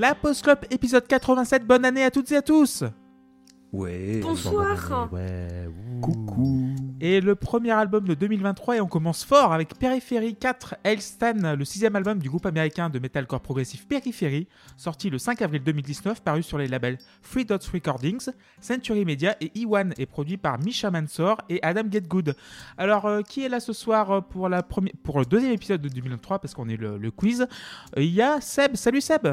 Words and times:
La 0.00 0.14
Post 0.14 0.44
Club 0.44 0.60
épisode 0.70 1.06
87, 1.06 1.66
bonne 1.66 1.84
année 1.84 2.02
à 2.02 2.10
toutes 2.10 2.32
et 2.32 2.36
à 2.36 2.40
tous 2.40 2.84
Ouais. 3.70 4.20
Bonsoir. 4.22 5.12
Ouais. 5.12 5.68
Coucou. 6.00 6.74
Et 7.02 7.20
le 7.20 7.34
premier 7.34 7.72
album 7.72 8.08
de 8.08 8.14
2023 8.14 8.76
et 8.78 8.80
on 8.80 8.86
commence 8.86 9.24
fort 9.24 9.52
avec 9.52 9.78
Periphery 9.78 10.36
4 10.36 10.76
Elstan, 10.84 11.54
le 11.54 11.64
sixième 11.66 11.96
album 11.96 12.18
du 12.18 12.30
groupe 12.30 12.46
américain 12.46 12.88
de 12.88 12.98
metalcore 12.98 13.42
progressif 13.42 13.86
Periphery, 13.86 14.48
sorti 14.78 15.10
le 15.10 15.18
5 15.18 15.42
avril 15.42 15.62
2019, 15.62 16.22
paru 16.22 16.42
sur 16.42 16.56
les 16.56 16.66
labels 16.66 16.96
Free 17.20 17.44
Dots 17.44 17.58
Recordings, 17.70 18.30
Century 18.62 19.04
Media 19.04 19.36
et 19.42 19.48
E1 19.48 19.92
et 19.98 20.06
produit 20.06 20.38
par 20.38 20.58
Misha 20.58 20.90
Mansour 20.90 21.36
et 21.50 21.62
Adam 21.62 21.84
Getgood. 21.90 22.34
Alors 22.78 23.04
euh, 23.04 23.20
qui 23.20 23.44
est 23.44 23.50
là 23.50 23.60
ce 23.60 23.74
soir 23.74 24.10
euh, 24.10 24.20
pour, 24.22 24.48
la 24.48 24.62
première, 24.62 24.94
pour 25.04 25.18
le 25.18 25.26
deuxième 25.26 25.52
épisode 25.52 25.82
de 25.82 25.90
2023 25.90 26.38
parce 26.38 26.54
qu'on 26.54 26.70
est 26.70 26.78
le, 26.78 26.96
le 26.96 27.10
quiz? 27.10 27.42
Euh, 27.42 28.02
Il 28.02 28.14
y 28.14 28.22
a 28.22 28.40
Seb, 28.40 28.76
salut 28.76 29.02
Seb 29.02 29.28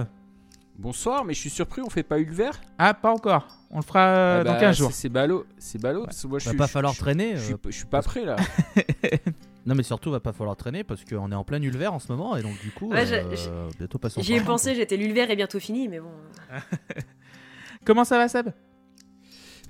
Bonsoir, 0.78 1.26
mais 1.26 1.34
je 1.34 1.40
suis 1.40 1.50
surpris, 1.50 1.82
on 1.82 1.90
fait 1.90 2.04
pas 2.04 2.20
Ulver 2.20 2.52
Ah 2.78 2.94
pas 2.94 3.12
encore, 3.12 3.48
on 3.72 3.78
le 3.78 3.82
fera 3.84 4.00
euh, 4.10 4.42
Ah 4.42 4.44
bah, 4.44 4.54
dans 4.54 4.60
15 4.60 4.78
jours. 4.78 4.92
c'est- 4.92 5.02
C'est 5.04 5.10
ballot, 5.10 5.46
c'est 5.58 5.82
ballot. 5.82 6.06
que 6.06 6.28
moi, 6.28 6.38
je 6.40 6.46
Va 6.46 6.52
suis- 6.52 6.58
pas 6.58 6.68
je- 6.68 6.72
falloir 6.72 6.94
je- 6.94 7.00
traîner. 7.00 7.36
Je 7.36 7.42
suis, 7.42 7.54
euh, 7.54 7.58
je 7.66 7.72
suis 7.72 7.86
pas 7.86 8.02
prêt 8.02 8.26
là. 8.26 8.36
Non, 9.66 9.76
mais 9.76 9.84
surtout, 9.84 10.12
va 10.12 10.22
pas 10.22 10.32
falloir 10.32 10.56
traîner 10.56 10.86
parce 10.86 11.04
qu'on 11.04 11.30
est 11.30 11.36
en 11.36 11.44
plein 11.44 11.62
ulver 11.62 11.88
en 11.88 12.00
ce 12.00 12.10
moment 12.10 12.38
et 12.38 12.42
donc 12.42 12.58
du 12.62 12.72
coup, 12.72 12.90
Ouais, 12.90 13.06
j'ai- 13.06 13.16
euh, 13.50 13.68
bientôt 13.78 13.98
passons. 13.98 14.22
J'y 14.22 14.36
ai 14.36 14.40
pensé, 14.42 14.76
j'étais 14.76 14.96
l'ulver 14.96 15.30
est 15.30 15.36
bientôt 15.36 15.60
fini, 15.60 15.90
mais 15.90 16.00
bon. 16.00 16.12
Comment 17.86 18.06
ça 18.06 18.18
va 18.18 18.30
Seb? 18.30 18.48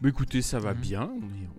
Bah 0.02 0.10
écoutez, 0.10 0.42
ça 0.44 0.60
va 0.60 0.74
Mhm. 0.74 0.80
bien. 0.80 1.10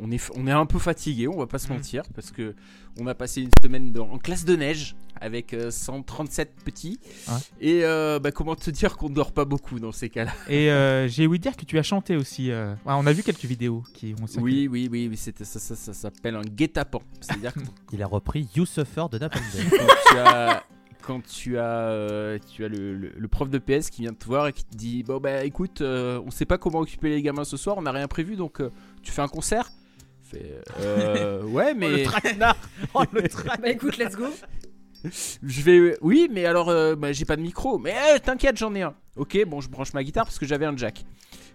On 0.01 0.11
est, 0.11 0.11
on 0.11 0.11
est, 0.13 0.31
on 0.37 0.47
est 0.47 0.53
un 0.53 0.67
peu 0.67 0.79
fatigué, 0.79 1.27
on 1.27 1.37
va 1.39 1.47
pas 1.49 1.59
se 1.59 1.67
Mhm. 1.69 1.75
mentir, 1.77 2.03
parce 2.15 2.31
que 2.31 2.55
on 3.01 3.07
a 3.09 3.15
passé 3.15 3.43
une 3.43 3.51
semaine 3.63 3.93
dans- 3.93 4.09
en 4.11 4.19
classe 4.19 4.45
de 4.45 4.55
neige 4.57 4.95
avec 5.21 5.55
euh, 5.55 5.71
137 5.73 6.55
petits. 6.65 6.99
Ouais. 7.29 7.35
Et 7.61 7.85
euh, 7.85 8.19
bah, 8.21 8.31
comment 8.31 8.55
te 8.55 8.71
dire 8.71 8.97
qu'on 8.97 9.09
dort 9.11 9.33
pas 9.33 9.45
beaucoup 9.45 9.81
dans 9.81 9.91
ces 9.93 10.09
cas-là? 10.09 10.33
Et 10.49 10.71
euh, 10.71 11.09
j'ai 11.09 11.27
ouï 11.27 11.39
dire 11.41 11.57
que 11.57 11.65
tu 11.65 11.79
as 11.79 11.83
chanté 11.83 12.17
aussi. 12.17 12.51
euh. 12.53 12.73
Ouais, 12.87 12.95
on 12.97 13.07
a 13.07 13.13
vu 13.13 13.23
quelques 13.25 13.45
vidéos 13.45 13.83
qui 13.95 14.15
ont. 14.21 14.41
Oui, 14.41 14.69
oui, 14.71 14.89
oui, 14.91 15.11
c'était 15.17 15.45
ça, 15.45 15.59
ça, 15.59 15.75
ça 15.75 15.93
s'appelle 15.93 16.37
un 16.37 16.43
guet-apens. 16.43 17.03
C'est-à-dire 17.21 17.53
que 17.55 17.61
Il 17.93 18.03
a 18.03 18.07
repris 18.07 18.49
You 18.55 18.67
Suffer 18.67 19.07
de 19.11 19.19
Napalm. 19.19 19.45
quand 21.09 21.21
tu 21.23 21.25
as, 21.25 21.25
quand 21.25 21.27
tu 21.27 21.59
as, 21.59 21.89
euh, 21.89 22.39
tu 22.55 22.65
as 22.65 22.69
le, 22.69 22.95
le- 22.95 23.13
le 23.17 23.29
prof 23.29 23.49
de 23.49 23.59
PS 23.59 23.89
qui 23.91 24.03
vient 24.03 24.13
te 24.13 24.25
voir 24.27 24.47
et 24.47 24.53
qui 24.53 24.65
te 24.65 24.77
dit 24.77 25.03
Bon, 25.03 25.19
bah 25.19 25.43
écoute, 25.45 25.81
euh, 25.81 26.21
on 26.27 26.31
sait 26.31 26.45
pas 26.45 26.59
comment 26.59 26.81
occuper 26.81 27.09
les 27.09 27.23
gamins 27.23 27.45
ce 27.45 27.57
soir, 27.57 27.77
on 27.79 27.83
n'a 27.83 27.93
rien 27.93 28.07
prévu 28.09 28.37
donc 28.37 28.61
euh, 28.61 28.71
tu 29.03 29.11
fais 29.11 29.23
un 29.23 29.29
concert? 29.29 29.71
Fait, 30.23 30.61
Ouais, 31.47 31.73
mais. 31.77 31.89
Le 31.91 32.03
traquenard 32.05 32.57
Oh, 32.95 33.03
le 33.13 33.23
Bah 33.61 33.69
écoute, 33.71 33.97
let's 33.97 34.15
go. 34.17 34.27
Je 35.43 35.63
vais. 35.63 35.97
Oui, 36.03 36.29
mais 36.31 36.45
alors, 36.45 36.69
euh, 36.69 36.95
bah, 36.97 37.13
j'ai 37.13 37.25
pas 37.25 37.37
de 37.37 37.41
micro. 37.43 37.79
Mais 37.79 37.95
eh, 38.15 38.21
t'inquiète, 38.21 38.57
j'en 38.59 38.75
ai 38.75 38.83
un. 38.83 38.95
Ok, 39.17 39.39
bon, 39.47 39.61
je 39.61 39.69
branche 39.71 39.93
ma 39.95 40.03
guitare 40.05 40.25
parce 40.25 40.39
que 40.39 40.45
j'avais 40.47 40.67
un 40.67 40.77
jack. 40.77 41.05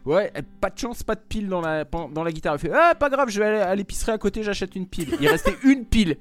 Ouais, 0.06 0.32
eh, 0.36 0.42
pas 0.42 0.70
de 0.70 0.78
chance, 0.78 1.02
pas 1.04 1.16
de 1.16 1.22
pile 1.28 1.48
dans 1.48 1.62
la, 1.62 1.86
dans 1.86 2.23
la 2.23 2.32
guitare. 2.32 2.56
Il 2.56 2.59
fait 2.59 2.72
Ah, 2.73 2.94
pas 2.94 3.09
grave, 3.09 3.30
je 3.30 3.40
vais 3.40 3.46
aller 3.46 3.59
à 3.59 3.73
l'épicerie 3.73 4.12
à 4.12 4.18
côté, 4.18 4.44
j'achète 4.44 4.76
une 4.76 4.86
pile. 4.86 5.16
Il 5.22 5.28
restait 5.30 5.56
une 5.64 5.86
pile. 5.86 6.18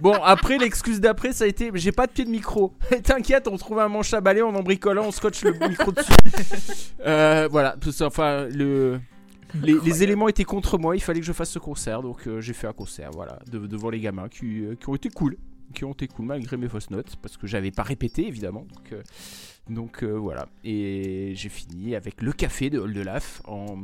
Bon, 0.00 0.14
après, 0.24 0.58
l'excuse 0.58 1.00
d'après, 1.00 1.32
ça 1.32 1.44
a 1.44 1.46
été 1.46 1.70
J'ai 1.74 1.92
pas 1.92 2.06
de 2.08 2.12
pied 2.12 2.24
de 2.24 2.30
micro. 2.30 2.72
T'inquiète, 3.04 3.46
on 3.48 3.56
trouve 3.56 3.78
un 3.78 3.88
manche 3.88 4.12
à 4.12 4.20
balai, 4.20 4.42
on 4.42 4.54
en 4.54 4.62
bricolant, 4.62 5.04
on 5.06 5.12
scotche 5.12 5.42
le 5.44 5.52
micro 5.68 5.92
dessus. 5.92 6.12
Euh, 7.06 7.48
voilà, 7.50 7.76
enfin, 8.02 8.46
le. 8.50 8.98
Les, 9.62 9.74
les 9.84 10.02
éléments 10.02 10.28
étaient 10.28 10.44
contre 10.44 10.76
moi, 10.76 10.96
il 10.96 11.00
fallait 11.00 11.20
que 11.20 11.26
je 11.26 11.32
fasse 11.32 11.50
ce 11.50 11.60
concert, 11.60 12.02
donc 12.02 12.26
euh, 12.26 12.40
j'ai 12.40 12.52
fait 12.52 12.66
un 12.66 12.72
concert, 12.72 13.10
voilà, 13.12 13.38
de- 13.50 13.66
devant 13.66 13.90
les 13.90 14.00
gamins 14.00 14.28
qui, 14.28 14.64
euh, 14.64 14.74
qui 14.74 14.88
ont 14.88 14.94
été 14.96 15.08
cool 15.08 15.36
qui 15.74 15.84
ont 15.84 15.92
été 15.92 16.06
cool 16.06 16.26
malgré 16.26 16.56
mes 16.56 16.68
fausses 16.68 16.90
notes 16.90 17.16
parce 17.20 17.36
que 17.36 17.46
j'avais 17.48 17.72
pas 17.72 17.82
répété 17.82 18.26
évidemment 18.28 18.60
donc, 18.72 18.92
euh, 18.92 19.02
donc 19.68 20.02
euh, 20.02 20.12
voilà 20.12 20.46
et 20.64 21.32
j'ai 21.34 21.48
fini 21.48 21.94
avec 21.96 22.22
le 22.22 22.32
café 22.32 22.70
de 22.70 22.78
Oldelaf 22.78 23.42
en 23.46 23.76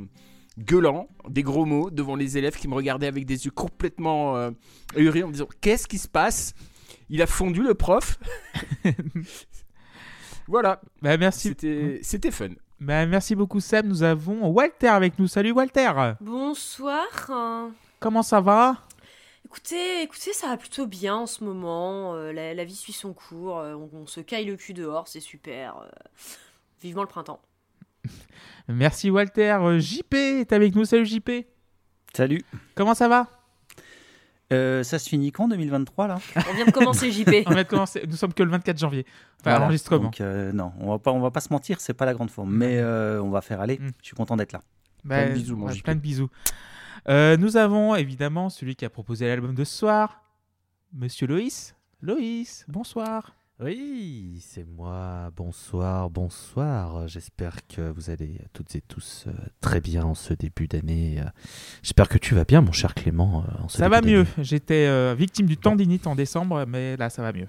gueulant 0.59 1.09
des 1.29 1.43
gros 1.43 1.65
mots 1.65 1.91
devant 1.91 2.15
les 2.15 2.39
élèves 2.39 2.57
qui 2.57 2.69
me 2.69 2.75
regardaient 2.75 3.07
avec 3.09 3.25
des 3.27 3.45
yeux 3.47 3.51
complètement 3.51 4.37
euh, 4.37 4.51
ahuris 4.97 5.23
en 5.25 5.29
me 5.29 5.33
disant 5.33 5.49
qu'est-ce 5.61 5.89
qui 5.89 5.99
se 5.99 6.09
passe? 6.09 6.55
Il 7.11 7.21
a 7.23 7.27
fondu 7.27 7.63
le 7.63 7.75
prof 7.75 8.19
voilà 10.49 10.81
Bah 11.01 11.17
merci. 11.17 11.49
c'était 11.49 12.01
c'était 12.03 12.31
fun 12.31 12.51
Bah, 12.81 13.07
merci 13.07 13.35
beaucoup 13.35 13.61
Seb. 13.61 13.87
Nous 13.87 14.03
avons 14.03 14.47
Walter 14.49 14.89
avec 14.89 15.19
nous. 15.19 15.27
Salut 15.27 15.53
Walter. 15.53 15.91
Bonsoir. 16.21 17.71
Comment 18.01 18.23
ça 18.23 18.41
va? 18.41 18.77
Écoutez, 19.53 20.03
écoutez, 20.03 20.33
ça 20.33 20.47
va 20.47 20.57
plutôt 20.57 20.87
bien 20.87 21.15
en 21.17 21.27
ce 21.27 21.45
moment. 21.45 22.15
euh, 22.15 22.33
la, 22.33 22.55
la 22.55 22.65
vie 22.65 22.75
suit 22.75 22.95
son 22.95 23.13
cours. 23.13 23.59
euh, 23.59 23.75
on, 23.75 23.91
on 23.93 24.07
se 24.07 24.21
caille 24.21 24.47
le 24.47 24.57
cul 24.57 24.73
dehors, 24.73 25.09
c'est 25.09 25.21
super. 25.21 25.77
euh, 25.77 25.89
vivement 26.81 27.03
le 27.03 27.09
printemps. 27.09 27.41
Merci 28.69 29.11
Walter. 29.11 29.59
Euh, 29.61 29.79
JP 29.79 30.15
est 30.15 30.53
avec 30.55 30.75
nous. 30.75 30.87
Salut 30.87 31.05
JP. 31.05 31.31
Salut. 32.15 32.43
Comment 32.75 32.95
ça 32.95 33.09
va? 33.09 33.27
Euh, 34.55 34.83
ça 34.83 34.99
se 34.99 35.09
finit 35.09 35.33
quand 35.33 35.49
2023 35.49 36.07
là? 36.09 36.19
On 36.51 36.55
vient 36.55 36.65
de 36.67 36.71
commencer 36.71 37.13
JP. 37.13 37.29
On 37.47 37.53
va 37.55 37.65
commencer. 37.65 38.05
Nous 38.09 38.17
sommes 38.17 38.33
que 38.33 38.43
le 38.43 38.51
24 38.51 38.79
janvier. 38.79 39.05
Enfin, 39.07 39.51
Voilà. 39.51 39.59
l'enregistrement. 39.61 40.05
Donc 40.05 40.21
euh, 40.23 40.51
non, 40.53 40.73
on 40.81 40.91
va 40.91 40.99
pas, 40.99 41.13
on 41.13 41.21
va 41.21 41.31
pas 41.31 41.41
se 41.41 41.53
mentir, 41.53 41.79
c'est 41.81 41.95
pas 41.95 42.07
la 42.07 42.15
grande 42.15 42.31
forme, 42.31 42.55
mais 42.55 42.79
euh, 42.79 43.23
on 43.23 43.29
va 43.31 43.43
faire 43.43 43.61
aller. 43.61 43.79
Mm. 43.79 43.91
Je 44.01 44.07
suis 44.07 44.17
content 44.17 44.37
d'être 44.37 44.53
là. 44.53 44.63
Bah, 45.05 45.17
Plein 45.25 45.29
de 45.31 45.35
bisous, 45.35 45.57
mon 45.57 45.67
ouais, 45.67 45.75
JP. 45.75 45.85
plein 45.85 45.95
de 45.95 46.01
bisous. 46.01 46.29
Euh, 47.09 47.37
nous 47.37 47.57
avons 47.57 47.95
évidemment 47.97 48.49
celui 48.49 48.77
qui 48.77 48.85
a 48.85 48.91
proposé 48.91 49.27
l'album 49.27 49.55
de 49.55 49.65
ce 49.65 49.77
soir, 49.77 50.23
Monsieur 50.93 51.27
Loïs. 51.27 51.75
Loïs, 52.01 52.65
bonsoir. 52.69 53.35
Oui, 53.61 54.39
c'est 54.41 54.65
moi. 54.65 55.31
Bonsoir, 55.37 56.11
bonsoir. 56.11 57.07
J'espère 57.09 57.67
que 57.67 57.91
vous 57.91 58.11
allez 58.11 58.41
toutes 58.53 58.75
et 58.75 58.81
tous 58.81 59.25
euh, 59.27 59.33
très 59.61 59.81
bien 59.81 60.05
en 60.05 60.15
ce 60.15 60.35
début 60.35 60.67
d'année. 60.69 61.21
Euh, 61.21 61.25
J'espère 61.83 62.09
que 62.09 62.19
tu 62.19 62.35
vas 62.35 62.45
bien, 62.45 62.61
mon 62.61 62.73
cher 62.73 62.95
Clément. 62.95 63.45
en 63.61 63.69
ce 63.69 63.79
Ça 63.79 63.89
va 63.89 64.01
mieux. 64.01 64.27
J'étais 64.39 64.87
euh, 64.87 65.15
victime 65.17 65.47
du 65.47 65.57
tendinite 65.57 66.07
en 66.07 66.15
décembre, 66.17 66.65
mais 66.67 66.97
là 66.97 67.09
ça 67.11 67.23
va 67.23 67.33
mieux. 67.33 67.49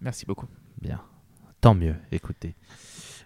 Merci 0.00 0.26
beaucoup. 0.26 0.46
Bien. 0.80 1.00
Tant 1.60 1.74
mieux, 1.74 1.94
écoutez. 2.10 2.56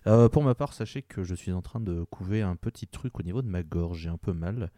Euh, 0.06 0.28
pour 0.28 0.44
ma 0.44 0.54
part, 0.54 0.72
sachez 0.74 1.02
que 1.02 1.24
je 1.24 1.34
suis 1.34 1.52
en 1.52 1.62
train 1.62 1.80
de 1.80 2.04
couver 2.04 2.42
un 2.42 2.54
petit 2.54 2.86
truc 2.86 3.18
au 3.18 3.22
niveau 3.22 3.42
de 3.42 3.48
ma 3.48 3.62
gorge. 3.62 4.00
J'ai 4.00 4.10
un 4.10 4.18
peu 4.18 4.32
mal. 4.32 4.70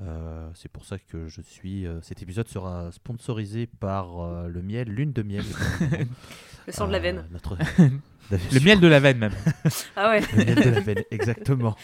Euh, 0.00 0.48
c'est 0.54 0.70
pour 0.70 0.84
ça 0.84 0.98
que 0.98 1.28
je 1.28 1.42
suis. 1.42 1.86
euh, 1.86 2.00
cet 2.02 2.22
épisode 2.22 2.48
sera 2.48 2.90
sponsorisé 2.92 3.66
par 3.66 4.20
euh, 4.20 4.48
le 4.48 4.62
miel, 4.62 4.88
lune 4.88 5.12
de 5.12 5.22
miel. 5.22 5.44
Le 6.66 6.72
sang 6.72 6.86
de 6.86 6.92
la 6.92 6.98
Euh, 6.98 7.00
veine. 7.00 7.24
notre- 7.32 7.56
Le 8.30 8.64
miel 8.64 8.80
de 8.80 8.86
la 8.86 9.00
veine 9.00 9.18
même. 9.18 9.32
Ah 9.96 10.10
ouais, 10.10 10.20
Le 10.36 10.44
miel 10.44 10.54
de 10.56 10.70
la 10.70 10.80
veine, 10.80 11.02
exactement. 11.10 11.76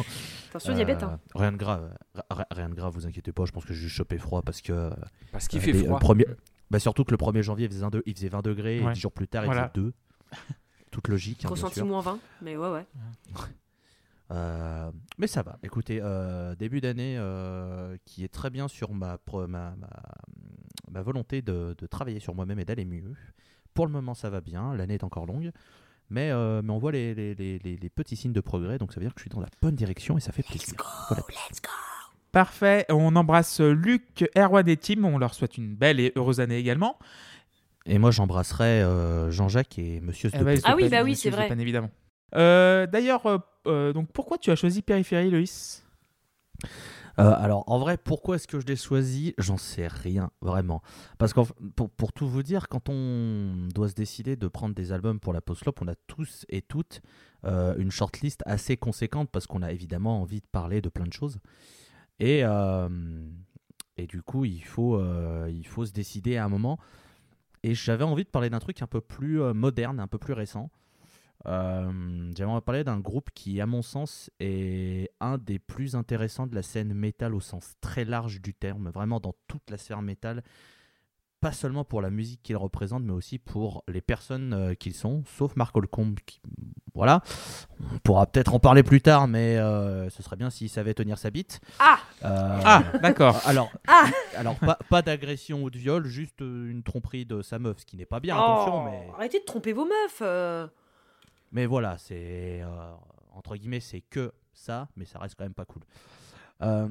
attention 0.50 0.74
diabète. 0.74 1.02
Euh, 1.02 1.06
Hein. 1.06 1.18
Rien 1.34 1.52
de 1.52 1.56
grave, 1.56 1.90
ri- 2.30 2.44
rien 2.50 2.68
de 2.68 2.74
grave, 2.74 2.92
vous 2.94 3.06
inquiétez 3.06 3.32
pas. 3.32 3.44
Je 3.46 3.52
pense 3.52 3.64
que 3.64 3.74
j'ai 3.74 3.80
juste 3.80 3.96
chopé 3.96 4.18
froid 4.18 4.42
parce 4.42 4.60
que. 4.62 4.72
euh, 4.72 4.90
parce 5.32 5.48
qu'il 5.48 5.58
euh, 5.58 5.62
fait 5.62 5.72
les- 5.72 5.84
froid 5.84 5.94
le 5.98 6.00
premier- 6.00 6.26
bah, 6.70 6.78
surtout 6.78 7.04
que 7.04 7.10
le 7.10 7.16
1er 7.16 7.42
janvier, 7.42 7.66
il 7.66 7.70
faisait, 7.70 7.80
20 7.82 7.90
il 8.06 8.14
faisait 8.14 8.28
20 8.28 8.42
degrés 8.42 8.80
Ouais. 8.80 8.90
et 8.90 8.94
10 8.94 9.00
jours 9.00 9.12
plus 9.12 9.28
tard, 9.28 9.44
il 9.44 9.46
Voilà. 9.46 9.70
faisait 9.74 9.84
2. 9.86 9.92
Toute 10.90 11.08
logique. 11.08 11.44
hein, 11.44 11.48
Ressenti 11.48 11.74
sûr. 11.76 11.86
moins 11.86 12.00
20, 12.00 12.18
mais 12.42 12.56
ouais, 12.56 12.68
ouais. 12.70 12.86
Euh, 14.32 14.90
mais 15.18 15.26
ça 15.28 15.42
va. 15.42 15.58
Écoutez, 15.62 16.00
euh, 16.02 16.54
début 16.56 16.80
d'année 16.80 17.16
euh, 17.18 17.96
qui 18.04 18.24
est 18.24 18.32
très 18.32 18.50
bien 18.50 18.66
sur 18.68 18.92
ma, 18.92 19.18
ma, 19.32 19.46
ma, 19.46 19.74
ma 20.90 21.02
volonté 21.02 21.42
de, 21.42 21.74
de 21.78 21.86
travailler 21.86 22.18
sur 22.20 22.34
moi-même 22.34 22.58
et 22.58 22.64
d'aller 22.64 22.84
mieux. 22.84 23.14
Pour 23.74 23.86
le 23.86 23.92
moment, 23.92 24.14
ça 24.14 24.30
va 24.30 24.40
bien. 24.40 24.74
L'année 24.74 24.94
est 24.94 25.04
encore 25.04 25.26
longue. 25.26 25.50
Mais, 26.10 26.30
euh, 26.30 26.62
mais 26.62 26.72
on 26.72 26.78
voit 26.78 26.92
les, 26.92 27.14
les, 27.14 27.34
les, 27.34 27.58
les- 27.58 27.76
les 27.76 27.88
petits 27.90 28.16
signes 28.16 28.32
de 28.32 28.40
progrès. 28.40 28.78
Donc 28.78 28.92
ça 28.92 29.00
veut 29.00 29.06
dire 29.06 29.14
que 29.14 29.20
je 29.20 29.24
suis 29.24 29.30
dans 29.30 29.40
la 29.40 29.48
bonne 29.60 29.74
direction 29.74 30.16
et 30.16 30.20
ça 30.20 30.32
fait 30.32 30.42
plaisir. 30.44 30.74
Voilà. 31.08 31.22
Parfait. 32.32 32.84
On 32.90 33.14
embrasse 33.16 33.60
Luc, 33.60 34.28
Erwan 34.36 34.68
et 34.68 34.76
Tim. 34.76 35.04
On 35.04 35.18
leur 35.18 35.34
souhaite 35.34 35.56
une 35.56 35.74
belle 35.74 36.00
et 36.00 36.12
heureuse 36.16 36.40
année 36.40 36.58
également. 36.58 36.98
Et 37.86 37.98
moi, 37.98 38.10
j'embrasserai 38.10 38.82
euh, 38.82 39.30
Jean-Jacques 39.30 39.78
et 39.78 40.00
Monsieur 40.00 40.30
Eh 40.34 40.38
ben, 40.42 40.56
Stephen. 40.56 40.72
Ah 40.72 40.76
oui, 40.76 40.88
bah 40.88 41.02
oui, 41.04 41.14
c'est 41.16 41.30
vrai. 41.30 41.48
Évidemment. 41.58 41.90
Euh, 42.34 42.86
D'ailleurs, 42.86 43.26
euh, 43.66 43.92
donc 43.92 44.10
pourquoi 44.12 44.38
tu 44.38 44.50
as 44.50 44.56
choisi 44.56 44.82
Périphérie, 44.82 45.30
Loïs? 45.30 45.84
Euh, 47.18 47.32
alors, 47.36 47.64
en 47.66 47.78
vrai, 47.78 47.96
pourquoi 47.96 48.36
est-ce 48.36 48.46
que 48.46 48.60
je 48.60 48.66
l'ai 48.66 48.76
choisi? 48.76 49.34
J'en 49.38 49.56
sais 49.56 49.86
rien, 49.86 50.30
vraiment. 50.42 50.82
Parce 51.18 51.32
que 51.32 51.40
pour, 51.70 52.12
tout 52.12 52.28
vous 52.28 52.42
dire, 52.42 52.68
quand 52.68 52.88
on 52.88 53.68
doit 53.74 53.88
se 53.88 53.94
décider 53.94 54.36
de 54.36 54.48
prendre 54.48 54.74
des 54.74 54.92
albums 54.92 55.18
pour 55.18 55.32
la 55.32 55.40
post-lop, 55.40 55.80
on 55.80 55.88
a 55.88 55.94
tous 56.06 56.44
et 56.48 56.60
toutes 56.60 57.00
euh, 57.44 57.74
une 57.78 57.90
shortlist 57.90 58.42
assez 58.44 58.76
conséquente 58.76 59.30
parce 59.30 59.46
qu'on 59.46 59.62
a 59.62 59.72
évidemment 59.72 60.20
envie 60.20 60.40
de 60.40 60.46
parler 60.46 60.82
de 60.82 60.90
plein 60.90 61.06
de 61.06 61.12
choses. 61.12 61.38
Et, 62.18 62.42
et 63.98 64.06
du 64.06 64.22
coup, 64.22 64.44
il 64.46 64.64
faut, 64.64 64.98
il 65.48 65.66
faut 65.66 65.84
se 65.84 65.92
décider 65.92 66.36
à 66.36 66.44
un 66.44 66.48
moment. 66.48 66.78
Et 67.62 67.74
j'avais 67.74 68.04
envie 68.04 68.24
de 68.24 68.30
parler 68.30 68.48
d'un 68.50 68.58
truc 68.58 68.80
un 68.80 68.86
peu 68.86 69.00
plus 69.00 69.38
moderne, 69.52 70.00
un 70.00 70.06
peu 70.06 70.18
plus 70.18 70.32
récent. 70.32 70.70
Euh, 71.46 72.32
J'aimerais 72.36 72.60
parler 72.60 72.84
d'un 72.84 72.98
groupe 72.98 73.30
qui, 73.34 73.60
à 73.60 73.66
mon 73.66 73.82
sens, 73.82 74.30
est 74.40 75.10
un 75.20 75.38
des 75.38 75.58
plus 75.58 75.94
intéressants 75.94 76.46
de 76.46 76.54
la 76.54 76.62
scène 76.62 76.92
métal 76.94 77.34
au 77.34 77.40
sens 77.40 77.74
très 77.80 78.04
large 78.04 78.40
du 78.40 78.54
terme, 78.54 78.90
vraiment 78.90 79.20
dans 79.20 79.34
toute 79.48 79.68
la 79.70 79.76
sphère 79.78 80.02
métal. 80.02 80.42
Pas 81.40 81.52
seulement 81.52 81.84
pour 81.84 82.00
la 82.00 82.08
musique 82.10 82.42
qu'ils 82.42 82.56
représentent, 82.56 83.04
mais 83.04 83.12
aussi 83.12 83.38
pour 83.38 83.84
les 83.88 84.00
personnes 84.00 84.54
euh, 84.54 84.74
qu'ils 84.74 84.94
sont, 84.94 85.22
sauf 85.36 85.54
Mark 85.54 85.76
Holcomb, 85.76 86.14
qui, 86.24 86.40
voilà. 86.94 87.20
On 87.92 87.98
pourra 87.98 88.26
peut-être 88.26 88.54
en 88.54 88.58
parler 88.58 88.82
plus 88.82 89.02
tard, 89.02 89.28
mais 89.28 89.58
euh, 89.58 90.08
ce 90.08 90.22
serait 90.22 90.36
bien 90.36 90.48
s'il 90.48 90.70
savait 90.70 90.94
tenir 90.94 91.18
sa 91.18 91.30
bite. 91.30 91.60
Ah 91.78 91.98
Euh, 92.24 92.60
Ah, 92.64 92.82
d'accord. 93.02 93.38
Alors, 93.46 93.70
Ah 93.86 94.06
alors 94.34 94.56
pas, 94.56 94.78
pas 94.88 95.02
d'agression 95.02 95.62
ou 95.62 95.68
de 95.70 95.78
viol, 95.78 96.06
juste 96.06 96.40
une 96.40 96.82
tromperie 96.82 97.26
de 97.26 97.42
sa 97.42 97.58
meuf, 97.58 97.80
ce 97.80 97.84
qui 97.86 97.98
n'est 97.98 98.06
pas 98.06 98.18
bien, 98.18 98.34
attention, 98.34 98.84
Oh, 98.86 98.88
mais, 98.90 99.06
Arrêtez 99.14 99.38
de 99.40 99.44
tromper 99.44 99.74
vos 99.74 99.84
meufs 99.84 100.22
euh. 100.22 100.66
Mais 101.56 101.64
voilà, 101.64 101.96
c'est 101.96 102.60
euh, 102.60 102.92
entre 103.32 103.56
guillemets, 103.56 103.80
c'est 103.80 104.02
que 104.02 104.30
ça, 104.52 104.90
mais 104.94 105.06
ça 105.06 105.18
reste 105.18 105.36
quand 105.36 105.44
même 105.44 105.54
pas 105.54 105.64
cool. 105.64 105.82
Euh, 106.60 106.86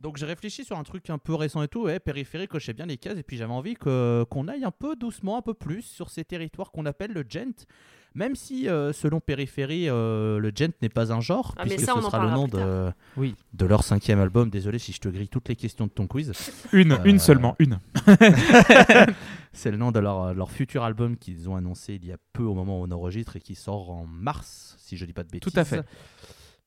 donc 0.00 0.16
j'ai 0.16 0.24
réfléchi 0.24 0.64
sur 0.64 0.78
un 0.78 0.82
truc 0.82 1.10
un 1.10 1.18
peu 1.18 1.34
récent 1.34 1.62
et 1.62 1.68
tout, 1.68 1.82
ouais, 1.82 2.00
périphérique, 2.00 2.48
cochait 2.48 2.72
bien 2.72 2.86
les 2.86 2.96
cases, 2.96 3.18
et 3.18 3.22
puis 3.22 3.36
j'avais 3.36 3.52
envie 3.52 3.74
qu'on 3.74 4.48
aille 4.48 4.64
un 4.64 4.70
peu 4.70 4.96
doucement, 4.96 5.36
un 5.36 5.42
peu 5.42 5.52
plus 5.52 5.82
sur 5.82 6.08
ces 6.08 6.24
territoires 6.24 6.70
qu'on 6.70 6.86
appelle 6.86 7.12
le 7.12 7.22
gent, 7.28 7.66
même 8.14 8.34
si 8.34 8.68
euh, 8.68 8.92
selon 8.92 9.20
Périphérie, 9.20 9.88
euh, 9.88 10.38
le 10.38 10.50
gent 10.54 10.72
n'est 10.82 10.88
pas 10.88 11.12
un 11.12 11.20
genre, 11.20 11.54
Ah, 11.56 11.62
puisque 11.62 11.80
ça, 11.80 11.94
ce 11.94 12.02
sera 12.02 12.24
le 12.24 12.30
nom 12.30 12.48
de, 12.48 12.90
Oui. 13.16 13.34
de 13.52 13.66
leur 13.66 13.84
cinquième 13.84 14.18
album. 14.20 14.50
Désolé 14.50 14.78
si 14.78 14.92
je 14.92 15.00
te 15.00 15.08
grille 15.08 15.28
toutes 15.28 15.48
les 15.48 15.56
questions 15.56 15.86
de 15.86 15.92
ton 15.92 16.06
quiz. 16.06 16.32
Une, 16.72 16.92
Euh, 16.92 17.04
une 17.04 17.18
seulement, 17.18 17.54
une. 17.58 17.78
C'est 19.52 19.70
le 19.70 19.76
nom 19.76 19.92
de 19.92 19.98
leur, 19.98 20.34
leur 20.34 20.50
futur 20.50 20.84
album 20.84 21.16
qu'ils 21.16 21.48
ont 21.48 21.56
annoncé 21.56 21.94
il 21.94 22.06
y 22.06 22.12
a 22.12 22.16
peu 22.32 22.42
au 22.42 22.54
moment 22.54 22.80
où 22.80 22.84
on 22.86 22.90
enregistre 22.90 23.36
et 23.36 23.40
qui 23.40 23.54
sort 23.54 23.90
en 23.90 24.06
mars, 24.06 24.76
si 24.78 24.96
je 24.96 25.04
dis 25.04 25.12
pas 25.12 25.24
de 25.24 25.30
bêtises. 25.30 25.52
Tout 25.52 25.58
à 25.58 25.64
fait. 25.64 25.82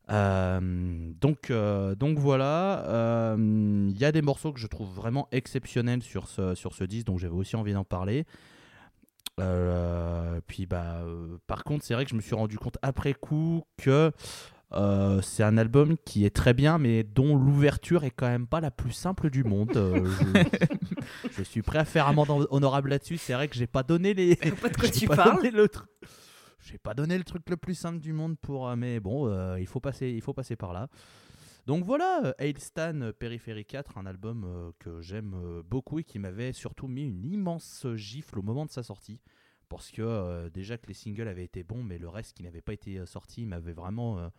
Euh, 0.10 0.60
donc, 1.22 1.52
euh, 1.52 1.96
donc 1.96 2.18
voilà, 2.18 2.86
euh, 2.88 3.88
il 3.90 3.98
y 3.98 4.04
a 4.04 4.12
des 4.12 4.22
morceaux 4.22 4.52
que 4.52 4.60
je 4.60 4.68
trouve 4.68 4.90
vraiment 4.94 5.28
exceptionnels 5.32 6.02
sur 6.04 6.28
ce, 6.28 6.54
sur 6.56 6.74
ce 6.74 6.84
disque, 6.84 7.08
donc 7.08 7.20
j'avais 7.20 7.36
aussi 7.36 7.56
envie 7.56 7.74
d'en 7.74 7.86
parler. 7.86 8.26
Euh, 9.40 10.42
puis 10.48 10.66
bah, 10.66 11.02
euh, 11.04 11.38
par 11.48 11.64
contre, 11.64 11.84
c'est 11.86 11.94
vrai 11.94 12.06
que 12.06 12.12
je 12.12 12.16
me 12.16 12.22
suis 12.22 12.36
rendu 12.36 12.58
compte 12.58 12.78
après 12.82 13.14
coup 13.14 13.64
que 13.78 14.12
euh, 14.74 15.22
c'est 15.22 15.44
un 15.44 15.58
album 15.58 15.98
qui 16.06 16.26
est 16.26 16.36
très 16.36 16.54
bien, 16.54 16.78
mais 16.78 17.04
dont 17.04 17.36
l'ouverture 17.36 18.04
est 18.04 18.12
quand 18.12 18.28
même 18.28 18.48
pas 18.48 18.62
la 18.62 18.72
plus 18.72 18.92
simple 18.92 19.30
du 19.30 19.44
monde. 19.44 19.72
Je, 21.24 21.30
je 21.38 21.44
suis 21.44 21.62
prêt 21.62 21.80
à 21.80 21.86
faire 21.86 22.08
amende 22.08 22.48
honorable 22.52 22.90
là-dessus. 22.90 23.18
C'est 23.18 23.34
vrai 23.34 23.48
que 23.48 23.56
j'ai 23.56 23.68
pas 23.68 23.84
donné 23.84 24.14
les. 24.14 24.36
Pas 24.62 24.70
de 24.70 24.78
quoi 24.78 24.90
tu 24.90 25.08
pas 25.08 25.16
parles. 25.16 25.38
donné 25.38 25.52
le 25.52 25.68
truc. 25.68 25.90
J'ai 26.60 26.78
pas 26.78 26.94
donné 26.94 27.18
le 27.18 27.24
truc 27.24 27.50
le 27.50 27.58
plus 27.58 27.76
simple 27.76 28.00
du 28.00 28.14
monde 28.14 28.38
pour. 28.40 28.74
mais 28.76 29.00
bon, 29.00 29.56
il 29.58 29.68
faut 29.68 29.80
passer, 29.80 30.10
il 30.10 30.22
faut 30.22 30.34
passer 30.34 30.56
par 30.56 30.74
là. 30.74 30.88
Donc 31.68 31.86
voilà, 31.86 32.26
euh, 32.26 32.34
Hailstan 32.40 33.02
euh, 33.02 33.12
Périphérie 33.14 33.66
4, 33.66 33.98
un 33.98 34.06
album 34.06 34.44
euh, 34.46 34.72
que 34.80 35.02
j'aime 35.02 35.62
beaucoup 35.70 36.00
et 36.00 36.04
qui 36.04 36.18
m'avait 36.18 36.54
surtout 36.54 36.88
mis 36.88 37.04
une 37.04 37.26
immense 37.26 37.86
gifle 37.96 38.40
au 38.40 38.42
moment 38.42 38.66
de 38.66 38.72
sa 38.72 38.84
sortie. 38.84 39.20
Parce 39.70 39.90
que 39.90 40.50
déjà 40.50 40.78
que 40.78 40.88
les 40.88 40.94
singles 40.94 41.30
avaient 41.30 41.46
été 41.46 41.64
bons, 41.64 41.82
mais 41.82 41.98
le 41.98 42.10
reste 42.10 42.36
qui 42.36 42.44
n'avait 42.44 42.62
pas 42.62 42.74
été 42.74 43.06
sorti 43.06 43.46
m'avait 43.46 43.72
vraiment 43.72 44.30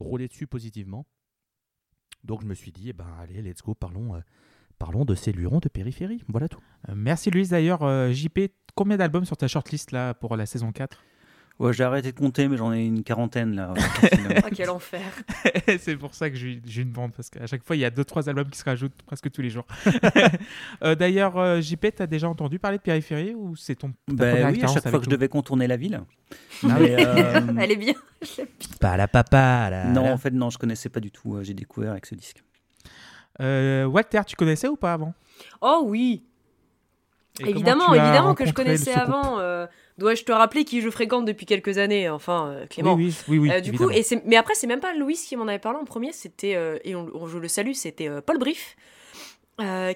roulé 0.00 0.28
dessus 0.28 0.46
positivement. 0.46 1.04
Donc 2.24 2.40
je 2.40 2.46
me 2.46 2.54
suis 2.54 2.72
dit, 2.72 2.88
eh 2.88 2.92
ben 2.94 3.04
allez, 3.20 3.42
let's 3.42 3.60
go, 3.60 3.74
parlons, 3.74 4.18
parlons 4.78 5.04
de 5.04 5.14
ces 5.14 5.30
lurons 5.30 5.58
de 5.58 5.68
périphérie. 5.68 6.22
Voilà 6.28 6.48
tout. 6.48 6.62
Merci 6.88 7.30
Louise. 7.30 7.50
D'ailleurs, 7.50 7.80
JP, 8.14 8.50
combien 8.74 8.96
d'albums 8.96 9.26
sur 9.26 9.36
ta 9.36 9.46
shortlist 9.46 9.92
là 9.92 10.14
pour 10.14 10.38
la 10.38 10.46
saison 10.46 10.72
4 10.72 11.04
Ouais, 11.58 11.72
j'ai 11.72 11.82
arrêté 11.82 12.12
de 12.12 12.16
compter, 12.18 12.46
mais 12.46 12.56
j'en 12.56 12.72
ai 12.72 12.84
une 12.84 13.02
quarantaine 13.02 13.56
là. 13.56 13.74
Oh, 14.44 14.48
quel 14.54 14.70
enfer. 14.70 15.00
C'est 15.80 15.96
pour 15.96 16.14
ça 16.14 16.30
que 16.30 16.36
j'ai 16.36 16.60
j'ai 16.64 16.82
une 16.82 16.90
bande, 16.90 17.12
parce 17.12 17.30
qu'à 17.30 17.46
chaque 17.46 17.64
fois, 17.64 17.74
il 17.74 17.80
y 17.80 17.84
a 17.84 17.90
2-3 17.90 18.28
albums 18.28 18.48
qui 18.48 18.58
se 18.58 18.64
rajoutent 18.64 19.02
presque 19.06 19.30
tous 19.30 19.42
les 19.42 19.50
jours. 19.50 19.66
Euh, 20.84 20.94
D'ailleurs, 20.94 21.36
euh, 21.36 21.60
JP, 21.60 21.86
t'as 21.96 22.06
déjà 22.06 22.28
entendu 22.28 22.58
parler 22.58 22.78
de 22.78 22.82
Périphérie 22.82 23.34
ou 23.34 23.56
c'est 23.56 23.74
ton 23.74 23.92
Ben 24.06 24.52
oui, 24.52 24.62
à 24.62 24.68
chaque 24.68 24.88
fois 24.88 24.98
que 25.00 25.04
je 25.04 25.10
devais 25.10 25.28
contourner 25.28 25.66
la 25.66 25.76
ville. 25.76 26.00
Ah 26.62 26.76
Mais, 26.78 27.04
euh, 27.04 27.40
Elle 27.58 27.72
est 27.72 27.76
bien. 27.76 27.94
Pas 28.80 28.96
la 28.96 29.08
papa, 29.08 29.70
là. 29.70 29.84
non, 29.86 30.12
en 30.12 30.18
fait, 30.18 30.30
non, 30.30 30.50
je 30.50 30.58
connaissais 30.58 30.88
pas 30.88 31.00
du 31.00 31.10
tout. 31.10 31.38
J'ai 31.42 31.54
découvert 31.54 31.92
avec 31.92 32.06
ce 32.06 32.14
disque. 32.14 32.44
Euh, 33.40 33.84
Walter, 33.84 34.20
tu 34.26 34.36
connaissais 34.36 34.68
ou 34.68 34.76
pas 34.76 34.92
avant? 34.92 35.14
Oh 35.60 35.82
oui, 35.86 36.22
Et 37.40 37.50
évidemment, 37.50 37.94
évidemment 37.94 38.34
que 38.34 38.46
je 38.46 38.52
connaissais 38.52 38.92
avant. 38.92 39.38
euh, 39.38 39.66
Dois-je 39.98 40.22
te 40.24 40.30
rappeler 40.32 40.64
qui 40.64 40.80
je 40.80 40.90
fréquente 40.90 41.24
depuis 41.24 41.44
quelques 41.46 41.78
années 41.78 42.08
Enfin, 42.08 42.48
euh, 42.50 42.66
Clément. 42.66 42.94
Oui, 42.94 43.06
oui, 43.28 43.38
oui. 43.38 43.38
oui 43.38 43.50
Euh, 43.50 43.60
du 43.60 43.70
évidemment. 43.70 43.90
coup, 43.90 43.96
et 43.96 44.04
mais 44.26 44.36
après, 44.36 44.54
c'est 44.54 44.66
même 44.68 44.80
pas 44.80 44.94
Louis 44.94 45.14
qui 45.16 45.34
m'en 45.36 45.48
avait 45.48 45.58
parlé 45.58 45.78
en 45.78 45.84
premier, 45.84 46.12
c'était, 46.12 46.56
et 46.84 46.94
on- 46.94 47.08
on- 47.14 47.26
je 47.26 47.38
le 47.38 47.48
salue, 47.48 47.72
c'était 47.72 48.08
Paul 48.22 48.38
Brief, 48.38 48.76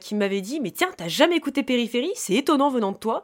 qui 0.00 0.14
m'avait 0.16 0.40
dit 0.40 0.60
Mais 0.60 0.70
tiens, 0.72 0.90
t'as 0.96 1.08
jamais 1.08 1.36
écouté 1.36 1.62
Périphérie 1.62 2.10
C'est 2.16 2.34
étonnant 2.34 2.68
venant 2.70 2.92
de 2.92 2.96
toi. 2.98 3.22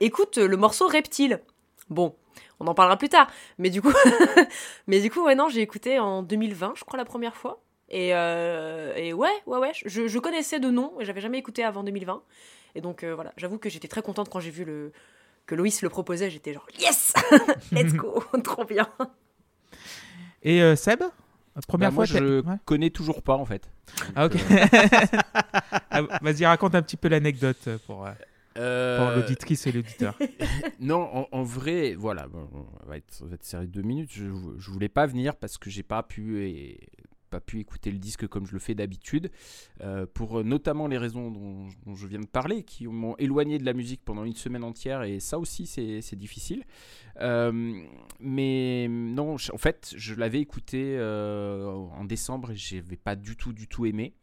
Écoute 0.00 0.38
le 0.38 0.56
morceau 0.56 0.86
Reptile. 0.86 1.40
Bon, 1.88 2.14
on 2.60 2.66
en 2.68 2.74
parlera 2.74 2.96
plus 2.96 3.08
tard. 3.08 3.26
Mais 3.58 3.70
du 3.70 3.82
coup, 3.82 3.92
mais 4.86 5.00
du 5.00 5.10
coup 5.10 5.24
ouais, 5.24 5.34
non, 5.34 5.48
j'ai 5.48 5.60
écouté 5.62 5.98
en 5.98 6.22
2020, 6.22 6.74
je 6.76 6.84
crois, 6.84 6.96
la 6.98 7.04
première 7.04 7.36
fois. 7.36 7.60
Et, 7.88 8.10
euh, 8.14 8.94
et 8.94 9.12
ouais, 9.12 9.28
ouais, 9.46 9.58
ouais, 9.58 9.72
je, 9.84 10.06
je 10.06 10.18
connaissais 10.20 10.60
de 10.60 10.70
nom, 10.70 10.92
et 11.00 11.04
j'avais 11.04 11.20
jamais 11.20 11.38
écouté 11.38 11.64
avant 11.64 11.82
2020. 11.82 12.22
Et 12.74 12.80
donc 12.80 13.04
euh, 13.04 13.14
voilà, 13.14 13.32
j'avoue 13.36 13.58
que 13.58 13.68
j'étais 13.68 13.88
très 13.88 14.02
contente 14.02 14.28
quand 14.28 14.40
j'ai 14.40 14.50
vu 14.50 14.64
le, 14.64 14.92
que 15.46 15.54
Loïs 15.54 15.82
le 15.82 15.88
proposait, 15.88 16.30
j'étais 16.30 16.52
genre 16.52 16.66
Yes 16.78 17.12
Let's 17.72 17.94
go 17.94 18.22
Trop 18.44 18.64
bien 18.64 18.88
Et 20.42 20.62
euh, 20.62 20.76
Seb? 20.76 21.02
Première 21.66 21.90
Bah, 21.90 21.94
fois 21.94 21.96
moi, 21.96 22.04
je 22.06 22.40
Ouais. 22.42 22.56
connais 22.64 22.90
toujours 22.90 23.22
pas 23.22 23.34
en 23.36 23.44
fait. 23.44 23.68
Ah, 24.14 24.26
ok. 24.26 24.34
Ah, 25.90 26.02
Vas-y, 26.22 26.46
raconte 26.46 26.74
un 26.74 26.82
petit 26.82 26.96
peu 26.96 27.08
l'anecdote 27.08 27.68
pour, 27.86 28.06
euh, 28.06 28.12
pour 28.12 28.20
Euh, 28.56 29.14
l'auditrice 29.16 29.66
et 29.66 29.72
l'auditeur. 29.72 30.16
non, 30.80 31.00
en, 31.16 31.28
en 31.32 31.42
vrai, 31.42 31.94
voilà, 31.94 32.28
bon, 32.28 32.48
on 32.84 32.88
va 32.88 32.96
être, 32.96 33.12
ça 33.12 33.24
va 33.24 33.34
être 33.34 33.44
serré 33.44 33.66
de 33.66 33.72
deux 33.72 33.82
minutes. 33.82 34.10
Je, 34.12 34.24
je 34.58 34.70
voulais 34.70 34.88
pas 34.88 35.06
venir 35.06 35.34
parce 35.36 35.58
que 35.58 35.68
j'ai 35.70 35.82
pas 35.82 36.02
pu 36.02 36.44
et, 36.46 36.80
pas 37.30 37.40
pu 37.40 37.60
écouter 37.60 37.90
le 37.90 37.98
disque 37.98 38.26
comme 38.26 38.46
je 38.46 38.52
le 38.52 38.58
fais 38.58 38.74
d'habitude, 38.74 39.30
euh, 39.82 40.04
pour 40.12 40.44
notamment 40.44 40.88
les 40.88 40.98
raisons 40.98 41.30
dont, 41.30 41.68
je 41.94 42.06
viens 42.06 42.20
de 42.20 42.26
parler, 42.26 42.64
qui 42.64 42.86
m'ont 42.86 43.16
éloigné 43.18 43.58
de 43.58 43.64
la 43.64 43.72
musique 43.72 44.02
pendant 44.04 44.24
une 44.24 44.34
semaine 44.34 44.64
entière, 44.64 45.02
et 45.04 45.20
ça 45.20 45.38
aussi 45.38 45.66
c'est 45.66 46.16
difficile. 46.16 46.64
Euh, 47.20 47.82
mais 48.18 48.86
non, 48.88 49.36
je- 49.36 49.52
en 49.52 49.58
fait, 49.58 49.94
je 49.96 50.14
l'avais 50.14 50.40
écouté 50.40 50.96
euh, 50.98 51.66
en 51.72 52.04
décembre 52.04 52.50
et 52.52 52.56
j'avais 52.56 52.96
pas 52.96 53.16
du 53.16 53.36
tout, 53.36 53.52
du 53.52 53.68
tout 53.68 53.86
aimé. 53.86 54.14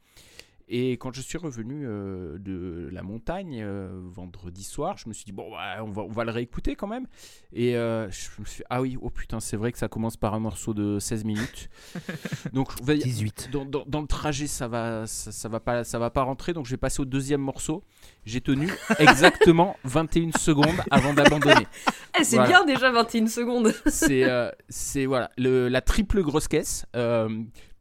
Et 0.69 0.93
quand 0.97 1.13
je 1.13 1.21
suis 1.21 1.37
revenu 1.37 1.85
euh, 1.87 2.37
de 2.39 2.89
la 2.91 3.01
montagne 3.01 3.62
euh, 3.63 3.88
vendredi 4.03 4.63
soir, 4.65 4.97
je 4.97 5.07
me 5.07 5.13
suis 5.13 5.24
dit, 5.24 5.31
bon, 5.31 5.50
bah, 5.50 5.77
on, 5.81 5.91
va, 5.91 6.01
on 6.01 6.12
va 6.12 6.25
le 6.25 6.31
réécouter 6.31 6.75
quand 6.75 6.88
même. 6.88 7.07
Et 7.53 7.77
euh, 7.77 8.09
je 8.12 8.27
me 8.41 8.45
suis 8.45 8.57
dit, 8.57 8.63
ah 8.69 8.81
oui, 8.81 8.97
oh 9.01 9.09
putain, 9.09 9.39
c'est 9.39 9.55
vrai 9.55 9.71
que 9.71 9.77
ça 9.77 9.88
commence 9.88 10.17
par 10.17 10.33
un 10.33 10.39
morceau 10.39 10.74
de 10.74 11.00
16 11.00 11.24
minutes. 11.24 11.69
Donc, 12.53 12.74
on 12.81 12.83
va- 12.83 12.95
18. 12.95 13.50
dans, 13.53 13.63
dans- 13.63 13.86
dans 13.88 14.01
le 14.01 14.07
trajet, 14.07 14.47
ça 14.47 14.67
va, 14.67 15.07
ça, 15.07 15.31
ça 15.31 15.47
va 15.47 15.62
pas, 15.62 15.86
ça 15.86 16.00
va 16.00 16.09
pas 16.09 16.24
rentrer. 16.24 16.51
Donc, 16.51 16.65
je 16.65 16.71
vais 16.71 16.77
passer 16.77 17.01
au 17.01 17.05
deuxième 17.05 17.41
morceau. 17.41 17.83
J'ai 18.25 18.41
tenu 18.41 18.69
exactement 19.00 19.77
21 19.86 20.31
secondes 20.38 20.75
avant 20.91 21.13
d'abandonner. 21.13 21.65
Eh, 22.19 22.24
C'est 22.24 22.38
Voilà. 22.38 22.50
bien 22.50 22.65
déjà 22.65 22.91
21 22.91 23.27
secondes 23.27 23.71
C'est, 23.86 24.24
euh, 24.24 24.50
c'est 24.69 25.05
voilà, 25.05 25.29
le- 25.38 25.67
la 25.67 25.81
triple 25.81 26.24
grosse 26.24 26.47
caisse. 26.47 26.86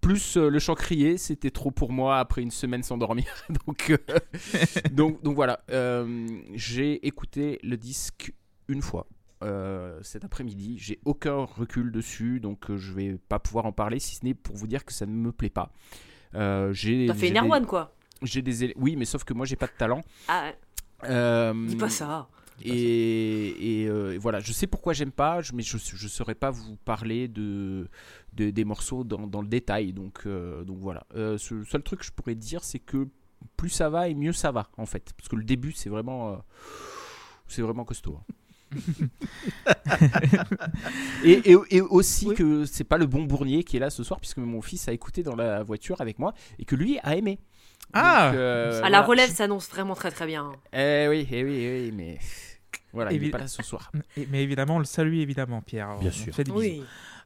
Plus 0.01 0.37
euh, 0.37 0.49
le 0.49 0.59
chant 0.59 0.75
crié, 0.75 1.19
c'était 1.19 1.51
trop 1.51 1.71
pour 1.71 1.91
moi 1.93 2.19
après 2.19 2.43
une 2.43 2.51
semaine 2.51 2.83
sans 2.83 2.97
dormir. 2.99 3.27
donc, 3.67 3.91
euh, 3.91 3.97
donc, 4.93 5.23
donc 5.23 5.35
voilà, 5.35 5.61
euh, 5.71 6.27
j'ai 6.55 7.07
écouté 7.07 7.59
le 7.63 7.77
disque 7.77 8.33
une 8.69 8.83
fois. 8.83 9.07
euh, 9.43 9.99
cet 10.03 10.25
après-midi, 10.25 10.77
j'ai 10.79 10.99
aucun 11.05 11.45
recul 11.45 11.91
dessus, 11.93 12.41
donc 12.41 12.71
euh, 12.71 12.77
je 12.77 12.93
vais 12.93 13.19
pas 13.29 13.39
pouvoir 13.39 13.67
en 13.67 13.73
parler 13.73 13.99
si 13.99 14.15
ce 14.17 14.25
n'est 14.25 14.35
pour 14.35 14.57
vous 14.57 14.67
dire 14.67 14.85
que 14.85 14.93
ça 14.93 15.07
ne 15.07 15.13
me 15.13 15.33
plaît 15.33 15.51
pas. 15.51 15.73
Euh, 16.35 16.73
j'ai, 16.73 17.07
T'as 17.07 17.15
fait 17.15 17.29
une 17.29 17.35
des- 17.35 17.67
quoi 17.67 17.93
j'ai 18.23 18.43
des 18.43 18.73
oui, 18.77 18.97
mais 18.97 19.05
sauf 19.05 19.25
que 19.25 19.35
moi 19.35 19.45
j'ai 19.47 19.57
pas 19.57 19.67
de 19.67 19.73
talent. 19.79 20.03
Ah, 20.29 20.53
Euh, 21.05 21.53
dis 21.67 21.77
pas 21.77 21.91
ça 21.91 22.29
et, 22.65 23.83
et, 23.83 23.87
euh, 23.89 24.15
et 24.15 24.19
voilà, 24.19 24.41
je 24.41 24.51
sais 24.53 24.67
pourquoi 24.67 24.95
j'aime 24.95 25.13
pas, 25.13 25.41
mais 25.53 25.63
je 25.63 25.77
ne 25.77 26.09
saurais 26.09 26.35
pas 26.35 26.51
vous 26.51 26.77
parler 26.87 27.29
de, 27.29 27.87
de- 28.37 28.51
des 28.51 28.65
morceaux 28.65 29.03
dans, 29.05 29.27
dans 29.27 29.43
le 29.43 29.49
détail. 29.49 29.93
Donc, 29.93 30.21
euh, 30.27 30.63
donc 30.65 30.79
voilà. 30.81 31.05
Euh, 31.17 31.39
ce 31.39 31.65
seul 31.65 31.83
truc 31.83 32.01
que 32.01 32.05
je 32.07 32.13
pourrais 32.13 32.35
dire, 32.35 32.63
c'est 32.65 32.79
que 32.79 33.09
plus 33.57 33.71
ça 33.71 33.89
va 33.89 34.09
et 34.09 34.15
mieux 34.15 34.33
ça 34.33 34.51
va, 34.53 34.69
en 34.77 34.87
fait. 34.87 35.13
Parce 35.17 35.29
que 35.29 35.37
le 35.37 35.45
début, 35.45 35.73
c'est 35.73 35.89
vraiment, 35.91 36.33
euh, 36.33 36.37
c'est 37.49 37.63
vraiment 37.63 37.85
costaud. 37.85 38.19
hein. 38.21 38.35
et, 41.25 41.53
et- 41.53 41.57
et 41.71 41.81
aussi 41.81 42.29
Oui. 42.29 42.35
que 42.35 42.65
c'est 42.65 42.85
pas 42.85 42.99
le 42.99 43.07
bon 43.07 43.23
bournier 43.25 43.65
qui 43.65 43.77
est 43.77 43.81
là 43.81 43.91
ce 43.91 44.03
soir, 44.03 44.21
puisque 44.21 44.39
mon 44.39 44.61
fils 44.63 44.89
a 44.89 44.93
écouté 44.93 45.23
dans 45.23 45.37
la 45.37 45.63
voiture 45.63 46.01
avec 46.01 46.19
moi 46.19 46.35
et 46.59 46.65
que 46.65 46.75
lui 46.77 46.99
a 47.03 47.17
aimé. 47.17 47.39
Ah 47.93 48.29
Donc, 48.31 48.37
euh, 48.39 48.81
Ah, 48.85 48.91
la 48.91 49.03
relève 49.03 49.31
s'annonce 49.31 49.69
vraiment 49.69 49.95
très 49.95 50.11
très 50.11 50.27
bien. 50.27 50.53
Eh 50.73 51.07
oui, 51.09 51.27
eh 51.31 51.45
oui, 51.45 51.55
eh 51.55 51.83
oui, 51.85 51.93
mais 51.95 52.19
voilà, 52.93 53.13
il 53.13 53.23
n'est 53.23 53.31
pas 53.31 53.39
là 53.39 53.47
ce 53.49 53.63
soir. 53.63 53.93
Mais 54.31 54.43
évidemment, 54.43 54.77
on 54.77 54.81
le 54.81 54.85
salue 54.85 55.15
évidemment, 55.19 55.63
Pierre. 55.63 55.97
Bien 55.99 56.09
On 56.11 56.13
sûr. 56.13 56.35
fait 56.35 56.45
des 56.45 56.51
bisous. 56.51 56.61
Oui. 56.65 56.83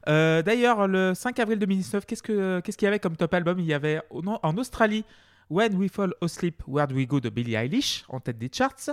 Euh, 0.07 0.41
D'ailleurs, 0.41 0.87
le 0.87 1.13
5 1.13 1.39
avril 1.39 1.59
2019, 1.59 2.05
qu'est-ce 2.05 2.23
que 2.23 2.59
qu'est-ce 2.61 2.77
qu'il 2.77 2.85
y 2.85 2.87
avait 2.87 2.99
comme 2.99 3.15
top 3.15 3.33
album? 3.33 3.59
Il 3.59 3.65
y 3.65 3.73
avait 3.73 4.01
non, 4.23 4.39
en 4.41 4.57
Australie 4.57 5.05
When 5.49 5.75
We 5.75 5.91
Fall 5.91 6.13
Asleep, 6.21 6.63
Where 6.67 6.87
Do 6.87 6.95
We 6.95 7.05
Go 7.07 7.19
de 7.19 7.29
Billie 7.29 7.55
Eilish 7.55 8.05
en 8.09 8.19
tête 8.19 8.37
des 8.37 8.49
charts. 8.51 8.89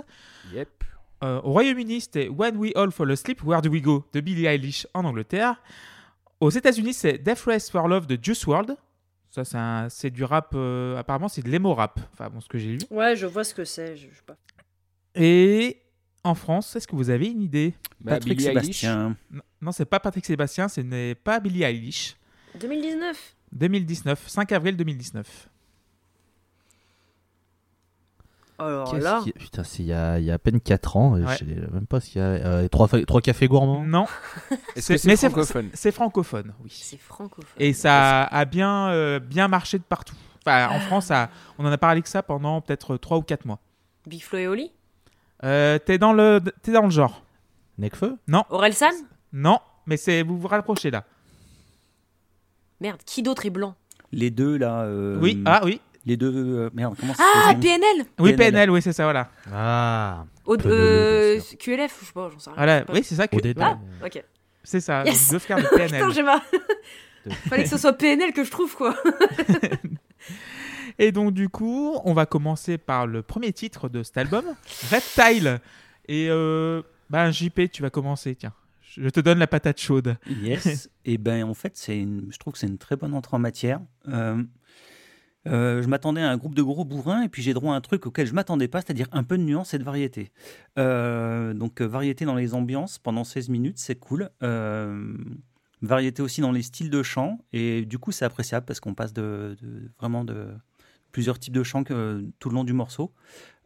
Yep. 0.53 0.69
Euh, 1.23 1.41
au 1.43 1.51
Royaume-Uni, 1.51 2.01
c'était 2.01 2.27
When 2.29 2.55
We 2.57 2.71
All 2.75 2.91
Fall 2.91 3.11
Asleep, 3.11 3.43
Where 3.43 3.61
Do 3.61 3.69
We 3.69 3.81
Go 3.81 4.05
de 4.13 4.19
Billie 4.21 4.45
Eilish 4.45 4.85
en 4.93 5.03
Angleterre. 5.05 5.61
Aux 6.39 6.49
États-Unis, 6.49 6.93
c'est 6.93 7.17
Death 7.17 7.41
Race 7.41 7.69
for 7.69 7.87
Love 7.87 8.07
de 8.07 8.17
Juice 8.21 8.45
WRLD. 8.45 8.75
Ça, 9.29 9.87
c'est 9.89 10.09
du 10.09 10.23
rap. 10.23 10.51
euh, 10.55 10.97
apparemment, 10.97 11.27
c'est 11.27 11.41
de 11.43 11.49
l'emo 11.49 11.73
rap. 11.73 11.99
Enfin, 12.13 12.29
bon, 12.29 12.39
ce 12.41 12.47
que 12.47 12.57
j'ai 12.57 12.71
lu. 12.73 12.79
Ouais, 12.89 13.15
je 13.15 13.25
vois 13.25 13.43
ce 13.43 13.53
que 13.53 13.63
c'est. 13.63 13.95
Je, 13.95 14.07
je 14.09 14.15
sais 14.15 14.23
pas. 14.25 14.37
Et 15.15 15.81
en 16.23 16.35
France, 16.35 16.75
est-ce 16.75 16.87
que 16.87 16.95
vous 16.95 17.09
avez 17.09 17.27
une 17.27 17.41
idée 17.41 17.73
Bah, 18.01 18.13
Patrick 18.13 18.37
Billie 18.37 18.49
Eilish. 18.49 18.61
Sébastien. 18.81 19.15
Non, 19.31 19.41
Non, 19.61 19.71
c'est 19.71 19.85
pas 19.85 19.99
Patrick 19.99 20.25
Sébastien, 20.25 20.67
ce 20.67 20.81
n'est 20.81 21.15
pas 21.15 21.39
Billie 21.39 21.63
Eilish. 21.63 22.15
2019. 22.59 23.35
2019, 23.51 24.27
5 24.27 24.51
avril 24.51 24.75
2019. 24.77 25.47
Alors 28.61 28.93
là, 28.97 29.21
qui- 29.23 29.31
Putain, 29.31 29.63
c'est 29.63 29.83
il 29.83 29.85
y, 29.85 29.93
a 29.93 30.19
il 30.19 30.25
y 30.25 30.31
a 30.31 30.33
à 30.33 30.37
peine 30.37 30.59
4 30.59 30.97
ans. 30.97 31.15
et 31.15 31.23
Ouais. 31.23 31.33
Je 31.33 31.37
sais 31.45 31.45
même 31.71 31.87
pas 31.87 32.01
s'il 32.01 32.17
y 32.21 32.23
a. 32.23 32.27
euh, 32.27 32.67
trois, 32.67 32.89
fa- 32.89 33.03
trois 33.05 33.21
cafés 33.21 33.47
gourmands 33.47 33.85
Non, 33.85 34.05
C'est- 34.75 34.97
c'est- 34.97 35.15
francophone? 35.15 35.69
c'est 35.73 35.91
francophone, 35.93 36.53
oui. 36.61 36.69
c'est 36.73 36.97
francophone. 36.99 37.55
Et 37.57 37.71
ça 37.71 38.23
a 38.25 38.43
bien, 38.45 38.89
euh, 38.89 39.19
bien 39.19 39.47
marché 39.47 39.77
de 39.77 39.83
partout. 39.83 40.15
Enfin, 40.45 40.67
en 40.75 40.79
France, 40.81 41.05
ça- 41.05 41.29
on 41.57 41.65
en 41.65 41.71
a 41.71 41.77
parlé 41.77 42.01
que 42.01 42.09
ça 42.09 42.21
pendant 42.21 42.59
peut-être 42.59 42.97
3 42.97 43.17
ou 43.17 43.21
4 43.21 43.45
mois. 43.45 43.59
Big 44.05 44.21
Flo 44.21 44.37
et 44.39 44.47
Oli? 44.47 44.71
Euh, 45.43 45.79
T'es 45.79 45.97
dans, 45.97 46.13
le- 46.13 46.41
t'es 46.61 46.71
dans 46.71 46.83
le 46.83 46.89
genre 46.89 47.23
Necfeu? 47.77 48.17
Orelsan? 48.49 48.91
Non, 49.31 49.59
mais 49.85 49.95
c'est 49.97 50.23
vous 50.23 50.37
vous 50.37 50.47
rapprochez 50.47 50.91
là. 50.91 51.05
Merde, 52.81 53.01
qui 53.05 53.23
d'autre 53.23 53.45
est 53.45 53.49
blanc? 53.49 53.75
Les 54.11 54.31
deux 54.31 54.57
là. 54.57 54.81
euh, 54.83 55.17
oui, 55.21 55.41
ah 55.45 55.61
oui. 55.63 55.79
Les 56.05 56.17
deux. 56.17 56.33
euh, 56.33 56.69
merde, 56.73 56.95
comment 56.99 57.13
ça 57.13 57.23
Ah, 57.35 57.41
s'appelle 57.47 57.59
PNL 57.59 58.05
Oui, 58.19 58.31
PNL. 58.33 58.37
PNL, 58.53 58.69
oui, 58.71 58.81
c'est 58.81 58.93
ça, 58.93 59.03
voilà. 59.03 59.29
Ah 59.53 60.25
Au- 60.45 60.57
Peu 60.57 60.69
de 60.69 60.73
euh, 60.73 61.35
bien. 61.35 61.57
QLF, 61.57 61.97
je 62.01 62.05
sais 62.07 62.13
pas, 62.13 62.29
j'en 62.31 62.39
sais 62.39 62.49
rien. 62.49 62.55
voilà. 62.57 62.83
Oui, 62.91 63.01
c'est 63.03 63.15
ça 63.15 63.27
que. 63.27 63.35
ODD. 63.35 63.53
voilà, 63.55 63.77
Ok. 64.03 64.23
c'est 64.63 64.79
ça. 64.79 65.03
Yes. 65.03 65.29
donc 65.29 65.31
Deux 65.33 65.39
frères 65.39 65.57
de 65.57 65.63
Putain, 65.69 65.87
PNL. 65.87 66.11
j'ai 66.13 66.23
ma... 66.23 66.41
Fallait 67.49 67.63
que 67.63 67.69
ce 67.69 67.77
soit 67.77 67.93
PNL 67.93 68.33
que 68.33 68.43
je 68.43 68.49
trouve, 68.51 68.75
quoi. 68.75 68.95
Et 70.99 71.11
donc, 71.11 71.33
du 71.33 71.49
coup, 71.49 71.97
on 72.03 72.13
va 72.13 72.25
commencer 72.27 72.77
par 72.77 73.07
le 73.07 73.21
premier 73.23 73.51
titre 73.53 73.89
de 73.89 74.03
cet 74.03 74.17
album, 74.17 74.45
Reptile. 74.91 75.59
Et 76.07 76.27
euh, 76.29 76.81
bah, 77.09 77.31
JP, 77.31 77.71
tu 77.71 77.81
vas 77.81 77.89
commencer, 77.89 78.35
tiens. 78.35 78.53
Je 78.97 79.07
te 79.09 79.19
donne 79.19 79.39
la 79.39 79.47
patate 79.47 79.79
chaude. 79.79 80.17
Yes. 80.41 80.89
et 81.05 81.17
ben 81.17 81.43
en 81.43 81.53
fait, 81.53 81.77
c'est 81.77 81.97
une- 81.99 82.27
je 82.31 82.37
trouve 82.37 82.53
que 82.53 82.59
c'est 82.59 82.67
une 82.67 82.77
très 82.79 82.95
bonne 82.95 83.13
entrée 83.13 83.35
en 83.35 83.39
matière. 83.39 83.79
Euh, 84.09 84.43
euh, 85.47 85.81
je 85.81 85.87
m'attendais 85.87 86.21
à 86.21 86.29
un 86.29 86.35
groupe 86.37 86.53
de 86.55 86.61
gros 86.63 86.83
bourrins 86.83 87.21
et 87.21 87.29
puis 87.29 87.41
j'ai 87.43 87.53
droit 87.53 87.73
à 87.73 87.77
un 87.77 87.81
truc 87.81 88.05
auquel 88.07 88.27
je 88.27 88.33
m'attendais 88.33 88.67
pas, 88.67 88.81
c'est-à-dire 88.81 89.07
un 89.13 89.23
peu 89.23 89.37
de 89.37 89.43
nuance 89.43 89.73
et 89.73 89.77
de 89.79 89.83
variété. 89.83 90.31
Euh, 90.77 91.53
donc 91.53 91.81
euh, 91.81 91.85
variété 91.87 92.25
dans 92.25 92.35
les 92.35 92.53
ambiances 92.55 92.97
pendant 92.99 93.23
16 93.23 93.47
minutes, 93.49 93.77
c'est 93.77 93.95
cool. 93.95 94.29
Variété 95.81 96.21
aussi 96.21 96.41
dans 96.41 96.51
les 96.51 96.61
styles 96.61 96.89
de 96.89 97.01
chant 97.03 97.39
et 97.53 97.85
du 97.85 97.99
coup 97.99 98.11
c'est 98.11 98.25
appréciable 98.25 98.65
parce 98.65 98.81
qu'on 98.81 98.93
passe 98.93 99.13
de, 99.13 99.55
de- 99.61 99.89
vraiment 99.97 100.25
de 100.25 100.47
plusieurs 101.11 101.39
types 101.39 101.53
de 101.53 101.63
chants 101.63 101.83
que, 101.83 102.23
tout 102.39 102.49
le 102.49 102.55
long 102.55 102.63
du 102.63 102.73
morceau. 102.73 103.11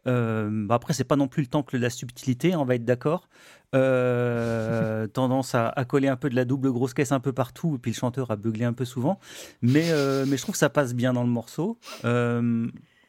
Euh, 0.06 0.66
bah 0.66 0.74
après, 0.74 0.92
c'est 0.92 1.04
pas 1.04 1.16
non 1.16 1.28
plus 1.28 1.42
le 1.42 1.48
temple 1.48 1.76
de 1.76 1.82
la 1.82 1.90
subtilité, 1.90 2.54
on 2.56 2.64
va 2.64 2.74
être 2.74 2.84
d'accord. 2.84 3.28
Euh, 3.74 5.06
tendance 5.12 5.54
à, 5.54 5.68
à 5.68 5.84
coller 5.84 6.08
un 6.08 6.16
peu 6.16 6.28
de 6.28 6.36
la 6.36 6.44
double 6.44 6.70
grosse 6.70 6.94
caisse 6.94 7.12
un 7.12 7.20
peu 7.20 7.32
partout, 7.32 7.76
et 7.76 7.78
puis 7.78 7.92
le 7.92 7.96
chanteur 7.96 8.30
a 8.30 8.36
beuglé 8.36 8.64
un 8.64 8.72
peu 8.72 8.84
souvent. 8.84 9.18
Mais, 9.62 9.90
euh, 9.90 10.24
mais 10.26 10.36
je 10.36 10.42
trouve 10.42 10.54
que 10.54 10.58
ça 10.58 10.70
passe 10.70 10.94
bien 10.94 11.12
dans 11.12 11.22
le 11.22 11.30
morceau. 11.30 11.78
Euh, 12.04 12.68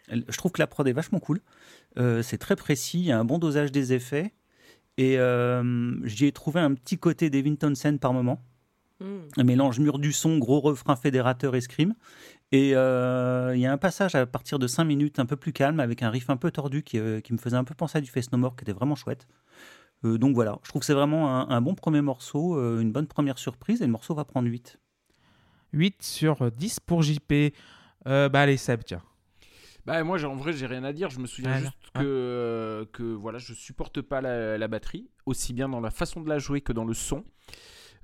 je 0.09 0.37
trouve 0.37 0.51
que 0.51 0.61
la 0.61 0.67
prod 0.67 0.87
est 0.87 0.93
vachement 0.93 1.19
cool. 1.19 1.41
C'est 1.97 2.37
très 2.37 2.55
précis, 2.55 2.99
il 2.99 3.05
y 3.05 3.11
a 3.11 3.19
un 3.19 3.25
bon 3.25 3.39
dosage 3.39 3.71
des 3.71 3.93
effets. 3.93 4.33
Et 4.97 5.17
j'y 6.03 6.25
ai 6.25 6.31
trouvé 6.31 6.61
un 6.61 6.73
petit 6.73 6.97
côté 6.97 7.29
Devin 7.29 7.55
Townsend 7.55 7.97
par 7.97 8.13
moment. 8.13 8.41
Hmm. 9.01 9.27
Un 9.35 9.43
mélange 9.43 9.79
mur 9.79 9.99
du 9.99 10.13
son, 10.13 10.37
gros 10.37 10.61
refrain 10.61 10.95
fédérateur 10.95 11.55
et 11.55 11.61
scream. 11.61 11.95
Et 12.51 12.75
euh, 12.75 13.53
il 13.55 13.61
y 13.61 13.65
a 13.65 13.71
un 13.71 13.77
passage 13.77 14.15
à 14.15 14.25
partir 14.25 14.59
de 14.59 14.67
5 14.67 14.83
minutes 14.85 15.19
un 15.19 15.25
peu 15.25 15.35
plus 15.35 15.51
calme, 15.51 15.79
avec 15.79 16.03
un 16.03 16.09
riff 16.09 16.29
un 16.29 16.37
peu 16.37 16.51
tordu 16.51 16.83
qui, 16.83 16.99
euh, 16.99 17.19
qui 17.19 17.33
me 17.33 17.37
faisait 17.37 17.57
un 17.57 17.63
peu 17.63 17.73
penser 17.73 17.97
à 17.97 18.01
du 18.01 18.09
Face 18.09 18.31
No 18.31 18.37
More, 18.37 18.55
qui 18.55 18.63
était 18.63 18.73
vraiment 18.73 18.95
chouette. 18.95 19.27
Euh, 20.03 20.17
donc 20.17 20.35
voilà, 20.35 20.59
je 20.63 20.69
trouve 20.69 20.81
que 20.81 20.85
c'est 20.85 20.93
vraiment 20.93 21.35
un, 21.35 21.49
un 21.49 21.61
bon 21.61 21.73
premier 21.73 22.01
morceau, 22.01 22.57
euh, 22.57 22.79
une 22.79 22.91
bonne 22.91 23.07
première 23.07 23.37
surprise, 23.39 23.81
et 23.81 23.85
le 23.85 23.91
morceau 23.91 24.13
va 24.13 24.25
prendre 24.25 24.47
8. 24.47 24.79
8 25.73 26.01
sur 26.03 26.51
10 26.51 26.79
pour 26.81 27.01
JP. 27.01 27.53
Euh, 28.07 28.29
bah, 28.29 28.41
allez, 28.41 28.57
Seb, 28.57 28.83
tiens. 28.85 29.01
Bah 29.85 30.03
moi 30.03 30.23
en 30.25 30.35
vrai 30.35 30.51
j'ai 30.51 30.65
rien 30.65 30.83
à 30.83 30.93
dire, 30.93 31.11
je 31.11 31.19
me 31.19 31.27
souviens 31.27 31.59
juste 31.59 31.91
que, 31.93 32.01
euh, 32.01 32.85
que 32.91 33.03
voilà, 33.03 33.37
je 33.37 33.53
supporte 33.53 34.01
pas 34.01 34.19
la, 34.19 34.57
la 34.57 34.67
batterie, 34.67 35.11
aussi 35.27 35.53
bien 35.53 35.69
dans 35.69 35.79
la 35.79 35.91
façon 35.91 36.21
de 36.21 36.29
la 36.29 36.39
jouer 36.39 36.61
que 36.61 36.73
dans 36.73 36.85
le 36.85 36.95
son. 36.95 37.23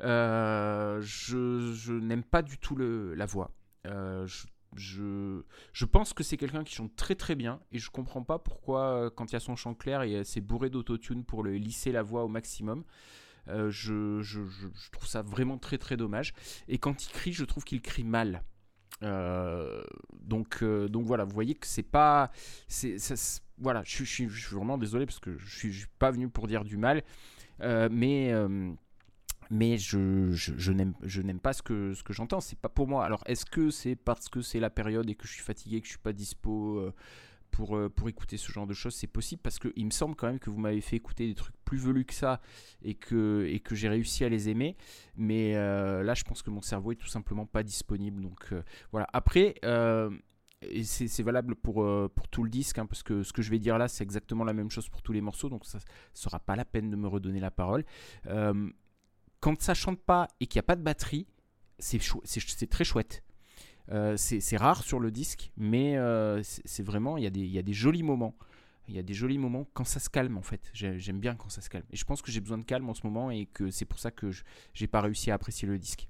Euh, 0.01 0.99
je 1.01 1.73
je 1.73 1.93
n'aime 1.93 2.23
pas 2.23 2.43
du 2.43 2.59
tout 2.59 2.75
le, 2.75 3.15
la 3.15 3.25
voix. 3.25 3.51
Euh, 3.87 4.27
je, 4.75 5.85
pense 5.85 6.13
que 6.13 6.23
c'est 6.23 6.37
quelqu'un 6.37 6.63
qui 6.63 6.75
chante 6.75 6.95
très 6.95 7.15
très 7.15 7.35
bien 7.35 7.59
et 7.71 7.79
je 7.79 7.89
comprends 7.89 8.23
pas 8.23 8.39
pourquoi 8.39 8.81
euh, 8.81 9.09
quand 9.09 9.31
il 9.31 9.33
y 9.33 9.35
a 9.35 9.41
son 9.41 9.55
chant 9.55 9.73
clair 9.73 10.03
et 10.03 10.23
c'est 10.23 10.41
bourré 10.41 10.69
d'autotune 10.69 11.25
pour 11.25 11.43
lisser 11.43 11.91
la 11.91 12.03
voix 12.03 12.23
au 12.23 12.27
maximum. 12.27 12.83
Euh, 13.47 13.69
je, 13.71 14.21
trouve 14.91 15.07
ça 15.07 15.23
vraiment 15.23 15.57
très 15.57 15.77
très 15.77 15.97
dommage. 15.97 16.33
Et 16.67 16.77
quand 16.77 17.05
il 17.05 17.11
crie, 17.11 17.33
je 17.33 17.43
trouve 17.43 17.63
qu'il 17.63 17.81
crie 17.81 18.03
mal. 18.03 18.43
Donc, 19.01 20.63
donc 20.63 21.05
voilà, 21.05 21.23
vous 21.23 21.33
voyez 21.33 21.55
que 21.55 21.65
c'est 21.65 21.81
pas. 21.81 22.31
c'est 22.67 22.99
ça- 22.99 23.41
voilà, 23.57 23.81
je, 23.83 24.03
suis- 24.03 24.27
vraiment 24.27 24.77
désolé 24.77 25.05
parce 25.05 25.19
que 25.19 25.37
je 25.37 25.57
suis, 25.57 25.85
pas 25.97 26.11
venu 26.11 26.29
pour 26.29 26.47
dire 26.47 26.63
du 26.63 26.77
mal, 26.77 27.03
mais. 27.59 28.31
Mais 29.51 29.77
je, 29.77 30.31
je, 30.31 30.71
n'aime 30.71 31.39
pas 31.41 31.51
ce 31.51 31.61
que, 31.61 31.93
ce 31.93 32.03
que 32.03 32.13
j'entends, 32.13 32.39
c'est 32.39 32.57
pas 32.57 32.69
pour 32.69 32.87
moi. 32.87 33.03
Alors 33.03 33.21
est-ce 33.25 33.45
que 33.45 33.69
c'est 33.69 33.97
parce 33.97 34.29
que 34.29 34.41
c'est 34.41 34.61
la 34.61 34.69
période 34.69 35.09
et 35.09 35.15
que 35.15 35.27
je 35.27 35.33
suis 35.33 35.43
fatigué, 35.43 35.81
que 35.81 35.87
je 35.87 35.91
suis 35.91 35.99
pas 35.99 36.13
dispo 36.13 36.77
euh, 36.77 36.93
pour, 37.51 37.75
euh, 37.75 37.89
pour 37.89 38.07
écouter 38.07 38.37
ce 38.37 38.49
genre 38.49 38.65
de 38.65 38.73
choses 38.73 38.95
C'est 38.95 39.07
possible 39.07 39.41
parce 39.41 39.59
qu'il 39.59 39.85
me 39.85 39.91
semble 39.91 40.15
quand 40.15 40.27
même 40.27 40.39
que 40.39 40.49
vous 40.49 40.59
m'avez 40.59 40.79
fait 40.79 40.95
écouter 40.95 41.27
des 41.27 41.35
trucs 41.35 41.55
plus 41.65 41.77
velus 41.77 42.05
que 42.05 42.13
ça 42.13 42.39
et 42.81 42.93
que, 42.93 43.45
et 43.49 43.59
que 43.59 43.75
j'ai 43.75 43.89
réussi 43.89 44.23
à 44.23 44.29
les 44.29 44.47
aimer. 44.47 44.77
Mais 45.17 45.57
euh, 45.57 46.01
là, 46.01 46.13
je 46.13 46.23
pense 46.23 46.41
que 46.41 46.49
mon 46.49 46.61
cerveau 46.61 46.93
est 46.93 46.95
tout 46.95 47.07
simplement 47.07 47.45
pas 47.45 47.63
disponible. 47.63 48.21
Donc 48.21 48.53
voilà. 48.93 49.09
Après, 49.11 49.55
c'est 49.61 51.07
c'est 51.09 51.23
valable 51.23 51.55
pour, 51.55 51.85
pour 52.15 52.27
tout 52.29 52.43
le 52.43 52.49
disque, 52.49 52.77
hein, 52.79 52.85
parce 52.85 53.03
que 53.03 53.21
ce 53.21 53.33
que 53.33 53.41
je 53.41 53.51
vais 53.51 53.59
dire 53.59 53.77
là, 53.77 53.89
c'est 53.89 54.05
exactement 54.05 54.45
la 54.45 54.53
même 54.53 54.71
chose 54.71 54.87
pour 54.87 55.01
tous 55.01 55.11
les 55.11 55.19
morceaux. 55.19 55.49
Donc 55.49 55.65
ça 55.65 55.79
sera 56.13 56.39
pas 56.39 56.55
la 56.55 56.63
peine 56.63 56.89
de 56.89 56.95
me 56.95 57.09
redonner 57.09 57.41
la 57.41 57.51
parole. 57.51 57.83
Quand 59.41 59.61
ça 59.61 59.73
chante 59.73 59.99
pas 59.99 60.27
et 60.39 60.47
qu'il 60.47 60.57
n'y 60.59 60.61
a 60.61 60.67
pas 60.67 60.75
de 60.77 60.81
batterie, 60.83 61.27
c'est 61.79 61.99
chou- 61.99 62.21
très 62.69 62.83
chouette. 62.85 63.23
Euh, 63.91 64.15
c'est 64.15 64.55
rare 64.57 64.83
sur 64.83 64.99
le 65.01 65.11
disque, 65.11 65.51
mais 65.57 65.97
euh, 65.97 66.41
c'est 66.43 66.83
vraiment, 66.83 67.17
il 67.17 67.23
y, 67.23 67.27
a 67.27 67.29
des- 67.29 67.41
il 67.41 67.51
y 67.51 67.59
a 67.59 67.63
des 67.63 67.73
jolis 67.73 68.03
moments. 68.03 68.35
Il 68.87 68.95
y 68.95 68.99
a 68.99 69.03
des 69.03 69.13
jolis 69.13 69.37
moments 69.37 69.67
quand 69.73 69.83
ça 69.83 69.99
se 69.99 70.09
calme 70.09 70.37
en 70.37 70.41
fait. 70.41 70.69
J'ai- 70.73 70.97
J'aime 70.99 71.19
bien 71.19 71.35
quand 71.35 71.49
ça 71.49 71.61
se 71.61 71.69
calme. 71.69 71.85
Et 71.91 71.97
je 71.97 72.05
pense 72.05 72.21
que 72.21 72.31
j'ai 72.31 72.39
besoin 72.39 72.57
de 72.57 72.63
calme 72.63 72.89
en 72.89 72.93
ce 72.93 73.05
moment 73.05 73.29
et 73.31 73.45
que 73.47 73.69
c'est 73.71 73.85
pour 73.85 73.99
ça 73.99 74.11
que 74.11 74.31
je- 74.31 74.43
j'ai 74.73 74.87
pas 74.87 75.01
réussi 75.01 75.31
à 75.31 75.33
apprécier 75.35 75.67
le 75.67 75.77
disque. 75.77 76.07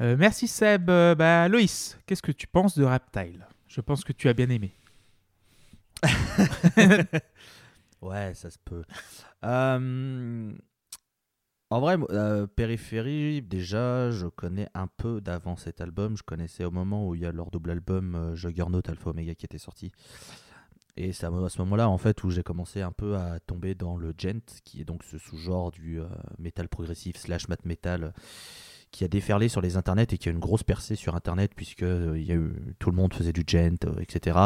Euh, 0.00 0.16
merci, 0.18 0.48
Seb. 0.48 0.88
Euh, 0.90 1.14
bah, 1.14 1.48
Loïs, 1.48 1.98
qu'est-ce 2.06 2.22
que 2.22 2.32
tu 2.32 2.46
penses 2.46 2.76
de 2.78 2.84
Reptile? 2.84 3.46
Je 3.68 3.80
pense 3.80 4.04
que 4.04 4.12
tu 4.12 4.28
as 4.28 4.32
bien 4.34 4.48
aimé. 4.50 4.74
Ouais, 8.00 8.34
ça 8.34 8.50
se 8.50 8.58
peut. 8.58 8.82
En 11.72 11.80
vrai, 11.80 11.96
euh, 12.10 12.46
Périphérie, 12.46 13.40
déjà, 13.40 14.10
je 14.10 14.26
connais 14.26 14.68
un 14.74 14.88
peu 14.88 15.22
d'avant 15.22 15.56
cet 15.56 15.80
album. 15.80 16.18
Je 16.18 16.22
connaissais 16.22 16.66
au 16.66 16.70
moment 16.70 17.08
où 17.08 17.14
il 17.14 17.22
y 17.22 17.24
a 17.24 17.32
leur 17.32 17.50
double 17.50 17.70
album 17.70 18.14
euh, 18.14 18.34
Juggernaut 18.34 18.82
Alpha 18.86 19.08
Omega 19.08 19.34
qui 19.34 19.46
était 19.46 19.56
sorti. 19.56 19.90
Et 20.98 21.14
c'est 21.14 21.24
à 21.24 21.30
ce 21.48 21.58
moment-là, 21.62 21.88
en 21.88 21.96
fait, 21.96 22.22
où 22.24 22.30
j'ai 22.30 22.42
commencé 22.42 22.82
un 22.82 22.92
peu 22.92 23.16
à 23.16 23.40
tomber 23.40 23.74
dans 23.74 23.96
le 23.96 24.12
gent, 24.18 24.60
qui 24.64 24.82
est 24.82 24.84
donc 24.84 25.02
ce 25.02 25.16
sous-genre 25.16 25.70
du 25.70 25.98
euh, 25.98 26.04
metal 26.38 26.68
progressif 26.68 27.16
slash 27.16 27.48
mat 27.48 27.64
metal, 27.64 28.12
qui 28.90 29.04
a 29.04 29.08
déferlé 29.08 29.48
sur 29.48 29.62
les 29.62 29.78
internets 29.78 30.12
et 30.12 30.18
qui 30.18 30.28
a 30.28 30.32
une 30.32 30.40
grosse 30.40 30.64
percée 30.64 30.94
sur 30.94 31.16
internet, 31.16 31.52
puisque 31.56 31.84
euh, 31.84 32.52
tout 32.80 32.90
le 32.90 32.96
monde 32.96 33.14
faisait 33.14 33.32
du 33.32 33.44
gent, 33.46 33.82
euh, 33.86 33.94
etc. 33.98 34.38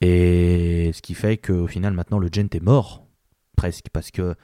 Et 0.00 0.90
ce 0.94 1.02
qui 1.02 1.12
fait 1.12 1.36
qu'au 1.36 1.66
final, 1.66 1.92
maintenant, 1.92 2.18
le 2.18 2.30
gent 2.32 2.48
est 2.54 2.62
mort, 2.62 3.04
presque, 3.58 3.90
parce 3.92 4.10
que 4.10 4.34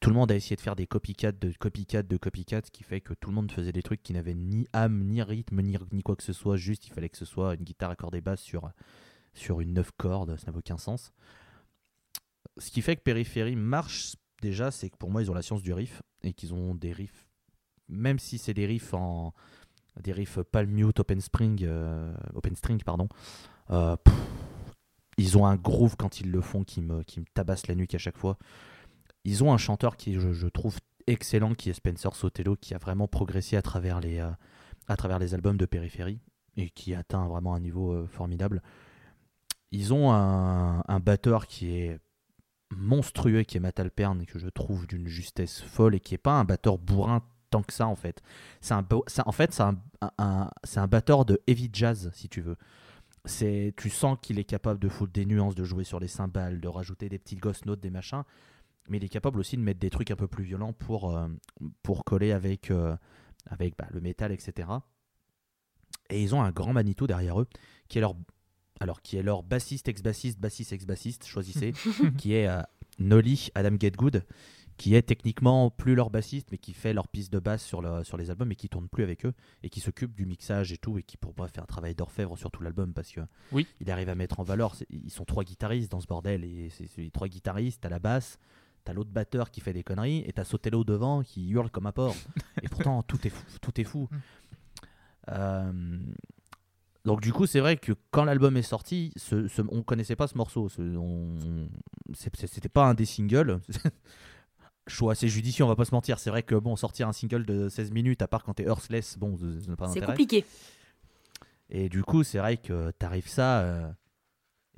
tout 0.00 0.10
le 0.10 0.16
monde 0.16 0.30
a 0.30 0.36
essayé 0.36 0.56
de 0.56 0.60
faire 0.60 0.76
des 0.76 0.86
copycats 0.86 1.32
de 1.32 1.52
copycats 1.58 2.02
de 2.02 2.16
copycats, 2.16 2.62
ce 2.64 2.70
qui 2.70 2.84
fait 2.84 3.00
que 3.00 3.14
tout 3.14 3.30
le 3.30 3.34
monde 3.34 3.50
faisait 3.50 3.72
des 3.72 3.82
trucs 3.82 4.02
qui 4.02 4.12
n'avaient 4.12 4.34
ni 4.34 4.66
âme, 4.72 5.04
ni 5.04 5.22
rythme, 5.22 5.60
ni, 5.60 6.02
quoi 6.02 6.16
que 6.16 6.22
ce 6.22 6.32
soit, 6.32 6.56
juste 6.56 6.86
il 6.86 6.92
fallait 6.92 7.08
que 7.08 7.16
ce 7.16 7.24
soit 7.24 7.54
une 7.54 7.64
guitare 7.64 7.90
accordée 7.90 8.20
basse 8.20 8.40
sur, 8.40 8.70
sur 9.34 9.60
une 9.60 9.74
9 9.74 9.90
cordes, 9.96 10.36
ça 10.36 10.46
n'avait 10.46 10.58
aucun 10.58 10.78
sens. 10.78 11.12
Ce 12.58 12.70
qui 12.70 12.82
fait 12.82 12.96
que 12.96 13.02
Périphérie 13.02 13.56
marche 13.56 14.16
déjà, 14.40 14.70
c'est 14.70 14.90
que 14.90 14.96
pour 14.96 15.10
moi, 15.10 15.22
ils 15.22 15.30
ont 15.30 15.34
la 15.34 15.42
science 15.42 15.62
du 15.62 15.72
riff, 15.72 16.02
et 16.22 16.32
qu'ils 16.32 16.54
ont 16.54 16.74
des 16.74 16.92
riffs, 16.92 17.26
même 17.88 18.18
si 18.18 18.38
c'est 18.38 18.54
des 18.54 18.66
riffs 18.66 18.94
en 18.94 19.32
des 20.00 20.12
riffs 20.12 20.40
palm 20.42 20.70
mute, 20.70 21.00
open 21.00 21.20
spring, 21.20 21.64
euh, 21.64 22.14
open 22.34 22.54
string, 22.54 22.80
pardon, 22.84 23.08
euh, 23.70 23.96
ils 25.16 25.36
ont 25.36 25.44
un 25.44 25.56
groove 25.56 25.96
quand 25.96 26.20
ils 26.20 26.30
le 26.30 26.40
font 26.40 26.62
qui 26.62 26.80
me, 26.80 27.02
qui 27.02 27.18
me 27.18 27.24
tabasse 27.34 27.66
la 27.66 27.74
nuque 27.74 27.94
à 27.94 27.98
chaque 27.98 28.16
fois. 28.16 28.38
Ils 29.28 29.44
ont 29.44 29.52
un 29.52 29.58
chanteur 29.58 29.98
qui, 29.98 30.14
je, 30.14 30.46
trouve, 30.46 30.78
excellent 31.06 31.54
qui 31.54 31.68
est 31.68 31.74
Spencer 31.74 32.14
Sotelo, 32.14 32.56
qui 32.56 32.72
a 32.72 32.78
vraiment 32.78 33.08
progressé 33.08 33.56
à 33.56 33.62
travers 33.62 34.00
les, 34.00 34.20
euh, 34.20 34.30
à 34.86 34.96
travers 34.96 35.18
les 35.18 35.34
albums 35.34 35.58
de 35.58 35.66
Périphérie 35.66 36.18
et 36.56 36.70
qui 36.70 36.94
atteint 36.94 37.28
vraiment 37.28 37.54
un 37.54 37.60
niveau 37.60 37.92
euh, 37.92 38.06
formidable. 38.06 38.62
Ils 39.70 39.92
ont 39.92 40.10
un, 40.10 41.00
batteur 41.00 41.46
qui 41.46 41.76
est 41.76 42.00
monstrueux, 42.74 43.42
qui 43.42 43.58
est 43.58 43.60
Matt 43.60 43.78
Alpern, 43.80 44.24
que 44.24 44.38
je 44.38 44.48
trouve 44.48 44.86
d'une 44.86 45.08
justesse 45.08 45.60
folle 45.60 45.94
et 45.94 46.00
qui 46.00 46.14
est 46.14 46.18
pas 46.18 46.32
un 46.32 46.44
batteur 46.44 46.78
bourrin 46.78 47.22
tant 47.50 47.62
que 47.62 47.74
ça 47.74 47.86
en 47.86 47.96
fait. 47.96 48.22
C'est 48.62 48.72
un, 48.72 48.86
en 49.26 49.32
fait, 49.32 49.52
c'est 49.52 49.62
un, 49.62 49.76
un- 50.16 50.48
un- 50.76 50.86
batteur 50.86 51.26
de 51.26 51.38
heavy 51.46 51.68
jazz 51.70 52.10
si 52.14 52.30
tu 52.30 52.40
veux. 52.40 52.56
Tu 53.26 53.90
sens 53.90 54.16
qu'il 54.22 54.38
est 54.38 54.44
capable 54.44 54.80
de 54.80 54.88
foutre 54.88 55.12
des 55.12 55.26
nuances, 55.26 55.54
de 55.54 55.64
jouer 55.64 55.84
sur 55.84 56.00
les 56.00 56.08
cymbales, 56.08 56.62
de 56.62 56.68
rajouter 56.68 57.10
des 57.10 57.18
petits 57.18 57.36
ghost 57.36 57.66
notes, 57.66 57.80
des 57.80 57.90
machins, 57.90 58.22
mais 58.88 58.98
il 58.98 59.04
est 59.04 59.08
capable 59.08 59.38
aussi 59.40 59.56
de 59.56 59.62
mettre 59.62 59.80
des 59.80 59.90
trucs 59.90 60.10
un 60.10 60.16
peu 60.16 60.28
plus 60.28 60.44
violents 60.44 60.72
pour, 60.72 61.16
euh, 61.16 61.28
pour 61.82 62.04
coller 62.04 62.32
avec, 62.32 62.70
euh, 62.70 62.96
avec 63.46 63.76
bah, 63.76 63.86
le 63.90 64.00
métal, 64.00 64.32
etc. 64.32 64.68
Et 66.10 66.22
ils 66.22 66.34
ont 66.34 66.42
un 66.42 66.50
grand 66.50 66.72
Manitou 66.72 67.06
derrière 67.06 67.40
eux, 67.40 67.46
qui 67.88 67.98
est 67.98 68.00
leur, 68.00 68.14
alors, 68.80 69.02
qui 69.02 69.16
est 69.16 69.22
leur 69.22 69.42
bassiste, 69.42 69.88
ex-bassiste, 69.88 70.38
bassiste, 70.38 70.72
ex-bassiste, 70.72 71.24
choisissez, 71.26 71.72
qui 72.18 72.34
est 72.34 72.48
euh, 72.48 72.62
Nolly 72.98 73.48
Adam 73.54 73.76
Getgood, 73.78 74.24
qui 74.76 74.94
est 74.94 75.02
techniquement 75.02 75.70
plus 75.70 75.96
leur 75.96 76.08
bassiste, 76.08 76.50
mais 76.52 76.58
qui 76.58 76.72
fait 76.72 76.92
leur 76.92 77.08
piste 77.08 77.32
de 77.32 77.40
basse 77.40 77.64
sur, 77.64 77.82
le, 77.82 78.04
sur 78.04 78.16
les 78.16 78.30
albums 78.30 78.52
et 78.52 78.54
qui 78.54 78.68
tourne 78.68 78.88
plus 78.88 79.02
avec 79.02 79.26
eux, 79.26 79.34
et 79.64 79.70
qui 79.70 79.80
s'occupe 79.80 80.14
du 80.14 80.24
mixage 80.24 80.72
et 80.72 80.78
tout, 80.78 80.98
et 80.98 81.02
qui 81.02 81.16
pour 81.16 81.34
moi 81.36 81.48
fait 81.48 81.58
un 81.60 81.66
travail 81.66 81.94
d'orfèvre 81.96 82.38
sur 82.38 82.50
tout 82.52 82.62
l'album, 82.62 82.94
parce 82.94 83.10
que 83.10 83.20
Oui. 83.50 83.66
il 83.80 83.90
arrive 83.90 84.08
à 84.08 84.14
mettre 84.14 84.38
en 84.38 84.44
valeur, 84.44 84.76
ils 84.90 85.10
sont 85.10 85.24
trois 85.24 85.42
guitaristes 85.42 85.90
dans 85.90 86.00
ce 86.00 86.06
bordel, 86.06 86.44
et 86.44 86.70
c'est 86.70 86.86
c'est 86.86 87.02
les 87.02 87.10
trois 87.10 87.26
guitaristes, 87.28 87.84
à 87.84 87.88
la 87.88 87.98
basse, 87.98 88.38
T'as 88.88 88.94
l'autre 88.94 89.10
batteur 89.10 89.50
qui 89.50 89.60
fait 89.60 89.74
des 89.74 89.82
conneries 89.82 90.24
et 90.26 90.32
t'as 90.32 90.44
Sotelo 90.44 90.82
devant 90.82 91.22
qui 91.22 91.50
hurle 91.50 91.68
comme 91.70 91.84
un 91.84 91.92
porc. 91.92 92.16
et 92.62 92.68
pourtant, 92.70 93.02
tout 93.02 93.18
est 93.26 93.28
fou. 93.28 93.44
Tout 93.60 93.78
est 93.78 93.84
fou. 93.84 94.08
Euh, 95.28 95.98
donc 97.04 97.20
du 97.20 97.34
coup, 97.34 97.44
c'est 97.44 97.60
vrai 97.60 97.76
que 97.76 97.92
quand 98.10 98.24
l'album 98.24 98.56
est 98.56 98.62
sorti, 98.62 99.12
ce, 99.16 99.46
ce- 99.46 99.60
on 99.70 99.82
connaissait 99.82 100.16
pas 100.16 100.26
ce 100.26 100.38
morceau. 100.38 100.70
C'était 102.14 102.70
pas 102.70 102.86
un 102.86 102.94
des 102.94 103.04
singles. 103.04 103.60
Choix 104.86 105.12
assez 105.12 105.28
judicieux, 105.28 105.66
on 105.66 105.68
va 105.68 105.76
pas 105.76 105.84
se 105.84 105.94
mentir. 105.94 106.18
C'est 106.18 106.30
vrai 106.30 106.42
que 106.42 106.54
bon, 106.54 106.74
sortir 106.74 107.08
un 107.08 107.12
single 107.12 107.44
de 107.44 107.68
16 107.68 107.92
minutes, 107.92 108.22
à 108.22 108.26
part 108.26 108.42
quand 108.42 108.54
t'es 108.54 108.64
Earthless, 108.64 109.18
bon, 109.18 109.36
C'est 109.92 110.00
compliqué. 110.06 110.46
Et 111.68 111.90
du 111.90 112.02
coup, 112.02 112.22
c'est 112.24 112.38
vrai 112.38 112.56
que 112.56 112.90
t'arrives 112.92 113.28
ça 113.28 113.60
euh, 113.60 113.90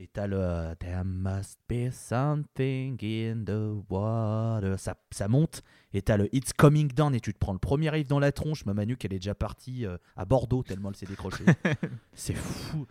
et 0.01 0.07
t'as 0.07 0.27
le 0.27 0.75
There 0.79 1.05
must 1.05 1.61
be 1.69 1.91
something 1.93 2.99
in 3.03 3.45
the 3.45 3.85
water. 3.91 4.79
Ça, 4.79 4.97
ça 5.11 5.29
monte 5.29 5.63
et 5.93 6.01
t'as 6.01 6.17
le 6.17 6.35
It's 6.35 6.55
coming 6.55 6.89
down 6.89 7.15
et 7.15 7.21
tu 7.21 7.35
te 7.35 7.39
prends 7.39 7.53
le 7.53 7.59
premier 7.59 7.91
riff 7.91 8.07
dans 8.07 8.19
la 8.19 8.33
tronche. 8.33 8.65
Ma 8.65 8.73
Manu, 8.73 8.97
qu'elle 8.97 9.13
est 9.13 9.19
déjà 9.19 9.35
partie 9.35 9.85
euh, 9.85 9.99
à 10.17 10.25
Bordeaux 10.25 10.63
tellement 10.63 10.89
elle 10.89 10.97
s'est 10.97 11.05
décrochée. 11.05 11.45
c'est 12.15 12.35
fou. 12.35 12.87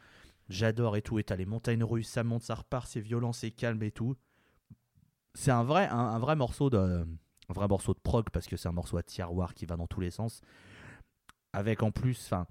J'adore 0.49 0.97
et 0.97 1.01
tout. 1.01 1.17
Et 1.17 1.23
t'as 1.23 1.35
les 1.35 1.47
montagnes 1.47 1.83
russes, 1.83 2.07
ça 2.07 2.23
monte, 2.23 2.43
ça 2.43 2.53
repart, 2.53 2.87
c'est 2.87 3.01
violent, 3.01 3.33
c'est 3.33 3.49
calme 3.49 3.81
et 3.81 3.91
tout. 3.91 4.15
C'est 5.33 5.51
un 5.51 5.63
vrai, 5.63 5.87
un, 5.87 5.97
un 5.97 6.19
vrai 6.19 6.35
morceau 6.35 6.69
de, 6.69 6.77
un 6.77 7.53
vrai 7.53 7.67
morceau 7.67 7.95
de 7.95 7.99
prog 7.99 8.29
parce 8.31 8.45
que 8.45 8.55
c'est 8.55 8.69
un 8.69 8.73
morceau 8.73 8.97
à 8.97 9.03
tiroir 9.03 9.55
qui 9.55 9.65
va 9.65 9.77
dans 9.77 9.87
tous 9.87 9.99
les 9.99 10.11
sens. 10.11 10.41
Avec 11.53 11.81
en 11.81 11.89
plus, 11.89 12.21
enfin, 12.25 12.45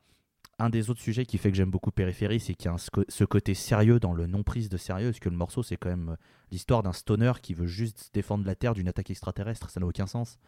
un 0.59 0.71
des 0.71 0.91
autres 0.91 1.00
sujets 1.00 1.25
qui 1.25 1.38
fait 1.38 1.50
que 1.50 1.57
j'aime 1.57 1.71
beaucoup 1.71 1.91
Périphérie, 1.91 2.41
c'est 2.41 2.55
qu'il 2.55 2.71
y 2.71 2.75
a 2.75 2.77
ce 2.79 3.25
côté 3.25 3.55
sérieux 3.55 4.00
dans 4.00 4.12
le 4.12 4.27
non-prise 4.27 4.69
de 4.69 4.77
sérieux, 4.77 5.11
parce 5.11 5.21
que 5.21 5.29
le 5.29 5.37
morceau, 5.37 5.62
c'est 5.62 5.77
quand 5.77 5.88
même 5.88 6.11
euh, 6.11 6.17
l'histoire 6.50 6.83
d'un 6.83 6.93
stoner 6.93 7.33
qui 7.41 7.55
veut 7.55 7.67
juste 7.67 8.11
défendre 8.12 8.45
la 8.45 8.55
Terre 8.55 8.75
d'une 8.75 8.88
attaque 8.88 9.11
extraterrestre, 9.11 9.71
ça 9.71 9.81
n'a 9.81 9.87
aucun 9.87 10.07
sens. 10.07 10.38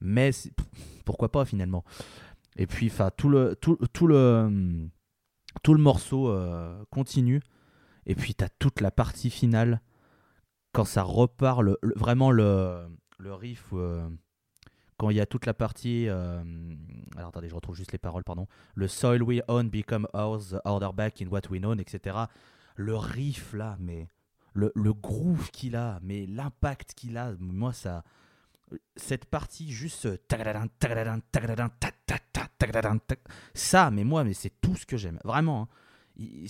Mais 0.00 0.30
pourquoi 1.04 1.32
pas 1.32 1.44
finalement? 1.44 1.84
Et 2.56 2.66
puis, 2.66 2.92
tout 3.16 3.28
le, 3.28 3.56
tout, 3.56 4.06
le, 4.06 4.44
hum, 4.46 4.90
tout 5.62 5.74
le 5.74 5.82
morceau 5.82 6.28
euh, 6.28 6.84
continue, 6.90 7.40
et 8.06 8.14
puis 8.14 8.34
tu 8.34 8.44
toute 8.58 8.80
la 8.80 8.90
partie 8.90 9.30
finale, 9.30 9.80
quand 10.72 10.84
ça 10.84 11.02
repart, 11.02 11.62
vraiment 11.96 12.30
le, 12.30 12.86
le 13.18 13.34
riff, 13.34 13.64
euh, 13.72 14.08
quand 14.98 15.08
il 15.10 15.16
y 15.16 15.20
a 15.20 15.26
toute 15.26 15.46
la 15.46 15.54
partie... 15.54 16.06
euh, 16.08 16.42
alors 17.16 17.28
attendez, 17.30 17.48
je 17.48 17.54
retrouve 17.54 17.76
juste 17.76 17.92
les 17.92 17.98
paroles, 17.98 18.24
pardon 18.24 18.46
le 18.74 18.86
soil 18.88 19.22
we 19.22 19.40
own 19.48 19.70
become 19.70 20.06
ours, 20.12 20.50
the 20.50 20.60
order 20.66 20.90
back 20.94 21.22
in 21.22 21.28
what 21.28 21.42
we 21.50 21.60
know, 21.60 21.74
etc. 21.74 22.16
Le 22.76 22.96
riff 22.96 23.54
là, 23.54 23.76
mais 23.80 24.08
le, 24.54 24.70
le 24.74 24.92
groove 24.92 25.50
qu'il 25.50 25.76
a, 25.76 25.98
mais 26.02 26.26
l'impact 26.26 26.94
qu'il 26.94 27.16
a, 27.16 27.32
moi 27.38 27.72
ça. 27.72 28.04
Cette 28.96 29.24
partie 29.24 29.72
juste. 29.72 30.06
Ça, 33.54 33.90
mais 33.90 34.04
moi, 34.04 34.24
mais 34.24 34.34
c'est 34.34 34.52
tout 34.60 34.76
ce 34.76 34.84
que 34.86 34.96
j'aime. 34.96 35.18
Vraiment. 35.24 35.62
hein. 35.62 35.68
Ils, 36.16 36.48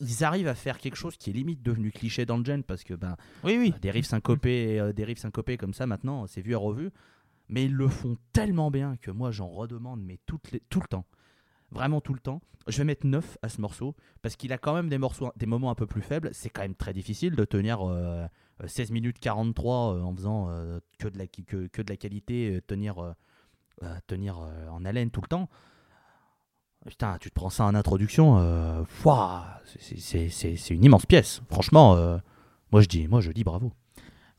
ils 0.00 0.24
arrivent 0.24 0.48
à 0.48 0.54
faire 0.54 0.78
quelque 0.78 0.96
chose 0.96 1.16
qui 1.16 1.30
est 1.30 1.32
limite 1.32 1.62
devenu 1.62 1.92
cliché 1.92 2.24
dans 2.26 2.38
le 2.38 2.44
gen 2.44 2.62
parce 2.64 2.82
que 2.82 2.94
ben, 2.94 3.16
Oui, 3.44 3.56
oui. 3.58 3.74
des 3.80 3.90
riffs 3.90 4.06
syncopés, 4.06 4.80
euh, 4.80 4.92
des 4.92 5.04
riffs 5.04 5.18
syncopés 5.18 5.56
comme 5.58 5.74
ça 5.74 5.86
maintenant, 5.86 6.26
c'est 6.26 6.40
vu 6.40 6.52
et 6.52 6.56
revu. 6.56 6.90
Mais 7.50 7.64
ils 7.64 7.74
le 7.74 7.88
font 7.88 8.16
tellement 8.32 8.70
bien 8.70 8.96
que 8.96 9.10
moi 9.10 9.30
j'en 9.30 9.48
redemande, 9.48 10.00
mais 10.02 10.18
tout 10.26 10.38
le 10.52 10.86
temps. 10.88 11.04
Vraiment 11.72 12.00
tout 12.00 12.14
le 12.14 12.20
temps. 12.20 12.40
Je 12.66 12.78
vais 12.78 12.84
mettre 12.84 13.06
9 13.06 13.38
à 13.42 13.48
ce 13.48 13.60
morceau 13.60 13.94
parce 14.22 14.36
qu'il 14.36 14.52
a 14.52 14.58
quand 14.58 14.74
même 14.74 14.88
des, 14.88 14.98
morceaux, 14.98 15.30
des 15.36 15.46
moments 15.46 15.70
un 15.70 15.74
peu 15.74 15.86
plus 15.86 16.02
faibles. 16.02 16.30
C'est 16.32 16.50
quand 16.50 16.62
même 16.62 16.74
très 16.74 16.92
difficile 16.92 17.34
de 17.36 17.44
tenir 17.44 17.80
euh, 17.88 18.26
euh, 18.62 18.66
16 18.66 18.90
minutes 18.90 19.18
43 19.18 19.94
euh, 19.94 20.02
en 20.02 20.14
faisant 20.14 20.48
euh, 20.50 20.80
que, 20.98 21.08
de 21.08 21.18
la, 21.18 21.26
que, 21.26 21.56
de 21.82 21.88
la 21.88 21.96
qualité, 21.96 22.56
euh, 22.56 22.60
tenir, 22.60 22.98
euh, 22.98 23.12
euh, 23.82 23.94
tenir 24.06 24.38
euh, 24.40 24.68
en 24.68 24.84
haleine 24.84 25.10
tout 25.10 25.20
le 25.22 25.28
temps. 25.28 25.48
Putain, 26.86 27.18
tu 27.18 27.28
te 27.30 27.34
prends 27.34 27.50
ça 27.50 27.64
en 27.66 27.74
introduction, 27.74 28.38
euh, 28.38 28.82
c'est- 30.30 30.70
une 30.70 30.84
immense 30.84 31.04
pièce. 31.06 31.42
Franchement, 31.50 31.94
euh, 31.94 32.16
moi 32.72 32.80
je 32.80 32.88
dis, 32.88 33.06
moi 33.06 33.20
je 33.20 33.30
dis 33.32 33.44
bravo. 33.44 33.72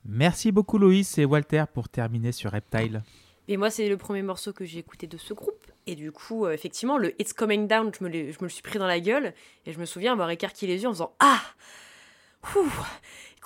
Merci 0.06 0.52
beaucoup 0.52 0.78
Loïs 0.78 1.18
et 1.18 1.26
Walter 1.26 1.66
pour 1.74 1.90
terminer 1.90 2.32
sur 2.32 2.52
Reptile. 2.52 3.04
Et 3.48 3.58
moi, 3.58 3.70
c'est 3.70 3.90
le 3.90 3.98
premier 3.98 4.22
morceau 4.22 4.54
que 4.54 4.66
j'ai 4.66 4.80
écouté 4.80 5.08
de 5.08 5.18
ce 5.18 5.34
groupe. 5.34 5.72
Et 5.88 5.96
du 5.96 6.12
coup, 6.12 6.46
euh, 6.46 6.52
effectivement, 6.52 6.98
le 6.98 7.20
It's 7.22 7.34
Coming 7.34 7.68
Down, 7.68 7.92
je 7.98 8.04
me, 8.04 8.10
le 8.10 8.50
suis 8.50 8.62
pris 8.62 8.80
dans 8.80 8.88
la 8.88 9.00
gueule. 9.00 9.34
Et 9.66 9.74
je 9.74 9.80
me 9.80 9.86
souviens 9.86 10.14
avoir 10.14 10.30
écarquillé 10.30 10.74
les 10.74 10.84
yeux 10.84 10.88
en 10.88 10.94
faisant 10.94 11.14
Ah 11.20 11.42
Ouh 12.56 12.70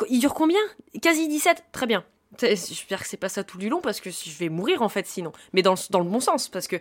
Il 0.10 0.20
dure 0.20 0.34
combien? 0.34 0.60
Quasi 1.02 1.28
17 1.28 1.66
Très 1.72 1.88
bien. 1.88 2.04
J'espère 2.40 3.02
que 3.02 3.08
c'est 3.08 3.18
pas 3.18 3.30
ça 3.30 3.44
tout 3.44 3.58
du 3.58 3.70
long 3.70 3.80
parce 3.80 4.02
que 4.02 4.10
je 4.10 4.38
vais 4.38 4.50
mourir 4.50 4.82
en 4.82 4.90
fait 4.90 5.08
sinon. 5.08 5.32
Mais 5.54 5.62
dans 5.62 5.74
le 5.74 6.04
bon 6.04 6.20
sens 6.20 6.50
parce 6.50 6.68
que 6.68 6.76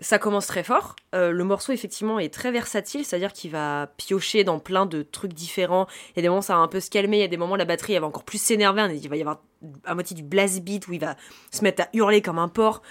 ça 0.00 0.18
commence 0.18 0.46
très 0.46 0.64
fort. 0.64 0.96
Euh, 1.14 1.30
le 1.30 1.44
morceau 1.44 1.72
effectivement 1.72 2.18
est 2.18 2.32
très 2.32 2.50
versatile, 2.50 3.04
c'est-à-dire 3.04 3.32
qu'il 3.32 3.50
va 3.50 3.88
piocher 3.96 4.44
dans 4.44 4.58
plein 4.58 4.86
de 4.86 5.02
trucs 5.02 5.32
différents. 5.32 5.86
Il 6.10 6.16
y 6.16 6.18
a 6.20 6.22
des 6.22 6.28
moments 6.28 6.42
ça 6.42 6.54
va 6.54 6.60
un 6.60 6.68
peu 6.68 6.80
se 6.80 6.90
calmer, 6.90 7.18
il 7.18 7.20
y 7.20 7.24
a 7.24 7.28
des 7.28 7.36
moments 7.36 7.56
la 7.56 7.64
batterie 7.64 7.94
elle 7.94 8.00
va 8.00 8.08
encore 8.08 8.24
plus 8.24 8.40
s'énerver. 8.40 8.96
Il 8.96 9.08
va 9.08 9.16
y 9.16 9.20
avoir 9.20 9.40
à 9.84 9.94
moitié 9.94 10.16
du 10.16 10.22
blast 10.22 10.62
beat 10.62 10.88
où 10.88 10.92
il 10.92 11.00
va 11.00 11.16
se 11.50 11.62
mettre 11.62 11.84
à 11.84 11.88
hurler 11.92 12.22
comme 12.22 12.38
un 12.38 12.48
porc. 12.48 12.82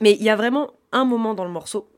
Mais 0.00 0.12
il 0.12 0.22
y 0.22 0.30
a 0.30 0.36
vraiment 0.36 0.72
un 0.92 1.04
moment 1.04 1.34
dans 1.34 1.44
le 1.44 1.50
morceau 1.50 1.90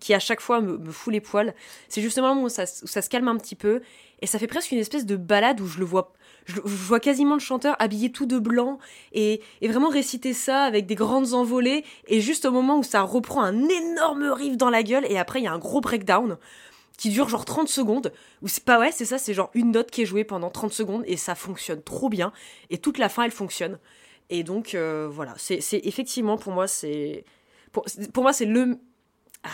qui 0.00 0.14
à 0.14 0.18
chaque 0.18 0.40
fois 0.40 0.60
me, 0.60 0.90
fout 0.90 1.12
les 1.12 1.20
poils. 1.20 1.54
C'est 1.88 2.02
justement 2.02 2.40
où 2.42 2.48
ça, 2.48 2.64
où 2.82 2.86
ça 2.86 3.02
se 3.02 3.08
calme 3.08 3.28
un 3.28 3.36
petit 3.38 3.56
peu 3.56 3.80
et 4.20 4.26
ça 4.26 4.38
fait 4.38 4.46
presque 4.46 4.70
une 4.70 4.78
espèce 4.78 5.06
de 5.06 5.16
balade 5.16 5.60
où 5.60 5.66
je 5.66 5.78
le 5.78 5.84
vois. 5.84 6.12
Je, 6.46 6.60
vois 6.64 7.00
quasiment 7.00 7.34
le 7.34 7.40
chanteur 7.40 7.76
habillé 7.78 8.10
tout 8.10 8.26
de 8.26 8.38
blanc 8.38 8.78
et, 9.12 9.40
vraiment 9.62 9.88
réciter 9.88 10.32
ça 10.32 10.62
avec 10.62 10.86
des 10.86 10.94
grandes 10.94 11.34
envolées. 11.34 11.84
Et 12.08 12.20
juste 12.20 12.44
au 12.44 12.50
moment 12.50 12.78
où 12.78 12.82
ça 12.82 13.02
reprend 13.02 13.42
un 13.42 13.68
énorme 13.68 14.24
riff 14.24 14.56
dans 14.56 14.70
la 14.70 14.82
gueule 14.82 15.06
et 15.08 15.18
après 15.18 15.40
il 15.40 15.44
y 15.44 15.48
a 15.48 15.52
un 15.52 15.58
gros 15.58 15.80
breakdown 15.80 16.38
qui 16.96 17.08
dure 17.08 17.28
genre 17.28 17.44
30 17.44 17.68
secondes 17.68 18.12
où 18.42 18.48
c'est 18.48 18.64
pas 18.64 18.78
ouais 18.78 18.92
c'est 18.92 19.06
ça 19.06 19.16
c'est 19.16 19.32
genre 19.32 19.50
une 19.54 19.70
note 19.70 19.90
qui 19.90 20.02
est 20.02 20.06
jouée 20.06 20.24
pendant 20.24 20.50
30 20.50 20.72
secondes 20.72 21.02
et 21.06 21.16
ça 21.16 21.34
fonctionne 21.34 21.82
trop 21.82 22.08
bien. 22.08 22.32
Et 22.70 22.78
toute 22.78 22.98
la 22.98 23.08
fin 23.08 23.22
elle 23.24 23.30
fonctionne. 23.30 23.78
Et 24.28 24.42
donc 24.42 24.74
euh, 24.74 25.08
voilà. 25.10 25.34
C'est 25.38 25.60
effectivement 25.84 26.36
pour 26.36 26.52
moi 26.52 26.66
c'est 26.66 27.24
pour, 27.72 27.84
pour 28.12 28.22
moi 28.22 28.32
c'est 28.32 28.44
le 28.46 28.78
ah, 29.42 29.48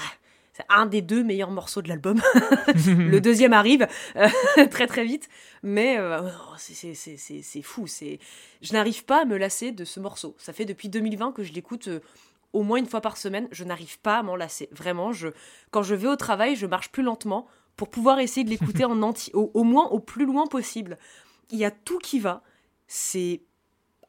c'est 0.57 0.65
un 0.71 0.87
des 0.87 1.03
deux 1.03 1.23
meilleurs 1.23 1.51
morceaux 1.51 1.83
de 1.83 1.89
l'album. 1.89 2.19
Le 2.87 3.19
deuxième 3.21 3.53
arrive 3.53 3.87
euh, 4.17 4.27
très 4.71 4.87
très 4.87 5.05
vite. 5.05 5.29
Mais 5.63 5.99
euh, 5.99 6.23
oh, 6.23 6.55
c'est- 6.57 7.63
fou. 7.63 7.87
C'est 7.87 8.19
je 8.63 8.73
n'arrive 8.73 9.05
pas 9.05 9.23
à 9.23 9.25
me 9.27 9.37
lasser 9.37 9.71
de 9.71 9.85
ce 9.85 10.01
morceau. 10.01 10.35
Ça 10.39 10.55
fait 10.55 10.65
depuis 10.65 10.89
2020 10.89 11.33
que 11.33 11.43
je 11.43 11.53
l'écoute 11.53 11.89
euh, 11.89 12.01
au 12.55 12.63
moins 12.63 12.79
une 12.79 12.87
fois 12.87 13.03
par 13.03 13.19
semaine. 13.19 13.49
Je 13.51 13.65
n'arrive 13.65 13.99
pas 14.01 14.19
à 14.19 14.23
m'en 14.23 14.35
lasser. 14.35 14.71
Vraiment 14.73 15.13
je 15.13 15.29
quand 15.73 15.83
je 15.83 15.95
vais 15.95 16.09
au 16.09 16.17
travail 16.17 16.57
je 16.57 16.65
marche 16.65 16.91
plus 16.91 17.03
lentement 17.03 17.47
pour 17.77 17.91
pouvoir 17.91 18.19
essayer 18.19 18.45
de 18.45 18.49
l'écouter 18.51 18.85
en 18.87 19.03
entier 19.03 19.35
au, 19.35 19.51
au 19.53 19.63
moins 19.63 19.89
au 19.89 20.01
plus 20.01 20.25
loin 20.25 20.47
possible. 20.47 20.97
Il 21.51 21.59
y 21.59 21.67
a 21.67 21.71
tout 21.71 21.99
qui 21.99 22.19
va. 22.19 22.43
C'est 22.87 23.43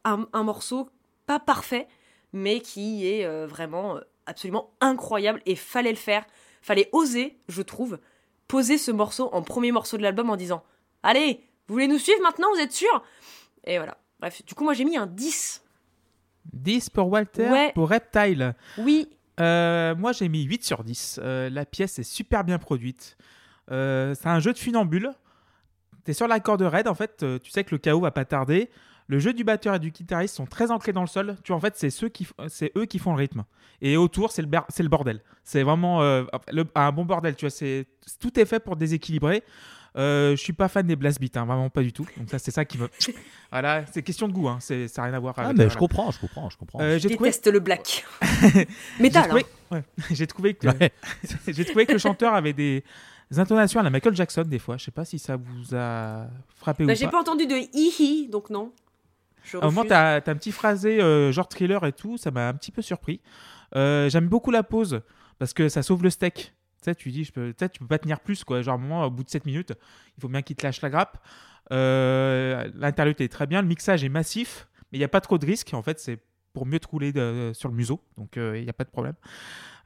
un, 0.04 0.26
un 0.32 0.44
morceau 0.44 0.88
pas 1.26 1.40
parfait 1.40 1.88
mais 2.32 2.60
qui 2.60 3.06
est 3.06 3.26
euh, 3.26 3.46
vraiment 3.46 3.98
absolument 4.28 4.70
incroyable 4.80 5.40
et 5.46 5.56
fallait 5.56 5.90
le 5.90 5.96
faire 5.96 6.24
fallait 6.62 6.88
oser 6.92 7.38
je 7.48 7.62
trouve 7.62 7.98
poser 8.46 8.78
ce 8.78 8.90
morceau 8.90 9.28
en 9.32 9.42
premier 9.42 9.72
morceau 9.72 9.96
de 9.96 10.02
l'album 10.02 10.30
en 10.30 10.36
disant 10.36 10.62
Allez, 11.02 11.40
vous 11.66 11.74
voulez 11.74 11.86
nous 11.88 11.98
suivre 11.98 12.20
maintenant, 12.22 12.48
vous 12.54 12.60
êtes 12.60 12.72
sûr? 12.72 13.02
Et 13.64 13.76
voilà. 13.78 13.98
Bref, 14.20 14.44
du 14.44 14.54
coup, 14.54 14.64
moi 14.64 14.74
j'ai 14.74 14.84
mis 14.84 14.96
un 14.96 15.06
10. 15.06 15.62
10 16.52 16.90
pour 16.90 17.08
Walter, 17.08 17.48
Ouais. 17.50 17.72
pour 17.74 17.88
Reptile. 17.90 18.54
Oui, 18.78 19.08
Euh, 19.40 19.94
moi, 19.94 20.10
j'ai 20.10 20.28
mis 20.28 20.42
8 20.42 20.64
sur 20.64 20.82
10. 20.82 21.20
Euh, 21.22 21.48
la 21.50 21.64
pièce 21.64 22.00
est 22.00 22.02
super 22.02 22.42
bien 22.42 22.58
produite. 22.58 23.16
Euh, 23.70 24.12
c'est 24.16 24.26
un 24.26 24.40
jeu 24.40 24.52
de 24.52 24.58
funambule. 24.58 25.12
Tu 26.04 26.10
es 26.10 26.14
sur 26.14 26.26
la 26.26 26.40
corde 26.40 26.62
raide, 26.62 26.88
en 26.88 26.94
fait, 26.96 27.24
tu 27.42 27.50
sais 27.50 27.62
que 27.62 27.70
le 27.70 27.78
chaos 27.78 28.00
va 28.00 28.10
pas 28.10 28.24
tarder. 28.24 28.68
Le 29.08 29.18
jeu 29.18 29.32
du 29.32 29.42
batteur 29.42 29.74
et 29.74 29.78
du 29.78 29.90
guitariste 29.90 30.36
sont 30.36 30.46
très 30.46 30.70
ancrés 30.70 30.92
dans 30.92 31.00
le 31.00 31.06
sol. 31.06 31.36
Tu 31.42 31.48
vois, 31.52 31.56
en 31.56 31.60
fait, 31.60 31.74
c'est 31.76 31.90
ceux 31.90 32.08
qui, 32.10 32.26
c'est 32.48 32.70
eux 32.76 32.84
qui 32.84 32.98
font 32.98 33.12
le 33.12 33.18
rythme. 33.18 33.44
Et 33.80 33.96
autour, 33.96 34.30
c'est 34.32 34.42
le, 34.42 34.48
ber- 34.48 34.66
c'est 34.68 34.82
le 34.82 34.88
bordel. 34.88 35.22
C'est 35.44 35.62
vraiment 35.62 36.02
euh, 36.02 36.24
le- 36.52 36.66
un 36.74 36.92
bon 36.92 37.04
bordel. 37.06 37.34
Tu 37.34 37.46
vois, 37.46 37.50
c'est 37.50 37.86
tout 38.20 38.38
est 38.38 38.44
fait 38.44 38.60
pour 38.60 38.76
déséquilibrer. 38.76 39.42
Euh, 39.96 40.32
je 40.32 40.36
suis 40.36 40.52
pas 40.52 40.68
fan 40.68 40.86
des 40.86 40.94
blast 40.94 41.18
beats, 41.20 41.40
hein, 41.40 41.46
vraiment 41.46 41.70
pas 41.70 41.82
du 41.82 41.92
tout. 41.92 42.06
Donc 42.18 42.28
ça, 42.28 42.38
c'est 42.38 42.50
ça 42.50 42.64
qui 42.66 42.76
me. 42.76 42.88
voilà, 43.50 43.84
c'est 43.90 44.02
question 44.02 44.28
de 44.28 44.32
goût. 44.34 44.48
Hein. 44.48 44.58
C'est, 44.60 44.86
ça 44.88 45.00
n'a 45.02 45.08
rien 45.08 45.16
à 45.16 45.20
voir 45.20 45.34
Ah, 45.38 45.40
avec. 45.46 45.56
mais 45.56 45.64
voilà. 45.64 45.72
je 45.72 45.78
comprends, 45.78 46.10
je 46.10 46.20
comprends, 46.20 46.50
je 46.50 46.56
comprends. 46.58 46.80
Euh, 46.80 46.98
je 46.98 47.08
j'ai 47.08 47.14
trouvé 47.14 47.30
déteste 47.30 47.46
le 47.50 47.60
black. 47.60 48.04
j'ai 48.52 48.66
Métal, 49.00 49.24
trouvé, 49.28 49.46
hein. 49.70 49.76
ouais, 49.76 49.82
j'ai 50.10 50.26
trouvé 50.26 50.54
que 50.54 50.68
Ouais. 50.68 50.92
j'ai 51.48 51.64
trouvé 51.64 51.86
que 51.86 51.92
le 51.92 51.98
chanteur 51.98 52.34
avait 52.34 52.52
des 52.52 52.84
intonations 53.36 53.80
à 53.80 53.82
la 53.82 53.90
Michael 53.90 54.14
Jackson 54.14 54.42
des 54.46 54.58
fois. 54.58 54.76
Je 54.76 54.84
sais 54.84 54.90
pas 54.90 55.06
si 55.06 55.18
ça 55.18 55.36
vous 55.36 55.74
a 55.74 56.26
frappé 56.56 56.84
Bah, 56.84 56.92
ou 56.92 56.96
j'ai 56.96 57.06
pas. 57.06 57.12
pas 57.12 57.20
entendu 57.20 57.46
de 57.46 57.54
hi-hi, 57.72 58.28
donc 58.28 58.50
non. 58.50 58.70
Je 59.50 59.56
À 59.56 59.60
un 59.60 59.64
moment, 59.66 59.80
refuse. 59.80 59.88
t'as 59.90 60.14
as 60.16 60.28
un 60.30 60.34
petit 60.36 60.52
phrasé 60.52 61.00
euh, 61.00 61.32
genre 61.32 61.48
thriller 61.48 61.84
et 61.86 61.92
tout, 61.92 62.16
ça 62.18 62.30
m'a 62.30 62.48
un 62.48 62.54
petit 62.54 62.70
peu 62.72 62.82
surpris. 62.82 63.20
Euh, 63.76 64.08
J'aime 64.08 64.28
beaucoup 64.28 64.50
la 64.50 64.62
pause 64.62 65.00
parce 65.38 65.52
que 65.52 65.68
ça 65.68 65.82
sauve 65.82 66.02
le 66.02 66.10
steak. 66.10 66.34
Tu 66.36 66.84
sais, 66.84 66.94
tu 66.94 67.10
dis, 67.10 67.24
je 67.24 67.32
peux, 67.32 67.52
tu 67.58 67.68
tu 67.70 67.78
peux 67.80 67.86
pas 67.86 67.98
tenir 67.98 68.20
plus 68.20 68.44
quoi. 68.44 68.62
Genre, 68.62 68.74
à 68.74 68.76
un 68.76 68.80
moment, 68.80 69.04
au 69.04 69.10
bout 69.10 69.24
de 69.24 69.30
7 69.30 69.46
minutes, 69.46 69.72
il 70.16 70.20
faut 70.20 70.28
bien 70.28 70.42
qu'il 70.42 70.56
te 70.56 70.64
lâche 70.66 70.80
la 70.82 70.90
grappe. 70.90 71.18
Euh, 71.72 72.68
L'interlude 72.74 73.20
est 73.20 73.28
très 73.28 73.46
bien, 73.46 73.62
le 73.62 73.68
mixage 73.68 74.04
est 74.04 74.08
massif, 74.08 74.68
mais 74.92 74.98
il 74.98 75.00
n'y 75.00 75.04
a 75.04 75.08
pas 75.08 75.20
trop 75.20 75.38
de 75.38 75.46
risques. 75.46 75.74
En 75.74 75.82
fait, 75.82 75.98
c'est 75.98 76.18
pour 76.52 76.66
mieux 76.66 76.78
te 76.80 76.88
rouler 76.88 77.12
de- 77.12 77.52
sur 77.54 77.68
le 77.68 77.74
museau, 77.74 78.00
donc 78.16 78.36
euh, 78.36 78.56
il 78.58 78.64
n'y 78.64 78.70
a 78.70 78.72
pas 78.72 78.84
de 78.84 78.90
problème. 78.90 79.14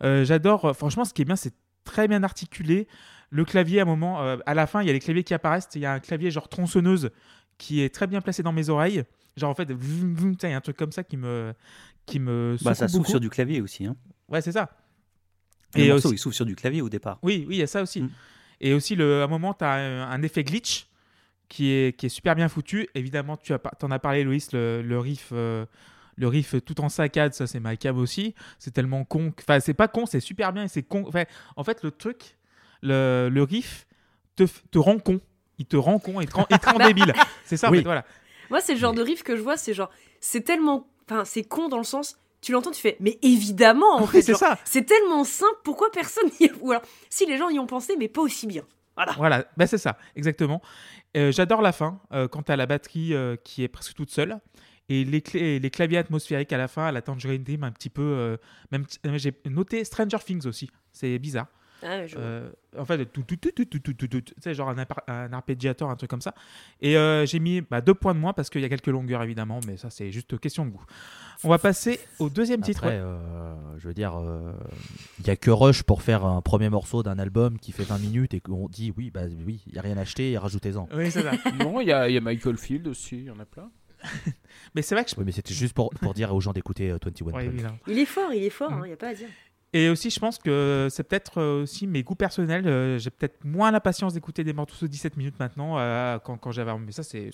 J'adore, 0.03 0.75
franchement, 0.77 1.05
ce 1.05 1.15
qui 1.15 1.23
est 1.23 1.25
bien, 1.25 1.37
c'est 1.37 1.55
très 1.85 2.09
bien 2.09 2.23
articulé. 2.25 2.89
Le 3.31 3.45
clavier, 3.45 3.79
à 3.81 3.83
un 3.83 3.87
moment, 3.87 4.21
à 4.21 4.55
la 4.55 4.67
fin, 4.67 4.83
il 4.83 4.87
y 4.87 4.91
a 4.91 4.93
les 4.93 4.99
claviers 5.01 5.23
qui 5.25 5.33
apparaissent. 5.33 5.69
Il 5.75 5.81
y 5.81 5.87
a 5.87 5.93
un 5.93 6.01
clavier 6.01 6.31
genre 6.31 6.49
tronçonneuse 6.49 7.11
qui 7.57 7.83
est 7.83 7.95
très 7.95 8.07
bien 8.09 8.21
placé 8.21 8.43
dans 8.43 8.53
mes 8.53 8.69
oreilles. 8.69 9.05
Genre, 9.37 9.51
en 9.51 9.55
fait, 9.55 9.69
il 9.71 10.37
y 10.51 10.53
a 10.53 10.57
un 10.57 10.61
truc 10.61 10.77
comme 10.77 10.93
ça 10.93 11.03
qui 11.05 11.17
me, 11.17 11.55
qui 12.07 12.19
me 12.19 12.57
Bah, 12.63 12.75
ça 12.75 12.89
s'ouvre 12.89 13.07
sur 13.09 13.21
du 13.21 13.31
clavier 13.31 13.61
aussi. 13.61 13.87
Hein. 13.87 13.97
Ouais, 14.29 14.41
c'est 14.43 14.53
ça. 14.53 14.71
Le 15.75 15.81
Et 15.83 15.89
morceau, 15.89 16.09
aussi- 16.09 16.17
il 16.17 16.19
s'ouvre 16.19 16.35
sur 16.35 16.45
du 16.47 16.55
clavier 16.55 16.83
au 16.83 16.89
départ. 16.89 17.19
oui, 17.23 17.45
oui, 17.49 17.57
il 17.57 17.59
y 17.59 17.63
a 17.63 17.67
ça 17.67 17.83
aussi. 17.83 18.03
Mm. 18.03 18.11
Et 18.61 18.75
aussi, 18.75 18.95
le, 18.95 19.23
à 19.23 19.25
un 19.25 19.29
moment, 19.29 19.55
tu 19.55 19.65
as 19.65 19.73
un, 19.73 20.11
un 20.11 20.23
effet 20.23 20.45
glitch 20.45 20.87
qui 21.49 21.71
est, 21.71 21.97
qui 21.99 22.07
est 22.07 22.11
super 22.11 22.35
bien 22.35 22.49
foutu. 22.49 22.89
Évidemment, 22.95 23.37
tu 23.37 23.53
as, 23.55 23.59
t'en 23.59 23.91
as 23.91 23.99
parlé, 23.99 24.23
Loïs, 24.25 24.53
le, 24.53 24.83
le 24.83 24.99
riff. 24.99 25.31
euh, 25.33 25.65
le 26.17 26.29
riff 26.29 26.55
tout 26.67 26.79
en 26.83 26.91
saccade, 26.91 27.33
ça 27.33 27.47
c'est 27.47 27.59
ma 27.59 27.73
aussi. 27.95 28.35
C'est 28.59 28.71
tellement 28.71 29.03
con. 29.05 29.33
Enfin, 29.41 29.61
c'est 29.61 29.73
pas 29.73 29.89
con, 29.89 30.05
c'est 30.05 30.21
super 30.21 30.53
bien 30.53 30.65
et 30.65 30.69
c'est 30.69 30.83
con. 30.83 31.05
Enfin, 31.09 31.25
en 31.57 31.65
fait, 31.65 31.83
le 31.83 31.91
truc, 31.91 32.37
le, 32.83 33.31
le 33.33 33.43
riff 33.43 33.87
te, 34.37 34.45
te 34.71 34.79
rend 34.79 34.99
con. 34.99 35.21
Il 35.59 35.65
te 35.65 35.77
rend 35.77 35.99
con, 35.99 36.21
il 36.21 36.29
te 36.29 36.35
rend, 36.35 36.47
il 36.51 36.59
te 36.59 36.69
rend 36.69 36.79
débile. 36.87 37.15
C'est 37.45 37.57
ça, 37.57 37.69
en 37.69 37.71
Oui. 37.71 37.79
fait, 37.79 37.85
voilà. 37.85 38.05
Moi, 38.51 38.61
c'est 38.61 38.75
le 38.75 38.79
genre 38.79 38.95
de 38.95 39.03
riff 39.03 39.23
que 39.23 39.37
je 39.37 39.43
vois, 39.43 39.57
c'est 39.57 39.75
genre, 39.75 39.91
c'est 40.21 40.43
tellement. 40.43 40.89
Enfin, 41.09 41.25
c'est 41.25 41.43
con 41.45 41.69
dans 41.69 41.79
le 41.79 41.85
sens, 41.85 42.19
tu 42.41 42.53
l'entends, 42.53 42.71
tu 42.71 42.81
fais, 42.81 42.97
mais 43.01 43.19
évidemment, 43.23 43.97
en 43.97 44.07
fait. 44.07 44.23
c'est 44.23 44.35
ça. 44.35 44.59
C'est 44.65 44.85
tellement 44.85 45.25
simple, 45.25 45.59
pourquoi 45.65 45.91
personne 45.91 46.29
n'y 46.41 46.49
a. 46.49 46.53
Ou 46.61 46.71
alors, 46.71 46.83
si 47.11 47.27
les 47.27 47.37
gens 47.37 47.49
y 47.51 47.59
ont 47.59 47.67
pensé, 47.67 47.97
mais 47.99 48.09
pas 48.09 48.23
aussi 48.23 48.47
bien. 48.47 48.63
Voilà. 48.97 49.13
Voilà, 49.17 49.45
bah, 49.57 49.67
c'est 49.67 49.79
ça, 49.79 49.97
exactement. 50.17 50.61
Euh, 51.17 51.33
J'adore 51.33 51.63
la 51.63 51.73
fin, 51.73 52.01
euh, 52.13 52.29
quand 52.29 52.43
tu 52.45 52.53
as 52.53 52.57
la 52.57 52.67
batterie 52.67 53.15
euh, 53.15 53.37
qui 53.43 53.63
est 53.63 53.69
presque 53.69 53.95
toute 53.95 54.11
seule. 54.11 54.39
Et 54.89 55.05
les, 55.05 55.23
les 55.61 55.71
claviers 55.71 55.99
atmosphériques 55.99 56.53
à 56.53 56.59
la 56.59 56.69
fin, 56.69 56.85
à 56.85 56.93
la 56.93 57.01
Tangerine 57.01 57.43
Dream, 57.45 57.65
un 57.65 57.71
petit 57.71 57.89
peu. 57.89 58.03
euh, 58.03 58.37
même 58.73 58.85
J'ai 59.17 59.33
noté 59.47 59.85
Stranger 59.85 60.19
Things 60.25 60.47
aussi, 60.47 60.71
c'est 60.93 61.19
bizarre. 61.19 61.47
Ah, 61.83 62.07
je- 62.07 62.17
Euh, 62.19 62.51
en 62.79 62.85
fait, 62.85 63.05
tout, 63.07 63.23
tout, 63.23 63.37
tout, 63.37 63.51
tout, 63.51 63.65
tout, 63.65 63.79
tout, 63.81 63.93
tout, 63.95 64.09
tout, 64.09 64.21
tu 64.21 64.35
sais, 64.41 64.55
genre 64.55 64.71
un, 64.71 64.77
un 65.09 65.33
arpégiateur, 65.33 65.91
un 65.91 65.97
truc 65.97 66.09
comme 66.11 66.21
ça. 66.21 66.35
Et 66.81 66.97
euh, 66.97 67.27
j'ai 67.27 67.39
mis 67.41 67.61
bah, 67.61 67.81
deux 67.81 67.95
points 67.95 68.15
de 68.15 68.19
moins 68.21 68.33
parce 68.33 68.49
qu'il 68.51 68.61
y 68.61 68.65
a 68.65 68.69
quelques 68.69 68.87
longueurs 68.87 69.23
évidemment, 69.23 69.61
mais 69.67 69.77
ça 69.77 69.91
c'est 69.91 70.11
juste 70.11 70.39
question 70.41 70.65
de 70.65 70.71
goût. 70.71 70.85
On 71.45 71.49
va 71.49 71.59
passer 71.59 71.99
au 72.21 72.31
deuxième 72.31 72.61
titre. 72.63 72.85
Après, 72.85 72.99
euh, 72.99 73.55
je 73.79 73.89
veux 73.89 73.95
dire, 73.95 74.15
il 75.19 75.27
y 75.27 75.31
a 75.31 75.37
que 75.37 75.51
Rush 75.51 75.83
pour 75.83 76.03
faire 76.03 76.25
un 76.25 76.41
premier 76.41 76.69
morceau 76.71 77.03
d'un 77.03 77.19
album 77.19 77.59
qui 77.59 77.73
fait 77.73 77.83
20 77.85 77.99
minutes 77.99 78.35
et 78.35 78.41
qu'on 78.41 78.69
dit 78.69 78.93
oui, 78.97 79.11
bah 79.11 79.23
oui, 79.47 79.63
il 79.67 79.75
y 79.75 79.79
a 79.79 79.83
rien 79.83 79.99
acheté 79.99 80.33
et 80.33 80.39
rajoutez-en. 80.39 80.89
Oui, 80.95 81.11
c'est 81.11 81.23
ça. 81.23 81.33
Non, 81.59 81.81
il 81.81 81.89
y, 81.89 81.93
a 81.93 82.09
il 82.09 82.15
y 82.15 82.19
a 82.19 82.21
Michael 82.21 82.57
Field 82.57 82.87
aussi, 82.87 83.17
il 83.19 83.25
y 83.25 83.31
en 83.31 83.39
a 83.41 83.45
plein. 83.45 83.71
mais 84.75 84.83
c'est 84.83 84.95
vrai 84.95 85.05
que 85.05 85.11
je 85.11 85.17
Oui, 85.17 85.23
mais 85.25 85.33
c'était 85.33 85.55
juste 85.55 85.75
pour, 85.75 85.91
pour 85.91 86.15
dire 86.15 86.35
aux 86.35 86.41
gens 86.41 86.53
d'écouter 86.53 86.91
euh, 86.91 86.99
21 87.05 87.27
Ouais. 87.33 87.51
Il 87.87 87.99
est 87.99 88.05
fort, 88.05 88.33
il 88.33 88.43
est 88.45 88.51
fort, 88.51 88.71
Mm. 88.73 88.83
il 88.85 88.89
n'y 88.89 88.93
a 88.93 88.97
pas 88.97 89.09
à 89.09 89.15
dire. 89.15 89.29
Et 89.75 89.89
aussi, 89.89 90.11
je 90.11 90.21
pense 90.21 90.39
que 90.39 90.89
c'est 90.91 91.03
peut-être 91.03 91.39
euh, 91.41 91.63
aussi 91.63 91.87
mes 91.87 92.03
goûts 92.03 92.15
personnels. 92.15 92.67
euh, 92.69 92.99
j'ai 92.99 93.09
peut-être 93.11 93.43
moins 93.45 93.71
la 93.71 93.81
patience 93.81 94.13
d'écouter 94.13 94.45
des 94.45 94.53
morceaux 94.53 94.85
de 94.87 94.91
17 94.91 95.17
minutes 95.17 95.39
maintenant 95.41 95.79
euh, 95.79 96.19
quand, 96.19 96.37
quand 96.37 96.51
j'avais. 96.53 96.77
Mais 96.79 96.93
ça, 96.93 97.03
c'est. 97.03 97.31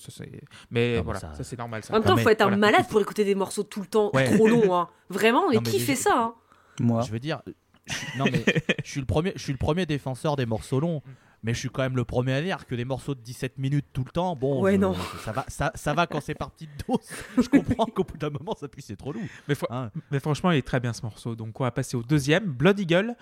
Mais 0.70 0.96
Non, 0.98 1.03
voilà, 1.03 1.18
ça, 1.20 1.35
ça- 1.35 1.42
c'est 1.44 1.59
normal. 1.59 1.83
Ça. 1.83 1.92
En 1.92 1.98
même 1.98 2.07
temps, 2.07 2.14
mais- 2.14 2.22
faut 2.22 2.29
être 2.29 2.42
un 2.42 2.44
voilà. 2.44 2.57
malade 2.59 2.87
pour 2.88 3.01
écouter 3.01 3.24
des 3.24 3.35
morceaux 3.35 3.64
tout 3.64 3.81
le 3.81 3.87
temps, 3.87 4.11
Ouais. 4.14 4.33
trop 4.37 4.46
longs. 4.46 4.72
Hein. 4.74 4.88
Vraiment, 5.11 5.48
mais 5.51 5.59
qui 5.62 5.81
fait 5.81 5.96
ça 5.96 6.12
hein 6.14 6.35
Moi, 6.81 7.03
Je 7.03 7.11
veux 7.11 7.18
dire, 7.18 7.42
je- 7.87 8.18
non 8.18 8.27
mais 8.31 8.44
je 8.85 8.90
suis 8.90 9.01
le 9.01 9.07
premier, 9.07 9.33
je 9.35 9.42
suis 9.42 9.53
le 9.53 9.59
premier 9.59 9.85
défenseur 9.87 10.37
des 10.37 10.46
morceaux 10.46 10.79
longs, 10.79 11.03
mais 11.42 11.55
je 11.55 11.59
suis 11.61 11.68
quand 11.70 11.83
même 11.83 11.96
le 11.96 12.05
premier 12.05 12.33
à 12.35 12.42
dire 12.42 12.66
que 12.66 12.74
des 12.74 12.85
morceaux 12.85 13.14
de 13.14 13.20
17 13.20 13.59
minutes 13.59 13.87
tout 13.92 14.05
le 14.05 14.11
temps, 14.11 14.35
bon, 14.37 14.61
Ouais, 14.62 14.72
je- 14.72 14.79
non. 14.79 14.94
ça 15.24 15.33
va, 15.33 15.44
ça, 15.48 15.70
ça 15.74 15.94
va 15.94 16.07
quand 16.07 16.20
c'est 16.20 16.35
par 16.35 16.51
petites 16.51 16.70
doses. 16.88 16.98
Je 17.42 17.48
comprends 17.48 17.87
qu'au 17.87 18.05
bout 18.05 18.16
d'un 18.18 18.31
moment 18.31 18.55
ça 18.59 18.68
puisse 18.68 18.90
être 18.90 19.05
relou. 19.07 19.20
Mais, 19.46 19.55
fr- 19.55 19.66
Hein. 19.70 19.90
mais 20.11 20.20
franchement, 20.20 20.51
il 20.51 20.59
est 20.59 20.66
très 20.66 20.81
bien 20.81 20.92
ce 20.92 21.03
morceau. 21.03 21.35
Donc, 21.37 21.61
on 21.61 21.64
va 21.64 21.70
passer 21.70 21.96
au 21.96 22.03
deuxième 22.03 22.44
Blood 22.46 22.79
Eagle. 22.81 23.14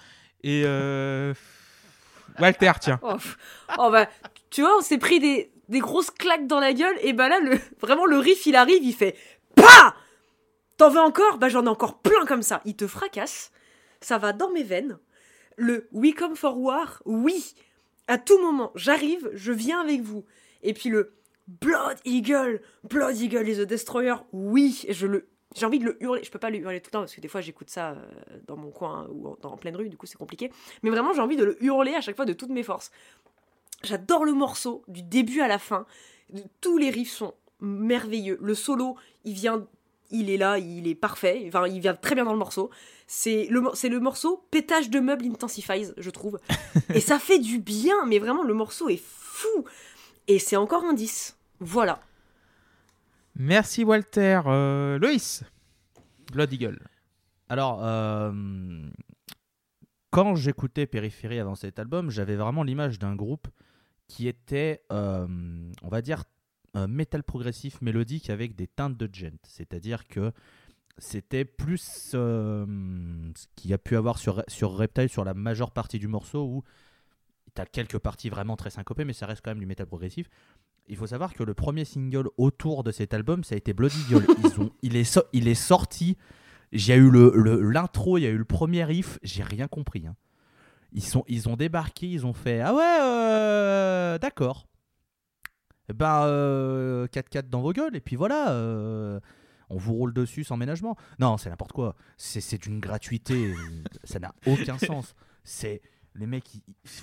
Et. 0.42 0.62
euh, 0.64 1.34
Walter, 2.38 2.72
tiens. 2.80 2.98
oh. 3.02 3.16
Oh, 3.78 3.90
bah, 3.90 4.08
Tu 4.50 4.60
vois, 4.62 4.76
on 4.78 4.80
s'est 4.82 4.98
pris 4.98 5.18
des, 5.20 5.52
des 5.68 5.78
grosses 5.80 6.10
claques 6.10 6.46
dans 6.46 6.60
la 6.60 6.72
gueule, 6.72 6.96
et 7.02 7.12
bah 7.12 7.28
là, 7.28 7.38
le, 7.40 7.58
vraiment, 7.80 8.04
le 8.06 8.18
riff, 8.18 8.46
il 8.46 8.56
arrive, 8.56 8.82
il 8.82 8.92
fait 8.94 9.16
PAH 9.54 9.94
T'en 10.76 10.90
veux 10.90 11.00
encore? 11.00 11.38
Bah 11.38 11.48
j'en 11.48 11.64
ai 11.64 11.68
encore 11.68 12.00
plein 12.02 12.26
comme 12.26 12.42
ça. 12.42 12.60
Il 12.66 12.76
te 12.76 12.86
fracasse, 12.86 13.50
ça 14.02 14.18
va 14.18 14.34
dans 14.34 14.50
mes 14.50 14.62
veines. 14.62 14.98
Le 15.56 15.88
We 15.92 16.14
come 16.14 16.36
for 16.36 16.58
war, 16.58 17.02
oui. 17.06 17.54
À 18.08 18.18
tout 18.18 18.38
moment, 18.40 18.72
j'arrive, 18.74 19.30
je 19.34 19.52
viens 19.52 19.80
avec 19.80 20.00
vous. 20.00 20.24
Et 20.62 20.72
puis 20.74 20.88
le 20.88 21.14
Blood 21.48 21.98
Eagle, 22.04 22.60
Blood 22.84 23.16
Eagle 23.20 23.48
is 23.48 23.60
a 23.60 23.64
destroyer, 23.64 24.14
oui. 24.32 24.84
Je 24.88 25.06
le, 25.06 25.28
j'ai 25.54 25.66
envie 25.66 25.78
de 25.78 25.84
le 25.84 26.02
hurler. 26.02 26.22
Je 26.24 26.30
peux 26.30 26.38
pas 26.38 26.50
le 26.50 26.58
hurler 26.58 26.80
tout 26.80 26.88
le 26.88 26.92
temps 26.92 27.00
parce 27.00 27.14
que 27.14 27.20
des 27.20 27.28
fois 27.28 27.40
j'écoute 27.40 27.70
ça 27.70 27.92
euh, 27.92 28.38
dans 28.46 28.56
mon 28.56 28.70
coin 28.70 29.08
ou 29.10 29.28
en, 29.28 29.36
en 29.42 29.56
pleine 29.56 29.76
rue, 29.76 29.88
du 29.88 29.96
coup 29.96 30.06
c'est 30.06 30.18
compliqué. 30.18 30.50
Mais 30.82 30.90
vraiment, 30.90 31.12
j'ai 31.12 31.20
envie 31.20 31.36
de 31.36 31.44
le 31.44 31.62
hurler 31.62 31.94
à 31.94 32.00
chaque 32.00 32.16
fois 32.16 32.24
de 32.24 32.32
toutes 32.32 32.50
mes 32.50 32.62
forces. 32.62 32.90
J'adore 33.82 34.24
le 34.24 34.32
morceau 34.32 34.82
du 34.88 35.02
début 35.02 35.40
à 35.40 35.48
la 35.48 35.58
fin. 35.58 35.86
Tous 36.60 36.78
les 36.78 36.90
riffs 36.90 37.12
sont 37.12 37.34
merveilleux. 37.60 38.38
Le 38.40 38.54
solo, 38.54 38.96
il 39.24 39.34
vient, 39.34 39.66
il 40.10 40.30
est 40.30 40.36
là, 40.36 40.58
il 40.58 40.86
est 40.88 40.94
parfait. 40.94 41.44
Enfin, 41.48 41.66
il 41.66 41.80
vient 41.80 41.94
très 41.94 42.14
bien 42.14 42.24
dans 42.24 42.32
le 42.32 42.38
morceau. 42.38 42.70
C'est 43.06 43.46
le, 43.50 43.60
mo- 43.60 43.74
c'est 43.74 43.88
le 43.88 44.00
morceau 44.00 44.46
pétage 44.50 44.90
de 44.90 44.98
meubles 45.00 45.26
intensifies, 45.26 45.92
je 45.96 46.10
trouve. 46.10 46.38
Et 46.94 47.00
ça 47.00 47.18
fait 47.18 47.38
du 47.38 47.58
bien, 47.58 48.06
mais 48.06 48.18
vraiment, 48.18 48.42
le 48.42 48.54
morceau 48.54 48.88
est 48.88 49.00
fou. 49.02 49.64
Et 50.28 50.38
c'est 50.38 50.56
encore 50.56 50.84
un 50.84 50.92
10. 50.92 51.36
Voilà. 51.60 52.00
Merci, 53.36 53.84
Walter. 53.84 54.40
Euh, 54.46 54.98
Loïs. 54.98 55.42
Blood 56.32 56.52
Eagle. 56.52 56.80
Alors, 57.48 57.80
euh, 57.84 58.32
quand 60.10 60.34
j'écoutais 60.34 60.86
Périphérie 60.86 61.38
avant 61.38 61.54
cet 61.54 61.78
album, 61.78 62.10
j'avais 62.10 62.36
vraiment 62.36 62.62
l'image 62.64 62.98
d'un 62.98 63.14
groupe 63.14 63.46
qui 64.08 64.26
était, 64.28 64.82
euh, 64.92 65.26
on 65.82 65.88
va 65.88 66.02
dire, 66.02 66.24
un 66.76 66.86
metal 66.88 67.22
progressif 67.22 67.80
mélodique 67.80 68.28
avec 68.30 68.54
des 68.54 68.66
teintes 68.66 68.96
de 68.96 69.08
gent. 69.12 69.38
C'est-à-dire 69.44 70.06
que 70.06 70.32
c'était 70.98 71.44
plus 71.44 72.12
euh, 72.14 72.64
ce 73.36 73.46
qu'il 73.56 73.70
y 73.70 73.74
a 73.74 73.78
pu 73.78 73.96
avoir 73.96 74.18
sur, 74.18 74.42
sur 74.48 74.76
Reptile 74.76 75.08
sur 75.08 75.24
la 75.24 75.34
majeure 75.34 75.70
partie 75.70 75.98
du 75.98 76.08
morceau 76.08 76.44
où 76.44 76.62
tu 77.54 77.60
as 77.62 77.66
quelques 77.66 77.98
parties 77.98 78.28
vraiment 78.28 78.56
très 78.56 78.70
syncopées, 78.70 79.04
mais 79.04 79.12
ça 79.12 79.26
reste 79.26 79.42
quand 79.44 79.50
même 79.50 79.58
du 79.60 79.66
metal 79.66 79.86
progressif. 79.86 80.28
Il 80.88 80.96
faut 80.96 81.06
savoir 81.06 81.34
que 81.34 81.42
le 81.42 81.54
premier 81.54 81.84
single 81.84 82.28
autour 82.36 82.84
de 82.84 82.92
cet 82.92 83.12
album, 83.14 83.42
ça 83.44 83.54
a 83.54 83.58
été 83.58 83.72
Bloody 83.72 83.98
Eagle. 84.10 84.26
Ils 84.44 84.60
ont, 84.60 84.70
il, 84.82 84.96
est 84.96 85.04
so- 85.04 85.24
il 85.32 85.48
est 85.48 85.54
sorti 85.54 86.16
j'ai 86.72 86.96
eu 86.96 87.10
le 87.10 87.32
le- 87.34 87.60
l'intro, 87.70 88.18
il 88.18 88.22
y 88.22 88.26
a 88.26 88.30
eu 88.30 88.36
le 88.38 88.44
premier 88.44 88.84
riff, 88.84 89.18
j'ai 89.22 89.42
rien 89.44 89.68
compris. 89.68 90.06
hein. 90.06 90.16
Ils, 90.92 91.02
sont, 91.02 91.24
ils 91.28 91.48
ont 91.48 91.56
débarqué, 91.56 92.08
ils 92.08 92.26
ont 92.26 92.32
fait 92.32 92.60
Ah 92.60 92.74
ouais, 92.74 92.98
euh, 93.02 94.18
d'accord. 94.18 94.66
Eh 95.88 95.92
Ben, 95.92 96.22
euh, 96.24 97.06
4-4 97.08 97.48
dans 97.48 97.60
vos 97.60 97.72
gueules, 97.72 97.94
et 97.96 98.00
puis 98.00 98.16
voilà, 98.16 98.50
euh, 98.50 99.20
on 99.70 99.76
vous 99.76 99.94
roule 99.94 100.12
dessus 100.12 100.42
sans 100.44 100.56
ménagement. 100.56 100.96
Non, 101.18 101.36
c'est 101.38 101.48
n'importe 101.50 101.72
quoi. 101.72 101.94
C'est 102.16 102.60
d'une 102.62 102.80
gratuité, 102.80 103.34
euh, 103.52 103.54
ça 104.04 104.18
n'a 104.18 104.34
aucun 104.46 104.78
sens. 104.78 105.14
C'est 105.44 105.80
les 106.14 106.26
mecs, 106.26 106.50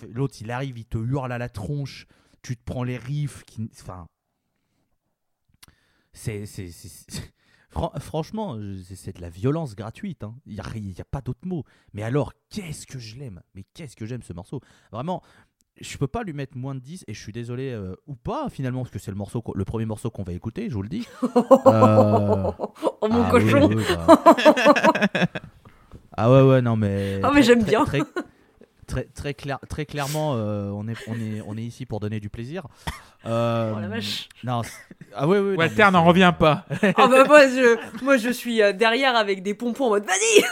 l'autre 0.09 0.35
il 0.41 0.51
arrive, 0.51 0.77
il 0.77 0.85
te 0.85 0.97
hurle 0.97 1.31
à 1.31 1.37
la 1.37 1.49
tronche, 1.49 2.07
tu 2.41 2.57
te 2.57 2.63
prends 2.65 2.83
les 2.83 2.97
riffs, 2.97 3.43
qui, 3.45 3.69
enfin. 3.81 4.05
C'est. 6.13 6.45
c'est- 6.45 6.71
c'est- 6.71 6.89
c'est- 7.09 7.33
Fran- 7.69 7.91
franchement, 7.99 8.55
c'est- 8.83 9.15
de 9.17 9.21
la 9.21 9.29
violence 9.31 9.75
gratuite. 9.75 10.23
hein. 10.23 10.35
Il 10.45 10.53
n'y 10.53 10.59
a, 10.59 11.01
a 11.01 11.05
pas 11.05 11.21
d'autre 11.21 11.47
mot. 11.47 11.63
Mais 11.93 12.03
alors, 12.03 12.31
qu'est-ce 12.51 12.85
que 12.85 12.99
je 12.99 13.17
l'aime? 13.17 13.41
Mais 13.55 13.63
qu'est-ce 13.73 13.95
que 13.95 14.05
j'aime 14.05 14.21
ce 14.21 14.31
morceau? 14.31 14.61
Vraiment, 14.91 15.23
je 15.81 15.97
peux 15.97 16.07
pas 16.07 16.23
lui 16.23 16.33
mettre 16.33 16.55
moins 16.57 16.75
de 16.75 16.79
10 16.79 17.05
et 17.07 17.13
je 17.13 17.19
suis 17.19 17.31
désolé 17.33 17.71
euh, 17.71 17.95
ou 18.07 18.15
pas 18.15 18.47
finalement 18.49 18.81
parce 18.81 18.91
que 18.91 18.99
c'est 18.99 19.11
le 19.11 19.17
morceau 19.17 19.43
le 19.55 19.65
premier 19.65 19.85
morceau 19.85 20.09
qu'on 20.11 20.23
va 20.23 20.33
écouter, 20.33 20.69
je 20.69 20.75
vous 20.75 20.83
le 20.83 20.89
dis. 20.89 21.07
Euh, 21.65 22.51
Oh 23.01 23.07
mon 23.09 23.23
ah 23.23 23.29
cochon 23.31 23.67
oui, 23.69 23.75
oui, 23.77 23.83
bah. 24.07 25.25
ah 26.17 26.31
ouais 26.31 26.41
ouais 26.41 26.61
non 26.61 26.75
mais 26.75 27.19
Ah, 27.23 27.31
mais 27.33 27.41
j'aime 27.43 27.61
très- 27.61 27.69
bien. 27.71 27.85
très, 27.85 28.01
très, 28.87 29.03
très, 29.05 29.33
clair, 29.33 29.59
très 29.69 29.85
clairement 29.85 30.35
euh, 30.35 30.69
on, 30.69 30.87
est, 30.87 30.95
on, 31.07 31.13
est, 31.15 31.41
on 31.47 31.57
est 31.57 31.63
ici 31.63 31.85
pour 31.85 31.99
donner 31.99 32.19
du 32.19 32.29
plaisir. 32.29 32.67
Euh, 33.25 33.73
Oh 33.75 33.79
la 33.79 33.87
vache. 33.87 34.29
Non, 34.43 34.61
ah 35.15 35.27
ouais, 35.27 35.39
ouais, 35.39 35.55
Walter 35.55 35.89
n'en 35.91 36.03
revient 36.03 36.33
pas. 36.37 36.65
Ah 36.97 37.07
bah 37.07 37.23
moi 37.25 37.47
je, 37.47 38.03
moi 38.03 38.17
je 38.17 38.29
suis 38.29 38.57
derrière 38.75 39.15
avec 39.15 39.41
des 39.43 39.53
pompons 39.53 39.85
en 39.85 39.89
mode 39.89 40.05
vas-y 40.05 40.43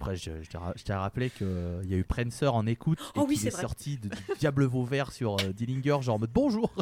Après, 0.00 0.14
je, 0.16 0.42
je 0.42 0.48
t'ai 0.48 0.58
ra- 0.58 0.74
je 0.76 0.84
t'ai 0.84 0.92
rappelé 0.94 1.28
qu'il 1.30 1.46
y 1.84 1.94
a 1.94 1.96
eu 1.96 2.04
Prancer 2.04 2.46
en 2.46 2.66
écoute 2.66 3.00
et 3.00 3.18
Oh 3.18 3.24
oui, 3.28 3.34
qu'il 3.34 3.42
c'est 3.42 3.48
est 3.58 3.60
sorti 3.60 3.98
de, 3.98 4.08
du 4.08 4.16
Diable 4.38 4.64
Vauvert 4.64 5.10
sur 5.10 5.34
euh, 5.40 5.52
Dillinger, 5.52 5.98
genre 6.02 6.16
en 6.16 6.18
mode 6.20 6.30
bonjour. 6.32 6.72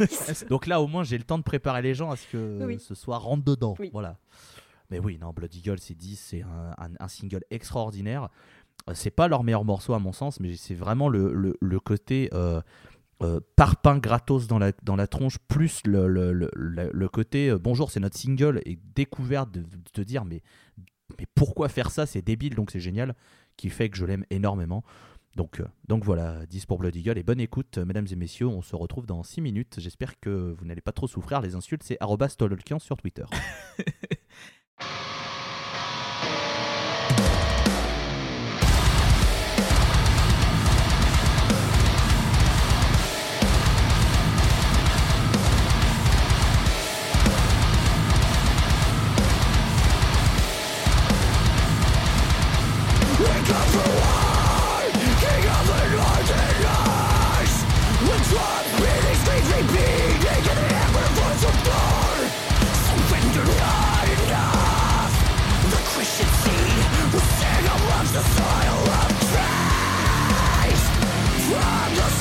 Donc 0.50 0.66
là, 0.66 0.80
au 0.80 0.86
moins, 0.86 1.04
j'ai 1.04 1.18
le 1.18 1.24
temps 1.24 1.38
de 1.38 1.44
préparer 1.44 1.82
les 1.82 1.94
gens 1.94 2.10
à 2.10 2.16
ce 2.16 2.26
que 2.26 2.64
Oui. 2.64 2.78
ce 2.80 2.94
soir 2.94 3.22
rentre 3.22 3.44
dedans. 3.44 3.74
Oui. 3.78 3.90
Voilà. 3.92 4.18
Mais 4.90 4.98
oui, 4.98 5.18
non, 5.20 5.32
Blood 5.32 5.54
Eagle, 5.54 5.78
c'est 5.80 5.94
10, 5.96 6.16
c'est 6.18 6.42
un, 6.42 6.74
un- 6.78 6.92
un 6.98 7.08
single 7.08 7.42
extraordinaire. 7.50 8.28
Euh, 8.88 8.92
C'est 8.94 9.10
pas 9.10 9.28
leur 9.28 9.42
meilleur 9.44 9.64
morceau 9.64 9.94
à 9.94 9.98
mon 9.98 10.12
sens, 10.12 10.40
mais 10.40 10.56
c'est 10.56 10.74
vraiment 10.74 11.08
le, 11.08 11.32
le- 11.32 11.56
le 11.60 11.80
côté 11.80 12.30
euh, 12.34 12.60
euh, 13.22 13.40
parpaing 13.56 13.98
gratos 13.98 14.46
dans 14.46 14.58
la, 14.58 14.72
dans 14.82 14.94
la 14.96 15.06
tronche, 15.06 15.38
plus 15.48 15.80
le, 15.84 16.06
le- 16.08 17.08
côté 17.08 17.48
euh, 17.50 17.58
bonjour, 17.58 17.90
c'est 17.90 18.00
notre 18.00 18.16
single 18.18 18.60
et 18.66 18.78
découverte 18.94 19.50
de, 19.52 19.60
de 19.62 19.90
te 19.92 20.00
dire 20.02 20.24
mais, 20.24 20.42
mais 21.18 21.26
pourquoi 21.34 21.68
faire 21.68 21.90
ça, 21.90 22.06
c'est 22.06 22.22
débile, 22.22 22.54
donc 22.54 22.70
c'est 22.70 22.80
génial, 22.80 23.14
qui 23.56 23.70
fait 23.70 23.88
que 23.90 23.96
je 23.96 24.04
l'aime 24.04 24.24
énormément. 24.30 24.84
Donc, 25.36 25.60
euh, 25.60 25.66
donc 25.86 26.02
voilà, 26.04 26.46
10 26.46 26.64
pour 26.64 26.78
Blood 26.78 26.96
Eagle 26.96 27.18
et 27.18 27.22
bonne 27.22 27.40
écoute, 27.40 27.78
mesdames 27.78 28.06
et 28.10 28.16
messieurs. 28.16 28.46
On 28.46 28.62
se 28.62 28.74
retrouve 28.74 29.06
dans 29.06 29.22
6 29.22 29.42
minutes. 29.42 29.76
J'espère 29.78 30.18
que 30.18 30.54
vous 30.58 30.64
n'allez 30.64 30.80
pas 30.80 30.92
trop 30.92 31.06
souffrir. 31.06 31.42
Les 31.42 31.54
insultes, 31.54 31.82
c'est 31.82 31.98
Tololkian 32.38 32.78
sur 32.78 32.96
Twitter. 32.96 33.24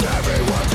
A 0.00 0.67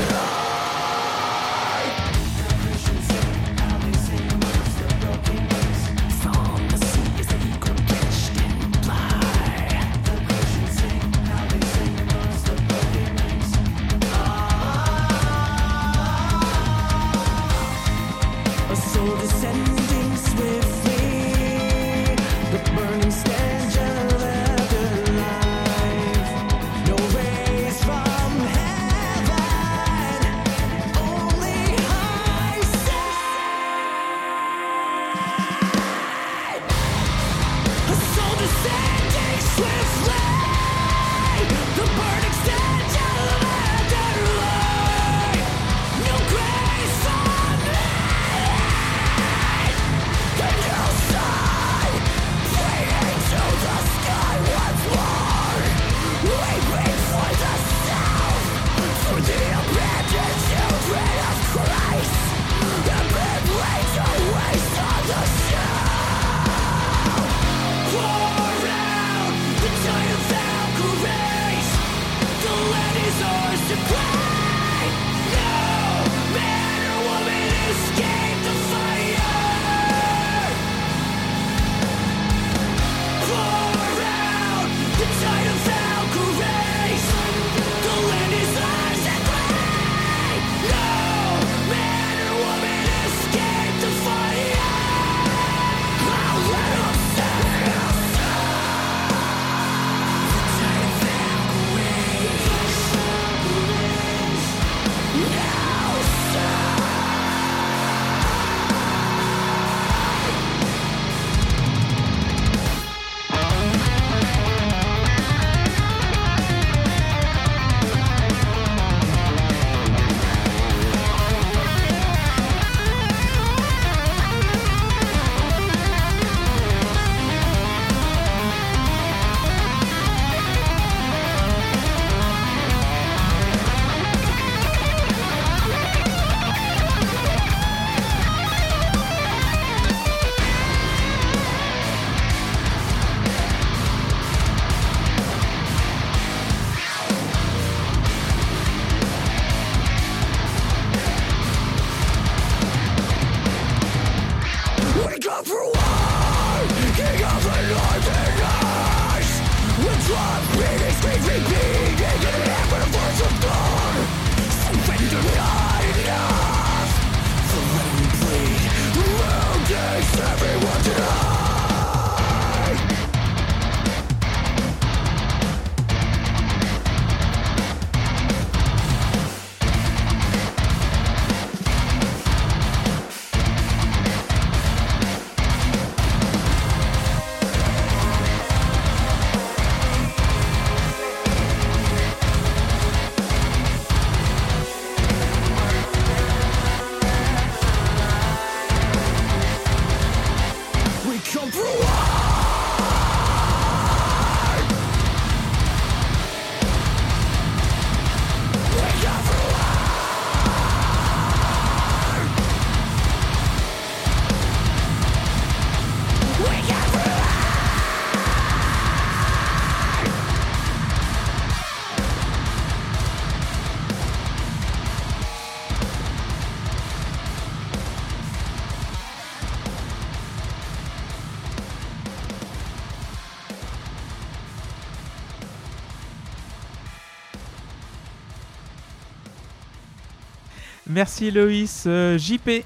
Merci 240.88 241.30
Loïs. 241.30 241.84
Euh, 241.86 242.18
JP. 242.18 242.64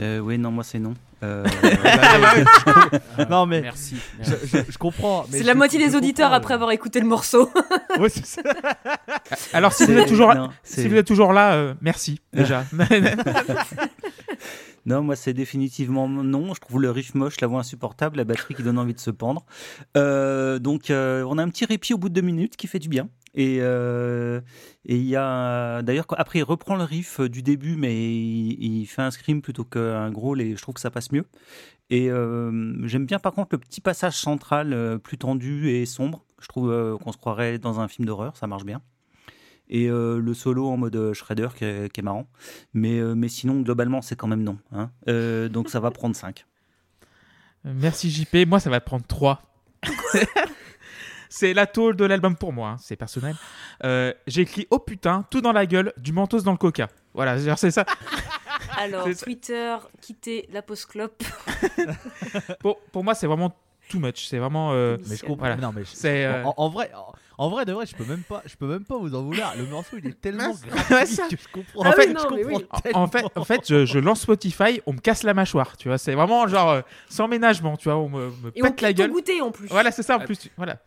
Euh, 0.00 0.18
oui, 0.20 0.38
non, 0.38 0.50
moi 0.52 0.62
c'est 0.64 0.78
non. 0.78 0.94
Euh, 1.24 1.44
non 3.28 3.44
mais 3.46 3.60
Merci. 3.62 3.96
je, 4.22 4.30
je- 4.46 4.70
je 4.70 4.78
comprends. 4.78 5.24
mais 5.28 5.38
C'est 5.38 5.42
je- 5.42 5.48
la 5.48 5.54
moitié 5.56 5.84
des 5.84 5.96
auditeurs 5.96 6.32
après 6.32 6.54
avoir 6.54 6.70
écouté 6.70 7.00
le 7.00 7.06
morceau. 7.08 7.50
Ouais, 7.98 8.08
c'est 8.08 8.24
ça. 8.24 8.42
Alors 9.52 9.72
si 9.72 9.84
vous 9.86 9.98
êtes 9.98 10.06
toujours, 10.06 10.32
non, 10.32 10.50
si 10.62 10.74
c'est- 10.82 10.86
vous 10.88 10.94
êtes 10.94 11.06
toujours 11.08 11.32
là, 11.32 11.54
euh, 11.54 11.74
merci 11.80 12.20
déjà. 12.32 12.62
Non, 14.88 15.02
moi 15.02 15.16
c'est 15.16 15.34
définitivement 15.34 16.08
non. 16.08 16.54
Je 16.54 16.60
trouve 16.60 16.80
le 16.80 16.90
riff 16.90 17.14
moche, 17.14 17.42
la 17.42 17.46
voix 17.46 17.60
insupportable, 17.60 18.16
la 18.16 18.24
batterie 18.24 18.54
qui 18.54 18.62
donne 18.62 18.78
envie 18.78 18.94
de 18.94 19.00
se 19.00 19.10
pendre. 19.10 19.44
Euh, 19.98 20.58
donc 20.58 20.90
euh, 20.90 21.22
on 21.28 21.36
a 21.36 21.42
un 21.42 21.48
petit 21.50 21.66
répit 21.66 21.92
au 21.92 21.98
bout 21.98 22.08
de 22.08 22.14
deux 22.14 22.22
minutes 22.22 22.56
qui 22.56 22.66
fait 22.68 22.78
du 22.78 22.88
bien. 22.88 23.10
Et 23.34 23.58
euh, 23.60 24.40
il 24.86 25.04
y 25.04 25.14
a 25.14 25.82
d'ailleurs 25.82 26.06
après 26.16 26.38
il 26.38 26.42
reprend 26.42 26.74
le 26.74 26.84
riff 26.84 27.20
du 27.20 27.42
début, 27.42 27.76
mais 27.76 27.94
il, 27.94 28.80
il 28.80 28.86
fait 28.86 29.02
un 29.02 29.10
scream 29.10 29.42
plutôt 29.42 29.64
qu'un 29.64 30.10
growl 30.10 30.40
et 30.40 30.56
je 30.56 30.62
trouve 30.62 30.74
que 30.74 30.80
ça 30.80 30.90
passe 30.90 31.12
mieux. 31.12 31.26
Et 31.90 32.06
j'aime 32.06 33.04
bien 33.04 33.18
par 33.18 33.32
contre 33.32 33.48
le 33.52 33.58
petit 33.58 33.82
passage 33.82 34.16
central 34.16 34.98
plus 35.02 35.18
tendu 35.18 35.68
et 35.68 35.84
sombre. 35.84 36.24
Je 36.40 36.48
trouve 36.48 36.98
qu'on 37.02 37.12
se 37.12 37.18
croirait 37.18 37.58
dans 37.58 37.80
un 37.80 37.88
film 37.88 38.06
d'horreur, 38.06 38.36
ça 38.38 38.46
marche 38.46 38.64
bien. 38.64 38.80
Et 39.70 39.88
euh, 39.90 40.18
le 40.18 40.34
solo 40.34 40.68
en 40.68 40.76
mode 40.76 40.96
euh, 40.96 41.12
Shredder 41.14 41.48
qui 41.56 41.64
est, 41.64 41.92
qui 41.92 42.00
est 42.00 42.02
marrant. 42.02 42.26
Mais, 42.74 42.98
euh, 42.98 43.14
mais 43.14 43.28
sinon, 43.28 43.60
globalement, 43.60 44.00
c'est 44.02 44.16
quand 44.16 44.26
même 44.28 44.42
non. 44.42 44.58
hein. 44.72 44.90
Euh, 45.08 45.48
donc 45.48 45.68
ça 45.68 45.78
va 45.80 45.90
prendre 45.90 46.16
5. 46.16 46.46
Merci 47.64 48.10
JP. 48.10 48.46
Moi, 48.46 48.60
ça 48.60 48.70
va 48.70 48.80
te 48.80 48.86
prendre 48.86 49.04
3. 49.06 49.42
c'est 51.28 51.52
la 51.54 51.66
tôle 51.66 51.96
de 51.96 52.04
l'album 52.04 52.34
pour 52.36 52.52
moi, 52.52 52.70
hein, 52.70 52.76
c'est 52.80 52.96
personnel. 52.96 53.36
Euh, 53.84 54.12
J'ai 54.26 54.42
écrit 54.42 54.66
Oh 54.70 54.78
putain, 54.78 55.24
tout 55.30 55.40
dans 55.40 55.52
la 55.52 55.66
gueule, 55.66 55.92
du 55.98 56.12
mentos 56.12 56.40
dans 56.40 56.52
le 56.52 56.58
coca. 56.58 56.88
Voilà, 57.14 57.36
genre, 57.38 57.58
c'est 57.58 57.70
ça. 57.70 57.84
Alors. 58.78 59.06
Twitter, 59.22 59.76
quittez 60.00 60.48
la 60.52 60.62
pause 60.62 60.86
clope. 60.86 61.22
Pour, 62.60 62.80
pour 62.92 63.04
moi, 63.04 63.14
c'est 63.14 63.26
vraiment 63.26 63.54
too 63.88 63.98
much. 63.98 64.26
C'est 64.26 64.38
vraiment. 64.38 64.72
euh, 64.72 64.96
Mais 65.08 65.16
je 65.16 65.22
comprends. 65.22 65.46
Voilà. 65.46 65.56
Non, 65.56 65.72
mais 65.74 65.82
je- 65.84 66.06
euh, 66.06 66.44
en 66.44 66.68
vrai, 66.68 66.90
en, 67.38 67.48
vrai 67.50 67.64
de 67.64 67.72
vrai, 67.72 67.86
je 67.86 67.94
peux 67.96 68.04
même 68.04 68.22
pas, 68.22 68.42
je 68.44 68.56
peux 68.56 68.66
même 68.66 68.84
pas 68.84 68.98
vous 68.98 69.14
en 69.14 69.22
vouloir. 69.22 69.56
Le 69.56 69.64
morceau, 69.66 69.96
il 69.98 70.06
est 70.08 70.12
tellement 70.20 70.54
gratuit 70.88 71.16
que 71.30 71.36
je 71.42 71.48
comprends. 71.52 71.82
Ah 71.84 71.88
en 71.88 71.90
oui, 71.92 71.96
fait, 71.96 72.12
non, 72.12 72.20
je 72.28 72.34
mais 72.34 72.42
comprends 72.42 72.58
oui. 72.58 72.66
En- 72.94 73.02
En 73.02 73.06
fait, 73.08 73.24
en 73.36 73.44
fait 73.44 73.60
je, 73.68 73.86
je 73.86 73.98
lance 73.98 74.20
Spotify, 74.22 74.80
on 74.86 74.92
me 74.92 74.98
casse 74.98 75.22
la 75.22 75.34
mâchoire, 75.34 75.76
tu 75.76 75.88
vois. 75.88 75.98
C'est 75.98 76.14
vraiment 76.14 76.46
genre 76.48 76.70
euh, 76.70 76.80
sans 77.08 77.28
ménagement, 77.28 77.76
tu 77.76 77.84
vois. 77.88 77.96
On 77.98 78.08
me, 78.08 78.26
me 78.30 78.52
Et 78.54 78.62
on 78.62 78.66
pète 78.66 78.80
la 78.82 78.88
pique 78.88 78.96
ton 78.98 79.02
gueule. 79.04 79.10
goûter 79.12 79.40
en 79.40 79.50
plus. 79.50 79.68
Voilà, 79.68 79.90
c'est 79.90 80.02
ça 80.02 80.16
en 80.16 80.20
Ah. 80.20 80.24
plus. 80.24 80.36
tu- 80.38 80.50
Voilà. 80.56 80.82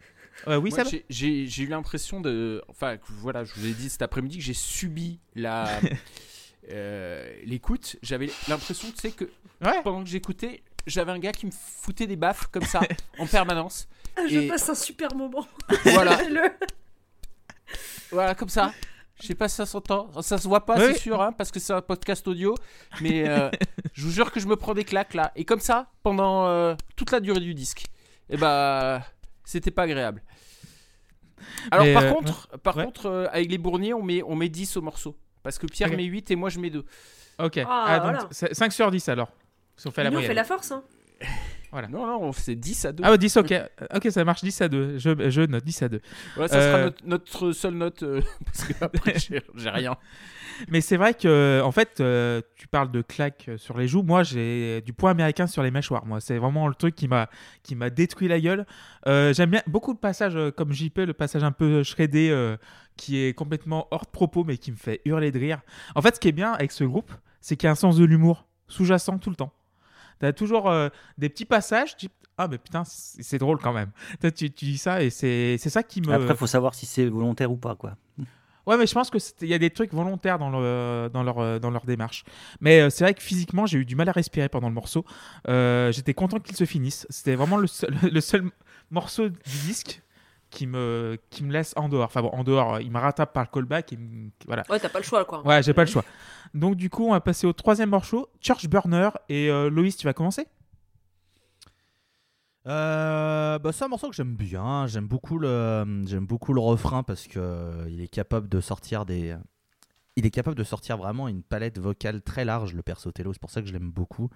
Euh, 0.48 0.56
oui, 0.58 0.72
Moi, 0.72 0.84
ça 0.84 0.90
j'ai- 0.90 1.06
j'ai 1.10 1.46
j'ai 1.48 1.64
eu 1.64 1.68
l'impression 1.68 2.20
de. 2.22 2.62
Enfin, 2.68 2.98
voilà, 3.20 3.44
je 3.44 3.54
vous 3.56 3.66
ai 3.68 3.72
dit 3.74 3.90
cet 3.90 4.02
après-midi 4.02 4.38
que 4.38 4.44
j'ai 4.44 4.54
subi 4.54 5.20
la. 5.36 5.68
euh, 6.72 7.32
L'écoute. 7.46 7.98
J'avais 8.02 8.30
l'impression, 8.48 8.90
tu 8.92 8.98
sais, 8.98 9.12
que 9.12 9.26
Ouais. 9.64 9.82
pendant 9.84 10.04
que 10.04 10.10
j'écoutais, 10.10 10.64
j'avais 10.88 11.12
un 11.12 11.20
gars 11.20 11.32
qui 11.32 11.46
me 11.46 11.52
foutait 11.52 12.08
des 12.08 12.16
baffes 12.16 12.48
comme 12.48 12.64
ça 12.64 12.80
en 13.20 13.28
permanence. 13.28 13.88
Ah, 14.18 14.22
je 14.30 14.40
Et- 14.40 14.48
passe 14.48 14.68
un 14.70 14.76
super 14.76 15.16
moment. 15.16 15.46
Voilà, 15.86 16.22
Le- 16.30 16.52
voilà, 18.12 18.36
comme 18.36 18.50
ça. 18.50 18.74
Je 19.22 19.28
sais 19.28 19.36
pas 19.36 19.48
si 19.48 19.56
ça 19.56 19.66
s'entend. 19.66 20.10
Ça 20.22 20.38
se 20.40 20.48
voit 20.48 20.66
pas, 20.66 20.78
Oui. 20.78 20.94
c'est 20.94 21.00
sûr, 21.00 21.22
hein, 21.22 21.32
parce 21.32 21.52
que 21.52 21.60
c'est 21.60 21.74
un 21.74 21.82
podcast 21.82 22.28
audio. 22.28 22.56
Mais 23.02 23.28
euh, 23.30 23.50
je 23.94 24.04
vous 24.06 24.12
jure 24.12 24.32
que 24.32 24.40
je 24.40 24.48
me 24.48 24.56
prends 24.56 24.74
des 24.74 24.84
claques 24.84 25.14
là. 25.14 25.32
Et 25.36 25.46
comme 25.46 25.60
ça, 25.60 25.92
pendant 26.04 26.48
euh, 26.48 26.76
toute 26.96 27.12
la 27.12 27.20
durée 27.20 27.40
du 27.40 27.54
disque. 27.54 27.86
Et 28.30 28.38
bah, 28.38 29.04
c'était 29.46 29.70
pas 29.72 29.84
agréable. 29.84 30.24
Alors, 31.70 31.86
Mais, 31.86 31.94
par 31.94 32.04
euh, 32.04 32.12
contre, 32.12 32.48
par 32.60 32.78
ouais. 32.78 32.86
contre 32.86 33.06
euh, 33.08 33.28
avec 33.32 33.52
les 33.52 33.58
bourniers, 33.58 33.94
on 33.94 34.02
met, 34.02 34.24
on 34.24 34.36
met 34.36 34.50
10 34.50 34.78
au 34.78 34.82
morceau. 34.82 35.16
Parce 35.44 35.58
que 35.60 35.66
Pierre 35.68 35.90
met 35.96 36.04
8 36.04 36.32
et 36.32 36.36
moi 36.36 36.50
je 36.50 36.60
mets 36.60 36.70
2. 36.70 36.84
Ok. 37.40 37.58
Ah, 37.58 37.66
Ah, 37.88 38.00
donc 38.00 38.10
voilà. 38.12 38.28
c'est 38.32 38.54
5 38.54 38.72
sur 38.74 38.90
10 38.92 39.08
alors. 39.10 39.32
Si 39.78 39.88
on 39.88 39.92
fait 39.92 40.04
la 40.04 40.10
Nous, 40.12 40.20
on 40.20 40.22
fait 40.22 40.34
la 40.34 40.44
force. 40.44 40.72
Hein. 40.72 40.84
Non, 41.74 42.06
non, 42.06 42.20
on 42.22 42.32
fait 42.34 42.56
10 42.56 42.86
à 42.86 42.92
2. 42.92 43.04
Ah 43.06 43.12
ouais, 43.12 43.18
10, 43.18 43.38
ok. 43.38 43.54
Ok, 43.96 44.08
ça 44.12 44.24
marche 44.26 44.44
10 44.44 44.62
à 44.62 44.68
2. 44.68 44.98
Je, 44.98 45.30
je 45.30 45.42
note 45.42 45.64
10 45.64 45.82
à 45.84 45.90
2. 45.90 46.02
Ouais, 46.38 46.48
ça 46.50 46.56
Euh, 46.58 46.72
sera 46.72 46.84
notre, 46.84 47.06
notre 47.08 47.52
seule 47.54 47.74
note. 47.76 48.04
euh, 48.04 48.22
parce 48.46 48.64
que 48.66 48.74
après, 48.84 49.16
j'ai 49.20 49.42
rien. 49.70 49.96
Mais 50.70 50.82
c'est 50.82 50.98
vrai 50.98 51.14
que, 51.16 51.62
en 51.64 51.72
fait, 51.72 52.02
euh, 52.02 52.42
tu 52.56 52.68
parles 52.68 52.92
de 52.92 53.02
claques 53.02 53.50
sur 53.58 53.78
les 53.78 53.88
joues. 53.88 54.04
Moi, 54.04 54.22
j'ai 54.24 54.82
du 54.82 54.94
poing 54.94 55.12
américain 55.12 55.48
sur 55.48 55.64
les 55.64 55.72
mâchoires. 55.72 56.06
Moi, 56.06 56.20
c'est 56.20 56.38
vraiment 56.38 56.68
le 56.68 56.76
truc 56.76 56.94
qui 56.94 57.08
m'a 57.08 57.30
qui 57.64 57.74
m'a 57.76 57.90
détruit 57.90 58.28
la 58.28 58.40
gueule. 58.40 58.66
Euh, 59.08 59.34
J'aime 59.34 59.50
bien 59.50 59.64
beaucoup 59.66 59.94
de 59.94 60.00
passages 60.00 60.36
euh, 60.36 60.52
comme 60.52 60.72
JP, 60.72 60.98
le 61.00 61.14
passage 61.14 61.44
un 61.44 61.52
peu 61.54 61.82
shreddé 61.84 62.30
euh, 62.30 62.58
qui 62.98 63.18
est 63.24 63.34
complètement 63.34 63.88
hors 63.92 64.06
de 64.06 64.12
propos, 64.12 64.44
mais 64.44 64.58
qui 64.58 64.72
me 64.72 64.78
fait 64.78 65.02
hurler 65.06 65.32
de 65.32 65.40
rire. 65.40 65.62
En 65.96 66.02
fait, 66.02 66.16
ce 66.16 66.20
qui 66.20 66.28
est 66.28 66.34
bien 66.34 66.52
avec 66.52 66.72
ce 66.74 66.84
groupe, 66.84 67.12
c'est 67.40 67.56
qu'il 67.56 67.66
y 67.66 67.70
a 67.70 67.72
un 67.72 67.76
sens 67.76 67.98
de 67.98 68.06
l'humour 68.06 68.46
sous-jacent 68.68 69.18
tout 69.18 69.32
le 69.32 69.36
temps. 69.38 69.54
T'as 70.22 70.34
toujours 70.34 70.70
euh, 70.70 70.90
des 71.18 71.30
petits 71.30 71.46
passages, 71.46 71.98
tu 71.98 72.08
ah 72.38 72.48
mais 72.48 72.58
putain, 72.58 72.84
c'est 72.86 73.38
drôle 73.38 73.60
quand 73.60 73.74
même. 73.74 73.92
Tu, 74.36 74.50
tu 74.52 74.66
dis 74.66 74.78
ça 74.78 75.04
et 75.04 75.10
c'est 75.12 75.58
ça 75.58 75.84
qui 75.84 76.02
me. 76.02 76.12
Après, 76.12 76.36
faut 76.36 76.48
savoir 76.48 76.74
si 76.74 76.86
c'est 76.88 77.06
volontaire 77.06 77.52
ou 77.52 77.58
pas. 77.58 77.76
quoi. 77.76 77.98
Ouais, 78.68 78.78
mais 78.78 78.86
je 78.86 78.94
pense 78.94 79.10
qu'il 79.10 79.48
y 79.48 79.54
a 79.54 79.60
des 79.60 79.70
trucs 79.70 79.94
volontaires 79.94 80.38
dans, 80.38 80.50
le, 80.50 81.10
dans, 81.12 81.24
leur, 81.24 81.40
euh, 81.40 81.60
dans 81.60 81.72
leur 81.72 81.86
démarche. 81.86 82.24
Mais 82.60 82.82
euh, 82.82 82.90
c'est 82.90 83.04
vrai 83.04 83.14
que 83.14 83.22
physiquement, 83.22 83.66
j'ai 83.66 83.80
eu 83.80 83.86
du 83.86 83.96
mal 83.96 84.08
à 84.10 84.12
respirer 84.12 84.50
pendant 84.50 84.70
le 84.70 84.74
morceau. 84.76 85.04
Euh, 85.48 85.92
J'étais 85.92 86.14
content 86.14 86.40
qu'il 86.40 86.56
se 86.56 86.66
finisse. 86.66 87.08
C'était 87.10 87.36
vraiment 87.36 87.58
le 87.58 87.68
seul, 87.68 87.94
le 88.12 88.22
seul 88.22 88.50
morceau 88.92 89.30
du 89.30 89.36
disque 89.66 90.02
qui 90.52 90.68
me, 90.68 91.18
qui 91.32 91.44
me 91.44 91.52
laisse 91.52 91.74
en 91.76 91.90
dehors. 91.90 92.06
Enfin 92.06 92.22
bon, 92.22 92.30
en 92.30 92.44
dehors, 92.44 92.80
il 92.80 92.92
me 92.92 93.00
rattrape 93.00 93.34
par 93.34 93.44
le 93.44 93.50
callback. 93.52 93.94
Et 93.94 93.98
me- 93.98 94.30
voilà. 94.46 94.64
Ouais, 94.70 94.80
t'as 94.80 94.90
pas 94.90 95.00
le 95.00 95.04
choix, 95.06 95.26
quoi. 95.26 95.46
Ouais, 95.48 95.64
j'ai 95.64 95.74
pas 95.74 95.84
le 95.84 95.90
choix. 95.90 96.04
Donc 96.54 96.76
du 96.76 96.90
coup, 96.92 97.08
on 97.08 97.12
va 97.12 97.22
passer 97.22 97.48
au 97.48 97.54
troisième 97.54 97.90
morceau, 97.90 98.30
Church 98.40 98.68
Burner. 98.68 99.10
Et 99.30 99.50
euh, 99.50 99.70
Loïs, 99.70 99.98
tu 99.98 100.06
vas 100.06 100.14
commencer? 100.14 100.46
Euh, 102.68 103.58
bah, 103.58 103.72
c'est 103.72 103.86
un 103.86 103.88
morceau 103.88 104.10
que 104.10 104.16
j'aime 104.16 104.36
bien. 104.36 104.86
J'aime 104.86 105.08
beaucoup 105.08 105.40
le, 105.40 106.04
j'aime 106.06 106.28
beaucoup 106.28 106.54
le 106.54 106.62
refrain 106.62 107.02
parce 107.02 107.28
que 107.28 107.40
euh, 107.40 107.86
il 107.90 108.02
est 108.02 108.08
capable 108.08 108.48
de 108.50 108.62
sortir 108.62 109.06
des, 109.06 109.36
il 110.16 110.26
est 110.26 110.32
capable 110.32 110.56
de 110.58 110.64
sortir 110.64 110.98
vraiment 110.98 111.28
une 111.28 111.42
palette 111.42 111.80
vocale 111.80 112.22
très 112.22 112.46
large. 112.46 112.76
Le 112.76 112.84
perso 112.84 113.12
Tello, 113.12 113.34
c'est 113.34 113.42
pour 113.42 113.50
ça 113.50 113.62
que 113.62 113.68
je 113.68 113.74
l'aime 113.74 113.90
beaucoup. 113.90 114.30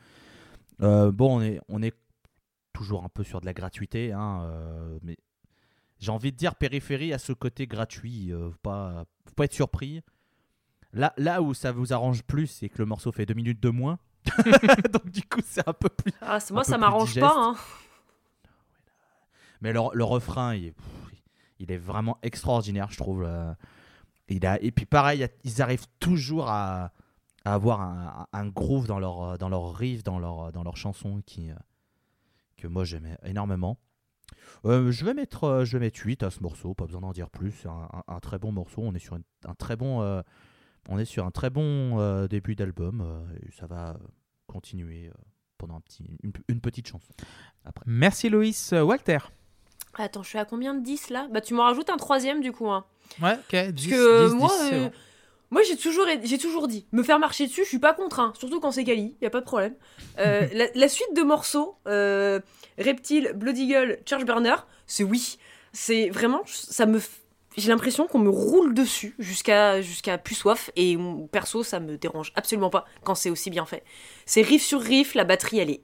Euh, 0.81 1.11
bon, 1.11 1.37
on 1.37 1.41
est, 1.41 1.59
on 1.69 1.83
est 1.83 1.93
toujours 2.73 3.03
un 3.03 3.09
peu 3.09 3.23
sur 3.23 3.41
de 3.41 3.45
la 3.45 3.53
gratuité, 3.53 4.11
hein, 4.11 4.41
euh, 4.43 4.97
mais 5.03 5.17
j'ai 5.99 6.11
envie 6.11 6.31
de 6.31 6.37
dire 6.37 6.55
périphérie 6.55 7.13
à 7.13 7.17
ce 7.17 7.33
côté 7.33 7.67
gratuit. 7.67 8.31
euh, 8.31 8.51
faut 8.51 8.57
pas, 8.61 9.05
faut 9.27 9.33
pas 9.35 9.45
être 9.45 9.53
surpris. 9.53 10.01
Là, 10.93 11.13
là 11.17 11.41
où 11.41 11.53
ça 11.53 11.71
vous 11.71 11.93
arrange 11.93 12.23
plus, 12.23 12.47
c'est 12.47 12.69
que 12.69 12.77
le 12.79 12.85
morceau 12.85 13.11
fait 13.11 13.25
deux 13.25 13.33
minutes 13.33 13.61
de 13.61 13.69
moins. 13.69 13.99
Donc 14.93 15.09
du 15.11 15.21
coup, 15.23 15.41
c'est 15.43 15.67
un 15.67 15.73
peu 15.73 15.89
plus. 15.89 16.11
Ah, 16.21 16.39
moi, 16.51 16.63
ça 16.63 16.77
m'arrange 16.77 17.19
pas. 17.19 17.33
Hein. 17.37 17.55
Mais 19.61 19.71
le, 19.73 19.79
le 19.93 20.03
refrain, 20.03 20.55
il 20.55 20.65
est, 20.65 20.71
pff, 20.71 20.85
il 21.59 21.71
est 21.71 21.77
vraiment 21.77 22.17
extraordinaire, 22.21 22.89
je 22.91 22.97
trouve. 22.97 23.23
euh. 23.25 23.53
Il 24.27 24.45
a, 24.45 24.59
et 24.61 24.71
puis 24.71 24.85
pareil, 24.85 25.27
ils 25.43 25.61
arrivent 25.61 25.85
toujours 25.99 26.49
à, 26.49 26.91
à 27.45 27.53
avoir 27.53 27.81
un, 27.81 28.27
un 28.33 28.47
groove 28.47 28.87
dans 28.87 28.97
leur, 28.99 29.37
dans 29.37 29.49
leur 29.49 29.75
riff, 29.75 30.03
dans 30.03 30.17
leur, 30.17 30.51
dans 30.51 30.63
leur 30.63 30.77
chanson 30.77 31.21
qui, 31.25 31.51
euh, 31.51 31.55
que 32.57 32.67
moi 32.67 32.83
j'aimais 32.85 33.17
énormément. 33.23 33.77
Euh, 34.65 34.91
je, 34.91 35.05
vais 35.05 35.13
mettre, 35.13 35.43
euh, 35.43 35.65
je 35.65 35.77
vais 35.77 35.85
mettre 35.85 35.99
8 36.03 36.23
à 36.23 36.29
ce 36.31 36.41
morceau, 36.41 36.73
pas 36.73 36.85
besoin 36.85 37.01
d'en 37.01 37.11
dire 37.11 37.29
plus. 37.29 37.51
C'est 37.61 37.67
un, 37.67 37.89
un- 37.93 38.03
un 38.15 38.19
très 38.19 38.39
bon 38.39 38.51
morceau. 38.51 38.81
On 38.83 38.93
est 38.95 38.99
sur 38.99 39.15
une- 39.15 39.23
un 39.45 39.53
très 39.55 39.75
bon, 39.75 40.01
euh, 40.01 40.21
on 40.89 40.97
est 40.97 41.05
sur 41.05 41.25
un 41.25 41.31
très 41.31 41.49
bon 41.49 41.99
euh, 41.99 42.27
début 42.27 42.55
d'album. 42.55 43.01
euh, 43.01 43.25
ça 43.59 43.67
va 43.67 43.97
continuer 44.47 45.07
euh, 45.07 45.11
pendant 45.57 45.75
un 45.75 45.81
petit, 45.81 46.05
une, 46.23 46.31
une 46.47 46.61
petite 46.61 46.87
chanson. 46.87 47.11
Merci 47.85 48.29
Loïs. 48.29 48.71
Walter. 48.73 49.19
Attends, 49.97 50.23
je 50.23 50.29
suis 50.29 50.37
à 50.39 50.45
combien 50.45 50.73
de 50.73 50.83
10 50.83 51.09
là? 51.09 51.27
Bah, 51.31 51.41
tu 51.41 51.53
m'en 51.53 51.63
rajoutes 51.63 51.89
un 51.89 51.97
troisième 51.97 52.41
du 52.41 52.51
coup. 52.51 52.69
Hein. 52.69 52.85
Ouais, 53.21 53.33
ok. 53.33 53.51
Parce 53.51 53.85
que 53.87 53.93
euh, 53.95 54.33
moi, 54.33 54.51
euh, 54.73 54.89
moi 55.51 55.61
j'ai 55.63 55.77
toujours, 55.77 56.05
j'ai 56.23 56.37
toujours 56.37 56.67
dit, 56.67 56.85
me 56.91 57.03
faire 57.03 57.19
marcher 57.19 57.47
dessus, 57.47 57.63
je 57.63 57.69
suis 57.69 57.79
pas 57.79 57.93
contre, 57.93 58.19
hein, 58.19 58.33
surtout 58.37 58.59
quand 58.59 58.71
c'est 58.71 58.83
Kali, 58.83 59.15
y 59.21 59.25
a 59.25 59.29
pas 59.29 59.41
de 59.41 59.45
problème. 59.45 59.75
Euh, 60.19 60.47
la, 60.53 60.65
la 60.73 60.87
suite 60.87 61.13
de 61.15 61.21
morceaux, 61.21 61.75
euh, 61.87 62.39
Reptile, 62.77 63.33
Blood 63.35 63.57
Eagle, 63.57 63.99
Church 64.05 64.25
Burner, 64.25 64.55
c'est 64.87 65.03
oui. 65.03 65.37
C'est 65.71 66.09
vraiment, 66.09 66.41
ça 66.45 66.85
me, 66.85 67.01
j'ai 67.57 67.69
l'impression 67.69 68.07
qu'on 68.07 68.19
me 68.19 68.29
roule 68.29 68.73
dessus 68.73 69.15
jusqu'à 69.19 69.81
jusqu'à 69.81 70.17
plus 70.17 70.35
soif 70.35 70.71
et 70.75 70.97
perso 71.31 71.63
ça 71.63 71.79
me 71.79 71.97
dérange 71.97 72.31
absolument 72.35 72.69
pas 72.69 72.85
quand 73.03 73.15
c'est 73.15 73.29
aussi 73.29 73.49
bien 73.49 73.65
fait. 73.65 73.83
C'est 74.25 74.41
riff 74.41 74.63
sur 74.63 74.81
riff, 74.81 75.15
la 75.15 75.23
batterie 75.23 75.59
elle 75.59 75.69
est 75.69 75.81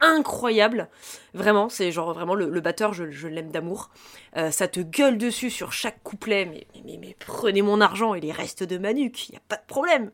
incroyable. 0.00 0.88
Vraiment, 1.34 1.68
c'est 1.68 1.92
genre 1.92 2.12
vraiment 2.14 2.34
le, 2.34 2.48
le 2.48 2.60
batteur, 2.60 2.92
je, 2.94 3.10
je 3.10 3.28
l'aime 3.28 3.50
d'amour. 3.50 3.90
Euh, 4.36 4.50
ça 4.50 4.68
te 4.68 4.80
gueule 4.80 5.18
dessus 5.18 5.50
sur 5.50 5.72
chaque 5.72 6.02
couplet, 6.02 6.46
mais, 6.46 6.66
mais, 6.74 6.82
mais, 6.84 6.98
mais 7.00 7.16
prenez 7.18 7.62
mon 7.62 7.80
argent 7.80 8.14
et 8.14 8.20
les 8.20 8.32
restes 8.32 8.62
de 8.62 8.78
ma 8.78 8.92
nuque, 8.92 9.28
y 9.30 9.36
a 9.36 9.40
pas 9.48 9.56
de 9.56 9.66
problème. 9.66 10.10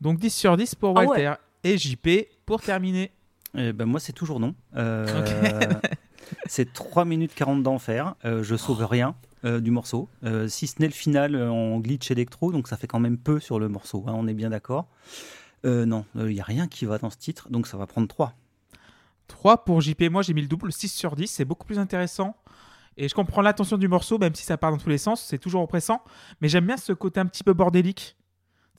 Donc 0.00 0.18
10 0.18 0.30
sur 0.30 0.56
10 0.56 0.74
pour 0.74 0.98
Ah 0.98 1.02
ouais. 1.02 1.06
Walter. 1.08 1.34
Et 1.62 1.78
JP 1.78 2.08
pour 2.46 2.60
terminer. 2.60 3.12
Eh 3.56 3.72
ben, 3.72 3.86
moi, 3.86 4.00
c'est 4.00 4.12
toujours 4.12 4.40
non. 4.40 4.54
Euh, 4.76 5.06
c'est 6.46 6.72
3 6.72 7.04
minutes 7.04 7.34
40 7.34 7.62
d'enfer. 7.62 8.14
Euh, 8.24 8.42
je 8.42 8.56
sauve 8.56 8.84
rien 8.84 9.14
euh, 9.44 9.60
du 9.60 9.70
morceau. 9.70 10.08
Euh, 10.24 10.48
si 10.48 10.66
ce 10.66 10.74
n'est 10.80 10.86
le 10.88 10.92
final 10.92 11.34
euh, 11.34 11.50
en 11.50 11.78
glitch 11.78 12.10
électro, 12.10 12.52
donc 12.52 12.68
ça 12.68 12.76
fait 12.76 12.86
quand 12.86 12.98
même 13.00 13.16
peu 13.16 13.40
sur 13.40 13.58
le 13.58 13.68
morceau. 13.68 14.04
hein, 14.08 14.12
on 14.16 14.26
est 14.26 14.34
bien 14.34 14.50
d'accord. 14.50 14.88
Euh, 15.64 15.86
non, 15.86 16.04
il 16.14 16.26
n'y 16.26 16.40
a 16.40 16.44
rien 16.44 16.68
qui 16.68 16.84
va 16.84 16.98
dans 16.98 17.10
ce 17.10 17.16
titre, 17.16 17.48
donc 17.50 17.66
ça 17.66 17.76
va 17.76 17.86
prendre 17.86 18.06
3. 18.08 18.34
3 19.28 19.64
pour 19.64 19.80
JP. 19.80 20.02
Moi, 20.10 20.22
j'ai 20.22 20.34
mis 20.34 20.42
le 20.42 20.48
double, 20.48 20.72
6 20.72 20.88
sur 20.88 21.16
10. 21.16 21.28
C'est 21.28 21.44
beaucoup 21.44 21.66
plus 21.66 21.78
intéressant. 21.78 22.36
Et 22.96 23.08
je 23.08 23.14
comprends 23.14 23.42
l'attention 23.42 23.76
du 23.76 23.88
morceau, 23.88 24.18
même 24.18 24.34
si 24.34 24.44
ça 24.44 24.56
part 24.56 24.70
dans 24.70 24.78
tous 24.78 24.88
les 24.88 24.98
sens. 24.98 25.22
C'est 25.22 25.38
toujours 25.38 25.62
oppressant. 25.62 26.02
Mais 26.40 26.48
j'aime 26.48 26.66
bien 26.66 26.76
ce 26.76 26.92
côté 26.92 27.20
un 27.20 27.26
petit 27.26 27.42
peu 27.42 27.52
bordélique. 27.52 28.16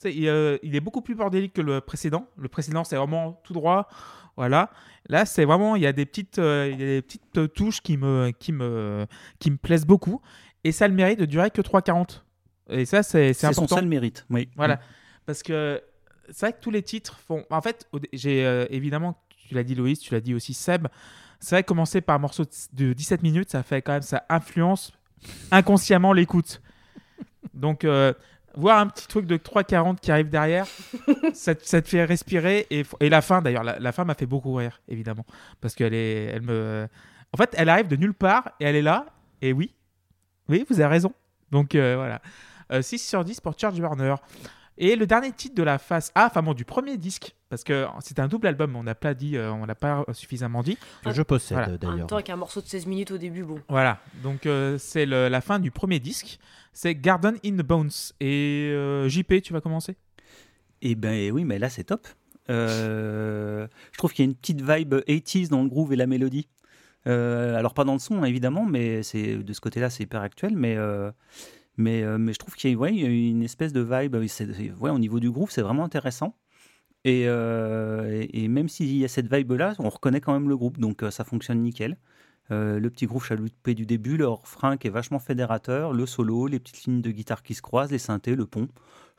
Il, 0.04 0.28
euh, 0.28 0.58
il 0.62 0.74
est 0.76 0.80
beaucoup 0.80 1.00
plus 1.02 1.14
bordélique 1.14 1.54
que 1.54 1.60
le 1.62 1.80
précédent. 1.80 2.26
Le 2.36 2.48
précédent, 2.48 2.84
c'est 2.84 2.96
vraiment 2.96 3.40
tout 3.44 3.52
droit. 3.52 3.88
Voilà. 4.36 4.70
Là, 5.08 5.26
c'est 5.26 5.44
vraiment, 5.44 5.76
il 5.76 5.82
y 5.82 5.86
a 5.86 5.92
des 5.92 6.06
petites, 6.06 6.38
euh, 6.38 6.68
il 6.72 6.80
y 6.80 6.82
a 6.82 6.86
des 6.86 7.02
petites 7.02 7.38
euh, 7.38 7.48
touches 7.48 7.80
qui 7.80 7.96
me, 7.96 8.30
qui, 8.38 8.52
me, 8.52 9.06
qui 9.38 9.50
me 9.50 9.56
plaisent 9.56 9.86
beaucoup. 9.86 10.20
Et 10.64 10.72
ça 10.72 10.84
a 10.84 10.88
le 10.88 10.94
mérite 10.94 11.18
de 11.18 11.24
durer 11.24 11.50
que 11.50 11.62
3,40. 11.62 12.22
Et 12.70 12.84
ça, 12.84 13.02
c'est 13.02 13.32
c'est 13.32 13.46
C'est 13.48 13.52
son 13.54 13.62
important. 13.62 13.76
seul 13.76 13.86
mérite. 13.86 14.26
Oui. 14.30 14.48
Voilà. 14.56 14.80
Parce 15.24 15.42
que 15.42 15.82
c'est 16.30 16.46
vrai 16.46 16.52
que 16.52 16.60
tous 16.60 16.70
les 16.70 16.82
titres 16.82 17.18
font. 17.26 17.44
En 17.50 17.60
fait, 17.60 17.88
j'ai 18.12 18.44
euh, 18.44 18.66
évidemment, 18.70 19.18
tu 19.48 19.54
l'as 19.54 19.64
dit 19.64 19.74
Loïs, 19.74 19.98
tu 19.98 20.14
l'as 20.14 20.20
dit 20.20 20.34
aussi 20.34 20.54
Seb. 20.54 20.88
C'est 21.40 21.54
vrai 21.54 21.62
que 21.62 21.68
commencer 21.68 22.00
par 22.00 22.16
un 22.16 22.18
morceau 22.18 22.44
de 22.72 22.92
17 22.92 23.22
minutes, 23.22 23.50
ça 23.50 23.62
fait 23.62 23.82
quand 23.82 23.92
même, 23.92 24.02
ça 24.02 24.24
influence 24.28 24.92
inconsciemment 25.50 26.12
l'écoute. 26.12 26.62
Donc, 27.54 27.84
euh, 27.84 28.12
voir 28.54 28.78
un 28.78 28.86
petit 28.86 29.06
truc 29.06 29.26
de 29.26 29.36
3,40 29.36 29.98
qui 30.00 30.10
arrive 30.10 30.28
derrière, 30.28 30.66
ça, 31.34 31.54
te- 31.54 31.82
fait 31.82 32.04
respirer. 32.04 32.66
Et, 32.70 33.08
la 33.08 33.22
fin, 33.22 33.42
d'ailleurs, 33.42 33.64
la, 33.64 33.92
fin 33.92 34.04
m'a 34.04 34.14
fait 34.14 34.26
beaucoup 34.26 34.54
rire, 34.54 34.80
évidemment. 34.88 35.26
Parce 35.60 35.74
qu'elle 35.74 35.94
est. 35.94 36.24
Elle 36.24 36.42
me... 36.42 36.88
En 37.32 37.36
fait, 37.36 37.54
elle 37.56 37.68
arrive 37.68 37.88
de 37.88 37.96
nulle 37.96 38.14
part 38.14 38.52
et 38.60 38.64
elle 38.64 38.76
est 38.76 38.82
là. 38.82 39.06
Et 39.42 39.52
oui, 39.52 39.74
oui, 40.48 40.64
vous 40.68 40.80
avez 40.80 40.90
raison. 40.90 41.12
Donc, 41.50 41.74
euh, 41.74 41.96
voilà. 41.96 42.20
Euh, 42.72 42.82
6 42.82 42.98
sur 42.98 43.24
10 43.24 43.40
pour 43.40 43.58
Charge 43.58 43.78
Burner. 43.78 44.14
Et 44.78 44.94
le 44.96 45.06
dernier 45.06 45.32
titre 45.32 45.54
de 45.54 45.62
la 45.62 45.78
face 45.78 46.12
A, 46.14 46.26
enfin 46.26 46.42
bon, 46.42 46.52
du 46.52 46.64
premier 46.64 46.98
disque, 46.98 47.34
parce 47.48 47.64
que 47.64 47.86
c'était 48.00 48.20
un 48.20 48.28
double 48.28 48.46
album, 48.46 48.76
on 48.76 48.82
n'a 48.82 48.94
pas 48.94 49.14
dit, 49.14 49.36
euh, 49.36 49.50
on 49.52 49.64
l'a 49.64 49.74
pas 49.74 50.04
suffisamment 50.12 50.62
dit. 50.62 50.76
Que 51.02 51.12
je 51.12 51.22
possède 51.22 51.56
Voilà. 51.56 51.66
En 51.68 51.70
même 51.70 51.78
d'ailleurs. 51.78 52.06
temps, 52.08 52.16
avec 52.16 52.30
un 52.30 52.36
morceau 52.36 52.60
de 52.60 52.66
16 52.66 52.86
minutes 52.86 53.10
au 53.10 53.18
début, 53.18 53.42
bon. 53.42 53.60
Voilà, 53.68 54.00
donc 54.22 54.44
euh, 54.46 54.76
c'est 54.78 55.06
la 55.06 55.40
fin 55.40 55.58
du 55.58 55.70
premier 55.70 55.98
disque. 55.98 56.38
C'est 56.72 56.94
Garden 56.94 57.36
in 57.44 57.52
the 57.52 57.62
Bones. 57.62 57.90
Et 58.20 58.70
euh, 58.74 59.08
JP, 59.08 59.40
tu 59.42 59.54
vas 59.54 59.62
commencer? 59.62 59.96
Et 60.82 60.94
ben 60.94 61.32
oui, 61.32 61.44
mais 61.44 61.58
là 61.58 61.70
c'est 61.70 61.84
top. 61.84 62.06
Euh, 62.50 63.66
je 63.92 63.98
trouve 63.98 64.12
qu'il 64.12 64.24
y 64.24 64.28
a 64.28 64.30
une 64.30 64.36
petite 64.36 64.60
vibe 64.60 64.94
80s 65.08 65.48
dans 65.48 65.62
le 65.62 65.68
groove 65.68 65.92
et 65.92 65.96
la 65.96 66.06
mélodie. 66.06 66.48
Euh, 67.06 67.56
alors 67.56 67.72
pas 67.72 67.84
dans 67.84 67.92
le 67.92 67.98
son 67.98 68.24
évidemment, 68.24 68.66
mais 68.66 69.02
c'est 69.02 69.36
de 69.36 69.52
ce 69.52 69.60
côté-là 69.60 69.90
c'est 69.90 70.02
hyper 70.02 70.20
actuel. 70.22 70.54
Mais 70.56 70.76
euh, 70.76 71.10
mais, 71.76 72.02
euh, 72.02 72.18
mais 72.18 72.32
je 72.32 72.38
trouve 72.38 72.54
qu'il 72.54 72.70
y 72.70 72.84
a 72.84 72.88
une 72.88 73.42
espèce 73.42 73.72
de 73.72 73.80
vibe. 73.80 74.16
c'est- 74.28 74.72
ouais, 74.80 74.90
au 74.90 74.98
niveau 74.98 75.20
du 75.20 75.30
groove, 75.30 75.50
c'est 75.50 75.62
vraiment 75.62 75.84
intéressant. 75.84 76.36
Et, 77.04 77.24
euh, 77.28 78.26
et, 78.32 78.48
même 78.48 78.68
s'il 78.68 78.96
y 78.96 79.04
a 79.04 79.08
cette 79.08 79.32
vibe-là, 79.32 79.74
on 79.78 79.88
reconnaît 79.90 80.20
quand 80.20 80.32
même 80.32 80.48
le 80.48 80.56
groupe, 80.56 80.78
donc 80.78 81.02
euh, 81.04 81.10
ça 81.10 81.24
fonctionne 81.24 81.62
nickel. 81.62 81.98
Euh, 82.52 82.80
le 82.80 82.90
petit 82.90 83.06
groove 83.06 83.24
chaloupé 83.24 83.74
du 83.74 83.86
début, 83.86 84.16
le 84.16 84.28
refrain 84.28 84.76
qui 84.76 84.88
est 84.88 84.90
vachement 84.90 85.18
fédérateur, 85.18 85.92
le 85.92 86.06
solo, 86.06 86.46
les 86.48 86.60
petites 86.60 86.84
lignes 86.84 87.02
de 87.02 87.10
guitare 87.10 87.42
qui 87.42 87.54
se 87.54 87.62
croisent, 87.62 87.92
les 87.92 87.98
synthés, 87.98 88.36
le 88.36 88.46
pont. 88.46 88.68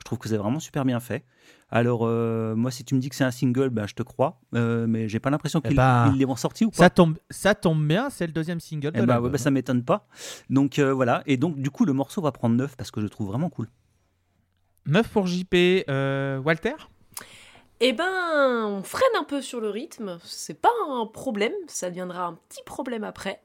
Je 0.00 0.04
trouve 0.04 0.18
que 0.18 0.28
c'est 0.28 0.36
vraiment 0.36 0.60
super 0.60 0.84
bien 0.84 1.00
fait. 1.00 1.24
Alors, 1.70 2.00
euh, 2.06 2.54
moi, 2.54 2.70
si 2.70 2.82
tu 2.84 2.94
me 2.94 3.00
dis 3.00 3.10
que 3.10 3.14
c'est 3.14 3.24
un 3.24 3.30
single, 3.30 3.68
ben, 3.68 3.86
je 3.86 3.94
te 3.94 4.02
crois, 4.02 4.40
euh, 4.54 4.86
mais 4.88 5.06
j'ai 5.08 5.20
pas 5.20 5.28
l'impression 5.28 5.60
Eh 5.64 5.68
qu'ils 5.68 5.76
ben, 5.76 6.10
ils 6.14 6.18
les 6.18 6.24
ont 6.24 6.34
sortis 6.36 6.64
ou 6.64 6.70
pas. 6.70 6.76
Ça 6.78 6.88
tombe, 6.90 7.18
ça 7.28 7.54
tombe 7.54 7.86
bien, 7.86 8.08
c'est 8.08 8.26
le 8.26 8.32
deuxième 8.32 8.58
single. 8.60 8.92
Eh 8.94 9.00
de 9.00 9.04
ben, 9.06 9.20
ouais, 9.20 9.28
bah, 9.28 9.36
ça 9.38 9.50
m'étonne 9.50 9.84
pas. 9.84 10.06
Donc 10.48 10.78
euh, 10.78 10.92
voilà, 10.94 11.22
et 11.26 11.36
donc 11.36 11.56
du 11.58 11.70
coup, 11.70 11.84
le 11.84 11.92
morceau 11.92 12.22
va 12.22 12.32
prendre 12.32 12.56
9 12.56 12.74
parce 12.76 12.90
que 12.90 13.00
je 13.00 13.04
le 13.04 13.10
trouve 13.10 13.26
vraiment 13.28 13.50
cool. 13.50 13.68
9 14.86 15.08
pour 15.08 15.26
JP. 15.26 15.54
Euh, 15.90 16.38
Walter? 16.38 16.74
Eh 17.80 17.92
ben, 17.92 18.64
on 18.66 18.82
freine 18.82 19.14
un 19.20 19.24
peu 19.24 19.42
sur 19.42 19.60
le 19.60 19.68
rythme. 19.68 20.18
C'est 20.24 20.58
pas 20.60 20.70
un 20.90 21.04
problème, 21.06 21.52
ça 21.66 21.90
deviendra 21.90 22.24
un 22.26 22.38
petit 22.48 22.62
problème 22.64 23.04
après. 23.04 23.40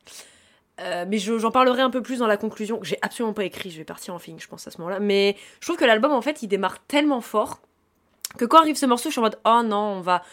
Euh, 0.79 1.05
mais 1.07 1.19
je- 1.19 1.37
j'en 1.37 1.51
parlerai 1.51 1.81
un 1.81 1.89
peu 1.91 2.01
plus 2.01 2.19
dans 2.19 2.27
la 2.27 2.37
conclusion. 2.37 2.79
que 2.79 2.85
J'ai 2.87 2.97
absolument 3.01 3.33
pas 3.33 3.43
écrit, 3.43 3.69
je 3.69 3.77
vais 3.77 3.83
partir 3.83 4.13
en 4.13 4.19
film, 4.19 4.39
je 4.39 4.47
pense 4.47 4.65
à 4.65 4.71
ce 4.71 4.77
moment-là. 4.79 4.99
Mais 5.01 5.35
je 5.59 5.67
trouve 5.67 5.77
que 5.77 5.85
l'album, 5.85 6.11
en 6.13 6.21
fait, 6.21 6.41
il 6.41 6.47
démarre 6.47 6.79
tellement 6.87 7.21
fort 7.21 7.61
que 8.37 8.45
quand 8.45 8.59
arrive 8.59 8.75
ce 8.75 8.85
morceau, 8.85 9.09
je 9.09 9.13
suis 9.13 9.19
en 9.19 9.23
mode 9.23 9.39
oh 9.45 9.61
non, 9.63 9.97
on 9.97 10.01
va 10.01 10.23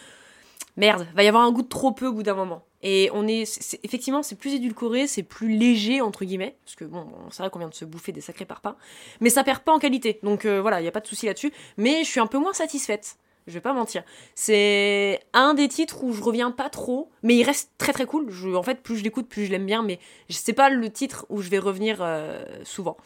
merde, 0.77 1.07
va 1.15 1.23
y 1.23 1.27
avoir 1.27 1.43
un 1.43 1.51
goût 1.51 1.61
de 1.61 1.67
trop 1.67 1.91
peu 1.91 2.07
au 2.07 2.13
bout 2.13 2.23
d'un 2.23 2.35
moment. 2.35 2.63
Et 2.83 3.09
on 3.13 3.27
est, 3.27 3.43
effectivement, 3.83 4.23
c'est 4.23 4.35
plus 4.35 4.55
édulcoré, 4.55 5.05
c'est 5.05 5.23
plus 5.23 5.55
léger 5.55 6.01
entre 6.01 6.25
guillemets, 6.25 6.55
parce 6.65 6.75
que 6.75 6.85
bon, 6.85 7.05
c'est 7.29 7.43
vrai 7.43 7.49
qu'on 7.51 7.59
vient 7.59 7.69
de 7.69 7.75
se 7.75 7.85
bouffer 7.85 8.11
des 8.11 8.21
sacrés 8.21 8.45
parpaings, 8.45 8.75
mais 9.19 9.29
ça 9.29 9.43
perd 9.43 9.59
pas 9.59 9.71
en 9.71 9.79
qualité. 9.79 10.19
Donc 10.23 10.45
euh, 10.45 10.61
voilà, 10.61 10.81
il 10.81 10.85
y 10.85 10.87
a 10.87 10.91
pas 10.91 10.99
de 10.99 11.07
souci 11.07 11.27
là-dessus. 11.27 11.51
Mais 11.77 12.03
je 12.03 12.09
suis 12.09 12.19
un 12.19 12.27
peu 12.27 12.39
moins 12.39 12.53
satisfaite. 12.53 13.17
Je 13.47 13.53
vais 13.53 13.61
pas 13.61 13.73
mentir. 13.73 14.03
C'est 14.35 15.19
un 15.33 15.55
des 15.55 15.67
titres 15.67 16.03
où 16.03 16.13
je 16.13 16.21
reviens 16.21 16.51
pas 16.51 16.69
trop, 16.69 17.09
mais 17.23 17.35
il 17.35 17.43
reste 17.43 17.71
très 17.79 17.91
très 17.91 18.05
cool. 18.05 18.31
En 18.55 18.63
fait, 18.63 18.81
plus 18.81 18.97
je 18.97 19.03
l'écoute, 19.03 19.27
plus 19.27 19.45
je 19.45 19.51
l'aime 19.51 19.65
bien, 19.65 19.81
mais 19.81 19.99
c'est 20.29 20.53
pas 20.53 20.69
le 20.69 20.89
titre 20.91 21.25
où 21.29 21.41
je 21.41 21.49
vais 21.49 21.57
revenir 21.57 21.97
euh, 22.01 22.45
souvent. 22.63 22.97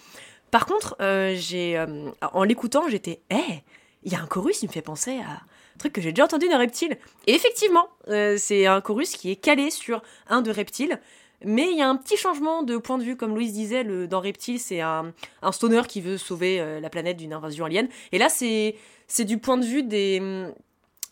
Par 0.52 0.66
contre, 0.66 0.96
euh, 1.02 1.36
j'ai, 1.38 1.84
en 2.22 2.44
l'écoutant, 2.44 2.88
j'étais, 2.88 3.22
hé, 3.30 3.64
il 4.06 4.12
y 4.12 4.16
a 4.16 4.22
un 4.22 4.28
chorus, 4.28 4.62
il 4.62 4.68
me 4.68 4.72
fait 4.72 4.82
penser 4.82 5.20
à 5.20 5.32
un 5.32 5.78
truc 5.78 5.94
que 5.94 6.02
j'ai 6.02 6.12
déjà 6.12 6.24
entendu 6.24 6.48
d'un 6.48 6.58
reptile. 6.58 6.98
Et 7.28 7.34
effectivement, 7.34 7.90
euh, 8.08 8.38
c'est 8.38 8.66
un 8.66 8.80
chorus 8.80 9.12
qui 9.12 9.32
est 9.32 9.36
calé 9.36 9.72
sur 9.72 10.02
un 10.30 10.42
de 10.42 10.52
reptile. 10.52 11.00
Mais 11.44 11.70
il 11.70 11.78
y 11.78 11.82
a 11.82 11.90
un 11.90 11.98
petit 11.98 12.16
changement 12.16 12.64
de 12.64 12.78
point 12.78 12.98
de 12.98 13.04
vue, 13.04 13.18
comme 13.18 13.36
Louise 13.36 13.54
disait, 13.54 13.84
dans 14.08 14.22
Reptile, 14.22 14.60
c'est 14.60 14.82
un, 14.82 15.14
stoner 15.52 15.82
qui 15.88 16.02
veut 16.02 16.18
sauver 16.18 16.60
euh, 16.60 16.80
la 16.80 16.90
planète 16.90 17.18
d'une 17.18 17.34
invasion 17.34 17.66
alien. 17.66 17.88
Et 18.12 18.18
là, 18.18 18.30
c'est 18.30 19.26
du 19.26 19.38
point 19.38 19.58
de 19.58 19.66
vue 19.66 19.84
des, 19.84 20.20
hum, 20.22 20.54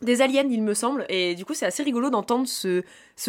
des 0.02 0.22
aliens, 0.22 0.48
il 0.50 0.64
me 0.64 0.74
semble. 0.74 1.06
Et 1.10 1.36
du 1.36 1.46
coup, 1.46 1.54
c'est 1.54 1.66
assez 1.66 1.84
rigolo 1.84 2.10
d'entendre 2.10 2.48
ce, 2.48 2.84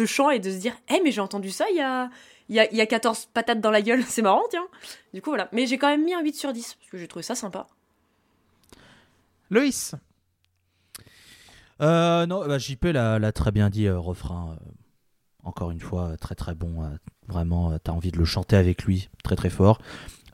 chant 0.05 0.29
et 0.29 0.39
de 0.39 0.49
se 0.49 0.57
dire 0.57 0.75
Eh, 0.89 1.01
mais 1.03 1.11
j'ai 1.11 1.21
entendu 1.21 1.51
ça 1.51 1.69
y, 1.69 1.81
a, 1.81 2.09
il 2.49 2.55
y 2.55 2.81
a 2.81 2.85
14 2.85 3.27
patates 3.33 3.59
dans 3.59 3.71
la 3.71 3.81
gueule, 3.81 4.03
c'est 4.07 4.21
marrant, 4.21 4.43
tiens. 4.49 4.67
Du 5.13 5.21
coup, 5.21 5.29
voilà. 5.31 5.49
Mais 5.51 5.67
j'ai 5.67 5.77
quand 5.77 5.89
même 5.89 6.03
mis 6.03 6.13
un 6.13 6.21
8 6.21 6.35
sur 6.35 6.53
10, 6.53 6.75
parce 6.75 6.89
que 6.89 6.97
j'ai 6.97 7.07
trouvé 7.07 7.23
ça 7.23 7.35
sympa. 7.35 7.67
Loïs 9.49 9.95
Euh, 11.81 12.25
non, 12.25 12.47
bah, 12.47 12.57
JP 12.57 12.85
l'a 12.85 13.31
très 13.31 13.51
bien 13.51 13.69
dit, 13.69 13.87
euh, 13.87 13.99
refrain. 13.99 14.53
euh, 14.53 14.71
encore 15.43 15.71
une 15.71 15.79
fois, 15.79 16.17
très 16.17 16.35
très 16.35 16.55
bon. 16.55 16.83
vraiment, 17.27 17.71
euh, 17.71 17.77
t'as 17.81 17.91
envie 17.91 18.11
de 18.11 18.17
le 18.17 18.25
chanter 18.25 18.55
avec 18.55 18.83
lui, 18.83 19.09
très 19.23 19.35
très 19.35 19.49
fort. 19.49 19.79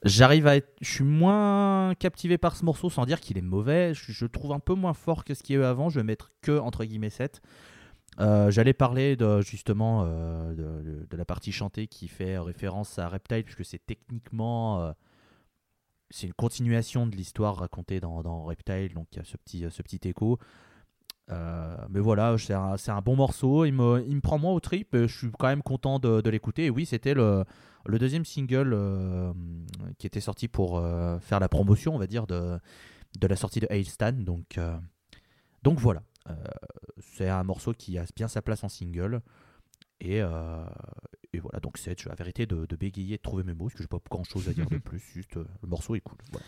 J'arrive 0.03 0.47
à 0.47 0.55
être. 0.55 0.69
Je 0.81 0.89
suis 0.89 1.03
moins 1.03 1.93
captivé 1.95 2.37
par 2.37 2.55
ce 2.55 2.65
morceau 2.65 2.89
sans 2.89 3.05
dire 3.05 3.19
qu'il 3.19 3.37
est 3.37 3.41
mauvais. 3.41 3.93
Je, 3.93 4.25
le 4.25 4.29
trouve 4.29 4.51
un 4.53 4.59
peu 4.59 4.73
moins 4.73 4.93
fort 4.93 5.23
que 5.25 5.33
ce 5.35 5.43
qu'il 5.43 5.55
y 5.55 5.59
a 5.59 5.61
eu 5.61 5.65
avant. 5.65 5.89
Je 5.89 5.99
vais 5.99 6.03
mettre 6.03 6.31
que 6.41 6.57
entre 6.57 6.85
guillemets 6.85 7.11
7. 7.11 7.41
Euh, 8.19 8.49
J'allais 8.49 8.73
parler 8.73 9.15
de, 9.15 9.41
justement 9.41 10.05
de, 10.05 11.05
la 11.15 11.25
partie 11.25 11.51
chantée 11.51 11.87
qui 11.87 12.07
fait 12.07 12.39
référence 12.39 12.97
à 12.97 13.09
Reptile, 13.09 13.43
puisque 13.43 13.65
c'est 13.65 13.85
techniquement. 13.85 14.93
C'est 16.11 16.27
une 16.27 16.33
continuation 16.33 17.07
de 17.07 17.15
l'histoire 17.15 17.57
racontée 17.57 17.99
dans, 17.99 18.21
dans 18.21 18.43
Reptile, 18.43 18.93
donc 18.93 19.07
il 19.13 19.17
y 19.17 19.19
a 19.21 19.23
ce 19.23 19.37
petit, 19.37 19.65
ce 19.69 19.81
petit 19.81 20.07
écho. 20.07 20.39
Euh, 21.31 21.77
mais 21.89 21.99
voilà, 21.99 22.35
c'est 22.37 22.53
un, 22.53 22.75
un 22.87 23.01
bon 23.01 23.15
morceau. 23.15 23.65
Il 23.65 23.73
me, 23.73 24.03
il 24.07 24.15
me 24.15 24.21
prend 24.21 24.37
moins 24.37 24.53
au 24.53 24.59
trip. 24.59 24.89
Je 24.93 25.07
suis 25.07 25.31
quand 25.37 25.47
même 25.47 25.63
content 25.63 25.99
de, 25.99 26.29
l'écouter. 26.29 26.65
Et 26.65 26.69
oui, 26.69 26.85
c'était 26.85 27.13
le, 27.13 27.45
le 27.85 27.99
deuxième 27.99 28.25
single 28.25 28.73
euh, 28.73 29.33
qui 29.97 30.07
était 30.07 30.19
sorti 30.19 30.47
pour 30.47 30.77
euh, 30.77 31.19
faire 31.19 31.39
la 31.39 31.49
promotion, 31.49 31.95
on 31.95 31.97
va 31.97 32.07
dire, 32.07 32.27
de, 32.27 32.59
de 33.19 33.27
la 33.27 33.35
sortie 33.35 33.59
de 33.59 33.67
Hailstan. 33.69 34.13
Donc, 34.13 34.59
donc 35.63 35.79
voilà. 35.79 36.03
C'est 36.99 37.27
un 37.29 37.43
morceau 37.43 37.73
qui 37.73 37.97
a 37.97 38.05
bien 38.15 38.27
sa 38.27 38.41
place 38.41 38.63
en 38.63 38.69
single. 38.69 39.21
Et, 40.01 40.21
euh, 40.21 40.65
et 41.31 41.39
voilà, 41.39 41.59
donc 41.59 41.77
c'est 41.77 42.05
la 42.05 42.15
vérité 42.15 42.45
de, 42.45 42.65
de 42.65 42.75
bégayer, 42.75 43.17
de 43.17 43.21
trouver 43.21 43.43
mes 43.43 43.53
mots, 43.53 43.65
parce 43.65 43.75
que 43.75 43.83
j'ai 43.83 43.87
pas 43.87 43.99
grand 44.09 44.23
chose 44.23 44.49
à 44.49 44.53
dire 44.53 44.69
de 44.69 44.77
plus. 44.79 44.99
Juste, 45.13 45.37
euh, 45.37 45.45
le 45.61 45.69
morceau 45.69 45.95
est 45.95 46.01
cool. 46.01 46.17
Voilà. 46.31 46.45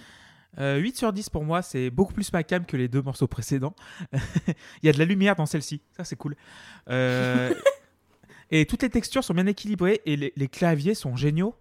Euh, 0.60 0.78
8 0.78 0.98
sur 0.98 1.14
10 1.14 1.30
pour 1.30 1.44
moi, 1.44 1.62
c'est 1.62 1.90
beaucoup 1.90 2.14
plus 2.14 2.32
ma 2.32 2.44
cam 2.44 2.66
que 2.66 2.78
les 2.78 2.88
deux 2.88 3.02
morceaux 3.02 3.28
précédents. 3.28 3.76
Il 4.12 4.86
y 4.86 4.90
a 4.90 4.92
de 4.92 5.00
la 5.00 5.06
lumière 5.06 5.36
dans 5.36 5.46
celle-ci, 5.46 5.82
ça 5.96 6.04
c'est 6.04 6.16
cool. 6.16 6.36
Euh, 6.90 7.54
et 8.52 8.66
toutes 8.66 8.84
les 8.84 8.90
textures 8.90 9.24
sont 9.24 9.34
bien 9.34 9.48
équilibrées 9.48 10.02
et 10.06 10.16
les, 10.16 10.34
les 10.36 10.48
claviers 10.48 10.94
sont 10.94 11.16
géniaux. 11.16 11.56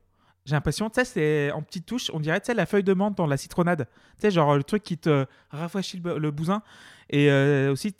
J'ai 0.45 0.57
l'impression, 0.57 0.91
tu 0.91 0.97
sais, 0.97 1.05
c'est 1.05 1.53
en 1.53 1.63
petites 1.63 1.87
touches, 1.87 2.11
on 2.13 2.19
dirait, 2.19 2.41
tu 2.41 2.47
sais, 2.47 2.55
la 2.55 2.67
feuille 2.67 2.83
de 2.83 2.93
menthe 2.93 3.17
dans 3.17 3.27
la 3.27 3.37
citronnade. 3.37 3.87
Tu 4.17 4.23
sais, 4.23 4.31
genre 4.31 4.57
le 4.57 4.65
truc 4.65 4.83
qui 4.83 4.99
te 4.99 5.25
rafraîchit 5.51 6.01
le, 6.01 6.19
le 6.19 6.31
bousin. 6.33 6.63
Et 7.11 7.31
euh, 7.31 7.73
aussi, 7.73 7.95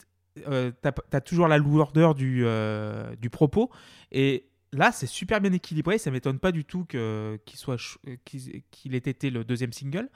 euh, 0.49 0.71
t'as 0.83 0.93
as 1.13 1.21
toujours 1.21 1.49
la 1.49 1.59
lourdeur 1.59 2.15
du, 2.15 2.43
euh, 2.45 3.15
du 3.17 3.31
propos. 3.31 3.71
Et 4.11 4.47
là, 4.73 4.91
c'est 4.93 5.07
super 5.07 5.41
bien 5.41 5.53
équilibré. 5.53 5.99
Ça 5.99 6.11
m'étonne 6.11 6.39
pas 6.39 6.53
du 6.53 6.65
tout 6.65 6.85
qu'il 6.85 7.57
soit 7.57 7.77
euh, 8.09 8.17
qu'il 8.25 8.95
ait 8.95 8.99
été 8.99 9.31
le 9.31 9.45
deuxième 9.45 9.73
single. 9.73 10.09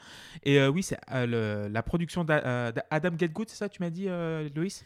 Et 0.43 0.59
euh, 0.59 0.69
oui, 0.69 0.83
c'est 0.83 0.99
la 1.11 1.83
production 1.83 2.25
d'A- 2.25 2.73
d'Adam 2.73 3.17
Getgood, 3.19 3.49
c'est 3.49 3.57
ça, 3.57 3.69
tu 3.69 3.83
m'as 3.83 3.91
dit, 3.91 4.09
Loïs? 4.55 4.85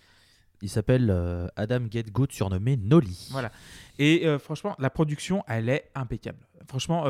Il 0.62 0.68
s'appelle 0.68 1.11
Adam 1.57 1.87
Getgood, 1.91 2.33
surnommé 2.33 2.76
Nolly. 2.76 3.28
Voilà. 3.31 3.51
Et 3.99 4.26
franchement, 4.39 4.76
la 4.78 4.91
production, 4.91 5.43
elle 5.49 5.68
est 5.70 5.91
impeccable. 5.95 6.39
Franchement, 6.68 7.05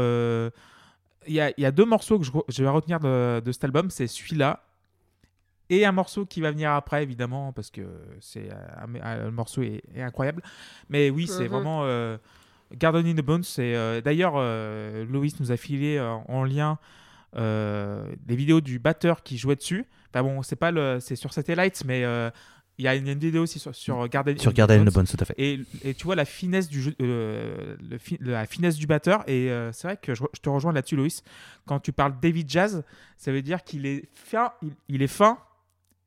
il 1.27 1.35
y, 1.35 1.41
a, 1.41 1.51
il 1.51 1.61
y 1.63 1.67
a 1.67 1.73
deux 1.73 1.85
morceaux 1.85 2.19
que 2.19 2.25
je 2.25 2.63
vais 2.63 2.69
retenir 2.69 3.01
de, 3.01 3.41
de 3.41 3.53
cet 3.53 3.65
album. 3.65 3.91
C'est 3.91 4.07
celui-là 4.07 4.63
et 5.71 5.87
un 5.87 5.93
morceau 5.93 6.27
qui 6.27 6.41
va 6.43 6.51
venir 6.51 6.73
après, 6.73 7.03
évidemment, 7.03 7.53
parce 7.53 7.71
que 7.71 7.83
c'est 8.21 8.49
un, 8.51 8.95
un- 9.03 9.25
le 9.25 9.31
morceau 9.31 9.63
est, 9.63 9.83
est 9.95 10.03
incroyable. 10.03 10.43
Mais 10.91 11.09
oui, 11.11 11.27
c'est 11.27 11.45
Mhm. 11.45 11.49
vraiment 11.49 11.81
euh, 11.85 12.19
Garden 12.77 13.07
in 13.07 13.15
the 13.15 13.25
Bones. 13.25 13.43
c'est, 13.45 13.75
euh, 13.75 14.01
D'ailleurs, 14.01 14.35
euh, 14.37 15.05
Loïs 15.07 15.41
nous 15.41 15.51
a 15.53 15.57
filé 15.57 15.97
euh, 15.97 16.13
en 16.29 16.45
lien 16.45 16.79
euh, 17.37 18.05
des 18.27 18.37
vidéos 18.37 18.61
du 18.61 18.79
batteur 18.79 19.23
qui 19.23 19.39
jouait 19.39 19.57
dessus. 19.57 19.87
Enfin 20.13 20.23
bon, 20.25 20.43
c'est 20.43 20.57
pas 20.57 20.71
le, 20.73 20.99
c'est 21.01 21.17
sur 21.17 21.33
Satellite, 21.33 21.85
mais 21.87 22.05
euh, 22.05 22.31
il 22.79 22.85
y 22.85 22.89
a 22.89 22.95
une, 22.97 23.07
une 23.09 23.19
vidéo 23.19 23.43
aussi 23.43 23.59
sur, 23.59 23.75
sur 23.75 24.09
Garden 24.09 24.37
Sur 24.39 24.51
in 24.51 24.53
the 24.53 24.57
Garden 24.57 24.79
Bones. 24.85 24.91
the 24.91 24.95
Bones, 24.95 25.07
tout 25.07 25.17
à 25.21 25.25
fait. 25.25 25.35
Et, 25.39 25.61
et 25.85 25.95
tu 25.95 26.05
vois 26.05 26.17
la 26.17 26.25
finesse 26.25 26.69
du 26.69 26.81
jeu, 26.83 26.95
euh, 27.01 27.77
le 27.89 27.99
fi- 27.99 28.19
la 28.21 28.47
finesse 28.47 28.77
du 28.77 28.87
batteur. 28.87 29.23
Et 29.29 29.51
euh, 29.51 29.71
c'est 29.73 29.87
vrai 29.87 29.97
que 29.97 30.15
je, 30.15 30.25
te 30.43 30.49
rejoins 30.49 30.73
là-dessus, 30.73 30.97
Loïs. 30.97 31.23
Quand 31.67 31.79
tu 31.79 31.93
parles 31.93 32.15
David 32.21 32.51
Jazz, 32.51 32.83
ça 33.17 33.31
veut 33.33 33.43
dire 33.43 33.63
qu'il 33.63 33.87
est 33.87 34.09
fin, 34.15 34.53
il, 34.63 34.73
il 34.89 35.03
est 35.03 35.07
fin 35.07 35.39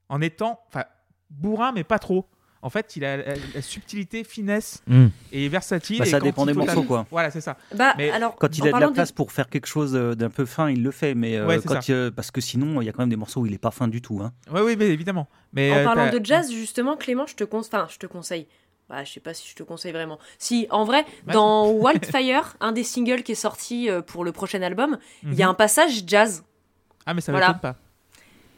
en 0.09 0.21
étant, 0.21 0.59
enfin, 0.67 0.85
bourrin, 1.29 1.71
mais 1.71 1.83
pas 1.83 1.99
trop. 1.99 2.27
En 2.61 2.69
fait, 2.69 2.95
il 2.95 3.03
a 3.03 3.17
la, 3.17 3.33
la 3.55 3.61
subtilité, 3.61 4.23
finesse 4.23 4.81
Hmm. 4.87 5.07
et 5.33 5.49
versatile. 5.49 5.99
Bah, 5.99 6.05
et 6.05 6.09
ça 6.09 6.19
quand 6.19 6.25
dépend 6.25 6.43
il 6.45 6.53
des 6.53 6.53
morceaux, 6.53 6.83
quoi. 6.83 7.05
Voilà, 7.11 7.29
c'est 7.29 7.41
ça. 7.41 7.57
Bah, 7.75 7.93
Mais 7.97 8.09
alors, 8.09 8.37
Quand 8.37 8.57
il 8.57 8.65
a 8.65 8.71
de 8.71 8.79
la 8.79 8.89
place 8.89 9.11
pour 9.11 9.33
faire 9.33 9.49
quelque 9.49 9.65
chose 9.65 9.95
euh, 9.97 10.15
d'un 10.15 10.29
peu 10.29 10.45
fin, 10.45 10.69
il 10.69 10.81
le 10.81 10.91
fait. 10.91 11.13
Mais 11.13 11.35
euh, 11.35 11.45
Ouais, 11.45 11.59
c'est 11.59 11.67
quand 11.67 11.81
ça. 11.81 11.91
il- 11.91 11.93
euh, 11.93 12.09
parce 12.11 12.31
que 12.31 12.39
sinon, 12.39 12.79
il 12.81 12.85
y 12.85 12.89
a 12.89 12.93
quand 12.93 13.01
même 13.01 13.09
des 13.09 13.17
morceaux 13.17 13.41
où 13.41 13.45
il 13.45 13.53
est 13.53 13.57
pas 13.57 13.71
fin 13.71 13.89
du 13.89 14.01
tout. 14.01 14.21
Hein. 14.23 14.31
Oui, 14.49 14.61
oui, 14.63 14.75
mais 14.79 14.87
évidemment. 14.87 15.27
Mais 15.51 15.71
En 15.71 15.75
euh, 15.75 15.83
parlant 15.83 16.09
de 16.09 16.23
jazz, 16.23 16.49
justement, 16.53 16.95
Clément, 16.95 17.25
je 17.25 17.35
te, 17.35 17.43
con- 17.43 17.59
enfin, 17.59 17.85
je 17.89 17.97
te 17.97 18.05
conseille. 18.07 18.47
Bah, 18.87 19.03
je 19.03 19.11
sais 19.11 19.19
pas 19.19 19.33
si 19.33 19.49
je 19.49 19.55
te 19.55 19.63
conseille 19.63 19.91
vraiment. 19.91 20.17
Si, 20.37 20.67
en 20.69 20.85
vrai, 20.85 21.05
dans 21.33 21.69
Wildfire, 21.71 22.55
un 22.61 22.71
des 22.71 22.83
singles 22.85 23.23
qui 23.23 23.33
est 23.33 23.35
sorti 23.35 23.89
pour 24.07 24.23
le 24.23 24.31
prochain 24.31 24.61
album, 24.61 24.99
il 25.23 25.33
y 25.33 25.43
a 25.43 25.47
Mhm. 25.47 25.51
un 25.51 25.53
passage 25.53 26.03
jazz. 26.07 26.45
Ah, 27.05 27.13
mais 27.13 27.19
ça 27.19 27.33
Voilà. 27.33 27.47
m'étonne 27.47 27.59
pas. 27.61 27.75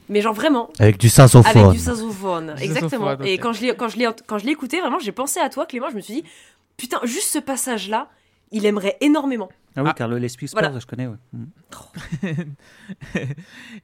Mais 0.09 0.21
genre 0.21 0.33
vraiment, 0.33 0.69
Avec 0.79 0.97
du 0.99 1.09
saxophone. 1.09 1.57
avec 1.63 1.71
du 1.71 1.79
saxophone. 1.79 2.55
Exactement. 2.59 3.05
saxophone, 3.07 3.25
Et 3.27 3.37
quand 3.37 3.53
je 3.53 3.61
l'ai 3.61 3.75
quand 3.75 3.87
je 3.89 3.97
l'ai 3.97 4.07
quand 4.27 4.37
je 4.37 4.45
l'ai 4.45 4.51
écouté, 4.51 4.79
vraiment, 4.81 4.99
j'ai 4.99 5.11
pensé 5.11 5.39
à 5.39 5.49
toi, 5.49 5.65
Clément. 5.65 5.89
Je 5.89 5.95
me 5.95 6.01
suis 6.01 6.13
dit, 6.15 6.23
putain, 6.77 6.99
juste 7.03 7.29
ce 7.29 7.39
passage-là, 7.39 8.09
il 8.51 8.65
aimerait 8.65 8.97
énormément. 9.01 9.49
Ah 9.77 9.83
oui, 9.83 9.89
Ah. 9.91 9.95
car 9.97 10.07
le 10.07 10.17
Les 10.19 10.27
Whispers, 10.41 10.61
Voilà. 10.61 10.79
je 10.79 10.85
connais. 10.85 11.07
ouais. 11.07 11.17
Mm. 11.33 11.45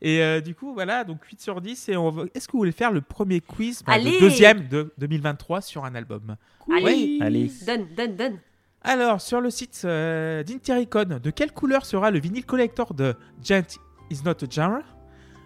et 0.02 0.22
euh, 0.22 0.42
du 0.42 0.56
coup, 0.56 0.74
voilà, 0.74 1.04
donc 1.04 1.24
8 1.26 1.42
sur 1.42 1.60
10. 1.62 1.90
Et 1.90 1.98
on 1.98 2.10
va- 2.12 2.24
Est-ce 2.34 2.48
que 2.48 2.54
vous 2.54 2.60
voulez 2.60 2.72
faire 2.72 2.92
le 2.92 3.02
premier 3.02 3.42
quiz 3.42 3.84
bah, 3.84 3.98
Le 3.98 4.20
deuxième 4.20 4.68
de 4.68 4.94
2023 4.98 5.62
sur 5.62 5.84
un 5.86 5.96
album? 5.96 6.36
Allez, 6.72 7.18
Allez. 7.22 7.52
donne, 7.66 7.88
donne, 7.96 8.16
donne. 8.16 8.38
Alors, 8.84 9.22
sur 9.22 9.42
le 9.42 9.50
site 9.50 9.82
euh, 9.86 10.44
d'Intericon, 10.44 11.20
de 11.22 11.30
quelle 11.30 11.52
couleur 11.52 11.86
sera 11.86 12.10
le 12.10 12.20
vinyle 12.20 12.46
collector 12.46 12.94
de 12.94 13.16
Giant 13.44 13.62
is 14.10 14.20
not 14.26 14.32
a 14.44 14.50
genre? 14.50 14.82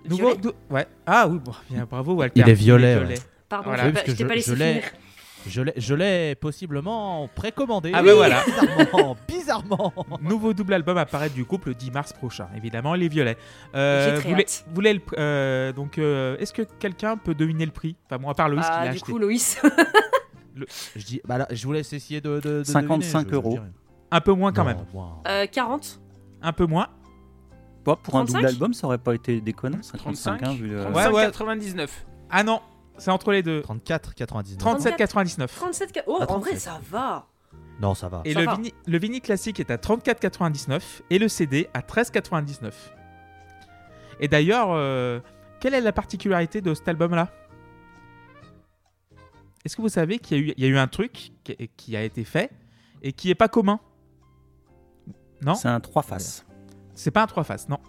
Violet. 0.08 0.38
dou- 0.38 0.52
Ouais. 0.70 0.88
Ah 1.06 1.28
oui, 1.28 1.40
bon, 1.40 1.52
bien, 1.70 1.86
bravo 1.90 2.14
Walter. 2.14 2.42
Il 2.42 2.50
est 2.50 2.54
violet, 2.54 2.98
ouais. 2.98 3.16
Pardon, 3.50 3.70
Voilà. 3.70 3.84
je 3.84 3.88
Oui, 3.90 3.94
t'ai 3.94 4.00
pas- 4.00 4.02
parce 4.02 4.06
que 4.06 4.12
je 4.12 4.18
t'ai 4.18 4.24
je- 4.24 4.28
pas 4.28 4.36
laissé 4.36 4.52
je 4.52 4.56
l'ai. 4.56 4.74
finir. 4.74 4.84
Je 5.48 5.62
l'ai- 5.62 5.74
Je 5.78 5.94
l'ai 5.94 6.34
possiblement 6.36 7.30
précommandé. 7.36 7.92
Ah 7.94 8.02
ben 8.02 8.16
voilà. 8.16 8.44
Bizarrement, 8.46 9.16
bizarrement. 9.28 9.94
Nouveau 10.22 10.54
double 10.54 10.74
album 10.74 10.98
apparaît 10.98 11.30
du 11.30 11.44
groupe 11.44 11.66
le 11.68 11.76
10 11.76 11.92
mars 11.92 12.14
prochain. 12.14 12.48
Évidemment, 12.58 12.96
les 12.96 13.08
violets. 13.08 13.38
Euh, 13.76 14.16
J'ai 14.16 14.22
très 14.22 14.30
voulez- 14.30 14.44
hâte. 14.44 14.66
le 14.76 15.20
euh, 15.20 15.72
donc, 15.72 16.00
euh, 16.00 16.36
est-ce 16.40 16.52
que 16.52 16.64
quelqu'un 16.64 17.16
peut 17.18 17.36
deviner 17.36 17.66
le 17.66 17.72
prix? 17.72 17.96
Enfin, 18.08 18.18
bon, 18.20 18.30
à 18.30 18.34
part 18.34 18.50
Loïs 18.50 18.66
qui 18.66 18.72
Ah, 18.72 18.86
l'a 18.86 18.92
du 18.92 18.96
acheté. 18.98 19.12
coup, 19.12 19.20
Loïs. 19.20 19.62
Je 20.96 21.06
dis, 21.06 21.22
bah 21.28 21.38
là, 21.38 21.48
je 21.52 21.66
vous 21.68 21.74
laisse 21.74 21.92
essayer 21.94 22.22
de. 22.22 22.40
de, 22.40 22.60
de 22.60 22.64
55 22.64 23.20
deviner, 23.20 23.24
je- 23.26 23.30
je 23.30 23.36
euros. 23.36 23.50
dirais. 23.52 23.72
Un 24.12 24.22
peu 24.22 24.32
moins 24.32 24.52
quand 24.54 24.64
Non, 24.64 24.70
même. 24.70 24.78
Euh, 25.28 25.46
40. 25.52 26.00
Un 26.42 26.54
peu 26.54 26.66
moins. 26.66 26.88
Pour 27.86 28.16
un 28.16 28.26
35? 28.26 28.38
double 28.40 28.48
album, 28.48 28.74
ça 28.74 28.88
aurait 28.88 28.98
pas 28.98 29.14
été 29.14 29.40
déconnant. 29.42 29.82
55, 29.82 30.38
35, 30.40 30.44
hein, 30.48 30.54
vu 30.56 30.68
le... 30.68 30.82
35, 30.82 31.10
Ouais, 31.10 31.16
ouais. 31.16 31.24
99. 31.26 32.06
Ah 32.32 32.44
non, 32.44 32.62
c'est 32.98 33.12
entre 33.12 33.32
les 33.32 33.44
deux. 33.44 33.62
34, 33.62 34.16
99. 34.16 34.58
37,99. 34.82 35.48
37. 35.48 35.92
ca- 35.94 36.04
Oh, 36.08 36.18
Ah, 36.22 36.24
en 36.32 36.40
vrai, 36.40 36.52
37. 36.52 36.60
ça 36.60 36.80
va. 36.90 37.28
Non, 37.80 37.94
ça 37.94 38.08
va. 38.10 38.22
Et 38.26 38.34
Ça 38.34 38.40
le, 38.40 38.46
va. 38.46 38.56
vini- 38.56 38.74
le 38.88 38.98
vinyle 38.98 39.22
classique 39.22 39.60
est 39.60 39.70
à 39.70 39.78
34,99 39.78 41.02
et 41.10 41.20
le 41.20 41.28
CD 41.28 41.68
à 41.74 41.82
13,99. 41.82 42.72
Et 44.22 44.28
d'ailleurs, 44.28 44.70
euh, 44.72 45.20
quelle 45.60 45.74
est 45.74 45.82
la 45.82 45.92
particularité 45.92 46.62
de 46.62 46.74
cet 46.74 46.88
album-là? 46.88 47.30
Est-ce 49.66 49.76
que 49.76 49.82
vous 49.82 49.90
savez 49.90 50.20
qu'il 50.20 50.38
y, 50.38 50.40
a 50.40 50.44
eu- 50.44 50.54
il 50.58 50.64
y 50.64 50.68
a 50.68 50.70
eu 50.70 50.78
un 50.78 50.88
truc 50.88 51.32
qui, 51.44 51.70
qui 51.76 51.98
a 51.98 52.04
été 52.04 52.24
fait 52.24 52.52
et 53.02 53.12
qui 53.14 53.30
est 53.30 53.36
pas 53.36 53.48
commun? 53.50 53.80
Non? 55.42 55.56
C'est 55.56 55.68
un 55.68 55.80
trois 55.80 56.02
faces. 56.04 56.45
C'est 56.96 57.12
pas 57.12 57.22
un 57.24 57.28
trois 57.28 57.44
faces, 57.44 57.70
non. 57.70 57.80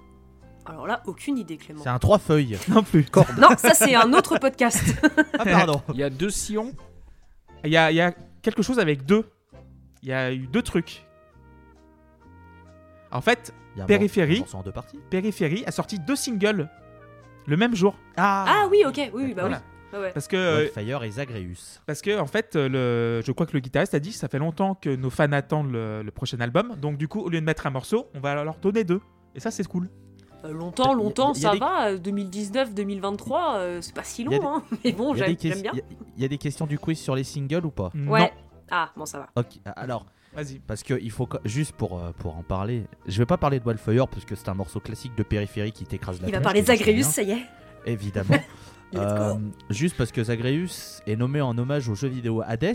Alors 0.67 0.87
là, 0.87 1.03
aucune 1.07 1.39
idée, 1.39 1.57
Clément. 1.57 1.81
C'est 1.83 1.89
un 1.89 1.99
trois 1.99 2.19
feuilles. 2.19 2.59
Non 2.69 2.83
plus. 2.83 3.07
Non, 3.39 3.51
ça, 3.57 3.73
c'est 3.75 3.95
un 3.95 4.13
autre 4.13 4.39
podcast. 4.39 4.83
Ah, 5.39 5.45
pardon. 5.45 5.81
Il 5.93 5.97
y 5.97 6.03
a 6.03 6.11
deux 6.11 6.31
sillons. 6.31 6.73
Il 7.65 7.71
y 7.71 7.77
a, 7.77 7.91
il 7.91 7.95
y 7.97 8.01
a 8.01 8.13
quelque 8.43 8.63
chose 8.63 8.79
avec 8.79 9.05
deux. 9.07 9.25
Il 10.03 10.09
y 10.09 10.13
a 10.13 10.33
eu 10.33 10.47
deux 10.47 10.63
trucs. 10.63 11.07
En 13.13 13.21
fait, 13.21 13.55
Il 13.75 13.79
y 13.79 13.81
a 13.81 13.85
un 13.85 13.87
Périphérie. 13.87 14.41
morceau 14.41 14.59
en 14.59 14.63
deux 14.63 14.73
parties. 14.73 14.99
Périphérie 15.11 15.65
a 15.67 15.71
sorti 15.71 15.99
deux 15.99 16.17
singles 16.17 16.69
le 17.47 17.57
même 17.57 17.75
jour. 17.75 17.97
Ah 18.17 18.67
oui, 18.71 18.83
ok, 18.87 18.95
oui, 18.97 19.25
oui, 19.27 19.35
bah 19.35 19.43
Voilà. 19.43 19.63
Ouais. 20.01 20.11
Parce 20.13 20.29
que, 20.29 20.37
euh, 20.37 20.59
Wildfire 20.75 21.03
et 21.05 21.11
Zagreus. 21.11 21.81
parce 21.87 22.03
que 22.03 22.19
en 22.19 22.27
fait, 22.27 22.57
euh, 22.57 22.69
le, 22.69 23.23
je 23.25 23.33
crois 23.33 23.47
que 23.47 23.53
le 23.55 23.61
guitariste 23.61 23.95
a 23.95 24.01
dit 24.01 24.13
ça 24.13 24.29
fait 24.29 24.39
longtemps 24.39 24.75
que 24.75 24.95
nos 24.95 25.11
fans 25.11 25.31
attendent 25.33 25.73
le, 25.73 26.03
le 26.03 26.11
prochain 26.11 26.41
album. 26.41 26.75
Donc 26.81 26.97
du 26.99 27.09
coup, 27.09 27.21
au 27.21 27.29
lieu 27.29 27.41
de 27.41 27.45
mettre 27.47 27.67
un 27.67 27.71
morceau, 27.71 28.09
on 28.15 28.21
va 28.21 28.43
leur 28.43 28.57
donner 28.59 28.85
deux. 28.85 29.01
Et 29.35 29.41
ça, 29.41 29.51
c'est 29.51 29.65
cool. 29.67 29.89
Euh, 30.45 30.53
longtemps, 30.53 30.85
Il 30.85 30.89
y 30.89 30.93
a- 30.93 31.05
longtemps, 31.05 31.33
il 31.35 31.41
y 31.43 31.47
a 31.47 31.49
ça 31.49 31.53
des- 31.55 31.59
va. 31.61 31.89
euh, 31.91 31.99
2019, 31.99 32.75
2023, 32.75 33.57
euh, 33.57 33.79
c'est 33.83 33.95
pas 33.95 34.03
si 34.05 34.23
long, 34.25 34.39
hein. 34.47 34.63
Mais 34.85 34.93
bon, 34.93 35.15
j'aime 35.15 35.35
des 35.35 35.49
j'aime 35.51 35.63
bien. 35.63 35.73
il 35.75 35.79
y 35.79 35.81
a- 35.81 35.85
il 36.17 36.23
y 36.23 36.25
a 36.25 36.29
des 36.29 36.39
questions 36.39 36.67
du 36.67 36.79
quiz 36.79 36.99
sur 36.99 37.15
les 37.17 37.25
singles 37.25 37.65
ou 37.67 37.71
pas? 37.71 37.91
Ouais. 38.07 38.33
Ah, 38.71 38.91
bon, 38.97 39.07
ça 39.07 39.19
va. 39.19 39.29
Ok, 39.37 39.59
alors, 39.77 40.05
Vas-y. 40.35 40.59
parce 40.59 40.83
que 40.83 40.95
il 41.01 41.11
faut 41.11 41.29
juste 41.45 41.73
pour, 41.73 42.01
pour 42.19 42.37
en 42.37 42.43
parler, 42.43 42.85
je 43.07 43.17
vais 43.19 43.27
pas 43.27 43.37
parler 43.39 43.61
de 43.61 43.65
Wildfire 43.65 44.09
parce 44.09 44.25
que 44.25 44.35
c'est 44.35 44.49
un 44.49 44.55
morceau 44.55 44.81
classique 44.81 45.15
de 45.17 45.23
périphérie 45.23 45.73
qui 45.73 45.85
t'écrase 45.87 46.21
la 46.21 46.29
Il 46.29 46.35
va 46.35 46.41
parler 46.41 46.61
de 46.63 46.67
Zagreus, 46.67 47.03
ça 47.05 47.23
y 47.23 47.31
est. 47.33 47.43
Évidemment. 47.87 48.35
Euh, 48.95 49.35
juste 49.71 49.97
parce 49.97 50.13
que 50.13 50.23
Zagreus 50.23 51.01
est 51.07 51.17
nommé 51.17 51.41
en 51.41 51.57
hommage 51.59 51.89
au 51.89 51.95
jeu 51.95 52.09
vidéo 52.09 52.43
Hades. 52.47 52.75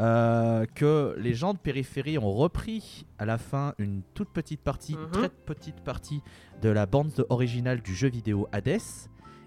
euh, 0.00 0.64
que 0.76 1.16
les 1.18 1.34
gens 1.34 1.54
de 1.54 1.58
Périphérie 1.58 2.18
ont 2.18 2.30
repris 2.32 3.04
à 3.18 3.24
la 3.24 3.36
fin 3.36 3.74
une 3.78 4.02
toute 4.14 4.28
petite 4.28 4.60
partie, 4.60 4.94
Mhm. 4.94 5.10
très 5.10 5.28
petite 5.28 5.80
partie 5.80 6.22
de 6.62 6.68
la 6.68 6.86
bande 6.86 7.26
originale 7.30 7.80
du 7.82 7.96
jeu 7.96 8.08
vidéo 8.08 8.46
Hades. 8.52 8.78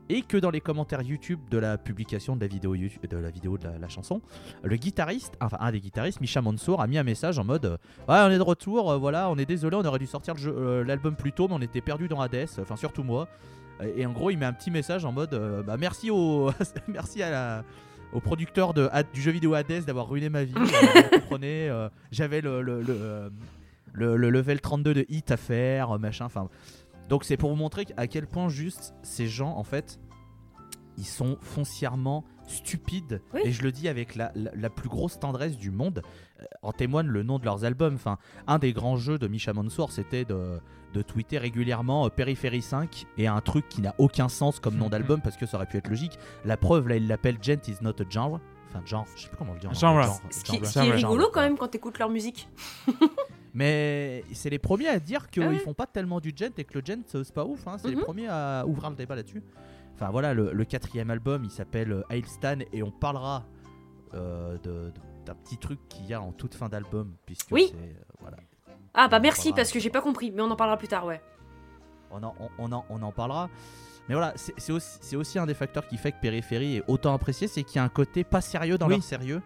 Et 0.09 0.23
que 0.23 0.35
dans 0.35 0.49
les 0.49 0.59
commentaires 0.59 1.03
YouTube 1.03 1.39
de 1.49 1.57
la 1.57 1.77
publication 1.77 2.35
de 2.35 2.41
la 2.41 2.47
vidéo, 2.47 2.75
de, 2.75 3.15
la, 3.17 3.29
vidéo 3.29 3.57
de 3.57 3.63
la, 3.69 3.77
la 3.79 3.87
chanson, 3.87 4.19
le 4.61 4.75
guitariste, 4.75 5.35
enfin 5.39 5.55
un 5.61 5.71
des 5.71 5.79
guitaristes, 5.79 6.19
Misha 6.19 6.41
Mansour, 6.41 6.81
a 6.81 6.87
mis 6.87 6.97
un 6.97 7.03
message 7.03 7.39
en 7.39 7.45
mode 7.45 7.77
Ouais, 8.09 8.17
on 8.19 8.29
est 8.29 8.37
de 8.37 8.43
retour, 8.43 8.91
euh, 8.91 8.97
voilà, 8.97 9.29
on 9.29 9.37
est 9.37 9.45
désolé, 9.45 9.77
on 9.77 9.85
aurait 9.85 9.99
dû 9.99 10.07
sortir 10.07 10.35
l'album 10.85 11.15
plus 11.15 11.31
tôt, 11.31 11.47
mais 11.47 11.53
on 11.53 11.61
était 11.61 11.79
perdu 11.79 12.09
dans 12.09 12.19
Hades, 12.19 12.49
enfin 12.59 12.75
surtout 12.75 13.03
moi. 13.03 13.29
Et 13.95 14.05
en 14.05 14.11
gros, 14.11 14.29
il 14.29 14.37
met 14.37 14.45
un 14.45 14.53
petit 14.53 14.71
message 14.71 15.05
en 15.05 15.11
mode 15.11 15.33
euh, 15.33 15.63
bah, 15.63 15.77
Merci, 15.77 16.11
au, 16.11 16.51
merci 16.87 17.23
à 17.23 17.29
la, 17.31 17.63
au 18.13 18.19
producteur 18.19 18.73
de, 18.73 18.89
du 19.13 19.21
jeu 19.21 19.31
vidéo 19.31 19.53
Hades 19.53 19.85
d'avoir 19.85 20.07
ruiné 20.09 20.29
ma 20.29 20.43
vie. 20.43 20.53
Euh, 20.55 21.01
vous 21.13 21.19
comprenez, 21.19 21.69
euh, 21.69 21.89
j'avais 22.11 22.41
le, 22.41 22.61
le, 22.61 22.81
le, 22.81 23.31
le- 23.93 24.15
le 24.17 24.29
level 24.29 24.61
32 24.61 24.93
de 24.93 25.05
hit 25.09 25.31
à 25.31 25.37
faire, 25.37 25.97
machin. 25.99 26.25
Enfin, 26.25 26.47
donc 27.09 27.23
c'est 27.23 27.37
pour 27.37 27.49
vous 27.49 27.55
montrer 27.57 27.85
à 27.97 28.07
quel 28.07 28.27
point 28.27 28.49
juste 28.49 28.93
ces 29.03 29.27
gens, 29.27 29.55
en 29.57 29.63
fait, 29.63 29.99
ils 30.97 31.05
sont 31.05 31.37
foncièrement 31.41 32.23
stupides. 32.47 33.21
Oui. 33.33 33.41
Et 33.45 33.51
je 33.51 33.63
le 33.63 33.71
dis 33.71 33.87
avec 33.87 34.15
la, 34.15 34.31
la- 34.35 34.51
la 34.55 34.69
plus 34.69 34.89
grosse 34.89 35.19
tendresse 35.19 35.57
du 35.57 35.71
monde. 35.71 36.01
Euh, 36.41 36.45
en 36.61 36.71
témoigne 36.71 37.07
le 37.07 37.23
nom 37.23 37.39
de 37.39 37.45
leurs 37.45 37.65
albums. 37.65 37.95
Enfin, 37.95 38.17
un 38.47 38.59
des 38.59 38.73
grands 38.73 38.97
jeux 38.97 39.17
de 39.17 39.27
Misha 39.27 39.53
Mansour, 39.53 39.91
c'était 39.91 40.25
de, 40.25 40.59
de 40.93 41.01
tweeter 41.01 41.37
régulièrement 41.37 42.05
euh, 42.05 42.09
Periphery 42.09 42.61
5 42.61 43.05
et 43.17 43.27
un 43.27 43.41
truc 43.41 43.67
qui 43.69 43.81
n'a 43.81 43.93
aucun 43.97 44.29
sens 44.29 44.59
comme 44.59 44.75
nom 44.75 44.89
d'album 44.89 45.21
parce 45.21 45.37
que 45.37 45.45
ça 45.45 45.57
aurait 45.57 45.65
pu 45.67 45.77
être 45.77 45.89
logique. 45.89 46.17
La 46.45 46.57
preuve, 46.57 46.87
là, 46.87 46.95
il 46.97 47.07
l'appelle 47.07 47.37
Gent 47.41 47.67
is 47.67 47.77
not 47.81 48.01
a 48.01 48.09
genre. 48.09 48.39
Enfin, 48.69 48.81
genre, 48.85 49.05
je 49.15 49.23
sais 49.23 49.27
plus 49.27 49.37
comment 49.37 49.51
on 49.51 49.55
le 49.55 49.59
dit. 49.59 49.67
en 49.67 49.73
Genre. 49.73 49.91
anglais, 49.95 50.07
Ce 50.29 50.43
qui, 50.43 50.55
genre, 50.57 50.65
ce 50.65 50.71
qui 50.73 50.79
est 50.79 50.83
genre, 50.85 50.93
rigolo 51.11 51.21
genre. 51.23 51.31
quand 51.31 51.41
même 51.41 51.57
quand 51.57 51.67
t'écoutes 51.67 51.99
leur 51.99 52.09
musique. 52.09 52.47
Mais 53.53 54.23
c'est 54.33 54.49
les 54.49 54.59
premiers 54.59 54.87
à 54.87 54.99
dire 54.99 55.29
qu'ils 55.29 55.43
Ah 55.43 55.49
ouais. 55.49 55.57
font 55.59 55.73
pas 55.73 55.85
tellement 55.87 56.19
du 56.21 56.31
gent 56.35 56.51
et 56.57 56.63
que 56.63 56.79
le 56.79 56.85
gent 56.85 57.01
c'est 57.05 57.33
pas 57.33 57.43
ouf. 57.45 57.67
hein. 57.67 57.75
C'est 57.77 57.89
les 57.89 57.95
Mhm. 57.97 58.01
premiers 58.03 58.27
à 58.29 58.63
ouvrir 58.65 58.89
le 58.89 58.95
débat 58.95 59.15
là-dessus. 59.15 59.43
Enfin 59.95 60.09
voilà, 60.09 60.33
le, 60.33 60.53
le 60.53 60.65
quatrième 60.65 61.09
album 61.11 61.43
il 61.43 61.51
s'appelle 61.51 61.91
euh, 61.91 62.03
Hailstan 62.09 62.59
et 62.71 62.81
on 62.81 62.91
parlera 62.91 63.45
euh, 64.13 64.57
de- 64.63 64.91
de- 64.91 64.93
d'un 65.25 65.35
petit 65.35 65.57
truc 65.57 65.79
qu'il 65.89 66.05
y 66.05 66.13
a 66.13 66.21
en 66.21 66.31
toute 66.31 66.55
fin 66.55 66.69
d'album. 66.69 67.15
Puisque 67.25 67.51
Oui. 67.51 67.73
euh, 67.75 67.93
voilà. 68.19 68.37
Ah 68.93 69.07
bah 69.07 69.19
merci 69.19 69.53
parce 69.53 69.71
que 69.71 69.79
j'ai 69.79 69.89
pas 69.89 70.01
compris, 70.01 70.31
mais 70.31 70.41
on 70.41 70.51
en 70.51 70.55
parlera 70.55 70.77
plus 70.77 70.87
tard, 70.89 71.05
ouais. 71.05 71.21
on 72.11 72.21
en, 72.23 72.35
on, 72.39 72.49
on 72.57 72.71
en, 72.73 72.85
on 72.89 73.01
en 73.01 73.11
parlera. 73.11 73.49
Mais 74.09 74.15
voilà, 74.15 74.33
c'est 74.35 74.53
c'est 74.57 74.73
aussi, 74.73 74.97
c'est 75.01 75.15
aussi 75.15 75.39
un 75.39 75.45
des 75.45 75.53
facteurs 75.53 75.87
qui 75.87 75.95
fait 75.97 76.11
que 76.11 76.19
Périphérie 76.19 76.77
est 76.77 76.83
autant 76.87 77.13
apprécié, 77.13 77.47
c'est 77.47 77.63
qu'il 77.63 77.77
y 77.77 77.79
a 77.79 77.83
un 77.83 77.89
côté 77.89 78.23
pas 78.23 78.41
sérieux 78.41 78.77
dans 78.77 78.87
Oui. 78.87 78.95
leur 78.95 79.03
sérieux. 79.03 79.41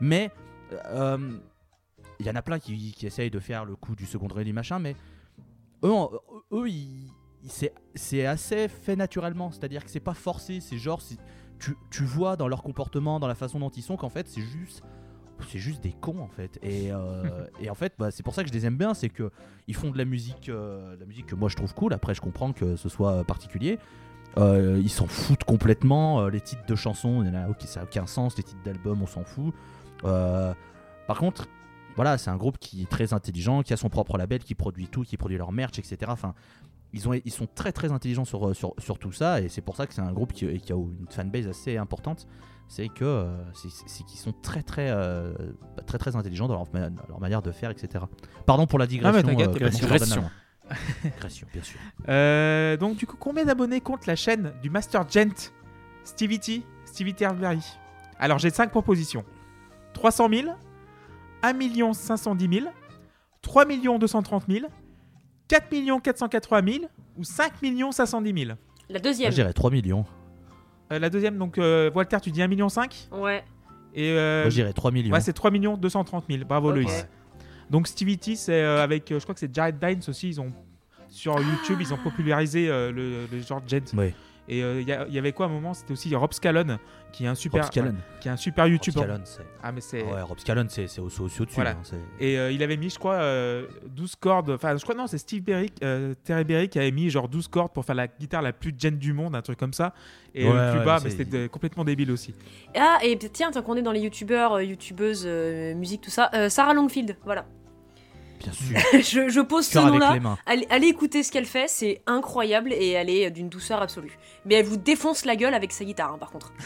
Mais 0.00 0.32
euh, 0.86 1.38
il 2.18 2.26
y 2.26 2.30
en 2.30 2.34
a 2.34 2.42
plein 2.42 2.58
qui, 2.58 2.92
qui 2.92 3.06
essayent 3.06 3.30
de 3.30 3.38
faire 3.38 3.64
le 3.64 3.76
coup 3.76 3.94
du 3.94 4.06
second 4.06 4.26
degré 4.26 4.50
machin, 4.52 4.78
mais 4.80 4.96
eux, 5.84 5.92
eux 6.52 6.66
c'est 7.46 7.72
c'est 7.94 8.26
assez 8.26 8.66
fait 8.68 8.96
naturellement. 8.96 9.52
C'est-à-dire 9.52 9.84
que 9.84 9.90
c'est 9.90 10.00
pas 10.00 10.14
forcé, 10.14 10.58
c'est 10.60 10.78
genre, 10.78 11.00
tu, 11.60 11.76
tu 11.90 12.02
vois 12.04 12.34
dans 12.36 12.48
leur 12.48 12.62
comportement, 12.64 13.20
dans 13.20 13.28
la 13.28 13.34
façon 13.36 13.60
dont 13.60 13.70
ils 13.70 13.82
sont, 13.82 13.96
qu'en 13.96 14.08
fait, 14.08 14.26
c'est 14.26 14.40
juste. 14.42 14.82
C'est 15.48 15.58
juste 15.58 15.82
des 15.82 15.92
cons 15.92 16.20
en 16.20 16.28
fait. 16.28 16.58
Et, 16.62 16.92
euh, 16.92 17.46
et 17.60 17.70
en 17.70 17.74
fait 17.74 17.94
bah, 17.98 18.10
c'est 18.10 18.22
pour 18.22 18.34
ça 18.34 18.42
que 18.42 18.48
je 18.48 18.54
les 18.54 18.66
aime 18.66 18.76
bien 18.76 18.94
c'est 18.94 19.08
que 19.08 19.30
ils 19.66 19.74
font 19.74 19.90
de 19.90 19.98
la 19.98 20.04
musique 20.04 20.48
euh, 20.48 20.94
de 20.94 21.00
la 21.00 21.06
musique 21.06 21.26
que 21.26 21.34
moi 21.34 21.48
je 21.48 21.56
trouve 21.56 21.74
cool. 21.74 21.92
Après 21.92 22.14
je 22.14 22.20
comprends 22.20 22.52
que 22.52 22.76
ce 22.76 22.88
soit 22.88 23.24
particulier. 23.24 23.78
Euh, 24.38 24.80
ils 24.82 24.90
s'en 24.90 25.06
foutent 25.06 25.44
complètement 25.44 26.26
les 26.28 26.40
titres 26.40 26.64
de 26.66 26.74
chansons. 26.74 27.22
Il 27.22 27.28
y 27.28 27.30
en 27.30 27.34
a, 27.34 27.54
ça 27.66 27.80
n'a 27.80 27.84
aucun 27.84 28.06
sens 28.06 28.36
les 28.36 28.42
titres 28.42 28.62
d'albums 28.64 29.02
on 29.02 29.06
s'en 29.06 29.24
fout. 29.24 29.54
Par 30.02 31.18
contre 31.18 31.48
voilà 31.94 32.16
c'est 32.16 32.30
un 32.30 32.36
groupe 32.36 32.58
qui 32.58 32.82
est 32.82 32.88
très 32.88 33.12
intelligent 33.12 33.62
qui 33.62 33.74
a 33.74 33.76
son 33.76 33.90
propre 33.90 34.16
label 34.16 34.42
qui 34.42 34.54
produit 34.54 34.88
tout 34.88 35.02
qui 35.02 35.18
produit 35.18 35.36
leur 35.36 35.52
merch 35.52 35.78
etc 35.78 35.98
enfin 36.08 36.34
ils, 36.94 37.06
ont, 37.06 37.12
ils 37.12 37.30
sont 37.30 37.46
très 37.46 37.70
très 37.70 37.92
intelligents 37.92 38.24
sur, 38.24 38.56
sur, 38.56 38.74
sur 38.78 38.98
tout 38.98 39.12
ça 39.12 39.42
et 39.42 39.48
c'est 39.50 39.60
pour 39.60 39.76
ça 39.76 39.86
que 39.86 39.92
c'est 39.92 40.00
un 40.00 40.12
groupe 40.12 40.32
qui, 40.32 40.58
qui 40.58 40.72
a 40.72 40.76
une 40.76 41.06
fanbase 41.10 41.48
assez 41.48 41.76
importante 41.76 42.26
c'est 42.68 42.88
que 42.88 43.04
euh, 43.04 43.52
c'est- 43.54 43.68
qu'ils 44.04 44.18
sont 44.20 44.32
très 44.32 44.62
très 44.62 44.90
euh, 44.90 45.32
très 45.86 45.98
très 45.98 46.16
intelligents 46.16 46.48
dans 46.48 46.54
leur, 46.54 46.66
ma- 46.72 46.88
leur 47.08 47.20
manière 47.20 47.42
de 47.42 47.50
faire 47.52 47.70
etc 47.70 48.04
pardon 48.46 48.66
pour 48.66 48.78
la 48.78 48.86
digression 48.86 49.18
Ah, 49.18 49.22
t'inquiète, 49.22 49.48
euh, 49.50 49.52
y 49.52 49.64
a 49.64 49.68
pas 49.70 49.70
de 49.70 49.80
comment 49.80 49.92
digression. 49.94 50.24
A- 50.70 50.74
digression 51.04 51.46
bien 51.52 51.62
sûr 51.62 51.78
Euh, 52.08 52.76
donc 52.76 52.96
du 52.96 53.06
coup, 53.06 53.16
combien 53.18 53.44
d'abonnés 53.44 53.80
compte 53.80 54.06
la 54.06 54.16
chaîne 54.16 54.52
du 54.62 54.70
Master 54.70 55.04
Gent? 55.08 55.52
Stevie 56.04 56.40
T, 56.40 56.62
Stevie 56.84 57.14
Terberry 57.14 57.60
Alors 58.18 58.38
j'ai 58.38 58.50
5 58.50 58.70
propositions. 58.70 59.24
300 59.94 60.28
000, 60.30 60.48
1 61.42 61.92
510 61.92 62.48
000, 62.60 62.66
3 63.42 63.64
230 63.98 64.44
000, 64.48 64.66
4 65.48 66.00
480 66.00 66.72
000 66.72 66.84
ou 67.18 67.24
5 67.24 67.52
510 67.92 68.32
000 68.44 68.44
La 68.46 68.54
Moi, 68.94 69.00
deuxième. 69.00 69.30
je 69.30 69.34
dirais 69.36 69.52
3 69.52 69.70
millions 69.70 70.04
Euh, 70.92 70.98
La 70.98 71.10
deuxième, 71.10 71.38
donc 71.38 71.58
euh, 71.58 71.90
Walter, 71.94 72.18
tu 72.22 72.30
dis 72.30 72.40
1,5 72.40 72.48
million 72.48 72.68
Ouais. 73.12 73.42
Et 73.94 74.10
euh, 74.12 74.42
Moi, 74.42 74.50
je 74.50 74.54
dirais 74.54 74.72
3 74.72 74.90
millions 74.90 75.12
ouais, 75.14 75.20
c'est 75.20 75.32
3 75.32 75.50
230 75.50 76.24
000. 76.30 76.44
Bravo 76.44 76.70
Ok. 76.70 76.76
Loïs. 76.76 77.06
Donc 77.70 77.86
Stevie 77.88 78.18
T, 78.18 78.36
c'est 78.36 78.62
euh, 78.62 78.82
avec, 78.82 79.10
euh, 79.10 79.18
je 79.18 79.22
crois 79.24 79.34
que 79.34 79.40
c'est 79.40 79.54
Jared 79.54 79.78
Dines 79.78 80.02
aussi, 80.08 80.28
ils 80.28 80.40
ont 80.40 80.52
sur 81.08 81.38
YouTube, 81.38 81.78
ils 81.80 81.92
ont 81.92 81.98
popularisé 81.98 82.68
euh, 82.68 82.90
le, 82.92 83.26
le 83.30 83.42
genre 83.42 83.62
gent. 83.66 83.80
Oui. 83.96 84.12
Et 84.48 84.62
euh, 84.62 84.80
il 84.80 84.88
y, 85.14 85.18
avait 85.18 85.32
quoi 85.32 85.46
à 85.46 85.48
un 85.48 85.52
moment? 85.52 85.72
C'était 85.72 85.92
aussi 85.92 86.14
Rob 86.16 86.32
Scallon, 86.32 86.78
qui 87.12 87.24
est 87.24 87.28
un 87.28 87.36
super, 87.36 87.62
Rob 87.62 87.72
Scallon 87.72 87.94
qui 88.20 88.26
est 88.28 88.30
un 88.32 88.36
super 88.36 88.64
Rob 88.64 88.72
YouTuber. 88.72 88.98
Scallon, 89.00 89.20
c'est 89.24 89.42
Ah 89.62 89.70
mais 89.70 89.80
c'est. 89.80 90.04
Ah 90.10 90.14
ouais, 90.14 90.22
Rob 90.22 90.38
Scallon, 90.40 90.66
c'est 90.68 90.88
c'est 90.88 91.00
aussi 91.00 91.20
au-dessus. 91.22 91.46
Voilà. 91.54 91.70
hein, 91.70 91.78
c'est- 91.84 91.96
Et 92.18 92.36
euh, 92.36 92.50
il 92.50 92.60
avait 92.62 92.76
mis, 92.76 92.90
je 92.90 92.98
crois, 92.98 93.14
euh, 93.14 93.66
12 93.86 94.16
cordes. 94.16 94.50
Enfin, 94.50 94.76
je 94.76 94.82
crois 94.82 94.96
non, 94.96 95.06
c'est 95.06 95.18
Steve 95.18 95.42
Berry, 95.44 95.70
euh, 95.84 96.14
Terry 96.24 96.42
Berry 96.44 96.68
qui 96.68 96.78
avait 96.80 96.90
mis 96.90 97.08
genre 97.08 97.28
12 97.28 97.46
cordes 97.46 97.72
pour 97.72 97.84
faire 97.84 97.94
la 97.94 98.08
guitare 98.08 98.42
la 98.42 98.52
plus 98.52 98.74
gent 98.76 98.98
du 98.98 99.12
monde, 99.12 99.36
un 99.36 99.42
truc 99.42 99.58
comme 99.58 99.72
ça. 99.72 99.94
Et 100.34 100.44
Ouais, 100.44 100.52
le 100.52 100.70
plus 100.70 100.78
ouais, 100.80 100.84
bas, 100.84 100.98
mais 101.04 101.10
c'était 101.10 101.24
de- 101.24 101.46
complètement 101.46 101.84
débile 101.84 102.10
aussi. 102.10 102.34
Ah, 102.76 102.98
et 103.04 103.16
tiens, 103.16 103.52
tant 103.52 103.62
qu'on 103.62 103.76
est 103.76 103.82
dans 103.82 103.92
les 103.92 104.00
youtubeurs, 104.00 104.54
euh, 104.54 104.64
youtubeuses, 104.64 105.22
euh, 105.24 105.74
musique, 105.76 106.00
tout 106.00 106.10
ça, 106.10 106.30
euh, 106.34 106.48
Sarah 106.48 106.74
Longfield, 106.74 107.16
voilà. 107.24 107.44
Bien 108.42 108.52
sûr. 108.52 109.24
je, 109.24 109.28
je 109.28 109.40
pose 109.40 109.66
ce 109.66 109.78
nom-là. 109.78 110.18
Allez, 110.46 110.66
allez 110.70 110.86
écouter 110.88 111.22
ce 111.22 111.30
qu'elle 111.32 111.46
fait, 111.46 111.68
c'est 111.68 112.02
incroyable 112.06 112.72
et 112.72 112.90
elle 112.90 113.10
est 113.10 113.30
d'une 113.30 113.48
douceur 113.48 113.80
absolue. 113.82 114.18
Mais 114.44 114.54
elle 114.56 114.66
vous 114.66 114.76
défonce 114.76 115.24
la 115.24 115.36
gueule 115.36 115.54
avec 115.54 115.72
sa 115.72 115.84
guitare, 115.84 116.12
hein, 116.14 116.18
par 116.18 116.30
contre. 116.30 116.52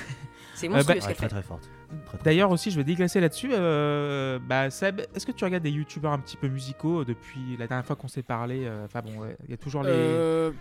C'est 0.55 0.69
monstrueux 0.71 0.95
bah, 0.95 1.01
ce 1.03 1.07
Ouais, 1.09 1.13
qu'elle 1.13 1.17
très 1.17 1.27
fait. 1.29 1.35
très 1.35 1.43
forte. 1.43 1.69
Très, 2.07 2.19
D'ailleurs 2.25 2.51
aussi, 2.51 2.71
je 2.71 2.79
vais 2.79 2.85
digresser 2.85 3.21
là-dessus. 3.21 3.51
euh, 3.53 4.39
bah, 4.39 4.71
Seb, 4.71 5.03
est-ce 5.15 5.27
que 5.27 5.33
tu 5.33 5.45
regardes 5.45 5.63
des 5.63 5.71
youtubeurs 5.71 6.13
un 6.13 6.19
petit 6.19 6.39
peu 6.39 6.49
musicaux 6.49 7.01
euh, 7.01 7.05
depuis 7.05 7.59
la 7.59 7.67
dernière 7.67 7.85
fois 7.85 7.95
qu'on 7.95 8.09
s'est 8.09 8.23
parlé 8.23 8.65
euh, 8.65 8.87
Enfin 8.87 9.03
bon, 9.03 9.19
ouais, 9.21 9.37
il 9.45 9.51
y 9.51 9.53
a 9.55 9.59
toujours 9.59 9.83
les. 9.83 9.91
Euh, 9.93 10.53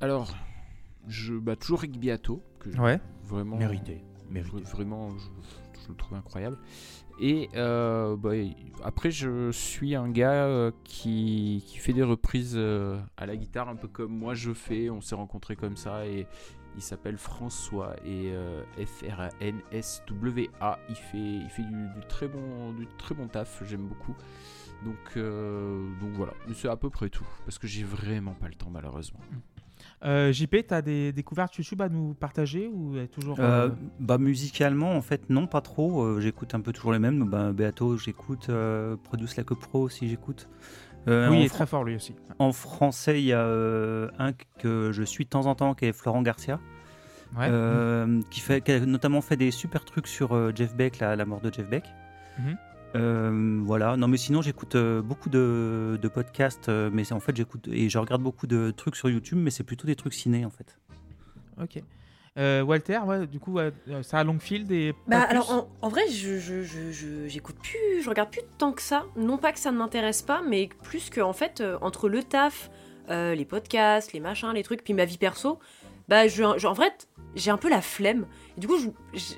Alors, 0.00 0.34
je 1.06 1.34
bah, 1.34 1.56
toujours 1.56 1.80
Rick 1.80 1.98
Beato, 2.00 2.42
que 2.60 2.70
Ouais. 2.78 2.98
vraiment 3.24 3.56
Mérité. 3.56 4.00
Mérité. 4.30 4.56
vra- 4.56 4.62
vraiment 4.70 5.10
je, 5.18 5.82
je 5.82 5.88
le 5.90 5.94
trouve 5.96 6.16
incroyable. 6.16 6.56
Et 7.20 7.50
euh, 7.54 8.16
bah, 8.16 8.30
après, 8.82 9.10
je 9.10 9.50
suis 9.52 9.94
un 9.94 10.08
gars 10.08 10.46
euh, 10.46 10.70
qui, 10.84 11.62
fait 11.78 11.92
des 11.92 12.02
reprises 12.02 12.54
euh, 12.56 12.98
à 13.18 13.26
la 13.26 13.36
guitare, 13.36 13.68
un 13.68 13.76
peu 13.76 13.88
comme 13.88 14.16
moi 14.16 14.32
je 14.32 14.54
fais. 14.54 14.88
On 14.88 15.02
s'est 15.02 15.14
rencontrés 15.14 15.54
comme 15.54 15.76
ça 15.76 16.06
et 16.06 16.26
il 16.76 16.82
s'appelle 16.82 17.18
François 17.18 17.94
et 18.06 18.32
F-R-A-N-S-W-A. 18.78 19.98
Il 20.88 20.96
fait, 20.96 21.18
il 21.18 21.50
fait 21.50 21.64
du, 21.64 21.88
très 22.08 22.26
bon, 22.26 22.74
très 22.96 23.14
bon 23.14 23.28
taf, 23.28 23.62
j'aime 23.66 23.86
beaucoup. 23.86 24.16
Donc, 24.84 25.18
donc 25.18 26.12
voilà, 26.12 26.32
c'est 26.54 26.68
à 26.68 26.76
peu 26.76 26.88
près 26.88 27.10
tout. 27.10 27.26
Parce 27.44 27.58
que 27.58 27.66
j'ai 27.66 27.84
vraiment 27.84 28.32
pas 28.32 28.48
le 28.48 28.54
temps, 28.54 28.70
malheureusement. 28.70 29.20
Euh, 30.02 30.32
JP, 30.32 30.56
t'as 30.66 30.80
des 30.80 31.12
découvertes 31.12 31.54
YouTube 31.56 31.82
à 31.82 31.88
nous 31.90 32.14
partager 32.14 32.68
ou 32.72 32.96
toujours. 33.12 33.38
Euh, 33.38 33.68
euh, 33.68 33.70
bah 33.98 34.16
musicalement 34.16 34.96
en 34.96 35.02
fait 35.02 35.28
non 35.28 35.46
pas 35.46 35.60
trop 35.60 36.18
j'écoute 36.20 36.54
un 36.54 36.60
peu 36.60 36.72
toujours 36.72 36.92
les 36.92 36.98
mêmes 36.98 37.24
bah, 37.24 37.52
Beato 37.52 37.98
j'écoute 37.98 38.48
Produce 39.04 39.36
Like 39.36 39.52
a 39.52 39.54
Pro 39.56 39.82
aussi 39.82 40.08
j'écoute 40.08 40.48
oui, 41.06 41.40
il 41.40 41.44
est 41.44 41.48
très 41.50 41.66
fort 41.66 41.84
lui 41.84 41.96
aussi. 41.96 42.14
en 42.38 42.52
français 42.52 43.20
il 43.20 43.26
y 43.26 43.32
a 43.34 43.44
un 43.46 44.32
que 44.58 44.90
je 44.92 45.02
suis 45.02 45.24
de 45.24 45.28
temps 45.30 45.44
en 45.46 45.54
temps 45.54 45.74
qui 45.74 45.84
est 45.86 45.92
Florent 45.92 46.22
Garcia 46.22 46.60
Ouais. 47.38 47.48
qui, 48.30 48.40
fait, 48.40 48.60
qui 48.62 48.72
a 48.72 48.80
notamment 48.80 49.20
fait 49.20 49.36
des 49.36 49.50
super 49.52 49.84
trucs 49.84 50.06
sur 50.08 50.54
Jeff 50.56 50.74
Beck 50.74 50.98
la, 50.98 51.14
la 51.14 51.24
mort 51.26 51.40
de 51.42 51.52
Jeff 51.52 51.68
Beck 51.68 51.84
Mhm. 52.38 52.56
Euh, 52.96 53.60
voilà 53.62 53.96
non 53.96 54.08
mais 54.08 54.16
sinon 54.16 54.42
j'écoute 54.42 54.74
euh, 54.74 55.00
beaucoup 55.00 55.28
de, 55.28 55.96
de 56.02 56.08
podcasts 56.08 56.68
euh, 56.68 56.90
mais 56.92 57.12
en 57.12 57.20
fait 57.20 57.36
j'écoute 57.36 57.68
et 57.70 57.88
je 57.88 57.98
regarde 57.98 58.20
beaucoup 58.20 58.48
de 58.48 58.72
trucs 58.72 58.96
sur 58.96 59.08
YouTube 59.08 59.38
mais 59.40 59.50
c'est 59.50 59.62
plutôt 59.62 59.86
des 59.86 59.94
trucs 59.94 60.12
ciné 60.14 60.44
en 60.44 60.50
fait 60.50 60.76
Ok. 61.62 61.82
Euh, 62.38 62.62
Walter, 62.62 62.98
ouais, 63.06 63.26
du 63.26 63.38
coup, 63.40 63.52
ouais, 63.54 63.72
euh, 63.88 64.02
Sarah 64.04 64.22
Longfield 64.24 64.70
et. 64.70 64.94
Bah 65.08 65.20
alors 65.22 65.50
en, 65.50 65.68
en 65.82 65.88
vrai, 65.88 66.08
je, 66.08 66.38
je, 66.38 66.62
je, 66.62 66.90
je- 66.92 67.26
j'écoute 67.26 67.56
plus, 67.60 68.02
je 68.02 68.08
regarde 68.08 68.30
plus 68.30 68.40
tant 68.56 68.72
que 68.72 68.80
ça. 68.80 69.04
Non 69.16 69.36
pas 69.36 69.52
que 69.52 69.58
ça 69.58 69.72
ne 69.72 69.76
m'intéresse 69.78 70.22
pas, 70.22 70.40
mais 70.48 70.70
plus 70.84 71.10
que 71.10 71.20
en 71.20 71.32
fait 71.32 71.60
euh, 71.60 71.76
entre 71.82 72.08
le 72.08 72.22
taf, 72.22 72.70
euh, 73.10 73.34
les 73.34 73.44
podcasts, 73.44 74.12
les 74.12 74.20
machins, 74.20 74.52
les 74.54 74.62
trucs, 74.62 74.84
puis 74.84 74.94
ma 74.94 75.04
vie 75.04 75.18
perso, 75.18 75.58
bah, 76.10 76.26
je, 76.26 76.42
en 76.42 76.74
fait, 76.74 77.08
j'ai 77.36 77.52
un 77.52 77.56
peu 77.56 77.70
la 77.70 77.80
flemme. 77.80 78.26
Et 78.56 78.60
du 78.60 78.66
coup, 78.66 78.74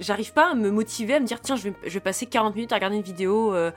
j'arrive 0.01 0.33
pas 0.33 0.51
à 0.51 0.55
me 0.55 0.71
motiver 0.71 1.15
à 1.15 1.21
me 1.21 1.27
dire, 1.27 1.41
tiens, 1.43 1.55
je 1.55 1.69
vais, 1.69 2.01
passer 2.01 2.25
40 2.25 2.55
minutes 2.55 2.73
à 2.73 2.77
regarder 2.77 2.97
une 2.97 3.03
vidéo 3.03 3.55
euh, 3.55 3.71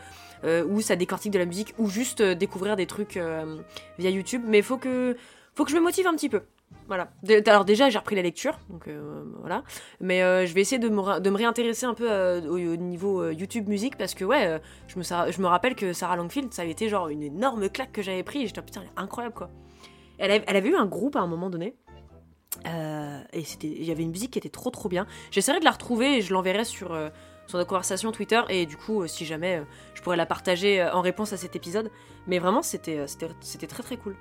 euh, 0.45 0.63
où 0.65 0.79
ça 0.79 0.95
décortique 0.95 1.33
de 1.33 1.39
la 1.39 1.45
musique 1.45 1.73
ou 1.77 1.89
juste 1.89 2.21
euh, 2.21 2.35
découvrir 2.35 2.75
des 2.75 2.85
trucs 2.85 3.17
euh, 3.17 3.57
via 3.99 4.09
YouTube. 4.09 4.43
Mais 4.47 4.61
faut 4.61 4.77
que, 4.77 5.17
faut 5.55 5.65
que 5.65 5.71
je 5.71 5.75
me 5.75 5.81
motive 5.81 6.07
un 6.07 6.13
petit 6.13 6.29
peu. 6.29 6.43
Voilà. 6.87 7.09
Alors 7.47 7.65
déjà, 7.65 7.89
j'ai 7.89 7.97
repris 7.97 8.15
la 8.15 8.21
lecture, 8.21 8.59
donc 8.69 8.89
voilà. 9.39 9.63
Mais 10.01 10.19
je 10.45 10.53
vais 10.53 10.61
essayer 10.61 10.79
de 10.79 10.89
me, 10.89 11.19
de 11.19 11.29
me 11.29 11.37
réintéresser 11.37 11.85
un 11.85 11.93
peu 11.93 12.09
au, 12.47 12.57
au 12.57 12.75
niveau 12.75 13.29
YouTube 13.29 13.67
musique 13.67 13.97
parce 13.97 14.13
que 14.13 14.25
ouais, 14.25 14.59
je, 14.87 14.97
me, 14.97 15.03
je 15.03 15.41
me 15.41 15.47
rappelle 15.47 15.75
que 15.75 15.93
Sarah 15.93 16.15
Longfield, 16.15 16.53
ça 16.53 16.63
avait 16.63 16.71
été 16.71 16.89
genre 16.89 17.07
une 17.07 17.23
énorme 17.23 17.69
claque 17.69 17.91
que 17.91 18.01
j'avais 18.01 18.23
pris 18.23 18.43
et 18.43 18.47
j'étais 18.47 18.61
putain, 18.61 18.81
elle 18.81 18.87
est 18.87 19.03
incroyable 19.03 19.35
quoi. 19.35 19.49
Elle 20.17 20.43
elle 20.45 20.55
avait 20.55 20.69
eu 20.69 20.75
un 20.75 20.85
groupe 20.85 21.15
à 21.15 21.21
un 21.21 21.27
moment 21.27 21.49
donné. 21.49 21.75
Euh, 22.67 23.21
et 23.33 23.43
c'était, 23.43 23.67
il 23.67 23.83
y 23.83 23.91
avait 23.91 24.03
une 24.03 24.11
musique 24.11 24.31
qui 24.31 24.39
était 24.39 24.49
trop 24.49 24.69
trop 24.69 24.89
bien. 24.89 25.05
J'essaierai 25.31 25.59
de 25.59 25.65
la 25.65 25.71
retrouver 25.71 26.17
et 26.17 26.21
je 26.21 26.33
l'enverrai 26.33 26.65
sur, 26.65 26.91
euh, 26.93 27.09
sur 27.47 27.57
notre 27.57 27.69
conversation 27.69 28.11
Twitter. 28.11 28.41
Et 28.49 28.65
du 28.65 28.77
coup, 28.77 29.01
euh, 29.01 29.07
si 29.07 29.25
jamais, 29.25 29.57
euh, 29.57 29.63
je 29.93 30.01
pourrais 30.01 30.17
la 30.17 30.25
partager 30.25 30.81
euh, 30.81 30.93
en 30.93 31.01
réponse 31.01 31.33
à 31.33 31.37
cet 31.37 31.55
épisode. 31.55 31.91
Mais 32.27 32.39
vraiment, 32.39 32.61
c'était, 32.61 33.07
c'était, 33.07 33.29
c'était 33.41 33.67
très 33.67 33.83
très 33.83 33.97
cool. 33.97 34.15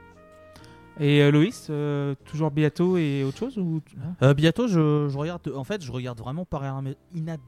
Et 1.01 1.23
euh, 1.23 1.31
Loïs, 1.33 1.67
euh, 1.71 2.15
toujours 2.25 2.51
bientôt 2.51 2.97
et 2.97 3.25
autre 3.25 3.39
chose 3.39 3.59
ou 3.59 3.81
hein? 3.99 4.15
Euh, 4.23 4.35
bientôt, 4.35 4.69
je, 4.69 5.09
je 5.09 5.19
regarde. 5.19 5.53
En 5.55 5.65
fait, 5.65 5.83
je 5.83 5.91
regarde 5.91 6.19
vraiment 6.21 6.45
par 6.45 6.63
inad- 6.63 6.97
inad- 7.17 7.41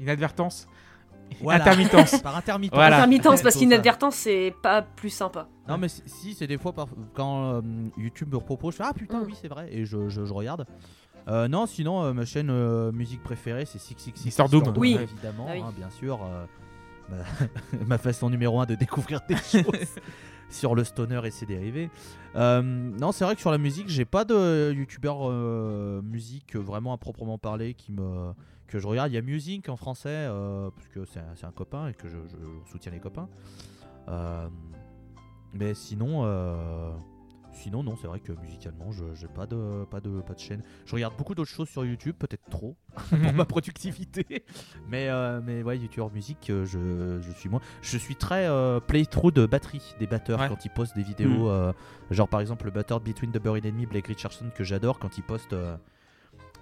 inadvertance 0.00 0.66
Voilà. 1.40 1.64
Intermittence. 1.64 2.20
par 2.20 2.36
intermittence. 2.36 2.76
Voilà. 2.76 2.96
Intermittence, 2.98 3.42
parce 3.42 3.56
qu'inadvertance, 3.56 4.14
c'est 4.16 4.54
pas 4.62 4.82
plus 4.82 5.10
sympa. 5.10 5.48
Non, 5.68 5.78
mais 5.78 5.88
si, 5.88 6.34
c'est 6.34 6.46
des 6.46 6.58
fois 6.58 6.72
par- 6.72 6.88
quand 7.14 7.54
euh, 7.54 7.60
YouTube 7.96 8.32
me 8.32 8.38
propose, 8.40 8.72
je 8.74 8.78
fais 8.78 8.84
ah 8.86 8.92
putain, 8.94 9.20
Mm. 9.20 9.24
oui, 9.26 9.34
c'est 9.40 9.48
vrai, 9.48 9.68
et 9.70 9.84
je, 9.84 10.08
je- 10.08 10.24
je 10.24 10.32
regarde. 10.32 10.66
Euh, 11.28 11.46
non, 11.46 11.66
sinon, 11.66 12.02
euh, 12.04 12.12
ma 12.14 12.24
chaîne 12.24 12.48
euh, 12.50 12.90
musique 12.92 13.22
préférée, 13.22 13.66
c'est 13.66 13.78
666 13.78 14.24
Mister 14.24 14.44
Doom. 14.50 14.72
Oui. 14.78 14.96
évidemment, 15.00 15.46
Ah 15.48 15.52
oui. 15.54 15.60
hein, 15.64 15.72
bien 15.76 15.90
sûr. 15.90 16.18
euh, 16.22 16.44
ma, 17.10 17.16
ma 17.86 17.98
façon 17.98 18.30
numéro 18.30 18.58
1 18.60 18.66
de 18.66 18.74
découvrir 18.74 19.20
des 19.28 19.36
choses 19.36 19.88
sur 20.50 20.74
le 20.74 20.84
stoner 20.84 21.20
et 21.26 21.30
ses 21.30 21.44
dérivés. 21.44 21.90
Euh, 22.36 22.62
non, 22.62 23.12
c'est 23.12 23.24
vrai 23.24 23.34
que 23.34 23.40
sur 23.42 23.50
la 23.50 23.58
musique, 23.58 23.88
j'ai 23.90 24.06
pas 24.06 24.24
de 24.24 24.72
youtubeur 24.72 25.18
euh, 25.28 26.00
musique 26.02 26.56
vraiment 26.56 26.94
à 26.94 26.96
proprement 26.96 27.36
parler 27.36 27.74
qui 27.74 27.92
me 27.92 28.32
que 28.68 28.78
je 28.78 28.86
regarde. 28.86 29.10
Il 29.10 29.14
y 29.14 29.18
a 29.18 29.22
Music 29.22 29.68
en 29.68 29.76
français, 29.76 30.08
euh, 30.10 30.70
parce 30.70 30.88
que 30.88 31.04
c'est 31.04 31.44
un, 31.44 31.50
copain 31.50 31.88
et 31.88 31.94
que 31.94 32.08
je, 32.08 32.18
soutient 32.70 32.92
les 32.92 33.00
copains. 33.00 33.28
Euh, 34.08 34.48
mais 35.52 35.74
sinon, 35.74 36.22
euh, 36.24 36.92
sinon 37.52 37.82
non, 37.82 37.96
c'est 37.96 38.06
vrai 38.06 38.20
que 38.20 38.32
musicalement, 38.32 38.92
je 38.92 39.04
j'ai 39.14 39.26
pas 39.26 39.46
de 39.46 39.84
pas 39.90 40.00
de 40.00 40.20
pas 40.20 40.34
de 40.34 40.38
chaîne. 40.38 40.62
Je 40.86 40.94
regarde 40.94 41.16
beaucoup 41.16 41.34
d'autres 41.34 41.50
choses 41.50 41.68
sur 41.68 41.84
YouTube, 41.84 42.14
peut-être 42.18 42.48
trop 42.50 42.76
pour 43.10 43.32
ma 43.32 43.44
productivité. 43.44 44.44
Mais 44.88 45.08
euh, 45.08 45.40
mais 45.44 45.62
ouais, 45.62 45.78
YouTuber 45.78 46.08
musique, 46.12 46.44
je, 46.48 47.18
je 47.20 47.32
suis 47.32 47.48
moi. 47.48 47.60
Je 47.82 47.96
suis 47.98 48.16
très 48.16 48.48
playthrough 48.86 49.32
de 49.32 49.46
batterie 49.46 49.94
des 49.98 50.06
batteurs 50.06 50.40
Ouais. 50.40 50.48
quand 50.48 50.64
ils 50.64 50.70
postent 50.70 50.94
des 50.94 51.02
vidéos. 51.02 51.50
Mm. 51.50 51.74
genre 52.10 52.28
par 52.28 52.40
exemple 52.40 52.66
le 52.66 52.70
batteur 52.70 53.00
de 53.00 53.04
Between 53.04 53.32
the 53.32 53.42
Buried 53.42 53.66
Enemy, 53.66 53.86
Blake 53.86 54.06
Richardson 54.06 54.50
que 54.54 54.64
j'adore 54.64 54.98
quand 54.98 55.18
il 55.18 55.24
poste. 55.24 55.54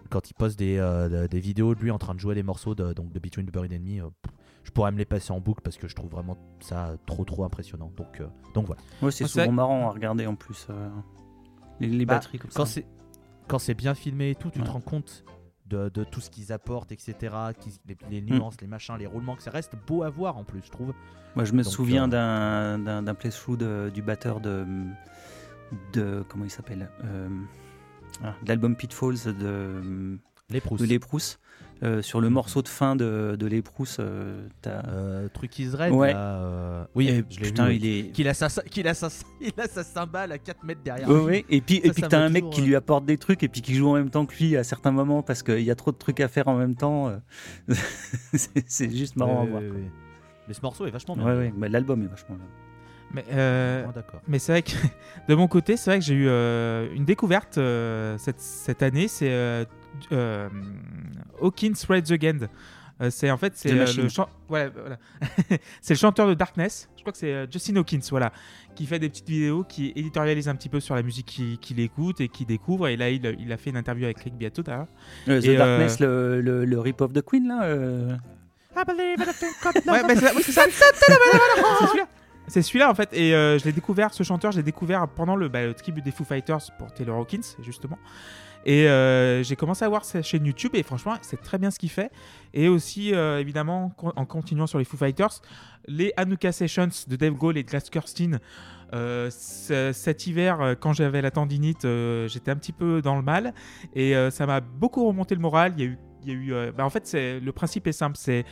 Euh, 0.06 0.08
quand 0.10 0.30
il 0.30 0.34
poste 0.34 0.58
des, 0.58 0.78
euh, 0.78 1.28
des 1.28 1.40
vidéos 1.40 1.74
de 1.74 1.80
lui 1.80 1.90
en 1.90 1.98
train 1.98 2.14
de 2.14 2.20
jouer 2.20 2.34
des 2.34 2.42
morceaux 2.42 2.74
de, 2.74 2.92
donc 2.92 3.12
de 3.12 3.18
Between 3.18 3.46
the 3.46 3.52
Buried 3.52 3.72
Enemy, 3.72 4.00
euh, 4.00 4.06
pff, 4.22 4.32
je 4.64 4.70
pourrais 4.70 4.90
me 4.92 4.98
les 4.98 5.04
passer 5.04 5.32
en 5.32 5.40
boucle 5.40 5.60
parce 5.62 5.76
que 5.76 5.86
je 5.88 5.94
trouve 5.94 6.10
vraiment 6.10 6.36
ça 6.60 6.96
trop 7.06 7.24
trop 7.24 7.44
impressionnant. 7.44 7.92
Donc, 7.96 8.20
euh, 8.20 8.26
donc 8.54 8.66
voilà. 8.66 8.80
Ouais, 9.02 9.10
c'est 9.10 9.24
c'est 9.26 9.40
souvent 9.42 9.52
marrant 9.52 9.88
à 9.88 9.92
regarder 9.92 10.26
en 10.26 10.34
plus. 10.34 10.66
euh, 10.70 10.88
les, 11.80 11.88
les 11.88 12.06
Bah, 12.06 12.14
batteries 12.14 12.38
comme 12.38 12.50
Quand 12.54 12.64
ça. 12.64 12.72
c'est 12.72 12.86
quand 13.48 13.58
c'est 13.60 13.74
bien 13.74 13.94
filmé 13.94 14.30
et 14.30 14.34
tout, 14.34 14.50
tu 14.50 14.58
Ouais. 14.58 14.64
te 14.64 14.70
rends 14.70 14.80
compte 14.80 15.24
de, 15.66 15.88
de 15.88 16.02
tout 16.04 16.20
ce 16.20 16.30
qu'ils 16.30 16.52
apportent, 16.52 16.90
etc. 16.90 17.14
qui- 17.60 17.78
les, 17.86 17.96
les 18.10 18.20
Mm. 18.20 18.36
nuances, 18.38 18.60
les 18.60 18.66
machins, 18.66 18.96
les 18.98 19.06
roulements, 19.06 19.36
que 19.36 19.42
ça 19.42 19.50
reste 19.52 19.74
beau 19.86 20.02
à 20.02 20.10
voir 20.10 20.36
en 20.36 20.42
plus, 20.44 20.62
je 20.64 20.70
trouve. 20.70 20.92
Moi, 21.36 21.44
je 21.44 21.52
me 21.52 21.62
Donc, 21.62 21.72
souviens 21.72 22.04
euh, 22.12 22.76
d'un- 22.76 22.78
d'un 22.84 23.02
d'un 23.02 23.14
playthrough 23.14 23.56
de- 23.58 23.90
du 23.94 24.00
batteur 24.02 24.40
de, 24.40 24.64
de 25.92 26.24
comment 26.28 26.44
il 26.44 26.50
s'appelle 26.50 26.88
Euh, 27.04 27.28
ah, 28.24 28.34
de 28.42 28.48
l'album 28.48 28.76
Pitfalls 28.76 29.34
de, 29.38 30.18
Les 30.50 30.60
prousses. 30.60 30.80
de 30.80 30.86
Les 30.86 30.98
Prousses. 30.98 31.38
Euh, 31.82 32.00
sur 32.00 32.22
le 32.22 32.30
morceau 32.30 32.62
de 32.62 32.68
fin 32.68 32.96
de, 32.96 33.36
de 33.38 33.46
Les 33.46 33.60
Prousses, 33.60 33.98
euh, 34.00 34.48
t'as- 34.62 34.82
Euh, 34.88 35.28
truc 35.28 35.58
Israël. 35.58 35.92
Ouais. 35.92 36.14
là, 36.14 36.38
euh, 36.38 36.84
Oui, 36.94 37.08
Et 37.10 37.22
je 37.28 37.38
l'ai 37.40 37.46
putain, 37.48 37.68
vu. 37.68 37.74
il 37.74 37.86
est. 37.86 38.12
Qu'il 38.12 38.26
a, 38.28 38.32
sa, 38.34 38.48
qu'il 38.62 38.88
a, 38.88 38.94
sa, 38.94 39.08
il 39.42 39.52
a 39.60 39.68
sa 39.68 39.84
cymbale 39.84 40.32
à 40.32 40.38
4 40.38 40.64
mètres 40.64 40.80
derrière. 40.82 41.06
Ouais, 41.10 41.20
ouais. 41.20 41.44
Et 41.50 41.60
puis, 41.60 41.80
Ça, 41.82 41.88
et 41.88 41.90
puis 41.90 42.02
t'as 42.02 42.18
un 42.20 42.30
mec 42.30 42.48
qui 42.48 42.62
lui 42.62 42.74
apporte 42.74 43.04
des 43.04 43.18
trucs 43.18 43.42
et 43.42 43.48
puis 43.48 43.60
qui 43.60 43.74
joue 43.74 43.88
en 43.88 43.94
même 43.94 44.08
temps 44.08 44.24
que 44.24 44.34
lui 44.36 44.56
à 44.56 44.64
certains 44.64 44.90
moments 44.90 45.22
parce 45.22 45.42
qu'il 45.42 45.60
y 45.60 45.70
a 45.70 45.74
trop 45.74 45.92
de 45.92 45.98
trucs 45.98 46.20
à 46.20 46.28
faire 46.28 46.48
en 46.48 46.56
même 46.56 46.76
temps. 46.76 47.12
c'est 48.66 48.90
juste 48.90 49.16
marrant 49.16 49.42
à 49.42 49.46
voir. 49.46 49.62
Mais 50.48 50.54
ce 50.54 50.60
morceau 50.62 50.86
est 50.86 50.90
vachement 50.90 51.16
bien. 51.16 51.26
Ouais, 51.26 51.36
ouais. 51.36 51.52
Bah, 51.56 51.68
L'album 51.68 52.02
est 52.02 52.06
vachement 52.06 52.36
bien. 52.36 52.46
Mais, 53.12 53.24
euh, 53.32 53.86
d'accord. 53.94 54.20
mais 54.28 54.38
c'est 54.38 54.52
vrai 54.52 54.62
que 54.62 54.72
de 55.28 55.34
mon 55.34 55.46
côté, 55.48 55.76
c'est 55.76 55.90
vrai 55.90 55.98
que 56.00 56.04
j'ai 56.04 56.14
eu 56.14 56.26
euh, 56.28 56.88
une 56.94 57.04
découverte 57.04 57.56
euh, 57.58 58.18
cette, 58.18 58.40
cette 58.40 58.82
année. 58.82 59.08
C'est 59.08 59.30
euh, 59.30 59.64
euh, 60.12 60.48
Hawkins 61.40 61.72
Rage 61.88 62.10
Again. 62.12 62.48
Euh, 63.02 63.10
c'est 63.10 63.30
en 63.30 63.36
fait 63.36 63.52
c'est 63.56 63.68
The 63.68 63.98
euh, 63.98 64.02
le 64.04 64.08
chan- 64.08 64.28
voilà, 64.48 64.70
voilà. 64.70 64.96
c'est 65.82 65.92
le 65.94 65.98
chanteur 65.98 66.26
de 66.28 66.34
Darkness. 66.34 66.88
Je 66.96 67.02
crois 67.02 67.12
que 67.12 67.18
c'est 67.18 67.32
euh, 67.32 67.46
Justin 67.50 67.76
Hawkins, 67.76 68.00
voilà, 68.10 68.32
qui 68.74 68.86
fait 68.86 68.98
des 68.98 69.10
petites 69.10 69.28
vidéos, 69.28 69.64
qui 69.64 69.92
éditorialise 69.94 70.48
un 70.48 70.54
petit 70.56 70.70
peu 70.70 70.80
sur 70.80 70.94
la 70.94 71.02
musique 71.02 71.26
qu'il 71.26 71.58
qu'il 71.58 71.78
écoute 71.80 72.20
et 72.22 72.28
qu'il 72.28 72.46
découvre. 72.46 72.88
Et 72.88 72.96
là, 72.96 73.10
il, 73.10 73.36
il 73.38 73.52
a 73.52 73.58
fait 73.58 73.68
une 73.70 73.76
interview 73.76 74.06
avec 74.06 74.18
Rick 74.20 74.34
Beato 74.38 74.62
d'ailleurs. 74.62 74.86
Euh, 75.28 75.40
The 75.42 75.46
euh, 75.48 75.58
Darkness, 75.58 76.00
le, 76.00 76.40
le, 76.40 76.64
le 76.64 76.80
rip 76.80 77.00
of 77.02 77.12
the 77.12 77.20
Queen, 77.22 77.46
là. 77.48 77.64
euh, 77.64 78.16
Ouais, 79.92 80.02
mais 80.08 80.16
c'est 80.16 80.34
oui, 80.34 80.42
c'est 80.42 80.52
ça. 80.52 80.62
c'est 80.70 81.12
celui-là. 81.12 82.06
C'est 82.48 82.62
celui-là 82.62 82.90
en 82.90 82.94
fait. 82.94 83.08
Et 83.12 83.34
euh, 83.34 83.58
je 83.58 83.64
l'ai 83.64 83.72
découvert, 83.72 84.14
ce 84.14 84.22
chanteur, 84.22 84.52
je 84.52 84.58
l'ai 84.58 84.62
découvert 84.62 85.08
pendant 85.08 85.36
le, 85.36 85.48
bah, 85.48 85.72
tribut 85.74 86.02
des 86.02 86.12
Foo 86.12 86.24
Fighters 86.24 86.70
pour 86.78 86.92
Taylor 86.92 87.18
Hawkins, 87.18 87.56
justement. 87.62 87.98
Et 88.64 88.88
euh, 88.88 89.44
j'ai 89.44 89.54
commencé 89.54 89.84
à 89.84 89.88
voir 89.88 90.04
sa 90.04 90.22
chaîne 90.22 90.44
YouTube 90.44 90.72
et 90.74 90.82
franchement, 90.82 91.14
c'est 91.22 91.40
très 91.40 91.56
bien 91.56 91.70
ce 91.70 91.78
qu'il 91.78 91.90
fait. 91.90 92.10
Et 92.52 92.66
aussi, 92.68 93.14
euh, 93.14 93.38
évidemment, 93.38 93.92
en 94.02 94.24
continuant 94.24 94.66
sur 94.66 94.78
les 94.78 94.84
Foo 94.84 94.96
Fighters, 94.96 95.40
les 95.86 96.12
Hanukkah 96.16 96.50
Sessions 96.50 96.88
de 97.06 97.16
Dave 97.16 97.34
Grohl 97.34 97.56
et 97.58 97.62
de 97.62 97.68
Glass 97.68 97.90
Kirstein. 97.90 98.38
C- 99.30 99.92
cet 99.92 100.26
hiver, 100.26 100.76
quand 100.80 100.92
j'avais 100.92 101.20
la 101.22 101.30
tendinite, 101.30 101.86
j'étais 102.26 102.50
un 102.50 102.56
petit 102.56 102.72
peu 102.72 103.02
dans 103.02 103.16
le 103.16 103.22
mal 103.22 103.52
et 103.94 104.14
ça 104.30 104.46
m'a 104.46 104.60
beaucoup 104.60 105.06
remonté 105.06 105.34
le 105.34 105.40
moral. 105.40 105.74
Il 105.76 105.84
y 105.84 105.86
a 105.86 105.90
eu, 105.90 105.98
il 106.24 106.28
y 106.28 106.32
a 106.32 106.66
eu 106.68 106.72
bah, 106.72 106.84
en 106.84 106.90
fait, 106.90 107.12
le 107.14 107.50
principe 107.50 107.86
est 107.86 107.92
simple, 107.92 108.16
c'est 108.16 108.44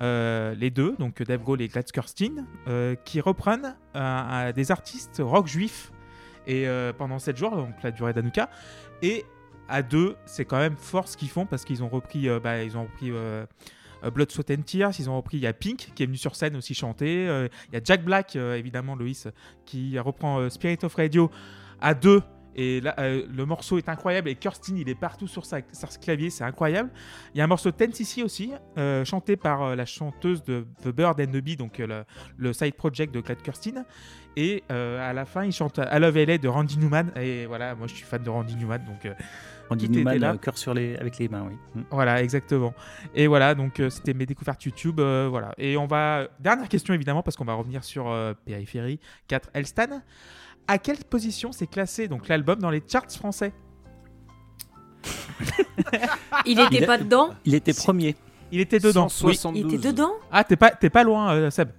euh, 0.00 0.54
les 0.54 0.70
deux, 0.70 0.96
donc 0.98 1.22
Dave 1.22 1.42
Grohl 1.42 1.60
et 1.60 1.68
Gladys 1.68 1.92
Kirstein, 1.92 2.46
euh, 2.68 2.94
qui 3.04 3.20
reprennent 3.20 3.76
euh, 3.96 4.52
des 4.52 4.70
artistes 4.70 5.20
rock 5.22 5.46
juifs 5.46 5.92
et 6.46 6.66
pendant 6.98 7.20
7 7.20 7.36
jours, 7.36 7.54
donc 7.54 7.74
la 7.82 7.92
durée 7.92 8.12
d'Anouka. 8.12 8.50
Et 9.02 9.24
à 9.68 9.82
deux, 9.82 10.16
c'est 10.24 10.44
quand 10.44 10.58
même 10.58 10.76
fort 10.76 11.06
ce 11.06 11.16
qu'ils 11.16 11.28
font 11.28 11.46
parce 11.46 11.64
qu'ils 11.64 11.84
ont 11.84 11.88
repris, 11.88 12.28
bah, 12.42 12.56
Blood, 14.10 14.32
Sweat 14.32 14.50
and 14.50 14.62
Tears, 14.62 14.98
ils 14.98 15.08
ont 15.08 15.16
repris, 15.16 15.36
il 15.36 15.42
y 15.42 15.46
a 15.46 15.52
Pink 15.52 15.92
qui 15.94 16.02
est 16.02 16.06
venu 16.06 16.16
sur 16.16 16.34
scène 16.34 16.56
aussi 16.56 16.74
chanter, 16.74 17.24
il 17.24 17.74
y 17.74 17.76
a 17.76 17.80
Jack 17.84 18.04
Black, 18.04 18.34
évidemment, 18.34 18.96
Loïs, 18.96 19.28
qui 19.64 19.96
reprend 19.98 20.50
Spirit 20.50 20.78
of 20.82 20.94
Radio 20.94 21.30
à 21.80 21.94
deux. 21.94 22.22
Et 22.56 22.80
là, 22.80 22.94
euh, 22.98 23.26
le 23.32 23.46
morceau 23.46 23.78
est 23.78 23.88
incroyable 23.88 24.28
et 24.28 24.34
Kirsten, 24.34 24.76
il 24.76 24.88
est 24.88 24.94
partout 24.94 25.26
sur, 25.26 25.44
sa, 25.44 25.58
sur 25.72 25.92
ce 25.92 25.98
clavier, 25.98 26.30
c'est 26.30 26.44
incroyable. 26.44 26.90
Il 27.34 27.38
y 27.38 27.40
a 27.40 27.44
un 27.44 27.48
morceau 27.48 27.70
Tennessee 27.70 28.22
aussi, 28.24 28.52
euh, 28.78 29.04
chanté 29.04 29.36
par 29.36 29.62
euh, 29.62 29.74
la 29.76 29.86
chanteuse 29.86 30.42
de 30.42 30.66
The 30.82 30.88
Bird 30.88 31.20
and 31.20 31.26
the 31.32 31.42
Bee, 31.42 31.56
donc 31.56 31.78
le, 31.78 32.04
le 32.36 32.52
side 32.52 32.74
project 32.74 33.14
de 33.14 33.20
Clyde 33.20 33.42
Kirsten. 33.42 33.84
Et 34.36 34.62
à 34.70 35.12
la 35.12 35.24
fin, 35.24 35.44
il 35.44 35.50
chante 35.50 35.78
I 35.78 35.98
Love 35.98 36.16
LA 36.16 36.38
de 36.38 36.46
Randy 36.46 36.78
Newman. 36.78 37.10
Et 37.16 37.46
voilà, 37.46 37.74
moi 37.74 37.88
je 37.88 37.94
suis 37.94 38.04
fan 38.04 38.22
de 38.22 38.30
Randy 38.30 38.54
Newman, 38.54 38.78
donc 38.84 39.12
Randy 39.68 39.88
Newman, 39.88 40.18
là. 40.18 40.36
cœur 40.38 40.56
sur 40.56 40.72
les, 40.72 40.96
avec 40.96 41.18
les 41.18 41.28
mains, 41.28 41.44
oui. 41.48 41.56
Mm. 41.74 41.84
voilà, 41.90 42.22
exactement. 42.22 42.72
Et 43.12 43.26
voilà, 43.26 43.56
donc 43.56 43.82
c'était 43.90 44.14
mes 44.14 44.26
découvertes 44.26 44.62
YouTube. 44.62 45.00
voilà. 45.00 45.52
Et 45.58 45.76
on 45.76 45.86
va. 45.86 46.28
Dernière 46.38 46.68
question 46.68 46.94
évidemment, 46.94 47.24
parce 47.24 47.36
qu'on 47.36 47.44
va 47.44 47.54
revenir 47.54 47.82
sur 47.82 48.16
Périphérie 48.44 49.00
4 49.26 49.50
Elstan. 49.52 50.00
À 50.70 50.78
quelle 50.78 50.98
position 51.04 51.50
s'est 51.52 51.66
classé 51.66 52.06
donc 52.06 52.28
l'album 52.28 52.58
dans 52.60 52.70
les 52.70 52.82
charts 52.86 53.10
français? 53.10 53.52
Il 56.46 56.60
était 56.60 56.76
Il 56.76 56.84
a- 56.84 56.86
pas 56.86 56.98
dedans? 56.98 57.30
Il 57.44 57.54
était 57.54 57.72
premier. 57.74 58.14
Il 58.52 58.60
était 58.60 58.78
dedans. 58.78 59.04
Oui. 59.24 59.34
172. 59.34 59.72
Il 59.72 59.74
était 59.78 59.88
dedans? 59.92 60.12
Ah, 60.30 60.44
t'es 60.44 60.56
pas, 60.56 60.70
t'es 60.70 60.90
pas 60.90 61.02
loin, 61.02 61.32
euh, 61.32 61.50
Seb. 61.50 61.70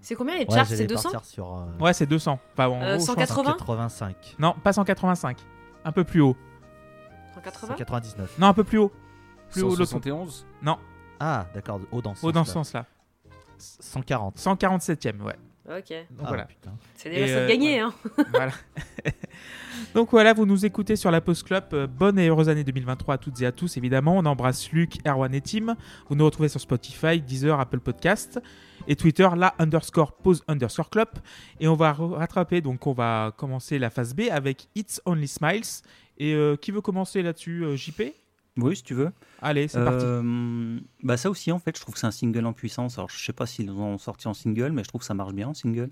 C'est 0.00 0.14
combien 0.14 0.36
les 0.38 0.46
charts? 0.46 0.66
C'est 0.66 0.86
200 0.86 1.10
partir 1.10 1.24
sur 1.28 1.54
euh, 1.54 1.66
Ouais, 1.84 1.92
c'est 1.92 2.06
200. 2.06 2.38
Enfin, 2.54 2.68
en 2.68 2.74
Euh, 2.82 2.96
gros, 2.96 3.06
je 3.06 3.06
pense- 3.06 3.06
180 3.06 3.52
85. 3.58 4.36
Non, 4.38 4.54
pas 4.64 4.72
185. 4.72 5.36
Un 5.84 5.92
peu 5.92 6.04
plus 6.04 6.20
haut. 6.20 6.36
180 7.34 7.68
199. 7.76 8.38
Non, 8.38 8.46
un 8.48 8.54
peu 8.54 8.64
plus 8.64 8.78
haut. 8.78 8.92
Plus 9.50 9.62
haut, 9.62 9.68
l'autre. 9.76 9.84
171 9.86 10.46
Ah, 11.20 11.46
d'accord, 11.54 11.80
haut 11.92 12.00
dans 12.02 12.14
ce 12.14 12.24
Haut 12.24 12.32
dans 12.32 12.44
ce 12.44 12.52
sens-là. 12.52 12.86
sens-là. 13.58 13.76
140. 13.80 14.38
147ème, 14.38 15.20
ouais. 15.20 15.36
Ok, 15.70 15.90
Donc 16.10 16.20
Ah, 16.24 16.28
voilà. 16.28 16.44
putain. 16.46 16.72
c'est 16.96 17.10
déjà 17.10 17.34
ça 17.34 17.42
de 17.44 17.48
gagner. 17.48 17.78
Hein. 17.78 17.94
voilà. 18.32 18.52
Donc 19.94 20.10
voilà, 20.10 20.32
vous 20.32 20.44
nous 20.44 20.66
écoutez 20.66 20.96
sur 20.96 21.10
la 21.10 21.20
Pause 21.20 21.42
Club. 21.44 21.64
Euh, 21.72 21.86
bonne 21.86 22.18
et 22.18 22.28
heureuse 22.28 22.48
année 22.48 22.64
2023 22.64 23.14
à 23.14 23.18
toutes 23.18 23.40
et 23.40 23.46
à 23.46 23.52
tous, 23.52 23.76
évidemment. 23.76 24.16
On 24.16 24.24
embrasse 24.26 24.70
Luc, 24.72 24.98
Erwan 25.06 25.32
et 25.34 25.40
Tim. 25.40 25.76
Vous 26.08 26.16
nous 26.16 26.24
retrouvez 26.24 26.48
sur 26.48 26.60
Spotify, 26.60 27.20
Deezer, 27.20 27.58
Apple 27.58 27.78
Podcast 27.80 28.40
et 28.88 28.96
Twitter, 28.96 29.28
la 29.36 29.54
underscore 29.58 30.12
pause 30.12 30.42
underscore 30.48 30.90
club. 30.90 31.08
Et 31.60 31.68
on 31.68 31.74
va 31.74 31.92
rattraper, 31.92 32.60
donc 32.60 32.86
on 32.86 32.92
va 32.92 33.32
commencer 33.36 33.78
la 33.78 33.90
phase 33.90 34.14
B 34.14 34.22
avec 34.30 34.66
It's 34.74 35.00
Only 35.06 35.28
Smiles. 35.28 35.82
Et 36.18 36.34
euh, 36.34 36.56
qui 36.56 36.70
veut 36.72 36.80
commencer 36.82 37.22
là-dessus 37.22 37.64
euh, 37.64 37.76
JP 37.76 38.02
Oui, 38.56 38.76
si 38.76 38.82
tu 38.82 38.94
veux. 38.94 39.12
Allez, 39.42 39.68
c'est 39.68 39.82
parti. 39.82 40.04
Euh, 40.04 40.80
bah 41.02 41.16
ça 41.16 41.30
aussi, 41.30 41.52
en 41.52 41.58
fait, 41.58 41.76
je 41.76 41.80
trouve 41.80 41.94
que 41.94 42.00
c'est 42.00 42.06
un 42.06 42.10
single 42.10 42.44
en 42.46 42.52
puissance. 42.52 42.98
Alors, 42.98 43.08
je 43.08 43.24
sais 43.24 43.32
pas 43.32 43.46
s'ils 43.46 43.66
l'ont 43.66 43.98
sorti 43.98 44.28
en 44.28 44.34
single, 44.34 44.72
mais 44.72 44.82
je 44.82 44.88
trouve 44.88 45.00
que 45.00 45.06
ça 45.06 45.14
marche 45.14 45.32
bien 45.32 45.48
en 45.48 45.54
single. 45.54 45.90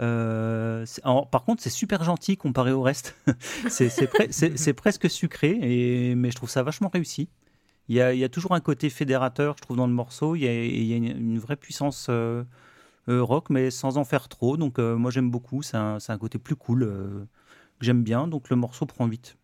Euh, 0.00 0.84
alors, 1.02 1.28
par 1.30 1.44
contre, 1.44 1.62
c'est 1.62 1.70
super 1.70 2.04
gentil 2.04 2.36
comparé 2.36 2.72
au 2.72 2.82
reste. 2.82 3.16
c'est 3.68 3.88
c'est 3.88 4.06
pre- 4.12 4.30
c'est- 4.30 4.56
c'est 4.56 4.74
presque 4.74 5.08
sucré, 5.08 5.58
et, 5.62 6.14
mais 6.14 6.30
je 6.30 6.36
trouve 6.36 6.50
ça 6.50 6.62
vachement 6.62 6.88
réussi. 6.88 7.28
Il 7.88 7.96
y, 7.96 8.00
a, 8.00 8.12
il 8.12 8.18
y 8.18 8.24
a 8.24 8.28
toujours 8.28 8.52
un 8.52 8.60
côté 8.60 8.90
fédérateur, 8.90 9.54
je 9.56 9.62
trouve, 9.62 9.76
dans 9.76 9.86
le 9.86 9.92
morceau. 9.92 10.34
Il 10.34 10.40
y 10.42 10.48
a, 10.48 10.64
il 10.64 10.84
y 10.84 10.92
a 10.92 10.96
une, 10.96 11.04
une 11.06 11.38
vraie 11.38 11.56
puissance 11.56 12.08
euh, 12.10 12.42
euh, 13.08 13.22
rock, 13.22 13.48
mais 13.48 13.70
sans 13.70 13.96
en 13.96 14.04
faire 14.04 14.28
trop. 14.28 14.56
Donc, 14.56 14.78
moi, 14.78 15.10
j'aime 15.12 15.30
beaucoup. 15.30 15.62
C'est 15.62 15.76
un, 15.76 15.98
côté 16.18 16.38
plus 16.38 16.56
cool 16.56 16.80
que 17.78 17.86
j'aime 17.86 18.02
bien. 18.02 18.26
Donc, 18.26 18.50
le 18.50 18.56
morceau 18.56 18.86
prend 18.86 19.06
8. 19.06 19.36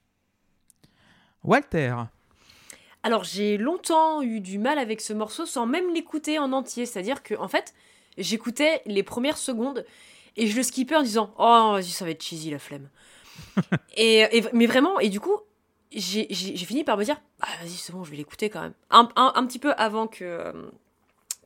Walter. 1.44 1.94
Alors 3.02 3.24
j'ai 3.24 3.58
longtemps 3.58 4.22
eu 4.22 4.40
du 4.40 4.58
mal 4.58 4.78
avec 4.78 5.00
ce 5.00 5.12
morceau 5.12 5.46
sans 5.46 5.66
même 5.66 5.92
l'écouter 5.92 6.38
en 6.38 6.52
entier. 6.52 6.86
C'est-à-dire 6.86 7.22
que 7.22 7.34
en 7.34 7.48
fait, 7.48 7.74
j'écoutais 8.18 8.82
les 8.86 9.02
premières 9.02 9.38
secondes 9.38 9.84
et 10.36 10.46
je 10.46 10.56
le 10.56 10.62
skippais 10.62 10.96
en 10.96 11.02
disant 11.02 11.34
Oh, 11.38 11.72
vas-y, 11.72 11.90
ça 11.90 12.04
va 12.04 12.12
être 12.12 12.22
cheesy 12.22 12.50
la 12.50 12.58
flemme. 12.58 12.88
et, 13.96 14.44
mais 14.52 14.66
vraiment, 14.66 15.00
et 15.00 15.08
du 15.08 15.20
coup, 15.20 15.36
j'ai 15.90 16.26
fini 16.28 16.84
par 16.84 16.96
me 16.96 17.04
dire 17.04 17.20
Ah, 17.40 17.48
vas-y, 17.62 17.72
c'est 17.76 17.92
bon, 17.92 18.04
je 18.04 18.10
vais 18.10 18.16
l'écouter 18.16 18.50
quand 18.50 18.62
même. 18.62 18.74
Un 18.90 19.46
petit 19.46 19.58
peu 19.58 19.72
avant 19.76 20.06
que, 20.06 20.24
euh, 20.24 20.52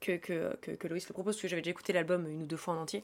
que, 0.01 0.17
que, 0.17 0.57
que, 0.61 0.71
que 0.73 0.89
Loïs 0.89 1.09
le 1.09 1.15
propose, 1.15 1.35
parce 1.35 1.43
que 1.43 1.49
j'avais 1.49 1.63
déjà 1.63 1.73
écouté 1.73 1.93
l'album 1.93 2.29
une 2.29 2.43
ou 2.43 2.47
deux 2.47 2.57
fois 2.57 2.75
en 2.75 2.83
entier. 2.83 3.03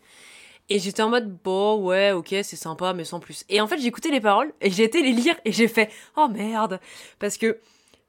Et 0.69 0.79
j'étais 0.79 1.03
en 1.03 1.09
mode 1.09 1.37
Bon, 1.43 1.83
ouais, 1.83 2.13
ok, 2.13 2.29
c'est 2.29 2.57
sympa, 2.57 2.93
mais 2.93 3.05
sans 3.05 3.19
plus. 3.19 3.45
Et 3.49 3.61
en 3.61 3.67
fait, 3.67 3.79
j'ai 3.79 3.89
écouté 3.89 4.11
les 4.11 4.21
paroles 4.21 4.53
et 4.61 4.71
j'ai 4.71 4.85
été 4.85 5.03
les 5.03 5.13
lire 5.13 5.35
et 5.45 5.53
j'ai 5.53 5.69
fait 5.69 5.91
Oh 6.17 6.29
merde 6.29 6.81
Parce 7.19 7.37
que. 7.37 7.59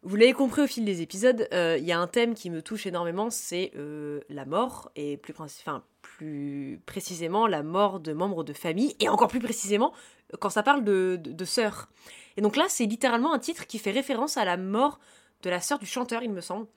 Vous 0.05 0.17
l'avez 0.17 0.33
compris 0.33 0.61
au 0.61 0.67
fil 0.67 0.83
des 0.83 1.01
épisodes, 1.01 1.47
euh, 1.53 1.77
il 1.79 1.85
y 1.85 1.93
a 1.93 1.99
un 1.99 2.07
thème 2.07 2.33
qui 2.33 2.49
me 2.49 2.61
touche 2.61 2.85
énormément, 2.85 3.29
c'est 3.29 3.71
euh, 3.77 4.19
la 4.29 4.45
mort, 4.45 4.91
et 4.97 5.15
plus, 5.15 6.81
précisément 6.85 7.47
la 7.47 7.63
mort 7.63 8.01
de 8.01 8.11
membres 8.11 8.43
de 8.43 8.51
famille, 8.51 8.97
et 8.99 9.07
encore 9.07 9.29
plus 9.29 9.39
précisément 9.39 9.93
quand 10.39 10.49
ça 10.49 10.61
parle 10.61 10.83
de, 10.83 11.17
de, 11.21 11.31
de 11.31 11.45
sœurs. 11.45 11.87
Et 12.35 12.41
donc 12.41 12.57
là, 12.57 12.65
c'est 12.67 12.85
littéralement 12.85 13.33
un 13.33 13.39
titre 13.39 13.65
qui 13.65 13.79
fait 13.79 13.91
référence 13.91 14.35
à 14.35 14.43
la 14.43 14.57
mort 14.57 14.99
de 15.41 15.49
la 15.49 15.61
sœur 15.61 15.79
du 15.79 15.85
chanteur, 15.85 16.21
il 16.21 16.31
me 16.31 16.41
semble. 16.41 16.67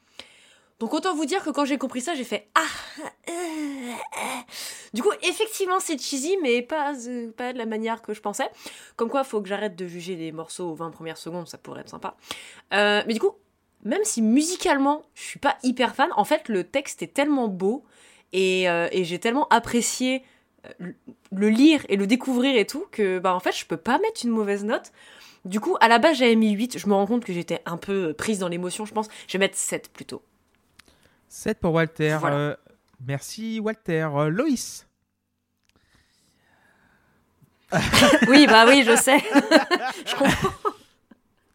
Donc 0.79 0.93
autant 0.93 1.15
vous 1.15 1.25
dire 1.25 1.43
que 1.43 1.51
quand 1.51 1.65
j'ai 1.65 1.79
compris 1.79 2.01
ça, 2.03 2.15
j'ai 2.15 2.25
fait 2.25 2.49
ah. 2.55 3.01
euh. 3.31 3.93
Du 4.93 5.03
coup, 5.03 5.11
effectivement, 5.23 5.81
c'est 5.81 6.01
cheesy, 6.01 6.37
mais 6.43 6.63
pas 6.63 6.93
euh, 7.09 7.31
pas 7.33 7.53
de 7.53 7.59
la 7.59 7.67
manière 7.67 8.03
que 8.03 8.13
je 8.15 8.21
pensais. 8.21 8.49
Comme 8.97 9.09
quoi, 9.09 9.25
faut 9.25 9.41
que 9.41 9.49
j'arrête 9.49 9.75
de 9.77 9.87
juger 9.87 10.17
les 10.17 10.33
morceaux 10.33 10.71
aux 10.71 10.75
20 10.75 10.91
premières 10.91 11.19
secondes, 11.19 11.49
ça 11.49 11.59
pourrait 11.59 11.81
être 11.81 11.89
sympa. 11.89 12.17
Euh, 12.75 13.03
mais 13.07 13.15
du 13.15 13.21
coup, 13.21 13.33
même 13.85 14.05
si 14.05 14.21
musicalement, 14.23 15.03
je 15.15 15.23
suis 15.23 15.39
pas 15.39 15.57
hyper 15.63 15.95
fan, 15.95 16.11
en 16.17 16.25
fait, 16.25 16.49
le 16.49 16.65
texte 16.65 17.03
est 17.03 17.13
tellement 17.15 17.49
beau 17.49 17.85
et, 18.33 18.65
et 18.65 19.05
j'ai 19.05 19.19
tellement 19.19 19.47
apprécié 19.49 20.23
le- 20.79 20.95
le 21.31 21.49
lire 21.49 21.85
et 21.89 21.97
le 21.97 22.07
découvrir 22.07 22.57
et 22.57 22.67
tout 22.67 22.85
que, 22.91 23.19
bah, 23.19 23.35
en 23.35 23.41
fait, 23.41 23.57
je 23.57 23.65
peux 23.65 23.77
pas 23.77 23.99
mettre 23.99 24.25
une 24.25 24.31
mauvaise 24.31 24.65
note. 24.65 24.93
Du 25.45 25.61
coup, 25.61 25.77
à 25.81 25.89
la 25.89 25.99
base, 25.99 26.17
j'avais 26.19 26.35
mis 26.35 26.51
8. 26.51 26.79
Je 26.79 26.87
me 26.89 26.95
rends 26.95 27.07
compte 27.07 27.25
que 27.25 27.33
j'étais 27.33 27.63
un 27.67 27.77
peu 27.77 28.13
prise 28.13 28.41
dans 28.41 28.49
l'émotion, 28.49 28.85
je 28.85 28.93
pense. 28.93 29.09
Je 29.29 29.35
vais 29.35 29.39
mettre 29.39 29.57
7 29.57 29.91
plutôt. 29.93 30.23
7 31.29 31.61
pour 31.61 31.73
Walter. 31.73 32.17
Voilà. 32.21 32.37
Euh, 32.37 32.57
merci 33.01 33.61
Walter. 33.61 34.09
Euh, 34.15 34.29
Loïs. 34.29 34.87
Oui, 38.29 38.47
bah 38.47 38.65
oui, 38.67 38.85
je 38.87 38.95
sais. 38.97 39.19
je 40.07 40.15
comprends. 40.17 40.71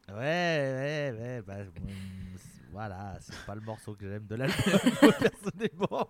Ouais, 0.10 0.18
ouais, 0.18 1.16
ouais. 1.18 1.42
Bah, 1.46 1.64
bon, 1.64 1.88
voilà, 2.72 3.18
c'est 3.22 3.38
pas 3.46 3.56
le 3.56 3.62
morceau 3.62 3.96
que 3.96 4.10
j'aime 4.10 4.26
de 4.26 4.36
l'album, 4.36 4.80
personnellement. 5.20 6.10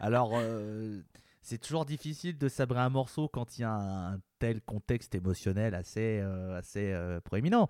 Alors, 0.00 0.32
euh, 0.34 1.00
c'est 1.42 1.58
toujours 1.58 1.84
difficile 1.84 2.38
de 2.38 2.48
sabrer 2.48 2.80
un 2.80 2.88
morceau 2.88 3.28
quand 3.28 3.58
il 3.58 3.62
y 3.62 3.64
a 3.64 3.72
un, 3.72 4.20
tel 4.38 4.60
contexte 4.62 5.14
émotionnel 5.14 5.74
assez, 5.74 6.20
euh, 6.20 6.58
assez 6.58 6.92
euh, 6.92 7.20
proéminent. 7.20 7.68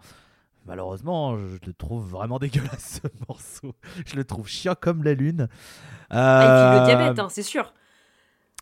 Malheureusement, 0.67 1.37
je 1.39 1.59
le 1.67 1.73
trouve 1.73 2.09
vraiment 2.09 2.39
dégueulasse 2.41 3.01
ce 3.03 3.09
morceau. 3.29 3.75
Je 4.07 4.17
le 4.17 4.25
trouve 4.25 4.49
chiant 4.49 4.75
comme 4.79 5.03
la 5.05 5.15
lune. 5.15 5.49
Ah, 6.11 6.43
et 6.43 6.47
puis 6.47 6.79
le 6.79 6.83
Euh, 6.83 6.85
diabète, 6.97 7.19
hein, 7.19 7.29
c'est 7.31 7.43
sûr. 7.43 7.73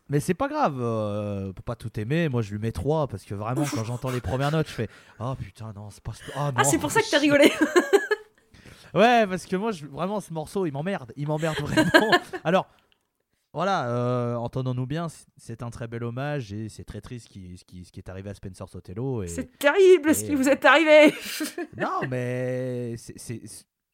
mais 0.09 0.21
c'est 0.21 0.35
pas 0.35 0.49
grave, 0.49 0.77
euh, 0.81 1.49
on 1.49 1.53
peut 1.53 1.63
pas 1.63 1.77
tout 1.77 1.99
aimer. 1.99 2.29
Moi, 2.29 2.43
je 2.43 2.53
lui 2.53 2.59
mets 2.59 2.73
3 2.73 3.07
parce 3.09 3.25
que 3.25 3.35
vraiment, 3.35 3.65
quand 3.75 3.85
j'entends 3.85 4.11
les 4.11 4.21
premières 4.21 4.51
notes, 4.53 4.69
je 4.69 4.73
fais 4.73 4.89
Oh 5.19 5.35
putain, 5.35 5.73
non, 5.75 5.89
c'est 5.91 6.03
pas. 6.03 6.13
Oh, 6.29 6.33
Ah, 6.37 6.53
non, 6.57 6.65
c'est 6.65 6.79
pour 6.79 6.91
ça 6.91 7.01
que 7.01 7.11
t'as 7.11 7.19
rigolé. 7.19 7.51
Ouais, 8.95 9.27
parce 9.27 9.45
que 9.47 9.57
moi, 9.57 9.73
je, 9.73 9.87
vraiment, 9.87 10.21
ce 10.21 10.33
morceau, 10.33 10.67
il 10.67 10.73
m'emmerde. 10.73 11.13
Il 11.17 11.27
m'emmerde 11.27 11.57
vraiment. 11.59 11.91
Alors, 12.45 12.69
voilà, 13.55 13.89
euh, 13.89 14.35
entendons-nous 14.35 14.87
bien, 14.87 15.07
c'est 15.37 15.63
un 15.63 15.71
très 15.71 15.87
bel 15.87 16.05
hommage 16.05 16.53
et 16.53 16.69
c'est 16.69 16.85
très 16.85 17.01
triste 17.01 17.29
ce 17.29 17.33
qui, 17.33 17.57
ce 17.57 17.65
qui, 17.65 17.85
ce 17.85 17.93
qui 17.93 18.01
est 18.01 18.09
arrivé 18.11 18.29
à 18.29 18.35
Spencer 18.35 18.69
Sotelo. 18.69 19.27
C'est 19.27 19.59
terrible 19.59 20.15
ce 20.15 20.25
qui 20.25 20.35
vous 20.35 20.49
est 20.49 20.65
arrivé. 20.65 21.15
Non, 21.79 22.01
mais 22.11 22.97
c'est. 22.99 23.41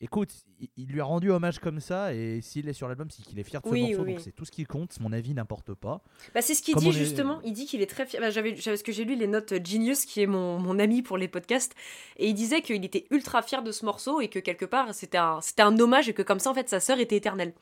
Écoute, 0.03 0.31
il, 0.79 0.87
lui 0.87 1.03
a 1.03 1.05
rendu 1.05 1.31
hommage 1.31 1.59
comme 1.59 1.79
ça 1.79 2.15
et 2.15 2.41
s'il 2.41 2.67
est 2.71 2.73
sur 2.73 2.89
l'album, 2.89 3.11
c'est 3.11 3.23
qu'il 3.23 3.39
est 3.39 3.43
fier 3.43 3.61
de 3.61 3.67
ce 3.69 3.71
Oui, 3.71 3.83
morceau, 3.89 4.03
oui, 4.05 4.13
donc 4.15 4.21
c'est 4.21 4.33
tout 4.33 4.47
ce 4.47 4.51
qui 4.51 4.65
compte. 4.65 4.99
Mon 4.99 5.13
avis 5.13 5.35
n'importe 5.35 5.75
pas. 5.75 6.03
Bah, 6.35 6.41
c'est 6.41 6.55
ce 6.55 6.63
qu'il 6.63 6.75
dit 6.77 6.89
est- 6.89 6.93
justement. 6.93 7.39
Il 7.45 7.53
dit 7.53 7.67
qu'il 7.67 7.83
est 7.83 7.87
très 7.87 8.07
fier. 8.07 8.19
Bah, 8.19 8.31
j'avais, 8.31 8.57
j'avais- 8.57 8.77
parce 8.77 8.83
que 8.83 8.93
j'ai 8.93 9.05
lu 9.05 9.15
les 9.15 9.27
notes 9.27 9.53
Genius, 9.63 10.07
qui 10.07 10.23
est 10.23 10.27
mon, 10.27 10.59
mon 10.59 10.79
ami 10.79 11.03
pour 11.03 11.19
les 11.19 11.29
podcasts, 11.29 11.75
et 12.17 12.29
il 12.29 12.35
disait 12.35 12.63
qu'il 12.63 12.83
était 12.83 13.07
ultra 13.11 13.43
fier 13.43 13.63
de 13.63 13.73
ce 13.73 13.85
morceau 13.85 14.23
et 14.23 14.29
que 14.29 14.39
quelque 14.39 14.65
part 14.65 14.95
c'était 14.95 15.19
un, 15.19 15.43
c'était 15.43 15.61
un 15.63 15.79
hommage 15.79 16.09
et 16.09 16.15
que 16.15 16.23
comme 16.23 16.39
ça 16.39 16.51
en 16.51 16.55
fait 16.55 16.71
sa 16.71 16.81
sœur 16.81 16.99
était 16.99 17.17
éternelle. 17.17 17.53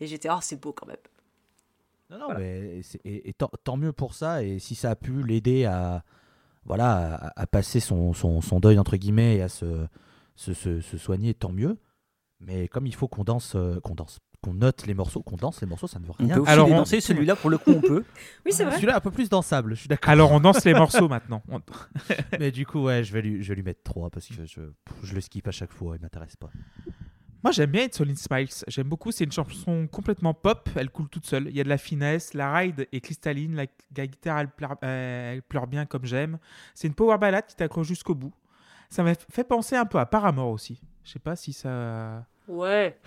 Et 0.00 0.06
j'étais, 0.06 0.30
oh 0.30 0.38
c'est 0.40 0.58
beau 0.58 0.72
quand 0.72 0.86
même. 0.86 0.96
Non, 2.10 2.18
non, 2.18 2.24
Voilà. 2.26 2.40
mais 2.40 2.80
et, 3.04 3.28
et 3.28 3.32
tant, 3.32 3.50
tant 3.64 3.76
mieux 3.76 3.92
pour 3.92 4.14
ça. 4.14 4.42
Et 4.44 4.58
si 4.58 4.74
ça 4.74 4.90
a 4.90 4.96
pu 4.96 5.22
l'aider 5.22 5.64
à, 5.64 6.04
voilà, 6.64 7.14
à, 7.14 7.40
à 7.42 7.46
passer 7.46 7.80
son, 7.80 8.12
son, 8.12 8.40
son 8.40 8.60
deuil, 8.60 8.78
entre 8.78 8.96
guillemets, 8.96 9.36
et 9.36 9.42
à 9.42 9.48
se, 9.48 9.86
se, 10.36 10.52
se- 10.52 10.80
se 10.80 10.98
soigner, 10.98 11.34
tant 11.34 11.52
mieux. 11.52 11.78
Mais 12.40 12.68
comme 12.68 12.86
il 12.86 12.94
faut 12.94 13.08
qu'on 13.08 13.24
danse, 13.24 13.54
euh, 13.56 13.80
qu'on 13.80 13.94
danse, 13.94 14.18
qu'on 14.42 14.52
note 14.52 14.86
les 14.86 14.92
morceaux, 14.92 15.22
qu'on 15.22 15.36
danse 15.36 15.62
les 15.62 15.66
morceaux, 15.66 15.86
ça 15.86 15.98
ne 15.98 16.04
veut 16.04 16.10
On 16.18 16.24
rien. 16.24 16.34
peut 16.34 16.40
aussi 16.42 16.50
Alors, 16.50 16.68
on- 16.68 16.76
danser, 16.76 17.00
celui-là, 17.00 17.36
pour 17.36 17.48
le 17.48 17.56
coup, 17.56 17.70
on 17.70 17.80
peut. 17.80 18.04
Oui 18.44 18.52
c'est 18.52 18.64
vrai. 18.64 18.74
Celui-là 18.74 18.96
un 18.96 19.00
peu 19.00 19.10
plus 19.10 19.30
dansable, 19.30 19.74
je 19.74 19.80
suis 19.80 19.88
d'accord. 19.88 20.10
Alors 20.10 20.30
on 20.32 20.40
danse 20.40 20.62
les 20.66 20.74
morceaux 20.74 21.08
maintenant. 21.08 21.42
On- 21.48 21.60
Mais 22.38 22.50
du 22.50 22.66
coup, 22.66 22.82
ouais, 22.82 23.02
je 23.02 23.12
vais 23.14 23.22
lui, 23.22 23.42
je 23.42 23.48
vais 23.48 23.54
lui 23.54 23.62
mettre 23.62 23.82
3 23.82 24.10
parce 24.10 24.26
que 24.26 24.34
je, 24.44 24.60
je 25.02 25.14
le 25.14 25.20
skip 25.22 25.48
à 25.48 25.52
chaque 25.52 25.72
fois, 25.72 25.96
il 25.96 26.02
m'intéresse 26.02 26.36
pas. 26.36 26.50
Moi 27.44 27.52
j'aime 27.52 27.70
bien 27.70 27.84
It's 27.84 28.00
Only 28.00 28.16
Smiles. 28.16 28.48
J'aime 28.68 28.88
beaucoup. 28.88 29.12
C'est 29.12 29.24
une 29.24 29.30
chanson 29.32 29.86
complètement 29.86 30.32
pop. 30.34 30.68
Elle 30.76 30.88
coule 30.90 31.08
toute 31.10 31.26
seule. 31.26 31.48
Il 31.48 31.56
y 31.56 31.60
a 31.60 31.64
de 31.64 31.68
la 31.68 31.76
finesse. 31.78 32.32
La 32.34 32.52
ride 32.54 32.88
est 32.90 33.00
cristalline. 33.00 33.54
La, 33.54 33.66
la 33.96 34.06
guitare 34.06 34.38
elle 34.40 34.48
pleure, 34.48 34.76
euh, 34.82 35.34
elle 35.34 35.42
pleure 35.42 35.66
bien 35.66 35.84
comme 35.84 36.06
j'aime. 36.06 36.38
C'est 36.74 36.88
une 36.88 36.94
power 36.94 37.18
ballade 37.18 37.44
qui 37.46 37.54
t'accroche 37.54 37.86
jusqu'au 37.86 38.14
bout. 38.14 38.32
Ça 38.88 39.02
m'a 39.02 39.12
fait 39.30 39.44
penser 39.44 39.76
un 39.76 39.84
peu 39.84 39.98
à 39.98 40.06
Paramore 40.06 40.48
aussi. 40.48 40.80
Je 41.04 41.10
sais 41.12 41.18
pas 41.18 41.36
si 41.36 41.52
ça. 41.52 42.24
Ouais. 42.48 42.98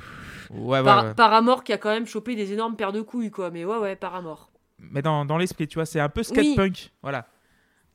Ouais, 0.51 0.79
ouais, 0.79 0.83
Par- 0.83 1.03
ouais. 1.05 1.13
Paramore 1.15 1.63
qui 1.63 1.73
a 1.73 1.77
quand 1.79 1.89
même 1.89 2.05
chopé 2.05 2.35
des 2.35 2.53
énormes 2.53 2.75
paires 2.75 2.91
de 2.91 3.01
couilles 3.01 3.31
quoi. 3.31 3.49
Mais 3.49 3.65
ouais 3.65 3.77
ouais 3.77 3.95
Paramore. 3.95 4.51
Mais 4.79 5.01
dans, 5.01 5.25
dans 5.25 5.39
l'esprit, 5.39 5.67
tu 5.67 5.75
vois, 5.75 5.87
c'est 5.87 5.99
un 5.99 6.09
peu 6.09 6.21
skate 6.21 6.45
Oui. 6.45 6.55
punk. 6.55 6.91
Voilà. 7.01 7.27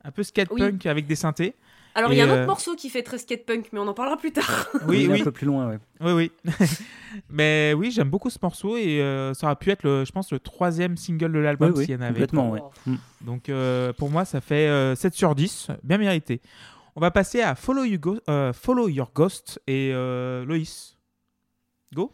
Un 0.02 0.10
peu 0.10 0.24
skate 0.24 0.48
Oui. 0.50 0.60
punk 0.60 0.86
avec 0.86 1.06
des 1.06 1.14
synthés. 1.14 1.54
Alors 1.94 2.12
il 2.12 2.16
y 2.16 2.20
a 2.20 2.24
un 2.24 2.28
autre 2.30 2.40
euh, 2.42 2.46
morceau 2.46 2.74
qui 2.74 2.88
fait 2.88 3.02
très 3.02 3.18
skatepunk, 3.18 3.68
mais 3.72 3.78
on 3.78 3.86
en 3.86 3.94
parlera 3.94 4.16
plus 4.16 4.32
tard. 4.32 4.68
Oui. 4.88 5.08
Un 5.20 5.24
peu 5.24 5.30
plus 5.32 5.46
loin, 5.46 5.68
ouais. 5.68 5.78
Oui, 6.00 6.12
oui. 6.12 6.32
Mais 7.28 7.74
oui, 7.76 7.90
j'aime 7.90 8.08
beaucoup 8.08 8.30
ce 8.30 8.38
morceau 8.42 8.76
et 8.78 9.02
euh, 9.02 9.34
ça 9.34 9.46
aurait 9.46 9.56
pu 9.56 9.70
être, 9.70 9.82
le, 9.82 10.04
je 10.06 10.12
pense, 10.12 10.32
le 10.32 10.38
troisième 10.40 10.96
single 10.96 11.32
de 11.32 11.38
l'album 11.38 11.70
Oui, 11.72 11.78
oui, 11.80 11.84
s'il 11.84 11.94
y 11.94 11.98
en 11.98 12.00
avait. 12.00 12.12
complètement, 12.12 12.50
ouais. 12.50 12.62
Mm. 12.86 12.94
Donc 13.20 13.48
euh, 13.50 13.92
pour 13.92 14.08
moi, 14.10 14.24
ça 14.24 14.40
fait 14.40 14.68
euh, 14.68 14.94
7 14.94 15.12
sur 15.14 15.34
10, 15.34 15.68
bien 15.82 15.98
mérité. 15.98 16.40
On 16.96 17.00
va 17.00 17.10
passer 17.10 17.42
à 17.42 17.54
Follow, 17.54 17.84
You 17.84 17.98
Go- 17.98 18.20
euh, 18.30 18.52
Follow 18.54 18.88
Your 18.88 19.10
Ghost 19.14 19.60
et 19.66 19.90
euh, 19.92 20.44
Loïs. 20.46 20.96
Go 21.94 22.10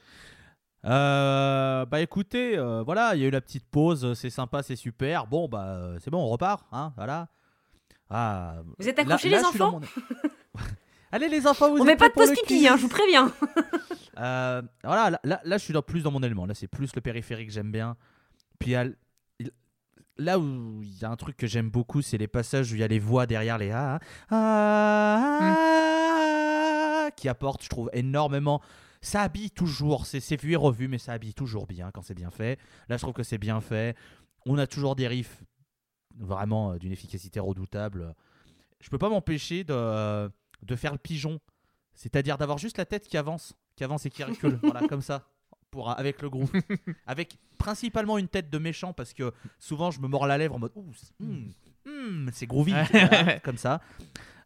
Euh, 0.84 1.84
bah 1.86 2.00
écoutez, 2.00 2.56
euh, 2.56 2.82
voilà, 2.82 3.14
il 3.14 3.20
y 3.20 3.24
a 3.24 3.28
eu 3.28 3.30
la 3.30 3.40
petite 3.40 3.66
pause, 3.68 4.14
c'est 4.14 4.30
sympa, 4.30 4.62
c'est 4.62 4.76
super. 4.76 5.26
Bon, 5.26 5.48
bah 5.48 5.92
c'est 6.00 6.10
bon, 6.10 6.18
on 6.18 6.28
repart, 6.28 6.66
hein, 6.72 6.92
voilà. 6.96 7.28
Ah, 8.11 8.56
Vous 8.78 8.88
êtes 8.88 8.96
là- 8.96 9.02
accrochés 9.02 9.28
là, 9.28 9.36
les 9.38 9.42
dans 9.42 9.48
enfants 9.50 9.80
mon- 9.80 10.61
Allez 11.12 11.28
les 11.28 11.46
enfants, 11.46 11.70
vous 11.70 11.80
On 11.80 11.84
met 11.84 11.96
pas 11.96 12.09
de 12.09 12.44
quiz 12.46 12.66
hein, 12.66 12.76
je 12.76 12.82
vous 12.82 12.88
préviens. 12.88 13.32
Euh, 14.20 14.62
voilà, 14.82 15.11
là, 15.11 15.20
là, 15.22 15.40
là, 15.44 15.59
je 15.59 15.62
suis 15.62 15.72
dans, 15.72 15.80
plus 15.80 16.02
dans 16.02 16.11
mon 16.11 16.20
élément. 16.24 16.44
Là, 16.44 16.52
c'est 16.52 16.66
plus 16.66 16.92
le 16.96 17.00
périphérique 17.00 17.46
que 17.46 17.52
j'aime 17.54 17.70
bien. 17.70 17.96
Puis 18.59 18.74
là 20.16 20.38
où 20.40 20.82
il 20.82 20.98
y 20.98 21.04
a 21.04 21.09
un 21.11 21.14
truc 21.14 21.36
que 21.36 21.46
j'aime 21.46 21.70
beaucoup, 21.70 22.02
c'est 22.02 22.18
les 22.18 22.26
passages 22.26 22.72
où 22.72 22.74
il 22.74 22.80
y 22.80 22.82
a 22.82 22.88
les 22.88 22.98
voix 22.98 23.26
derrière 23.26 23.59
les 23.59 23.70
ah, 23.70 24.00
ah, 24.30 25.38
ah, 27.06 27.11
qui 27.16 27.28
apportent, 27.28 27.62
je 27.62 27.68
trouve, 27.68 27.90
énormément. 27.92 28.61
Ça 29.00 29.22
habille 29.22 29.52
toujours, 29.52 30.06
c'est 30.06 30.40
vu 30.42 30.52
et 30.54 30.56
revu, 30.56 30.88
mais 30.88 30.98
ça 30.98 31.12
habille 31.12 31.34
toujours 31.34 31.68
bien 31.68 31.90
quand 31.92 32.02
c'est 32.02 32.14
bien 32.14 32.32
fait. 32.32 32.59
Là, 32.88 32.96
je 32.96 33.02
trouve 33.02 33.14
que 33.14 33.22
c'est 33.22 33.38
bien 33.38 33.61
fait. 33.61 33.96
On 34.46 34.59
a 34.59 34.66
toujours 34.66 34.96
des 34.96 35.06
riffs 35.06 35.44
vraiment 36.18 36.72
euh, 36.72 36.78
d'une 36.78 36.92
efficacité 36.92 37.40
redoutable. 37.40 38.14
Je 38.80 38.90
peux 38.90 38.98
pas 38.98 39.08
m'empêcher 39.08 39.64
de, 39.64 40.30
de 40.62 40.76
faire 40.76 40.92
le 40.92 40.98
pigeon, 40.98 41.40
c'est-à-dire 41.94 42.38
d'avoir 42.38 42.58
juste 42.58 42.78
la 42.78 42.84
tête 42.86 43.06
qui 43.08 43.16
avance, 43.16 43.54
qui 43.76 43.84
avance 43.84 44.06
et 44.06 44.10
qui 44.10 44.22
recule, 44.24 44.58
voilà, 44.62 44.86
comme 44.86 45.00
ça, 45.02 45.24
pour, 45.70 45.90
avec 45.90 46.22
le 46.22 46.30
groupe. 46.30 46.50
avec 47.06 47.38
principalement 47.58 48.18
une 48.18 48.28
tête 48.28 48.50
de 48.50 48.58
méchant, 48.58 48.92
parce 48.92 49.12
que 49.12 49.32
souvent 49.58 49.90
je 49.90 50.00
me 50.00 50.06
mords 50.08 50.26
la 50.26 50.38
lèvre 50.38 50.54
en 50.54 50.58
mode 50.60 50.72
hmm, 51.18 51.48
hmm, 51.86 52.28
c'est 52.32 52.46
groovy, 52.46 52.72
voilà, 52.92 53.40
comme 53.44 53.58
ça. 53.58 53.80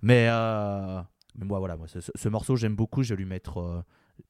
Mais, 0.01 0.27
euh, 0.31 1.01
mais 1.37 1.45
moi, 1.45 1.59
voilà, 1.59 1.77
moi, 1.77 1.87
ce, 1.89 2.01
ce- 2.01 2.11
ce 2.15 2.29
morceau, 2.29 2.57
j'aime 2.57 2.75
beaucoup. 2.75 3.03
Je 3.03 3.15
vais 3.15 3.19
lui 3.19 3.25
mettre. 3.29 3.59
euh, 3.59 3.83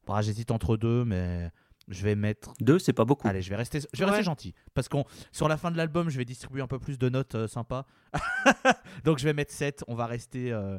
bah, 0.07 0.21
J'hésite 0.21 0.51
entre 0.51 0.77
deux, 0.77 1.05
mais 1.05 1.51
je 1.93 2.03
vais 2.03 2.15
mettre. 2.17 2.53
Deux, 2.61 2.79
c'est 2.79 2.93
pas 2.93 3.05
beaucoup. 3.05 3.29
Allez, 3.29 3.43
je 3.43 3.51
vais 3.51 3.57
rester, 3.57 3.81
je 3.81 3.87
vais 3.99 4.05
Ouais. 4.05 4.11
rester 4.11 4.25
gentil. 4.25 4.55
Parce 4.75 4.89
qu'on 4.89 5.05
sur 5.31 5.49
la 5.49 5.57
fin 5.57 5.71
de 5.71 5.77
l'album, 5.77 6.09
je 6.11 6.19
vais 6.19 6.25
distribuer 6.25 6.63
un 6.63 6.67
peu 6.67 6.79
plus 6.79 6.99
de 6.99 7.09
notes 7.09 7.35
euh, 7.35 7.47
sympas. 7.47 7.87
Donc 9.05 9.19
je 9.19 9.25
vais 9.25 9.33
mettre 9.35 9.53
7. 9.53 9.85
On 9.89 9.95
va 9.95 10.07
rester 10.07 10.53
euh, 10.53 10.79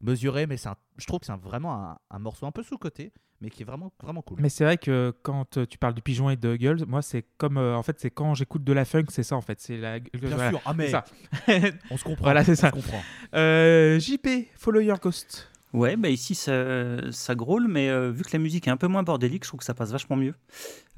mesuré, 0.00 0.46
mais 0.46 0.56
c'est 0.56 0.68
un- 0.68 0.76
je 0.98 1.06
trouve 1.06 1.20
que 1.20 1.26
c'est 1.26 1.32
vraiment 1.36 1.74
un, 1.74 1.98
un 2.10 2.18
morceau 2.18 2.46
un 2.46 2.50
peu 2.52 2.62
sous-côté, 2.62 3.12
mais 3.40 3.50
qui 3.50 3.62
est 3.62 3.66
vraiment, 3.66 3.92
vraiment 4.02 4.22
cool. 4.22 4.38
Mais 4.40 4.48
c'est 4.48 4.64
vrai 4.64 4.76
que 4.78 5.12
quand 5.22 5.56
euh, 5.58 5.66
tu 5.66 5.78
parles 5.78 5.94
du 5.94 6.02
pigeon 6.02 6.30
et 6.30 6.36
de 6.36 6.54
Girls, 6.56 6.84
moi 6.86 7.02
c'est 7.02 7.24
comme 7.38 7.56
euh, 7.58 7.76
en 7.76 7.82
fait 7.82 7.98
c'est 8.00 8.10
quand 8.10 8.34
j'écoute 8.34 8.64
de 8.64 8.72
la 8.72 8.84
funk, 8.84 9.06
c'est 9.08 9.22
ça 9.22 9.36
en 9.36 9.40
fait, 9.40 9.60
c'est 9.60 9.76
la 9.76 9.98
Bien 10.00 10.10
voilà, 10.22 10.50
sûr, 10.50 10.60
ah 10.64 10.74
mais 10.74 10.86
c'est 10.86 10.92
ça. 10.92 11.04
on 11.90 11.96
se 11.96 12.04
comprend. 12.04 12.24
Voilà, 12.24 12.44
c'est 12.44 12.52
on 12.52 12.56
ça. 12.56 12.68
se 12.68 12.74
comprend. 12.74 13.00
Euh, 13.34 13.98
JP, 13.98 14.28
Follow 14.56 14.80
Your 14.80 14.98
Ghost. 14.98 15.50
Ouais, 15.74 15.96
bah 15.96 16.08
ici 16.08 16.36
ça, 16.36 17.10
ça 17.10 17.34
grôle, 17.34 17.66
mais 17.66 17.88
euh, 17.88 18.12
vu 18.12 18.22
que 18.22 18.30
la 18.32 18.38
musique 18.38 18.68
est 18.68 18.70
un 18.70 18.76
peu 18.76 18.86
moins 18.86 19.02
bordélique, 19.02 19.42
je 19.42 19.48
trouve 19.48 19.58
que 19.58 19.66
ça 19.66 19.74
passe 19.74 19.90
vachement 19.90 20.14
mieux. 20.14 20.34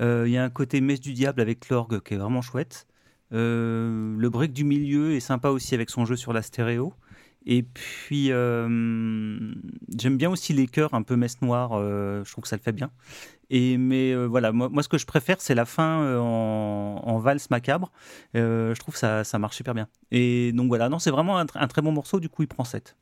Euh, 0.03 0.25
Il 0.27 0.33
y 0.33 0.37
a 0.37 0.45
un 0.45 0.51
côté 0.51 0.83
messe 0.83 1.01
du 1.01 1.15
diable 1.15 1.41
avec 1.41 1.71
l'orgue 1.71 2.01
qui 2.03 2.13
est 2.13 2.19
vraiment 2.19 2.43
chouette. 2.43 2.87
Euh, 3.33 4.15
le 4.19 4.29
break 4.31 4.53
du 4.53 4.65
milieu 4.65 5.15
est 5.15 5.21
sympa 5.21 5.49
aussi 5.49 5.75
avec 5.75 5.89
son 5.89 6.05
jeu 6.05 6.15
sur 6.15 6.35
la 6.35 6.43
stéréo. 6.43 6.93
Et 7.47 7.63
puis 7.63 8.27
j'aime 8.27 10.17
bien 10.19 10.31
aussi 10.31 10.53
les 10.53 10.67
chœurs 10.67 10.93
un 10.95 11.03
peu 11.03 11.17
messe 11.17 11.41
noire, 11.43 11.79
je 12.25 12.31
trouve 12.31 12.43
que 12.43 12.49
ça 12.49 12.57
le 12.57 12.63
fait 12.63 12.73
bien. 12.73 12.91
Et 13.51 13.79
mais 13.79 14.15
voilà, 14.27 14.53
moi, 14.53 14.83
ce 14.83 14.89
que 14.89 14.99
je 14.99 15.07
préfère 15.07 15.41
c'est 15.41 15.55
la 15.55 15.65
fin 15.65 16.19
en, 16.19 17.01
en 17.05 17.19
valse 17.19 17.49
macabre. 17.51 17.93
Je 18.35 18.79
trouve 18.81 18.97
ça, 18.97 19.25
ça 19.25 19.39
marche 19.39 19.57
super 19.57 19.75
bien. 19.75 19.89
Et 20.11 20.53
donc 20.53 20.69
voilà, 20.69 20.89
non 20.89 20.99
c'est 20.99 21.13
vraiment 21.13 21.39
un, 21.39 21.47
un 21.55 21.69
très 21.69 21.83
bon 21.83 21.93
morceau, 21.93 22.21
du 22.21 22.29
coup 22.29 22.43
il 22.43 22.49
prend 22.49 22.65
7. 22.65 22.97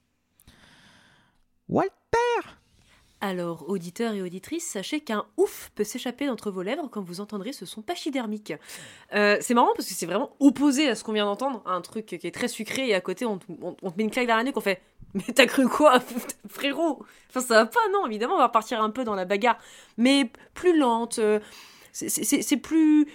Walter. 1.68 1.92
Alors, 3.20 3.68
auditeurs 3.70 4.12
et 4.12 4.20
auditrices, 4.20 4.66
sachez 4.66 5.00
qu'un 5.00 5.24
ouf 5.38 5.70
peut 5.74 5.84
s'échapper 5.84 6.26
d'entre 6.26 6.50
vos 6.50 6.60
lèvres 6.62 6.88
quand 6.90 7.00
vous 7.00 7.20
entendrez 7.20 7.54
ce 7.54 7.64
son 7.64 7.80
pachydermique. 7.80 8.52
Euh, 9.14 9.38
c'est 9.40 9.54
marrant 9.54 9.72
parce 9.74 9.88
que 9.88 9.94
c'est 9.94 10.04
vraiment 10.04 10.36
opposé 10.40 10.88
à 10.88 10.94
ce 10.94 11.04
qu'on 11.04 11.12
vient 11.14 11.24
d'entendre, 11.24 11.62
un 11.64 11.80
truc 11.80 12.04
qui 12.04 12.26
est 12.26 12.34
très 12.34 12.48
sucré 12.48 12.88
et 12.88 12.94
à 12.94 13.00
côté 13.00 13.24
on, 13.24 13.38
te- 13.38 13.50
met 13.96 14.02
une 14.04 14.10
claque 14.10 14.26
dans 14.26 14.36
la 14.36 14.44
nuque, 14.44 14.56
on 14.58 14.60
fait 14.60 14.82
Mais 15.14 15.22
t'as 15.34 15.46
cru 15.46 15.66
quoi, 15.68 16.00
frérot? 16.48 17.02
Enfin, 17.30 17.40
ça 17.40 17.54
va 17.54 17.66
pas, 17.66 17.80
non, 17.94 18.06
évidemment, 18.06 18.34
on 18.34 18.38
va 18.38 18.48
repartir 18.48 18.82
un 18.82 18.90
peu 18.90 19.04
dans 19.04 19.14
la 19.14 19.24
bagarre, 19.24 19.58
mais 19.96 20.30
plus 20.52 20.76
lente, 20.76 21.18
euh, 21.18 21.40
c'est 21.92 22.56
plus 22.58 23.06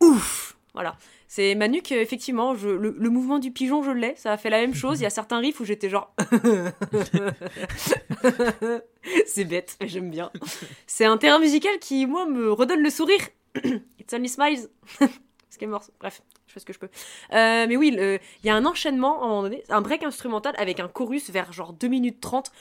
ouf. 0.00 0.55
Voilà. 0.76 0.94
C'est 1.26 1.54
ma 1.54 1.68
nuque, 1.68 1.90
euh, 1.92 2.02
effectivement, 2.02 2.52
le, 2.52 3.08
mouvement 3.08 3.38
du 3.38 3.50
pigeon, 3.50 3.82
je 3.82 3.90
l'ai, 3.92 4.14
ça 4.16 4.32
a 4.32 4.36
fait 4.36 4.50
la 4.50 4.58
même 4.58 4.74
chose. 4.74 5.00
Il 5.00 5.04
y 5.04 5.06
a 5.06 5.10
certains 5.10 5.38
riffs 5.38 5.58
où 5.58 5.64
j'étais 5.64 5.88
genre. 5.88 6.14
c'est 9.26 9.46
bête, 9.46 9.78
mais 9.80 9.88
j'aime 9.88 10.10
bien. 10.10 10.30
C'est 10.86 11.06
un 11.06 11.16
terrain 11.16 11.38
musical 11.38 11.78
qui, 11.78 12.04
moi, 12.04 12.26
me 12.26 12.52
redonne 12.52 12.82
le 12.82 12.90
sourire. 12.90 13.22
It's 13.98 14.12
only 14.12 14.28
smiles. 14.28 14.68
Ce 15.50 15.56
qui 15.56 15.64
est 15.64 15.68
mort. 15.68 15.84
Bref, 15.98 16.20
je 16.46 16.52
fais 16.52 16.60
ce 16.60 16.66
que 16.66 16.74
je 16.74 16.78
peux. 16.78 16.90
Euh, 17.32 17.66
mais 17.66 17.76
oui, 17.78 17.96
il 17.96 18.46
y 18.46 18.50
a 18.50 18.54
un 18.54 18.66
enchaînement, 18.66 19.22
à 19.22 19.24
un 19.24 19.28
moment 19.28 19.42
donné, 19.44 19.64
un 19.70 19.80
break 19.80 20.02
instrumental 20.02 20.54
avec 20.58 20.78
un 20.78 20.88
chorus 20.88 21.30
vers 21.30 21.54
genre 21.54 21.72
2 21.72 21.88
minutes 21.88 22.20
30. 22.20 22.52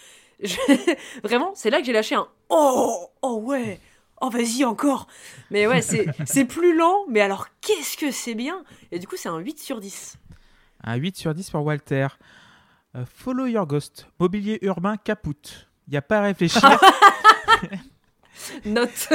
Je- 0.42 0.56
Vraiment, 1.24 1.52
c'est 1.54 1.70
là 1.70 1.80
que 1.80 1.86
j'ai 1.86 1.92
lâché 1.92 2.16
un 2.16 2.30
Oh 2.48 3.10
Oh 3.22 3.42
ouais 3.44 3.82
Oh 4.22 4.30
vas-y 4.30 4.64
encore 4.64 5.08
Mais 5.52 5.68
ouais, 5.68 5.82
c'est 6.26 6.46
plus 6.46 6.76
lent, 6.76 7.06
mais 7.10 7.22
alors 7.22 7.48
qu'est-ce 7.62 7.98
que 7.98 8.12
c'est 8.12 8.36
bien? 8.36 8.64
Et 8.92 9.00
du 9.00 9.08
coup, 9.08 9.16
c'est 9.18 9.30
un 9.30 9.38
8 9.38 9.60
sur 9.60 9.80
10. 9.80 10.18
Un 10.84 10.96
8 10.96 11.18
sur 11.18 11.34
10 11.34 11.50
pour 11.50 11.64
Walter. 11.66 12.08
Euh, 12.96 13.06
Follow 13.06 13.46
Your 13.46 13.66
Ghost. 13.68 14.08
Mobilier 14.20 14.60
urbain 14.62 14.98
caput. 14.98 15.68
Il 15.88 15.92
n'y 15.92 15.98
a 15.98 16.02
pas 16.02 16.20
à 16.20 16.22
réfléchir. 16.22 16.62
Note 18.66 19.10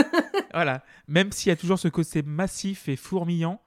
voilà. 0.53 0.83
Même 1.09 1.33
s'il 1.33 1.51
y 1.51 1.53
a 1.53 1.57
toujours 1.57 1.79
ce 1.79 1.89
côté 1.89 2.23
massif 2.23 2.89
et 2.89 2.97
fourmillant. 2.97 3.61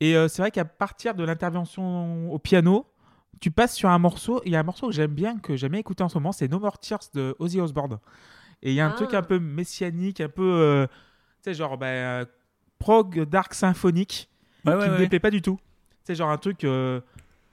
Et 0.00 0.16
euh, 0.16 0.28
c'est 0.28 0.42
vrai 0.42 0.50
qu'à 0.50 0.64
partir 0.64 1.14
de 1.14 1.24
l'intervention 1.24 2.32
au 2.32 2.38
piano, 2.38 2.86
tu 3.40 3.50
passes 3.50 3.74
sur 3.74 3.88
un 3.88 3.98
morceau. 3.98 4.40
Il 4.44 4.52
y 4.52 4.56
a 4.56 4.60
un 4.60 4.64
morceau 4.64 4.88
que 4.88 4.92
j'aime 4.92 5.12
bien, 5.12 5.38
que 5.38 5.56
j'aime 5.56 5.72
bien 5.72 5.80
écouter 5.80 6.02
en 6.02 6.08
ce 6.08 6.16
moment, 6.16 6.32
c'est 6.32 6.48
No 6.48 6.60
More 6.60 6.78
Tears 6.78 7.10
de 7.14 7.34
Ozzy 7.38 7.60
Osbourne. 7.60 7.98
Et 8.62 8.70
il 8.70 8.74
y 8.74 8.80
a 8.80 8.86
un 8.86 8.90
Ah. 8.90 8.96
truc 8.96 9.14
un 9.14 9.22
peu 9.22 9.38
messianique, 9.38 10.20
un 10.20 10.28
peu. 10.28 10.42
euh, 10.42 10.86
tu 10.86 10.94
sais, 11.50 11.54
genre. 11.54 11.78
bah, 11.78 12.24
prog 12.78 13.24
dark 13.24 13.54
symphonique 13.54 14.28
Ouais, 14.64 14.72
qui 14.78 14.88
me 14.90 14.98
déplaît 14.98 15.20
pas 15.20 15.30
du 15.30 15.42
tout. 15.42 15.58
C'est 16.04 16.14
genre 16.14 16.30
un 16.30 16.38
truc. 16.38 16.64
euh, 16.64 17.00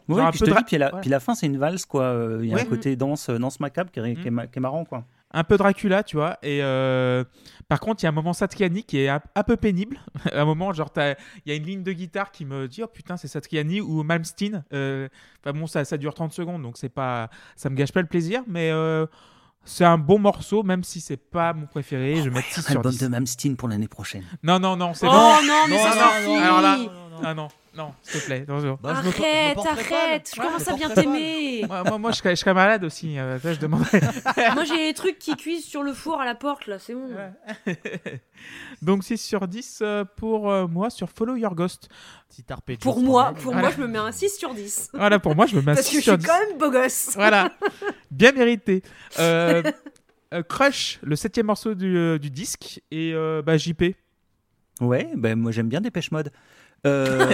Ouais, 0.08 0.18
Genre 0.18 0.28
un 0.28 0.30
puis 0.32 0.39
peu 0.39 0.45
je 0.45 0.51
te 0.51 0.56
dra- 0.56 0.60
dis, 0.62 0.66
puis 0.68 0.78
la, 0.78 0.93
ouais. 0.93 1.01
puis 1.01 1.10
la 1.10 1.20
fin, 1.20 1.34
c'est 1.34 1.47
une 1.47 1.58
valse, 1.58 1.86
quoi. 1.88 2.03
Euh, 2.03 2.39
Il 2.43 2.49
y 2.49 2.53
a 2.53 2.58
Ouais. 2.58 2.62
un 2.62 2.66
côté 2.66 2.95
danse, 2.95 3.30
danse 3.32 3.60
macabre 3.60 3.89
qui 3.89 3.99
est, 3.99 4.16
qui 4.16 4.28
est 4.28 4.30
Mm. 4.32 4.34
ma- 4.36 4.47
qui 4.47 4.60
est 4.60 4.62
marrant, 4.62 4.86
quoi. 4.86 5.03
un 5.32 5.43
peu 5.43 5.58
Dracula, 5.58 6.01
tu 6.03 6.16
vois. 6.16 6.38
Et 6.43 6.60
euh, 6.64 7.24
par 7.68 7.80
contre, 7.82 8.01
il 8.01 8.06
y 8.06 8.08
a 8.08 8.10
un 8.10 8.14
moment 8.14 8.32
Satriani 8.32 8.84
qui 8.84 8.99
est 8.99 9.10
un, 9.10 9.20
un 9.36 9.43
peu 9.43 9.58
pénible. 9.58 9.97
à 10.32 10.39
un 10.41 10.45
moment, 10.45 10.72
genre, 10.74 10.91
t'as- 10.91 11.16
il 11.45 11.49
y 11.49 11.51
a 11.51 11.56
une 11.56 11.64
ligne 11.66 11.84
de 11.84 11.91
guitare 11.91 12.32
qui 12.32 12.45
me 12.45 12.68
dit 12.70 12.84
Oh 12.84 12.88
putain, 12.88 13.18
c'est 13.18 13.28
Satriani 13.28 13.82
ou 13.82 14.03
Malmsteen. 14.03 14.64
Euh, 14.74 15.10
Enfin 15.43 15.58
bon, 15.60 15.68
ça, 15.68 15.84
ça 15.84 15.97
dure 15.97 16.14
30 16.14 16.32
secondes, 16.34 16.62
donc 16.62 16.78
c'est 16.78 16.88
pas, 16.89 17.30
ça 17.58 17.70
me 17.70 17.76
gâche 17.76 17.91
pas 17.91 18.01
le 18.01 18.08
plaisir, 18.08 18.43
mais 18.47 18.70
euh, 18.72 19.08
c'est 19.66 19.84
un 19.86 19.97
bon 19.97 20.20
morceau, 20.20 20.63
même 20.63 20.84
si 20.84 21.01
c'est 21.01 21.18
pas 21.18 21.53
mon 21.53 21.66
préféré. 21.66 22.16
je 22.18 22.24
vais 22.24 22.30
mettre 22.30 22.47
6 22.51 22.61
sur 22.61 22.72
Album 22.78 22.91
10. 22.91 22.99
de 22.99 23.07
Malmsteen 23.07 23.55
pour 23.57 23.68
l'année 23.68 23.88
prochaine. 23.88 24.24
Non, 24.43 24.59
non, 24.59 24.76
non, 24.78 24.93
c'est 24.93 25.07
Oh 25.07 25.11
bon. 25.11 25.18
non, 25.18 25.53
mais 25.68 25.76
Non, 25.78 25.84
ça 25.84 25.95
non, 25.95 26.32
suffit 26.34 26.43
alors 26.43 26.61
là- 26.61 26.78
Ah 27.24 27.34
non, 27.34 27.47
non, 27.76 27.93
s'il 28.01 28.21
te 28.21 28.26
plaît, 28.26 28.41
attention. 28.43 28.80
Bah, 28.82 29.01
je 29.03 29.09
Arrête, 29.09 29.57
arrête, 29.57 30.32
je 30.36 30.41
commence 30.41 30.67
me 30.67 30.73
à 30.73 30.76
bien 30.76 30.89
t'aimer. 30.89 31.65
Moi, 31.67 31.84
moi, 31.84 31.97
moi, 31.97 32.11
je, 32.11 32.17
serais, 32.17 32.36
je 32.36 32.41
serais 32.41 32.53
malade 32.53 32.84
aussi. 32.84 33.17
euh, 33.19 33.39
ça, 33.39 33.53
je 33.53 33.59
demanderais. 33.59 34.01
Moi 34.53 34.63
j'ai 34.63 34.78
les 34.88 34.93
trucs 34.93 35.19
qui 35.19 35.36
cuisent 35.36 35.65
sur 35.65 35.84
le 35.84 35.93
four 35.93 36.21
à 36.21 36.26
la 36.26 36.36
porte 36.36 36.67
là, 36.67 36.80
c'est 36.80 36.93
bon. 36.93 37.09
Donc 38.82 39.03
6 39.03 39.17
sur 39.17 39.47
10 39.47 39.80
euh, 39.82 40.03
pour 40.17 40.51
euh, 40.51 40.67
moi 40.67 40.89
sur 40.89 41.09
Follow 41.09 41.36
Your 41.36 41.55
Ghost. 41.55 41.89
Pour 42.82 42.95
sur 42.95 43.03
moi, 43.03 43.34
pour 43.34 43.53
Voilà. 43.53 43.61
moi 43.61 43.71
je 43.76 43.82
me 43.82 43.88
mets 43.88 43.97
un 43.99 44.11
6 44.11 44.38
sur 44.38 44.53
10. 44.53 44.89
Voilà, 44.93 45.19
pour 45.19 45.36
moi, 45.36 45.45
je 45.45 45.55
me 45.55 45.61
mets 45.61 45.71
un 45.71 45.76
Parce 45.76 45.88
6 45.88 45.95
que 45.95 45.99
je 45.99 46.03
sur 46.03 46.13
suis 46.13 46.19
10. 46.19 46.28
quand 46.28 46.39
même 46.49 46.57
beau 46.57 46.71
gosse. 46.71 47.11
Voilà, 47.15 47.51
bien 48.11 48.32
mérité. 48.34 48.84
Euh, 49.19 49.63
Crush, 50.49 50.99
le 51.03 51.15
septième 51.15 51.45
morceau 51.45 51.76
du, 51.76 52.19
du 52.19 52.30
disque, 52.30 52.82
et 52.91 53.13
euh, 53.13 53.41
bah, 53.41 53.57
JP. 53.57 53.84
Ouais, 54.82 55.09
ben 55.15 55.39
moi 55.39 55.51
j'aime 55.53 55.69
bien 55.69 55.80
Dépêche 55.80 56.11
Mode. 56.11 56.32
Euh, 56.86 57.34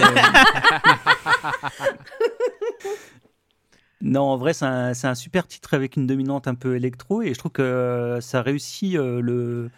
non, 4.00 4.22
en 4.22 4.36
vrai, 4.36 4.52
c'est 4.52 4.64
un, 4.64 4.92
un 5.02 5.14
super 5.14 5.46
titre 5.46 5.74
avec 5.74 5.96
une 5.96 6.06
dominante 6.06 6.48
un 6.48 6.54
peu 6.54 6.76
électro 6.76 7.22
et 7.22 7.34
je 7.34 7.38
trouve 7.38 7.52
que 7.52 8.18
ça 8.20 8.42
réussit 8.42 8.96
euh, 8.96 9.20
le, 9.20 9.70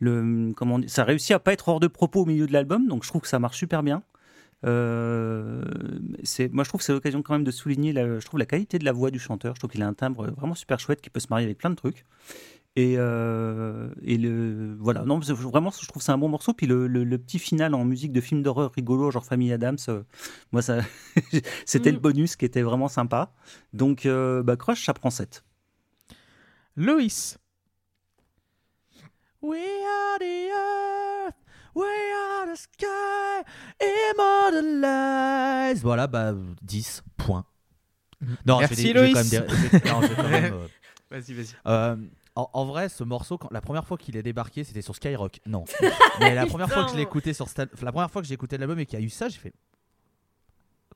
le 0.00 0.52
comment 0.54 0.80
ça 0.86 1.04
réussit 1.04 1.32
à 1.32 1.38
pas 1.38 1.52
être 1.52 1.68
hors 1.68 1.80
de 1.80 1.86
propos 1.86 2.22
au 2.22 2.26
milieu 2.26 2.46
de 2.46 2.52
l'album, 2.52 2.88
donc 2.88 3.04
je 3.04 3.08
trouve 3.08 3.22
que 3.22 3.28
ça 3.28 3.38
marche 3.38 3.58
super 3.58 3.82
bien. 3.82 4.02
Euh, 4.64 5.62
moi, 6.52 6.64
je 6.64 6.68
trouve 6.68 6.78
que 6.80 6.84
c'est 6.84 6.92
l'occasion 6.92 7.22
quand 7.22 7.32
même 7.32 7.44
de 7.44 7.50
souligner, 7.50 7.92
la, 7.92 8.20
je 8.20 8.24
trouve 8.24 8.38
la 8.38 8.46
qualité 8.46 8.78
de 8.78 8.84
la 8.84 8.92
voix 8.92 9.10
du 9.10 9.18
chanteur. 9.18 9.54
Je 9.54 9.60
trouve 9.60 9.70
qu'il 9.70 9.82
a 9.82 9.86
un 9.88 9.94
timbre 9.94 10.28
vraiment 10.30 10.54
super 10.54 10.78
chouette 10.78 11.00
qui 11.00 11.10
peut 11.10 11.20
se 11.20 11.26
marier 11.30 11.46
avec 11.46 11.58
plein 11.58 11.70
de 11.70 11.74
trucs. 11.74 12.04
Et, 12.74 12.94
euh, 12.96 13.90
et 14.00 14.16
le 14.16 14.74
voilà, 14.80 15.02
non, 15.04 15.18
vraiment, 15.18 15.70
je 15.70 15.86
trouve 15.86 16.00
que 16.00 16.04
c'est 16.04 16.12
un 16.12 16.16
bon 16.16 16.28
morceau. 16.30 16.54
Puis 16.54 16.66
le, 16.66 16.86
le- 16.86 17.04
le 17.04 17.18
petit 17.18 17.38
final 17.38 17.74
en 17.74 17.84
musique 17.84 18.12
de 18.12 18.20
film 18.22 18.42
d'horreur 18.42 18.72
rigolo, 18.74 19.10
genre 19.10 19.26
Famille 19.26 19.52
Adams, 19.52 19.76
euh, 19.90 20.02
moi, 20.52 20.62
ça, 20.62 20.78
c'était 21.66 21.90
Mm. 21.90 21.94
le 21.96 22.00
bonus 22.00 22.36
qui 22.36 22.46
était 22.46 22.62
vraiment 22.62 22.88
sympa. 22.88 23.32
Donc, 23.74 24.06
euh, 24.06 24.42
bah, 24.42 24.56
Crush, 24.56 24.86
ça 24.86 24.94
prend 24.94 25.10
7. 25.10 25.44
Loïs. 26.76 27.36
We 29.42 29.58
are 29.60 30.18
the 30.18 30.48
earth, 30.48 31.34
we 31.74 31.84
are 31.84 32.46
the 32.46 32.56
sky, 32.56 33.42
Immortalized. 34.12 35.82
Voilà, 35.82 36.06
bah 36.06 36.32
10 36.62 37.02
points. 37.16 37.44
Non, 38.46 38.60
Merci, 38.60 38.88
je 38.88 38.92
vais, 38.98 39.12
des- 39.12 39.12
je 39.12 39.12
vais 39.12 39.12
Loïs. 39.12 39.14
quand 39.14 39.18
même 39.18 39.28
des- 39.28 39.54
je 39.54 39.78
vais- 39.78 39.90
non, 39.90 40.00
je 40.02 40.06
vais 40.06 40.14
quand 40.14 40.28
même, 40.28 40.52
euh, 40.54 40.66
Vas-y, 41.10 41.34
vas-y. 41.34 41.54
En, 42.34 42.48
en 42.54 42.64
vrai, 42.64 42.88
ce 42.88 43.04
morceau, 43.04 43.36
quand, 43.36 43.50
la 43.52 43.60
première 43.60 43.86
fois 43.86 43.98
qu'il 43.98 44.16
est 44.16 44.22
débarqué, 44.22 44.64
c'était 44.64 44.80
sur 44.82 44.96
Skyrock. 44.96 45.40
Non. 45.46 45.64
Mais 46.20 46.34
la 46.34 46.46
première 46.46 46.70
fois 46.70 46.84
que 46.84 46.90
je 46.92 46.96
l'ai 46.96 47.02
écouté 47.02 47.34
sur 47.34 47.48
Stan- 47.48 47.66
la 47.82 47.92
première 47.92 48.10
fois 48.10 48.22
que 48.22 48.28
j'ai 48.28 48.34
écouté 48.34 48.56
l'album 48.58 48.78
et 48.78 48.86
qu'il 48.86 48.98
y 48.98 49.02
a 49.02 49.04
eu 49.04 49.10
ça, 49.10 49.28
j'ai 49.28 49.38
fait 49.38 49.52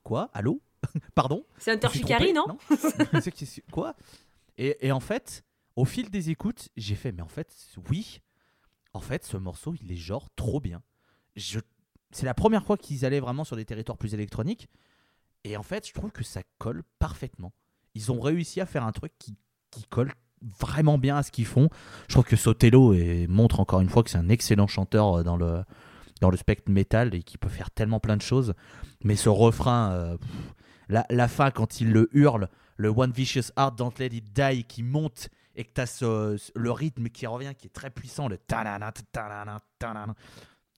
quoi? 0.03 0.29
Allô? 0.33 0.61
Pardon? 1.15 1.45
C'est 1.57 1.71
Hunter 1.71 1.89
Shikari, 1.91 2.33
non? 2.33 2.57
C'est- 3.21 3.63
Quoi? 3.71 3.95
Et, 4.57 4.87
et 4.87 4.91
en 4.91 4.99
fait, 4.99 5.43
au 5.75 5.85
fil 5.85 6.09
des 6.09 6.29
écoutes, 6.29 6.69
j'ai 6.75 6.95
fait, 6.95 7.11
mais 7.11 7.21
en 7.21 7.27
fait, 7.27 7.53
oui, 7.89 8.21
en 8.93 8.99
fait, 8.99 9.23
ce 9.25 9.37
morceau, 9.37 9.75
il 9.81 9.91
est 9.91 9.95
genre 9.97 10.29
trop 10.35 10.59
bien. 10.59 10.81
Je... 11.35 11.59
C'est 12.11 12.25
la 12.25 12.33
première 12.33 12.63
fois 12.63 12.77
qu'ils 12.77 13.05
allaient 13.05 13.19
vraiment 13.19 13.43
sur 13.43 13.55
des 13.55 13.65
territoires 13.65 13.97
plus 13.97 14.13
électroniques. 14.13 14.69
Et 15.43 15.55
en 15.57 15.63
fait, 15.63 15.87
je 15.87 15.93
trouve 15.93 16.11
que 16.11 16.23
ça 16.23 16.41
colle 16.57 16.83
parfaitement. 16.99 17.53
Ils 17.93 18.11
ont 18.11 18.19
réussi 18.19 18.59
à 18.61 18.65
faire 18.65 18.83
un 18.85 18.91
truc 18.91 19.11
qui, 19.19 19.35
qui 19.71 19.83
colle 19.85 20.13
vraiment 20.41 20.97
bien 20.97 21.17
à 21.17 21.23
ce 21.23 21.31
qu'ils 21.31 21.45
font. 21.45 21.69
Je 22.07 22.13
trouve 22.13 22.25
que 22.25 22.35
Sotelo 22.35 22.95
montre 23.27 23.59
encore 23.59 23.81
une 23.81 23.89
fois 23.89 24.03
que 24.03 24.09
c'est 24.09 24.17
un 24.17 24.29
excellent 24.29 24.67
chanteur 24.67 25.19
euh, 25.19 25.23
dans 25.23 25.37
le, 25.37 25.63
dans 26.21 26.29
le 26.29 26.37
spectre 26.37 26.71
métal 26.71 27.15
et 27.15 27.23
qui 27.23 27.37
peut 27.37 27.49
faire 27.49 27.71
tellement 27.71 27.99
plein 27.99 28.17
de 28.17 28.21
choses. 28.21 28.53
Mais 29.03 29.15
ce 29.15 29.29
refrain, 29.29 29.91
euh, 29.91 30.17
la, 30.89 31.05
la 31.09 31.27
fin, 31.27 31.51
quand 31.51 31.81
il 31.81 31.91
le 31.91 32.09
hurle, 32.13 32.49
le 32.77 32.89
One 32.89 33.11
Vicious 33.11 33.51
Heart 33.57 33.77
Don't 33.77 33.93
Let 33.99 34.07
It 34.07 34.33
Die 34.33 34.63
qui 34.63 34.83
monte 34.83 35.29
et 35.55 35.63
que 35.63 35.73
tu 35.73 35.81
as 35.81 36.51
le 36.55 36.71
rythme 36.71 37.09
qui 37.09 37.25
revient, 37.25 37.53
qui 37.57 37.65
est 37.67 37.71
très 37.71 37.89
puissant, 37.89 38.27
le 38.27 38.37
ta-na-na, 38.37 38.91
ta-na-na, 39.11 39.61
ta-na-na. 39.79 40.13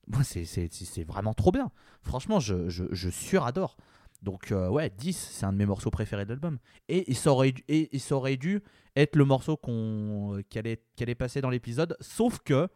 Moi, 0.07 0.23
c'est 0.23 1.03
vraiment 1.03 1.33
trop 1.33 1.51
bien. 1.51 1.69
Franchement, 2.01 2.39
je, 2.39 2.69
je, 2.69 2.85
je 2.91 3.09
suradore. 3.09 3.75
Donc, 4.21 4.51
euh, 4.51 4.69
ouais, 4.69 4.89
10, 4.89 5.17
c'est 5.31 5.45
un 5.45 5.53
de 5.53 5.57
mes 5.57 5.65
morceaux 5.65 5.91
préférés 5.91 6.25
de 6.25 6.29
l'album. 6.29 6.59
Et, 6.87 7.09
il 7.09 7.15
ça 7.15 7.31
aurait 7.31 7.51
dû- 7.51 7.63
et 7.67 8.37
dû 8.37 8.61
être 8.95 9.15
le 9.15 9.25
morceau 9.25 9.55
qu'on 9.57 10.41
allait, 10.55 10.83
qui 10.95 11.03
allait 11.03 11.15
passer 11.15 11.41
dans 11.41 11.49
l'épisode. 11.49 11.95
Sauf 12.01 12.39
que 12.39 12.67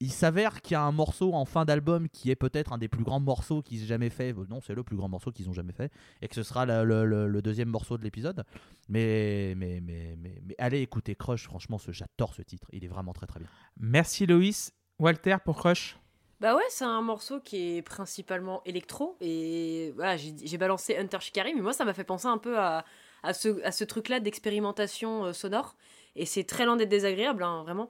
il 0.00 0.10
s'avère 0.10 0.60
qu'il 0.60 0.72
y 0.72 0.74
a 0.74 0.82
un 0.82 0.90
morceau 0.92 1.32
en 1.34 1.44
fin 1.44 1.64
d'album 1.64 2.08
qui 2.08 2.30
est 2.30 2.36
peut-être 2.36 2.72
un 2.72 2.78
des 2.78 2.88
plus 2.88 3.04
grands 3.04 3.20
morceaux 3.20 3.62
qu'ils 3.62 3.84
aient 3.84 3.86
jamais 3.86 4.10
fait. 4.10 4.32
Euh, 4.36 4.44
Non, 4.48 4.60
c'est 4.60 4.74
le 4.74 4.82
plus 4.82 4.96
grand 4.96 5.08
morceau 5.08 5.30
qu'ils 5.30 5.48
ont 5.48 5.52
jamais 5.52 5.72
fait. 5.72 5.92
Et 6.20 6.28
que 6.28 6.34
ce 6.34 6.42
sera 6.42 6.66
le, 6.66 7.40
deuxième 7.40 7.68
morceau 7.68 7.96
de 7.96 8.02
l'épisode. 8.02 8.44
Mais, 8.88 9.54
mais, 9.56 9.80
mais, 9.80 10.16
mais, 10.18 10.42
mais 10.44 10.54
allez 10.58 10.80
écouter 10.80 11.14
Crush. 11.14 11.44
Franchement, 11.44 11.78
j'adore 11.88 12.34
ce 12.34 12.42
titre. 12.42 12.66
Il 12.72 12.84
est 12.84 12.88
vraiment 12.88 13.12
très 13.12 13.26
très 13.26 13.38
bien. 13.38 13.48
Merci 13.76 14.26
Loïs. 14.26 14.72
Walter 14.98 15.36
pour 15.44 15.56
Crush. 15.56 15.96
Bah 16.40 16.56
ouais, 16.56 16.62
c'est 16.68 16.84
un 16.84 17.02
morceau 17.02 17.40
qui 17.40 17.76
est 17.76 17.82
principalement 17.82 18.62
électro. 18.64 19.16
Et 19.20 19.92
voilà, 19.96 20.16
j'ai 20.16 20.58
balancé 20.58 20.96
Hunter 20.96 21.18
Shikari, 21.20 21.54
mais 21.54 21.60
moi, 21.62 21.72
ça 21.72 21.84
m'a 21.84 21.94
fait 21.94 22.04
penser 22.04 22.26
un 22.26 22.38
peu 22.38 22.58
à, 22.58 22.84
à 23.22 23.32
ce, 23.32 23.62
à 23.64 23.72
ce 23.72 23.84
truc-là 23.84 24.20
d'expérimentation 24.20 25.24
euh, 25.24 25.32
sonore. 25.32 25.76
Et 26.16 26.26
c'est 26.26 26.44
très 26.44 26.64
loin 26.66 26.76
d'être 26.76 26.88
désagréable, 26.88 27.42
hein, 27.42 27.62
vraiment. 27.64 27.88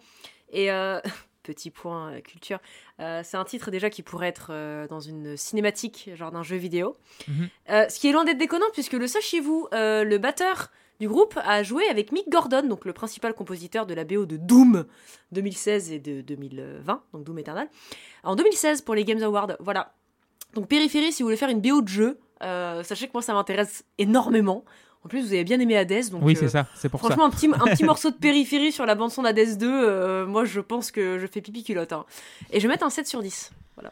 Et 0.50 0.70
euh, 0.70 1.00
petit 1.42 1.70
point 1.70 2.12
euh, 2.12 2.20
culture, 2.20 2.58
euh, 3.00 3.20
c'est 3.24 3.36
un 3.36 3.44
titre 3.44 3.70
déjà 3.70 3.90
qui 3.90 4.02
pourrait 4.02 4.28
être 4.28 4.48
euh, 4.50 4.86
dans 4.88 5.00
une 5.00 5.36
cinématique, 5.36 6.10
genre 6.14 6.32
d'un 6.32 6.42
jeu 6.42 6.56
vidéo. 6.56 6.96
Mhm. 7.28 7.48
Ce 7.68 7.98
qui 7.98 8.08
est 8.08 8.12
loin 8.12 8.24
d'être 8.24 8.38
déconnant, 8.38 8.66
puisque 8.72 8.94
le 8.94 9.06
sachiez-vous, 9.06 9.68
euh, 9.74 10.04
le 10.04 10.18
batteur 10.18 10.70
du 11.00 11.08
groupe 11.08 11.38
a 11.44 11.62
joué 11.62 11.84
avec 11.88 12.12
Mick 12.12 12.28
Gordon, 12.30 12.62
donc 12.68 12.84
le 12.84 12.92
principal 12.92 13.34
compositeur 13.34 13.86
de 13.86 13.94
la 13.94 14.04
BO 14.04 14.26
de 14.26 14.36
Doom 14.36 14.84
2016 15.32 15.92
et 15.92 15.98
de 15.98 16.20
2020, 16.20 17.02
donc 17.12 17.24
Doom 17.24 17.38
Eternal, 17.38 17.68
en 18.22 18.36
2016 18.36 18.82
pour 18.82 18.94
les 18.94 19.04
Games 19.04 19.22
Awards. 19.22 19.56
Voilà. 19.60 19.94
Donc 20.54 20.68
Périphérie, 20.68 21.12
si 21.12 21.22
vous 21.22 21.26
voulez 21.26 21.36
faire 21.36 21.48
une 21.48 21.60
BO 21.60 21.82
de 21.82 21.88
jeu, 21.88 22.18
euh, 22.42 22.82
sachez 22.84 23.06
que 23.08 23.12
moi 23.12 23.22
ça 23.22 23.34
m'intéresse 23.34 23.84
énormément. 23.98 24.64
En 25.04 25.08
plus, 25.08 25.20
vous 25.20 25.32
avez 25.34 25.44
bien 25.44 25.60
aimé 25.60 25.76
Hades, 25.76 26.08
donc 26.10 26.22
oui, 26.24 26.34
euh, 26.34 26.40
c'est 26.40 26.48
ça. 26.48 26.66
C'est 26.76 26.88
pour 26.88 27.00
ça. 27.00 27.08
Franchement, 27.08 27.26
un 27.26 27.30
petit, 27.30 27.48
un 27.52 27.74
petit 27.74 27.84
morceau 27.84 28.10
de 28.10 28.16
périphérie 28.16 28.72
sur 28.72 28.86
la 28.86 28.94
bande-son 28.94 29.22
d'Hades 29.22 29.58
2, 29.58 29.66
euh, 29.68 30.26
moi 30.26 30.44
je 30.46 30.60
pense 30.60 30.90
que 30.90 31.18
je 31.18 31.26
fais 31.26 31.42
pipi 31.42 31.62
culotte. 31.62 31.92
hein. 31.92 32.06
Et 32.50 32.58
je 32.60 32.66
vais 32.66 32.72
mettre 32.72 32.86
un 32.86 32.90
7 32.90 33.06
sur 33.06 33.20
10. 33.20 33.50
Sept 33.76 33.84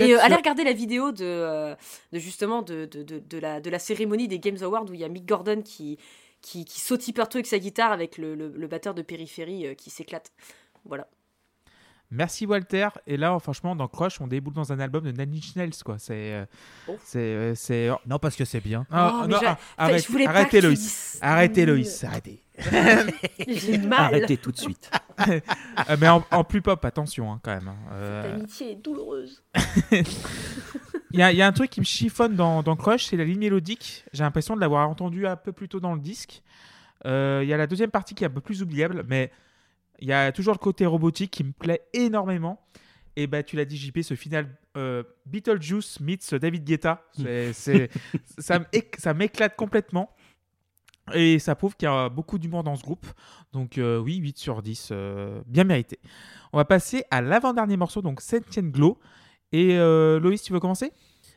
Et 0.00 0.14
euh, 0.14 0.18
allez 0.20 0.34
regarder 0.34 0.64
la 0.64 0.72
vidéo 0.72 1.12
de, 1.12 1.24
euh, 1.24 1.74
de 2.12 2.18
justement 2.18 2.62
de, 2.62 2.84
de, 2.86 3.02
de, 3.02 3.18
de 3.18 3.38
la, 3.38 3.60
de 3.60 3.70
la 3.70 3.78
cérémonie 3.78 4.28
des 4.28 4.38
Games 4.38 4.62
Awards 4.62 4.84
où 4.88 4.94
il 4.94 5.00
y 5.00 5.04
a 5.04 5.08
Mick 5.08 5.26
Gordon 5.26 5.62
qui, 5.62 5.98
qui, 6.42 6.64
qui 6.64 6.80
sautille 6.80 7.12
partout 7.12 7.38
avec 7.38 7.46
sa 7.46 7.58
guitare 7.58 7.92
avec 7.92 8.18
le, 8.18 8.34
le, 8.34 8.48
le 8.48 8.66
batteur 8.66 8.94
de 8.94 9.02
périphérie 9.02 9.66
euh, 9.66 9.74
qui 9.74 9.90
s'éclate. 9.90 10.32
Voilà. 10.84 11.08
Merci 12.10 12.46
Walter. 12.46 12.88
Et 13.06 13.16
là, 13.16 13.36
franchement, 13.40 13.74
dans 13.74 13.88
Crush, 13.88 14.20
on 14.20 14.26
déboule 14.26 14.54
dans 14.54 14.72
un 14.72 14.78
album 14.80 15.04
de 15.04 15.10
Nine 15.10 15.34
Inch 15.36 15.56
Nails, 15.56 15.72
quoi. 15.84 15.96
C'est, 15.98 16.32
euh, 16.34 16.44
Oh. 16.88 16.96
c'est, 17.02 17.18
euh, 17.18 17.54
c'est. 17.56 17.90
Non, 18.06 18.18
parce 18.18 18.36
que 18.36 18.44
c'est 18.44 18.60
bien. 18.60 18.86
Ah, 18.90 19.12
Oh, 19.12 19.20
mais 19.26 19.34
non, 19.34 19.38
j'ai- 19.40 19.46
ah, 19.46 19.58
arrête- 19.76 20.06
je 20.06 20.12
voulais 20.12 20.24
pas 20.24 20.30
arrêtez 20.30 20.50
que 20.50 20.56
tu 20.58 20.66
Loïs. 20.66 20.78
dises- 20.80 21.18
Arrêtez 21.20 21.66
Loïs, 21.66 22.04
arrêtez. 22.04 22.42
J'ai 23.48 23.78
mal. 23.78 24.00
Arrêtez 24.14 24.36
tout 24.36 24.52
de 24.52 24.58
suite. 24.58 24.90
Euh, 25.88 25.96
mais 25.98 26.08
en, 26.08 26.22
en 26.30 26.44
plus 26.44 26.60
pop, 26.60 26.84
attention 26.84 27.32
hein, 27.32 27.40
quand 27.42 27.54
même. 27.54 27.68
hein. 27.68 27.76
Euh, 27.92 28.32
L'amitié 28.32 28.72
est 28.72 28.74
douloureuse. 28.76 29.42
Il 31.12 31.20
y, 31.20 31.22
a- 31.22 31.32
il 31.32 31.38
y 31.38 31.42
a 31.42 31.46
un 31.46 31.52
truc 31.52 31.70
qui 31.70 31.80
me 31.80 31.84
chiffonne 31.86 32.34
dans, 32.34 32.62
dans 32.62 32.76
Crush, 32.76 33.06
c'est 33.06 33.16
la 33.16 33.24
ligne 33.24 33.38
mélodique. 33.38 34.04
J'ai 34.12 34.22
l'impression 34.24 34.54
de 34.56 34.60
l'avoir 34.60 34.88
entendu 34.88 35.26
un 35.26 35.36
peu 35.36 35.52
plus 35.52 35.68
tôt 35.68 35.80
dans 35.80 35.94
le 35.94 36.00
disque. 36.00 36.42
Euh, 37.06 37.40
Il 37.42 37.48
y 37.48 37.52
a 37.54 37.56
la 37.56 37.66
deuxième 37.66 37.90
partie 37.90 38.14
qui 38.14 38.24
est 38.24 38.26
un 38.26 38.30
peu 38.30 38.40
plus 38.40 38.62
oubliable, 38.62 39.04
mais 39.08 39.30
il 40.00 40.08
y 40.08 40.12
a 40.12 40.32
toujours 40.32 40.54
le 40.54 40.58
côté 40.58 40.86
robotique 40.86 41.30
qui 41.30 41.44
me 41.44 41.52
plaît 41.52 41.82
énormément. 41.92 42.60
Et 43.16 43.26
bah, 43.26 43.42
tu 43.42 43.56
l'as 43.56 43.64
dit, 43.64 43.76
JP, 43.78 44.02
ce 44.02 44.14
final 44.14 44.46
euh, 44.76 45.02
Beetlejuice 45.24 46.00
meets 46.00 46.34
David 46.34 46.64
Guetta, 46.64 47.02
c'est, 47.12 47.52
c'est- 47.54 47.88
ça, 48.38 48.58
m'éc- 48.58 48.96
ça 48.98 49.14
m'éclate 49.14 49.56
complètement. 49.56 50.10
Et 51.14 51.38
ça 51.38 51.54
prouve 51.54 51.76
qu'il 51.76 51.86
y 51.86 51.90
a 51.90 52.08
beaucoup 52.08 52.36
d'humour 52.38 52.64
dans 52.64 52.74
ce 52.76 52.82
groupe. 52.82 53.06
Donc 53.52 53.78
euh, 53.78 53.98
oui, 53.98 54.16
8 54.16 54.36
sur 54.38 54.60
10, 54.60 54.88
euh, 54.92 55.40
bien 55.46 55.64
mérité. 55.64 55.98
On 56.52 56.58
va 56.58 56.64
passer 56.64 57.04
à 57.10 57.22
l'avant-dernier 57.22 57.76
morceau, 57.76 58.02
donc 58.02 58.20
Sentient 58.20 58.64
Glow. 58.70 58.98
Et 59.52 59.76
Loïs, 59.78 60.42
tu 60.42 60.52
veux 60.52 60.60
commencer? 60.60 60.92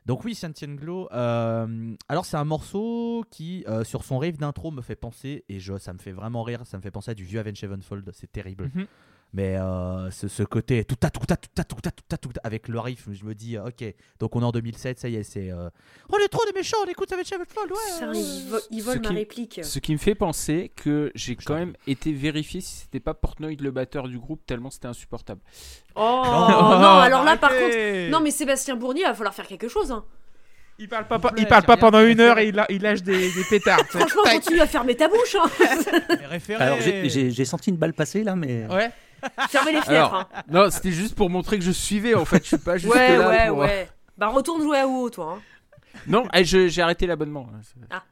Donc 0.09 0.25
oui, 0.25 0.33
Sentient 0.33 0.73
Glow. 0.73 1.07
euh, 1.11 1.93
alors 2.07 2.25
c'est 2.25 2.35
un 2.35 2.43
morceau 2.43 3.23
qui, 3.29 3.63
euh, 3.67 3.83
sur 3.83 4.03
son 4.03 4.17
riff 4.17 4.39
d'intro, 4.39 4.71
me 4.71 4.81
fait 4.81 4.95
penser, 4.95 5.45
et 5.49 5.59
je, 5.59 5.77
ça 5.77 5.93
me 5.93 5.99
fait 5.99 6.11
vraiment 6.11 6.41
rire, 6.41 6.65
ça 6.65 6.77
me 6.77 6.81
fait 6.81 6.89
penser 6.89 7.11
à 7.11 7.13
du 7.13 7.23
vieux 7.23 7.39
Avenged 7.39 7.57
Sevenfold, 7.57 8.09
c'est 8.13 8.31
terrible. 8.31 8.71
Mhm. 8.73 8.87
Mais 9.31 9.57
euh, 9.57 10.09
ce, 10.09 10.27
ce 10.27 10.41
côté 10.41 10.83
tout 10.85 10.95
ta 10.95 11.11
tout 11.11 11.23
ta 11.23 11.37
tout 11.37 11.49
ta 11.53 11.63
tout 11.63 11.75
ta 11.79 11.91
tout 11.91 12.03
ta 12.07 12.17
tout 12.17 12.29
avec 12.43 12.67
le 12.67 12.79
riff, 12.79 13.05
je 13.11 13.23
me 13.25 13.35
dis, 13.35 13.59
ok, 13.59 13.83
donc 14.19 14.35
on 14.35 14.41
est 14.41 14.45
en 14.45 14.51
2007, 14.51 14.97
ça 14.99 15.07
y 15.07 15.17
est, 15.17 15.23
c'est... 15.23 15.51
euh, 15.51 15.69
On 16.11 16.17
est 16.17 16.27
trop 16.29 16.43
des 16.47 16.51
méchants, 16.57 16.77
on 16.83 16.89
écoute 16.89 17.09
Sevenfold, 17.11 17.71
ouais 17.71 17.77
Putain, 17.93 18.11
ouais. 18.11 18.17
il, 18.19 18.49
vo- 18.49 18.57
il 18.71 18.81
vole 18.81 18.95
Ce 18.95 18.99
ma 19.01 19.07
qui- 19.09 19.15
réplique. 19.15 19.59
Ce 19.63 19.77
qui 19.77 19.93
me 19.93 19.99
fait 19.99 20.15
penser 20.15 20.71
que 20.75 21.11
j'ai 21.13 21.35
quand 21.35 21.53
même 21.53 21.73
été 21.85 22.11
vérifié 22.11 22.59
si 22.61 22.73
c'était 22.77 22.99
pas 22.99 23.13
Portnoy 23.13 23.55
le 23.57 23.69
batteur 23.69 24.07
du 24.07 24.17
groupe 24.17 24.41
tellement 24.47 24.71
c'était 24.71 24.87
insupportable. 24.87 25.41
Oh, 25.95 26.23
Oh, 26.25 26.29
non, 26.29 26.97
alors 26.99 27.23
là 27.23 27.37
par 27.37 27.51
contre. 27.51 28.09
Non 28.09 28.21
mais 28.21 28.31
Sébastien 28.31 28.75
Bournier, 28.77 29.01
il 29.01 29.07
va 29.07 29.13
falloir 29.13 29.35
faire 29.35 29.45
quelque 29.47 29.67
chose. 29.67 29.91
Hein. 29.91 30.05
Il 30.79 30.87
parle 30.87 31.07
pas, 31.07 31.19
il 31.37 31.45
parle 31.45 31.65
pas 31.65 31.77
pendant 31.77 32.01
une 32.03 32.19
heure 32.21 32.39
et 32.39 32.47
il, 32.47 32.55
la- 32.55 32.65
il 32.71 32.81
lâche 32.81 33.03
des, 33.03 33.31
des 33.31 33.43
pétards. 33.49 33.85
Franchement, 33.89 34.23
continue 34.23 34.61
à 34.61 34.65
fermer 34.65 34.95
ta 34.95 35.07
bouche. 35.07 35.35
Hein. 35.35 35.49
Les 36.19 36.25
référés. 36.25 36.63
Alors 36.63 36.79
j'ai- 36.81 37.09
j'ai 37.09 37.29
j'ai 37.31 37.45
senti 37.45 37.69
une 37.69 37.75
balle 37.77 37.93
passer 37.93 38.23
là, 38.23 38.35
mais 38.35 38.65
Ouais. 38.67 38.89
Fermez 39.49 39.71
les 39.73 39.81
fenêtres. 39.81 39.89
Alors, 40.13 40.15
hein. 40.15 40.27
non, 40.49 40.69
c'était 40.69 40.91
juste 40.91 41.15
pour 41.15 41.29
montrer 41.29 41.57
que 41.59 41.63
je 41.65 41.71
suivais 41.71 42.15
en 42.15 42.25
fait. 42.25 42.43
Je 42.43 42.47
suis 42.49 42.57
pas 42.57 42.77
juste 42.77 42.93
Ouais, 42.93 43.17
là 43.17 43.27
ouais, 43.29 43.47
pour- 43.47 43.57
ouais. 43.59 43.89
Bah 44.17 44.27
retourne 44.27 44.61
jouer 44.61 44.77
à 44.79 44.87
WoW, 44.87 45.09
toi. 45.09 45.37
hein. 45.37 45.41
Non, 46.07 46.27
eh, 46.33 46.43
j'ai 46.43 46.81
arrêté 46.81 47.07
l'abonnement. 47.07 47.49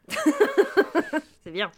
C'est 1.44 1.52
bien. 1.52 1.72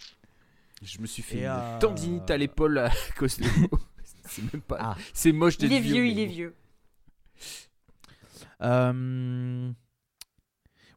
Je 0.81 0.99
me 1.01 1.07
suis 1.07 1.21
fait 1.23 1.39
une 1.39 1.45
euh, 1.47 1.79
tendinite 1.79 2.29
à 2.31 2.37
l'épaule 2.37 2.77
à 2.77 2.89
cause 3.17 3.37
de 3.37 3.45
vous. 3.47 3.67
C'est 4.25 4.53
même 4.53 4.61
pas. 4.61 4.77
Ah. 4.79 4.95
C'est 5.13 5.31
moche 5.31 5.57
d'être 5.57 5.71
Il 5.71 5.77
est 5.77 5.81
vieux, 5.81 6.03
mais 6.03 6.11
il 6.11 6.19
est 6.19 6.25
vieux. 6.25 6.55
Euh, 8.61 9.71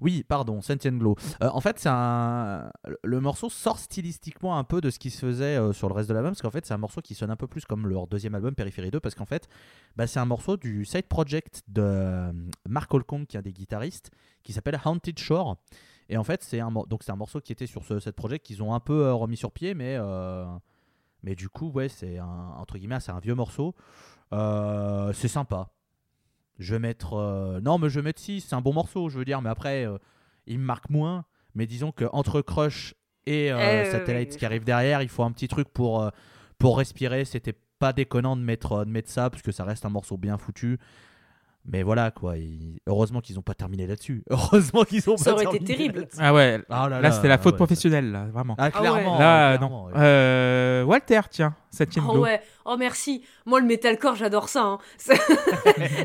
Oui, 0.02 0.24
pardon, 0.24 0.60
Sentient 0.60 0.96
Glow. 0.96 1.14
Euh, 1.42 1.48
en 1.52 1.60
fait, 1.60 1.80
un... 1.86 2.72
le 3.04 3.20
morceau 3.20 3.48
sort 3.48 3.78
stylistiquement 3.78 4.58
un 4.58 4.64
peu 4.64 4.80
de 4.80 4.90
ce 4.90 4.98
qui 4.98 5.10
se 5.10 5.18
faisait 5.24 5.56
euh, 5.56 5.72
sur 5.72 5.88
le 5.88 5.94
reste 5.94 6.08
de 6.08 6.14
l'album, 6.14 6.32
parce 6.32 6.42
qu'en 6.42 6.50
fait, 6.50 6.66
c'est 6.66 6.74
un 6.74 6.78
morceau 6.78 7.00
qui 7.00 7.14
sonne 7.14 7.30
un 7.30 7.36
peu 7.36 7.46
plus 7.46 7.64
comme 7.64 7.86
leur 7.86 8.08
deuxième 8.08 8.34
album, 8.34 8.52
Périphérie 8.56 8.90
2, 8.90 8.98
parce 8.98 9.14
qu'en 9.14 9.26
fait, 9.26 9.48
bah, 9.94 10.08
c'est 10.08 10.18
un 10.18 10.24
morceau 10.24 10.56
du 10.56 10.84
side 10.84 11.06
project 11.06 11.62
de 11.68 11.82
euh, 11.82 12.32
Mark 12.68 12.92
Holcomb, 12.92 13.26
qui 13.26 13.36
est 13.36 13.38
un 13.38 13.42
des 13.42 13.52
guitaristes, 13.52 14.10
qui 14.42 14.52
s'appelle 14.52 14.80
Haunted 14.84 15.16
Shore. 15.20 15.56
Et 16.08 16.16
en 16.16 16.24
fait, 16.24 16.42
c'est 16.42 16.58
un, 16.58 16.74
un 16.74 17.16
morceau 17.16 17.40
qui 17.40 17.52
était 17.52 17.68
sur 17.68 17.84
ce 17.84 18.00
cette 18.00 18.16
project 18.16 18.44
qu'ils 18.44 18.60
ont 18.60 18.74
un 18.74 18.80
peu 18.80 19.12
remis 19.12 19.36
sur 19.36 19.52
pied, 19.52 19.72
mais, 19.74 19.96
mais 21.22 21.36
du 21.36 21.48
coup, 21.48 21.70
ouais, 21.70 21.88
c'est 21.88 22.18
un, 22.18 22.64
c'est 22.98 23.12
un 23.12 23.20
vieux 23.20 23.36
morceau. 23.36 23.74
C'est 24.32 25.28
sympa. 25.28 25.70
Je 26.58 26.74
vais 26.74 26.78
mettre. 26.80 27.14
euh, 27.14 27.60
Non, 27.60 27.78
mais 27.78 27.88
je 27.88 28.00
vais 28.00 28.04
mettre 28.04 28.20
6. 28.20 28.40
C'est 28.42 28.54
un 28.54 28.60
bon 28.60 28.72
morceau, 28.72 29.08
je 29.08 29.18
veux 29.18 29.24
dire. 29.24 29.42
Mais 29.42 29.50
après, 29.50 29.86
euh, 29.86 29.98
il 30.46 30.58
me 30.58 30.64
marque 30.64 30.90
moins. 30.90 31.24
Mais 31.54 31.66
disons 31.66 31.92
qu'entre 31.92 32.40
Crush 32.40 32.94
et 33.26 33.52
euh, 33.52 33.84
Eh, 33.86 33.90
Satellite 33.90 34.36
qui 34.36 34.46
arrive 34.46 34.64
derrière, 34.64 35.02
il 35.02 35.08
faut 35.08 35.22
un 35.22 35.32
petit 35.32 35.48
truc 35.48 35.68
pour, 35.68 36.02
euh, 36.02 36.10
pour 36.58 36.78
respirer. 36.78 37.24
C'était 37.24 37.54
pas 37.78 37.92
déconnant 37.92 38.36
de 38.36 38.42
mettre, 38.42 38.84
de 38.84 38.90
mettre 38.90 39.10
ça, 39.10 39.28
parce 39.28 39.42
que 39.42 39.52
ça 39.52 39.64
reste 39.64 39.84
un 39.84 39.90
morceau 39.90 40.16
bien 40.16 40.38
foutu. 40.38 40.78
Mais 41.64 41.84
voilà, 41.84 42.10
quoi. 42.10 42.34
Heureusement 42.88 43.20
qu'ils 43.20 43.38
ont 43.38 43.42
pas 43.42 43.54
terminé 43.54 43.86
là-dessus. 43.86 44.24
Heureusement 44.30 44.82
qu'ils 44.84 45.08
ont 45.08 45.16
Ça 45.16 45.32
pas 45.32 45.44
aurait 45.44 45.56
été 45.56 45.64
terrible. 45.64 46.08
Ah 46.18 46.34
ouais, 46.34 46.60
Ah 46.68 46.88
là 46.88 46.96
là, 46.96 47.00
là, 47.02 47.12
c'était 47.12 47.28
la 47.28 47.34
ah 47.34 47.38
faute 47.38 47.52
ouais, 47.54 47.56
professionnelle, 47.58 48.10
là, 48.10 48.26
vraiment. 48.32 48.56
Ah, 48.58 48.70
clairement. 48.72 49.18
là, 49.18 49.56
clairement, 49.58 49.82
non. 49.82 49.86
ouais. 49.86 49.92
Euh, 49.96 50.82
Walter, 50.84 51.20
tiens, 51.30 51.54
Sentient 51.70 52.02
Oh 52.08 52.12
Glow. 52.14 52.22
ouais, 52.24 52.40
oh 52.64 52.76
merci. 52.76 53.22
Moi 53.46 53.60
le 53.60 53.66
metalcore, 53.66 54.16
j'adore 54.16 54.48
ça. 54.48 54.62
hein. 54.62 54.78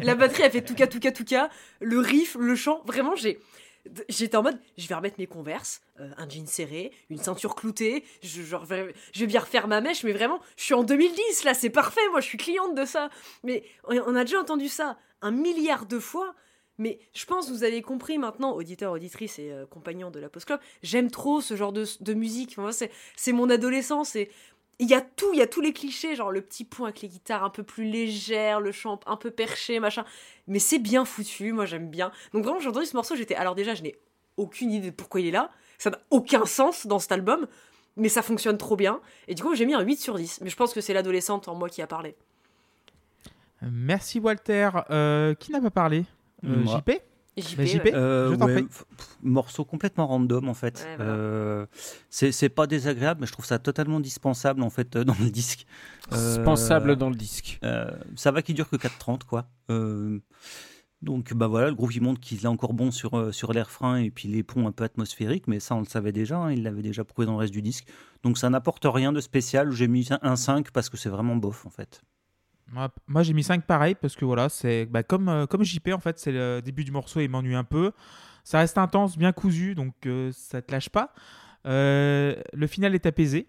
La 0.03 0.13
batterie, 0.15 0.43
elle 0.43 0.51
fait 0.51 0.61
touka 0.61 0.85
touka 0.87 1.11
touka. 1.11 1.49
Le 1.81 1.99
riff, 1.99 2.37
le 2.39 2.55
chant, 2.55 2.81
vraiment, 2.85 3.15
j'ai. 3.15 3.39
J'étais 4.09 4.37
en 4.37 4.43
mode, 4.43 4.59
je 4.77 4.87
vais 4.87 4.95
remettre 4.95 5.15
mes 5.19 5.27
converses, 5.27 5.81
euh, 5.99 6.09
un 6.17 6.29
jean 6.29 6.47
serré, 6.47 6.91
une 7.09 7.19
ceinture 7.19 7.55
cloutée, 7.55 8.03
je, 8.21 8.41
vais 8.41 9.25
bien 9.25 9.39
refaire 9.39 9.67
ma 9.67 9.81
mèche, 9.81 10.03
mais 10.03 10.13
vraiment, 10.13 10.39
je 10.55 10.63
suis 10.63 10.73
en 10.73 10.83
2010 10.83 11.43
là, 11.43 11.53
c'est 11.53 11.69
parfait, 11.69 12.01
moi 12.11 12.21
je 12.21 12.27
suis 12.27 12.37
cliente 12.37 12.75
de 12.75 12.85
ça. 12.85 13.09
Mais 13.43 13.63
on 13.85 14.15
a 14.15 14.23
déjà 14.23 14.39
entendu 14.39 14.67
ça 14.67 14.97
un 15.21 15.31
milliard 15.31 15.85
de 15.85 15.99
fois. 15.99 16.35
Mais 16.79 16.99
je 17.13 17.25
pense 17.25 17.47
que 17.47 17.51
vous 17.51 17.63
avez 17.63 17.81
compris 17.81 18.19
maintenant, 18.19 18.53
auditeurs, 18.53 18.91
auditrices 18.91 19.39
et 19.39 19.51
euh, 19.51 19.65
compagnons 19.65 20.11
de 20.11 20.19
la 20.19 20.29
Post 20.29 20.45
Club, 20.45 20.59
j'aime 20.83 21.09
trop 21.09 21.41
ce 21.41 21.55
genre 21.55 21.73
de, 21.73 22.13
musique. 22.13 22.55
C'est, 23.15 23.31
mon 23.31 23.49
adolescence 23.49 24.15
il 24.79 24.87
y 24.87 24.93
a 24.93 25.01
tout, 25.01 25.33
il 25.33 25.39
y 25.39 25.41
a 25.41 25.47
tous 25.47 25.61
les 25.61 25.73
clichés, 25.73 26.15
genre 26.15 26.31
le 26.31 26.41
petit 26.41 26.63
point 26.63 26.89
avec 26.89 27.01
les 27.01 27.07
guitares 27.07 27.43
un 27.43 27.49
peu 27.49 27.63
plus 27.63 27.85
légères, 27.85 28.59
le 28.59 28.71
chant 28.71 28.99
un 29.07 29.15
peu 29.15 29.31
perché, 29.31 29.79
machin. 29.79 30.05
Mais 30.47 30.59
c'est 30.59 30.79
bien 30.79 31.03
foutu, 31.03 31.51
moi 31.51 31.65
j'aime 31.65 31.89
bien. 31.89 32.11
Donc 32.33 32.43
vraiment, 32.43 32.59
j'ai 32.59 32.69
entendu 32.69 32.85
ce 32.85 32.95
morceau, 32.95 33.15
j'étais. 33.15 33.35
Alors 33.35 33.55
déjà, 33.55 33.73
je 33.73 33.81
n'ai 33.81 33.95
aucune 34.37 34.71
idée 34.71 34.91
de 34.91 34.95
pourquoi 34.95 35.19
il 35.19 35.27
est 35.27 35.31
là. 35.31 35.49
Ça 35.79 35.89
n'a 35.89 35.99
aucun 36.11 36.45
sens 36.45 36.85
dans 36.85 36.99
cet 36.99 37.11
album, 37.11 37.47
mais 37.95 38.09
ça 38.09 38.21
fonctionne 38.21 38.57
trop 38.57 38.75
bien. 38.75 38.99
Et 39.27 39.35
du 39.35 39.41
coup, 39.41 39.55
j'ai 39.55 39.65
mis 39.65 39.73
un 39.73 39.81
8 39.81 39.97
sur 39.97 40.15
10. 40.15 40.41
Mais 40.41 40.49
je 40.49 40.55
pense 40.55 40.73
que 40.73 40.81
c'est 40.81 40.93
l'adolescente 40.93 41.47
en 41.47 41.55
moi 41.55 41.69
qui 41.69 41.81
a 41.81 41.87
parlé. 41.87 42.15
Merci 43.63 44.19
Walter. 44.19 44.69
Euh, 44.91 45.33
qui 45.33 45.51
n'a 45.51 45.61
pas 45.61 45.71
parlé? 45.71 46.05
Euh, 46.43 46.55
Moi. 46.57 46.77
JP 46.77 47.01
JP, 47.37 47.57
Bah, 47.57 47.65
JP. 47.65 47.83
ouais. 47.85 47.93
Euh, 47.95 48.35
Je 48.39 48.43
ouais, 48.43 48.65
morceau 49.23 49.63
complètement 49.65 50.07
random 50.07 50.49
en 50.49 50.53
fait. 50.53 50.79
Ouais, 50.87 50.95
voilà. 50.97 51.11
Euh, 51.11 51.65
c'est 52.09 52.31
c'est 52.31 52.49
pas 52.49 52.67
désagréable, 52.67 53.21
mais 53.21 53.27
je 53.27 53.31
trouve 53.33 53.45
ça 53.45 53.59
totalement 53.59 53.99
dispensable 53.99 54.61
en 54.63 54.69
fait 54.69 54.95
euh, 54.95 55.03
dans 55.03 55.15
le 55.19 55.29
disque. 55.29 55.65
Euh, 56.13 56.35
Dispensable 56.35 56.95
dans 56.95 57.09
le 57.09 57.15
disque. 57.15 57.59
euh, 57.63 57.91
ça 58.15 58.31
va 58.31 58.41
qu'il 58.41 58.55
dure 58.55 58.69
que 58.69 58.75
4.30 58.77 59.23
quoi. 59.25 59.47
Euh, 59.69 60.19
donc 61.03 61.31
bah 61.35 61.45
voilà, 61.47 61.67
le 61.69 61.75
groupe 61.75 61.93
il 61.93 62.01
montre 62.01 62.19
qu'il 62.19 62.39
est 62.43 62.47
encore 62.47 62.73
bon 62.73 62.89
sur, 62.89 63.31
sur 63.31 63.53
l'air 63.53 63.69
frein 63.69 63.97
et 63.97 64.09
puis 64.09 64.27
les 64.27 64.41
ponts 64.41 64.65
un 64.67 64.71
peu 64.71 64.83
atmosphériques, 64.83 65.47
mais 65.47 65.59
ça 65.59 65.75
on 65.75 65.79
le 65.81 65.85
savait 65.85 66.11
déjà, 66.11 66.37
hein, 66.37 66.51
il 66.51 66.63
l'avait 66.63 66.81
déjà 66.81 67.03
prouvé 67.03 67.27
dans 67.27 67.33
le 67.33 67.37
reste 67.37 67.53
du 67.53 67.61
disque. 67.61 67.85
Donc 68.23 68.39
ça 68.39 68.49
n'apporte 68.49 68.85
rien 68.89 69.13
de 69.13 69.19
spécial, 69.21 69.69
j'ai 69.71 69.87
mis 69.87 70.09
un 70.23 70.35
5 70.35 70.71
parce 70.71 70.89
que 70.89 70.97
c'est 70.97 71.09
vraiment 71.09 71.35
bof 71.35 71.67
en 71.67 71.69
fait. 71.69 72.01
Moi, 72.71 72.89
moi, 73.07 73.23
j'ai 73.23 73.33
mis 73.33 73.43
5 73.43 73.65
pareil 73.65 73.95
parce 73.95 74.15
que 74.15 74.25
voilà, 74.25 74.49
c'est 74.49 74.85
bah, 74.85 75.03
comme, 75.03 75.29
euh, 75.29 75.45
comme 75.45 75.63
JP 75.63 75.89
en 75.93 75.99
fait, 75.99 76.19
c'est 76.19 76.31
le 76.31 76.61
début 76.61 76.83
du 76.83 76.91
morceau, 76.91 77.19
il 77.21 77.29
m'ennuie 77.29 77.55
un 77.55 77.63
peu. 77.63 77.91
Ça 78.43 78.59
reste 78.59 78.77
intense, 78.77 79.17
bien 79.17 79.31
cousu, 79.31 79.75
donc 79.75 79.93
euh, 80.05 80.31
ça 80.33 80.61
te 80.61 80.71
lâche 80.71 80.89
pas. 80.89 81.13
Euh, 81.65 82.35
le 82.53 82.67
final 82.67 82.95
est 82.95 83.05
apaisé. 83.05 83.47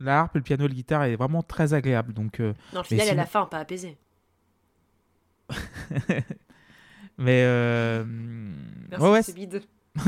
La 0.00 0.20
harpe, 0.20 0.34
le 0.34 0.42
piano, 0.42 0.66
la 0.66 0.74
guitare 0.74 1.04
est 1.04 1.16
vraiment 1.16 1.42
très 1.42 1.72
agréable. 1.72 2.12
Donc, 2.12 2.40
euh, 2.40 2.52
Non, 2.72 2.80
le 2.80 2.84
final, 2.84 3.06
sinon- 3.06 3.18
à 3.18 3.22
la 3.22 3.26
fin, 3.26 3.46
pas 3.46 3.58
apaisé. 3.58 3.96
mais 7.18 7.42
euh, 7.44 8.04
Merci, 8.90 9.04
ouais, 9.04 9.10
ouais, 9.10 9.34
bide. 9.34 9.62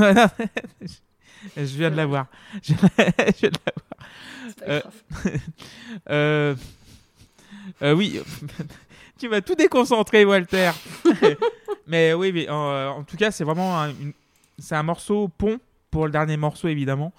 je 1.57 1.77
viens 1.77 1.89
de 1.91 1.95
l'avoir. 1.95 2.27
Je 2.63 2.73
viens 2.73 3.49
de 3.49 3.57
l'avoir. 6.05 6.57
Euh, 7.81 7.93
oui, 7.93 8.19
tu 9.19 9.29
m'as 9.29 9.41
tout 9.41 9.55
déconcentré, 9.55 10.25
Walter. 10.25 10.71
mais 11.87 12.13
oui, 12.13 12.31
mais 12.31 12.47
euh, 12.49 12.89
en 12.89 13.03
tout 13.03 13.17
cas, 13.17 13.31
c'est 13.31 13.43
vraiment 13.43 13.77
un, 13.79 13.89
une- 13.89 14.13
c'est 14.59 14.75
un 14.75 14.83
morceau 14.83 15.27
pont 15.27 15.59
pour 15.91 16.05
le 16.05 16.11
dernier 16.11 16.37
morceau, 16.37 16.67
évidemment. 16.67 17.13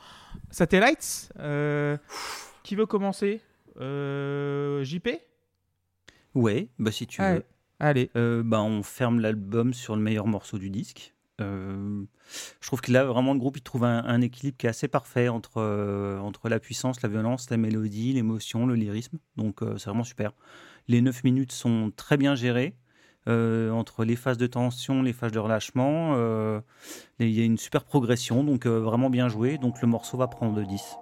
Satellites, 0.51 1.31
euh, 1.39 1.97
qui 2.63 2.75
veut 2.75 2.87
commencer 2.87 3.41
Euh, 3.81 4.83
JP 4.85 5.09
Ouais, 6.35 6.69
bah 6.79 6.91
si 6.93 7.07
tu 7.07 7.21
veux. 7.23 7.27
Allez. 7.29 7.43
Allez. 7.81 8.11
Euh, 8.17 8.43
bah, 8.45 8.61
on 8.61 8.83
ferme 8.83 9.21
l'album 9.21 9.73
sur 9.73 9.95
le 9.95 10.03
meilleur 10.03 10.27
morceau 10.27 10.59
du 10.59 10.69
disque. 10.71 11.15
Euh, 11.41 12.05
je 12.61 12.67
trouve 12.67 12.81
que 12.81 12.93
là, 12.93 13.05
vraiment, 13.05 13.33
le 13.33 13.39
groupe 13.39 13.57
il 13.57 13.63
trouve 13.63 13.85
un, 13.85 14.21
équilibre 14.21 14.57
qui 14.59 14.67
est 14.67 14.71
assez 14.71 14.89
parfait 14.89 15.29
entre, 15.29 15.59
euh, 15.59 16.19
entre 16.19 16.49
la 16.49 16.59
puissance, 16.59 17.03
la 17.03 17.09
violence, 17.09 17.51
la 17.51 17.57
mélodie, 17.57 18.13
l'émotion, 18.13 18.67
le 18.67 18.75
lyrisme. 18.75 19.19
Donc, 19.37 19.63
euh, 19.63 19.79
c'est 19.79 19.87
vraiment 19.87 20.05
super. 20.05 20.33
Les 20.89 21.01
9 21.01 21.25
minutes 21.25 21.53
sont 21.53 21.93
très 21.95 22.17
bien 22.17 22.35
gérées. 22.35 22.75
entre 23.27 24.05
les 24.05 24.17
phases 24.17 24.39
de 24.39 24.47
tension, 24.47 25.03
les 25.03 25.13
phases 25.13 25.33
de 25.33 25.39
relâchement, 25.39 26.17
il 27.19 27.31
y 27.31 27.43
a 27.43 27.45
une 27.45 27.59
super 27.59 27.85
progression, 27.85 28.43
donc 28.43 28.67
vraiment 28.67 29.11
bien 29.11 29.29
joué. 29.29 29.59
Donc 29.59 29.83
le 29.83 29.89
morceau 29.89 30.17
va 30.17 30.29
prendre 30.29 30.63
10. 30.63 30.97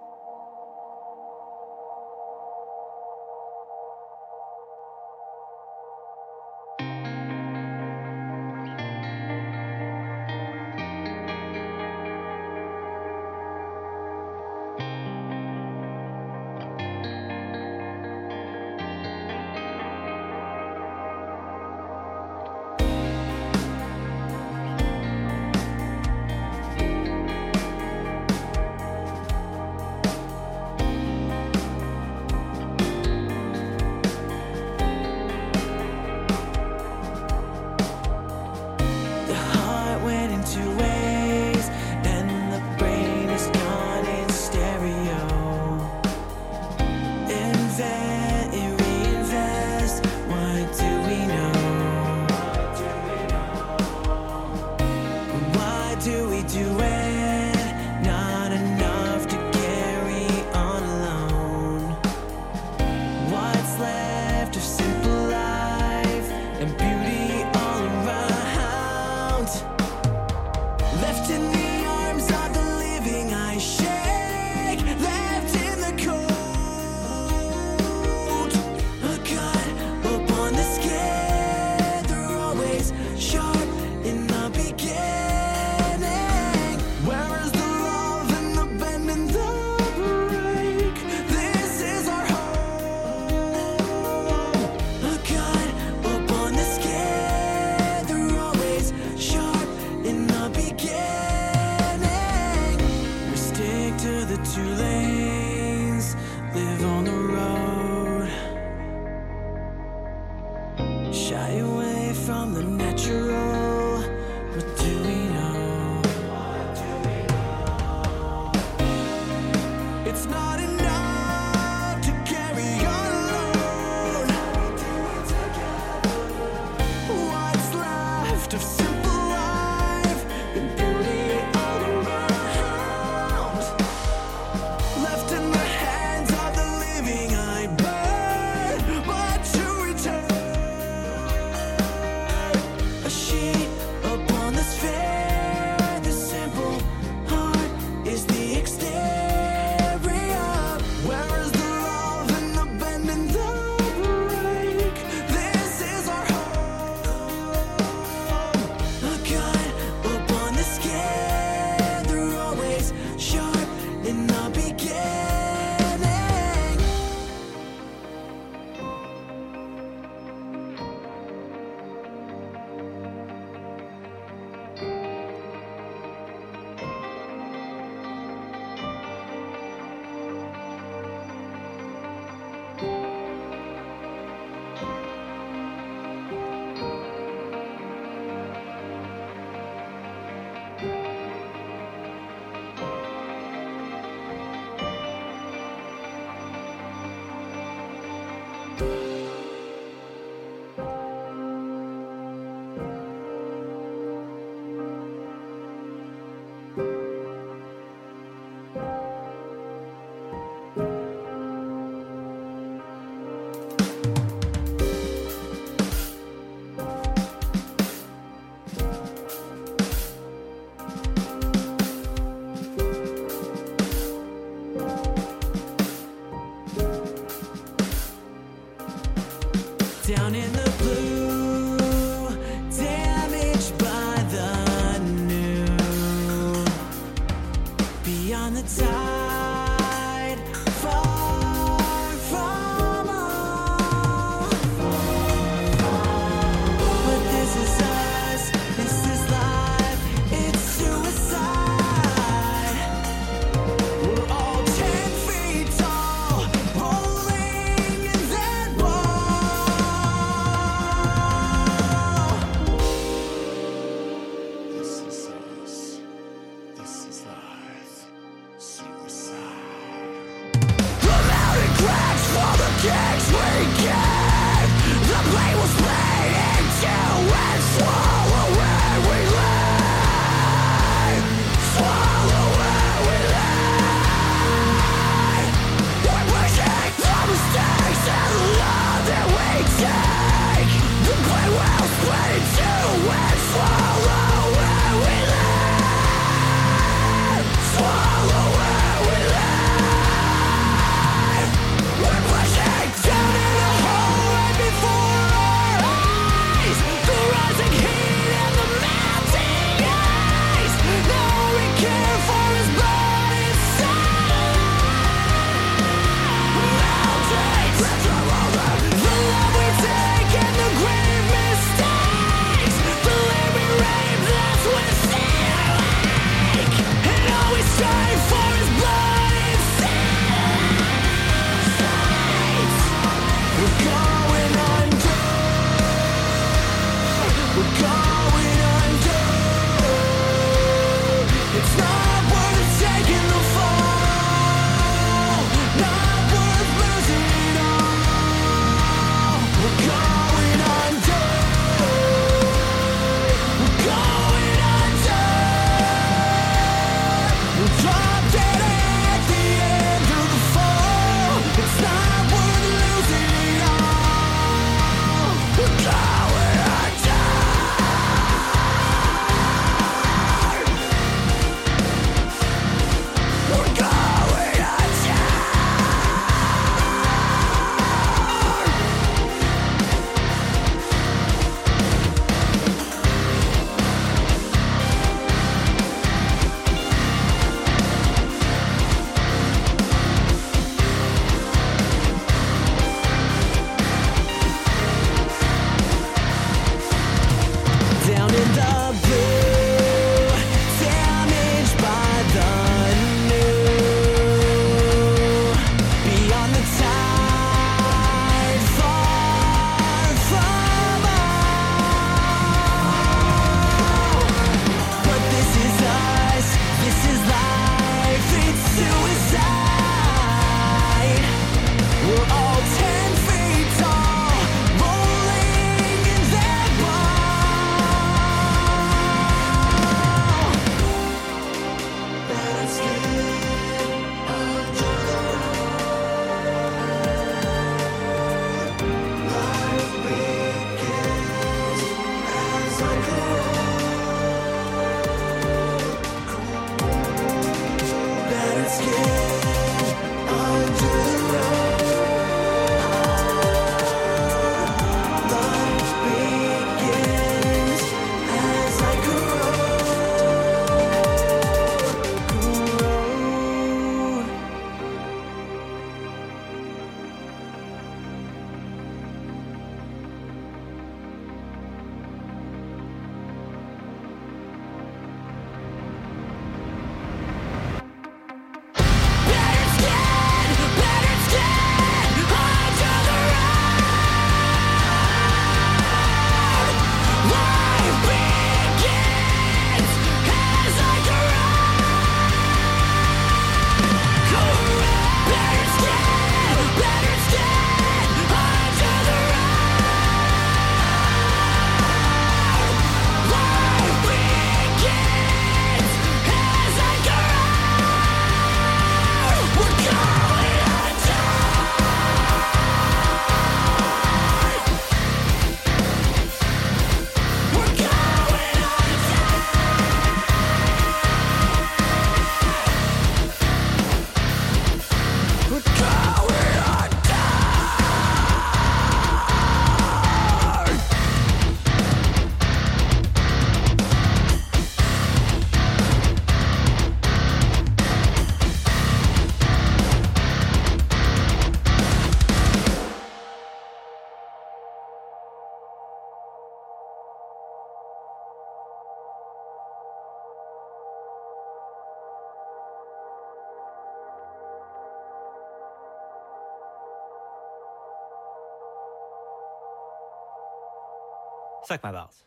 5 561.67 561.83
ma 561.83 561.91
base. 561.91 562.25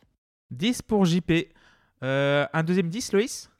10 0.50 0.82
pour 0.82 1.04
JP. 1.04 1.32
Euh, 2.02 2.46
un 2.52 2.62
deuxième 2.62 2.88
10, 2.88 3.12
Loïs? 3.12 3.50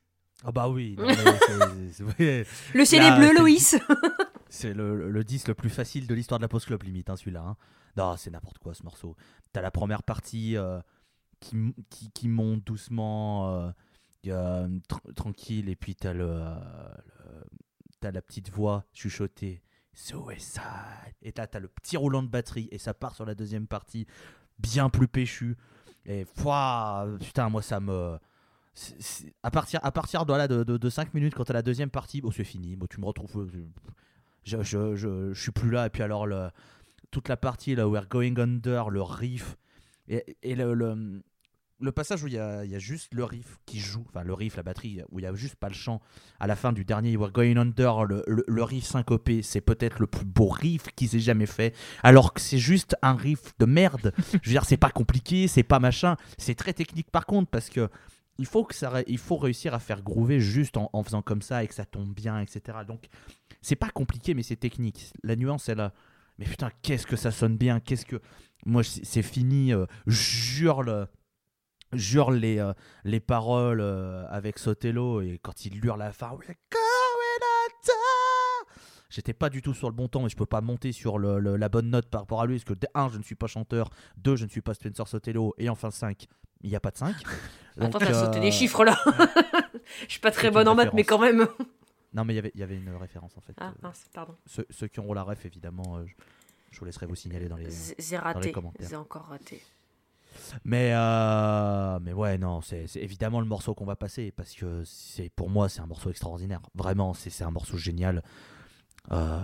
Ah 0.44 0.52
bah 0.52 0.68
oui. 0.68 0.96
non, 0.98 1.06
Le 2.18 2.84
ciel 2.84 3.02
est 3.02 3.16
bleu, 3.16 3.38
Loïs. 3.38 3.76
C'est 4.48 4.74
le, 4.74 5.22
10 5.22 5.48
le 5.48 5.54
plus 5.54 5.70
facile 5.70 6.06
de 6.06 6.14
l'histoire 6.14 6.38
de 6.38 6.44
la 6.44 6.48
Post 6.48 6.66
Club, 6.66 6.82
limite, 6.82 7.08
hein, 7.08 7.16
celui-là. 7.16 7.42
Hein. 7.42 7.56
Non, 7.96 8.16
c'est 8.16 8.30
n'importe 8.30 8.58
quoi 8.58 8.74
ce 8.74 8.82
morceau. 8.82 9.16
T'as 9.52 9.62
la 9.62 9.70
première 9.70 10.02
partie 10.02 10.56
euh, 10.56 10.80
qui, 11.38 11.74
qui, 12.12 12.28
monte 12.28 12.64
doucement, 12.64 13.54
euh, 13.54 13.70
euh, 14.26 14.68
tranquille, 15.14 15.68
et 15.68 15.76
puis 15.76 15.94
t'as 15.94 16.14
euh, 16.14 16.54
le, 16.54 17.44
t'as 18.00 18.10
la 18.10 18.22
petite 18.22 18.50
voix 18.50 18.84
chuchotée. 18.92 19.62
Suicide. 19.92 20.62
Et 21.22 21.32
là, 21.36 21.46
t'as 21.46 21.58
le 21.58 21.68
petit 21.68 21.96
roulant 21.96 22.22
de 22.22 22.28
batterie, 22.28 22.68
et 22.70 22.78
ça 22.78 22.94
part 22.94 23.14
sur 23.14 23.24
la 23.24 23.34
deuxième 23.34 23.66
partie 23.66 24.06
bien 24.60 24.90
plus 24.90 25.08
péchu. 25.08 25.56
Et 26.06 26.24
putain, 27.20 27.48
moi 27.48 27.62
ça 27.62 27.80
me. 27.80 28.18
à 29.42 29.50
partir, 29.50 29.80
à 29.82 29.92
partir 29.92 30.26
de, 30.26 30.32
là, 30.32 30.48
de, 30.48 30.64
de, 30.64 30.90
5 30.90 31.14
minutes, 31.14 31.34
quand 31.34 31.44
t'as 31.44 31.54
la 31.54 31.62
deuxième 31.62 31.90
partie, 31.90 32.20
bon, 32.20 32.30
c'est 32.30 32.44
fini. 32.44 32.76
Bon, 32.76 32.86
tu 32.86 33.00
me 33.00 33.06
retrouves. 33.06 33.50
euh, 33.54 33.66
je, 34.44 34.62
je, 34.62 34.96
je, 34.96 35.32
je 35.32 35.40
suis 35.40 35.52
plus 35.52 35.70
là. 35.70 35.86
Et 35.86 35.90
puis 35.90 36.02
alors, 36.02 36.26
le, 36.26 36.50
toute 37.10 37.28
la 37.28 37.36
partie 37.36 37.74
là, 37.74 37.88
We're 37.88 38.08
Going 38.08 38.36
Under, 38.38 38.90
le 38.90 39.02
riff, 39.02 39.56
et, 40.08 40.36
et 40.42 40.54
le, 40.54 40.74
le, 40.74 41.22
le 41.80 41.92
passage 41.92 42.22
où 42.22 42.26
il 42.26 42.34
y 42.34 42.38
a, 42.38 42.64
il 42.64 42.70
y 42.70 42.74
a 42.74 42.78
juste 42.78 43.14
le 43.14 43.24
riff 43.24 43.58
qui 43.66 43.78
joue, 43.80 44.04
enfin 44.08 44.22
le 44.22 44.34
riff, 44.34 44.56
la 44.56 44.62
batterie, 44.62 45.00
où 45.10 45.18
il 45.18 45.22
y 45.22 45.26
a 45.26 45.34
juste 45.34 45.56
pas 45.56 45.68
le 45.68 45.74
chant, 45.74 46.00
à 46.38 46.46
la 46.46 46.56
fin 46.56 46.72
du 46.72 46.84
dernier 46.84 47.16
We're 47.16 47.32
Going 47.32 47.56
Under, 47.56 48.04
le, 48.04 48.22
le, 48.26 48.44
le 48.46 48.62
riff 48.62 48.84
syncopé, 48.84 49.42
c'est 49.42 49.60
peut-être 49.60 49.98
le 49.98 50.06
plus 50.06 50.24
beau 50.24 50.48
riff 50.48 50.84
qui 50.94 51.08
s'est 51.08 51.20
jamais 51.20 51.46
fait, 51.46 51.74
alors 52.02 52.34
que 52.34 52.40
c'est 52.40 52.58
juste 52.58 52.96
un 53.02 53.14
riff 53.14 53.52
de 53.58 53.66
merde. 53.66 54.12
Je 54.42 54.48
veux 54.48 54.52
dire, 54.52 54.64
c'est 54.64 54.76
pas 54.76 54.90
compliqué, 54.90 55.48
c'est 55.48 55.62
pas 55.62 55.78
machin, 55.80 56.16
c'est 56.38 56.54
très 56.54 56.72
technique 56.72 57.10
par 57.10 57.26
contre, 57.26 57.50
parce 57.50 57.70
que 57.70 57.88
il 58.38 58.46
faut, 58.46 58.64
que 58.64 58.74
ça, 58.74 59.02
il 59.06 59.18
faut 59.18 59.36
réussir 59.36 59.74
à 59.74 59.78
faire 59.78 60.02
groover 60.02 60.40
juste 60.40 60.78
en, 60.78 60.88
en 60.94 61.02
faisant 61.02 61.20
comme 61.20 61.42
ça 61.42 61.62
et 61.62 61.68
que 61.68 61.74
ça 61.74 61.84
tombe 61.84 62.14
bien, 62.14 62.40
etc. 62.40 62.78
Donc, 62.88 63.08
c'est 63.60 63.76
pas 63.76 63.90
compliqué, 63.90 64.32
mais 64.32 64.42
c'est 64.42 64.56
technique. 64.56 65.12
La 65.22 65.36
nuance 65.36 65.68
est 65.68 65.74
là. 65.74 65.92
Mais 66.38 66.46
putain, 66.46 66.70
qu'est-ce 66.80 67.06
que 67.06 67.16
ça 67.16 67.32
sonne 67.32 67.58
bien 67.58 67.80
Qu'est-ce 67.80 68.06
que. 68.06 68.16
Moi, 68.64 68.82
c'est 68.82 69.04
c'est 69.04 69.22
fini. 69.22 69.74
euh, 69.74 69.84
jure 70.06 70.82
le. 70.82 71.06
Jure 71.92 72.30
les, 72.30 72.58
euh, 72.58 72.72
les 73.04 73.20
paroles 73.20 73.80
euh, 73.80 74.24
avec 74.28 74.58
Sotelo 74.58 75.20
et 75.22 75.38
quand 75.42 75.64
il 75.64 75.84
hurle 75.84 76.00
à 76.02 76.06
la 76.06 76.12
fin, 76.12 76.36
J'étais 79.08 79.32
pas 79.32 79.50
du 79.50 79.60
tout 79.60 79.74
sur 79.74 79.88
le 79.88 79.94
bon 79.94 80.06
temps 80.06 80.24
et 80.26 80.28
je 80.28 80.36
peux 80.36 80.46
pas 80.46 80.60
monter 80.60 80.92
sur 80.92 81.18
le- 81.18 81.40
le- 81.40 81.56
la 81.56 81.68
bonne 81.68 81.90
note 81.90 82.08
par 82.08 82.20
rapport 82.20 82.40
à 82.42 82.46
lui 82.46 82.54
parce 82.54 82.64
que, 82.64 82.74
de- 82.74 82.86
un, 82.94 83.08
je 83.08 83.18
ne 83.18 83.24
suis 83.24 83.34
pas 83.34 83.48
chanteur, 83.48 83.90
deux, 84.16 84.36
je 84.36 84.44
ne 84.44 84.50
suis 84.50 84.60
pas 84.60 84.72
Spencer 84.72 85.08
Sotelo 85.08 85.52
et 85.58 85.68
enfin, 85.68 85.90
cinq, 85.90 86.26
il 86.60 86.70
n'y 86.70 86.76
a 86.76 86.80
pas 86.80 86.92
de 86.92 86.96
5. 86.96 87.16
Attends, 87.80 87.98
t'as 87.98 88.14
sauté 88.14 88.38
des 88.38 88.52
chiffres 88.52 88.84
là. 88.84 88.96
Je 90.06 90.12
suis 90.12 90.20
pas 90.20 90.30
très 90.30 90.52
bonne 90.52 90.68
en 90.68 90.76
maths, 90.76 90.92
mais 90.94 91.02
quand 91.04 91.18
même. 91.18 91.48
Non, 92.14 92.24
mais 92.24 92.32
il 92.34 92.36
y 92.36 92.38
avait- 92.40 92.50
il 92.54 92.60
y 92.60 92.62
avait 92.64 92.74
une 92.76 92.94
référence 92.96 93.36
en 93.36 93.40
fait. 93.40 93.52
Ah, 93.60 93.68
Euh, 93.68 93.72
mince, 93.82 94.04
pardon. 94.12 94.34
ceux, 94.46 94.66
ceux 94.70 94.88
qui 94.88 94.98
auront 95.00 95.12
la 95.14 95.22
ref, 95.22 95.44
évidemment, 95.46 95.96
euh, 95.96 96.04
je, 96.06 96.12
je 96.72 96.78
vous 96.80 96.84
laisserai 96.84 97.06
vous 97.06 97.14
signaler 97.14 97.48
dans 97.48 97.56
les. 97.56 97.70
C'est 97.70 98.00
c'est 98.00 98.18
raté. 98.18 98.50
commentaires. 98.50 98.88
C'est 98.88 98.96
encore 98.96 99.26
raté. 99.26 99.62
Mais, 100.64 100.92
euh, 100.94 101.98
mais 102.02 102.12
ouais, 102.12 102.38
non, 102.38 102.60
c'est 102.60 102.86
c'est 102.86 103.00
évidemment 103.00 103.40
le 103.40 103.46
morceau 103.46 103.74
qu'on 103.74 103.84
va 103.84 103.96
passer 103.96 104.32
parce 104.32 104.54
que 104.54 104.82
c'est 104.84 105.30
pour 105.30 105.50
moi, 105.50 105.68
c'est 105.68 105.80
un 105.80 105.86
morceau 105.86 106.10
extraordinaire. 106.10 106.60
Vraiment, 106.74 107.14
c'est 107.14 107.30
c'est 107.30 107.44
un 107.44 107.50
morceau 107.50 107.76
génial. 107.76 108.22
Euh, 109.12 109.38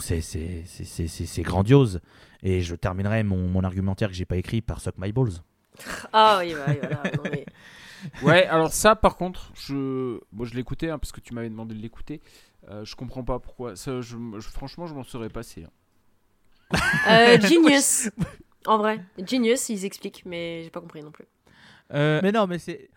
c'est- 0.00 0.20
c'est 0.20 0.62
c'est- 0.66 0.84
c'est- 0.84 1.08
c'est- 1.08 1.26
c'est 1.26 1.42
grandiose. 1.42 2.00
Et 2.42 2.60
je 2.62 2.74
terminerai 2.76 3.22
mon, 3.24 3.48
mon 3.48 3.64
argumentaire 3.64 4.08
que 4.08 4.14
j'ai 4.14 4.26
pas 4.26 4.36
écrit 4.36 4.60
par 4.60 4.80
Suck 4.80 4.94
My 4.98 5.12
Balls. 5.12 5.32
Ah 6.12 6.38
oui, 6.40 6.54
bah, 6.54 6.64
oui, 6.68 6.76
voilà. 6.80 7.02
non, 7.16 7.22
mais- 7.30 7.46
Ouais, 8.22 8.46
alors 8.46 8.72
ça, 8.72 8.94
par 8.94 9.16
contre, 9.16 9.50
je, 9.54 10.20
moi, 10.32 10.46
je 10.46 10.54
l'écoutais 10.54 10.90
hein, 10.90 10.98
parce 10.98 11.12
que 11.12 11.20
tu 11.20 11.34
m'avais 11.34 11.48
demandé 11.48 11.74
de 11.74 11.80
l'écouter. 11.80 12.20
Euh, 12.68 12.84
je 12.84 12.94
comprends 12.94 13.24
pas 13.24 13.38
pourquoi. 13.40 13.74
Ça, 13.76 14.00
je, 14.00 14.16
je- 14.38 14.48
franchement, 14.48 14.86
je 14.86 14.94
m'en 14.94 15.02
serais 15.02 15.28
passé. 15.30 15.64
hein. 15.64 16.78
Euh, 17.08 17.40
Genius. 17.40 18.10
En 18.66 18.78
vrai, 18.78 19.00
Genius, 19.18 19.68
ils 19.68 19.84
expliquent, 19.84 20.24
mais 20.26 20.62
j'ai 20.64 20.70
pas 20.70 20.80
compris 20.80 21.02
non 21.02 21.10
plus. 21.10 21.26
Euh, 21.92 22.20
Mais 22.22 22.32
non, 22.32 22.46
mais 22.46 22.58
c'est 22.58 22.90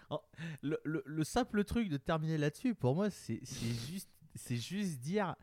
le, 0.61 0.79
le- 0.83 1.03
le 1.05 1.23
simple 1.23 1.63
truc 1.63 1.89
de 1.89 1.97
terminer 1.97 2.37
là-dessus. 2.37 2.73
Pour 2.75 2.95
moi, 2.95 3.09
c'est 3.11 3.39
juste, 3.87 4.09
c'est 4.35 4.55
juste 4.57 4.99
dire, 4.99 5.35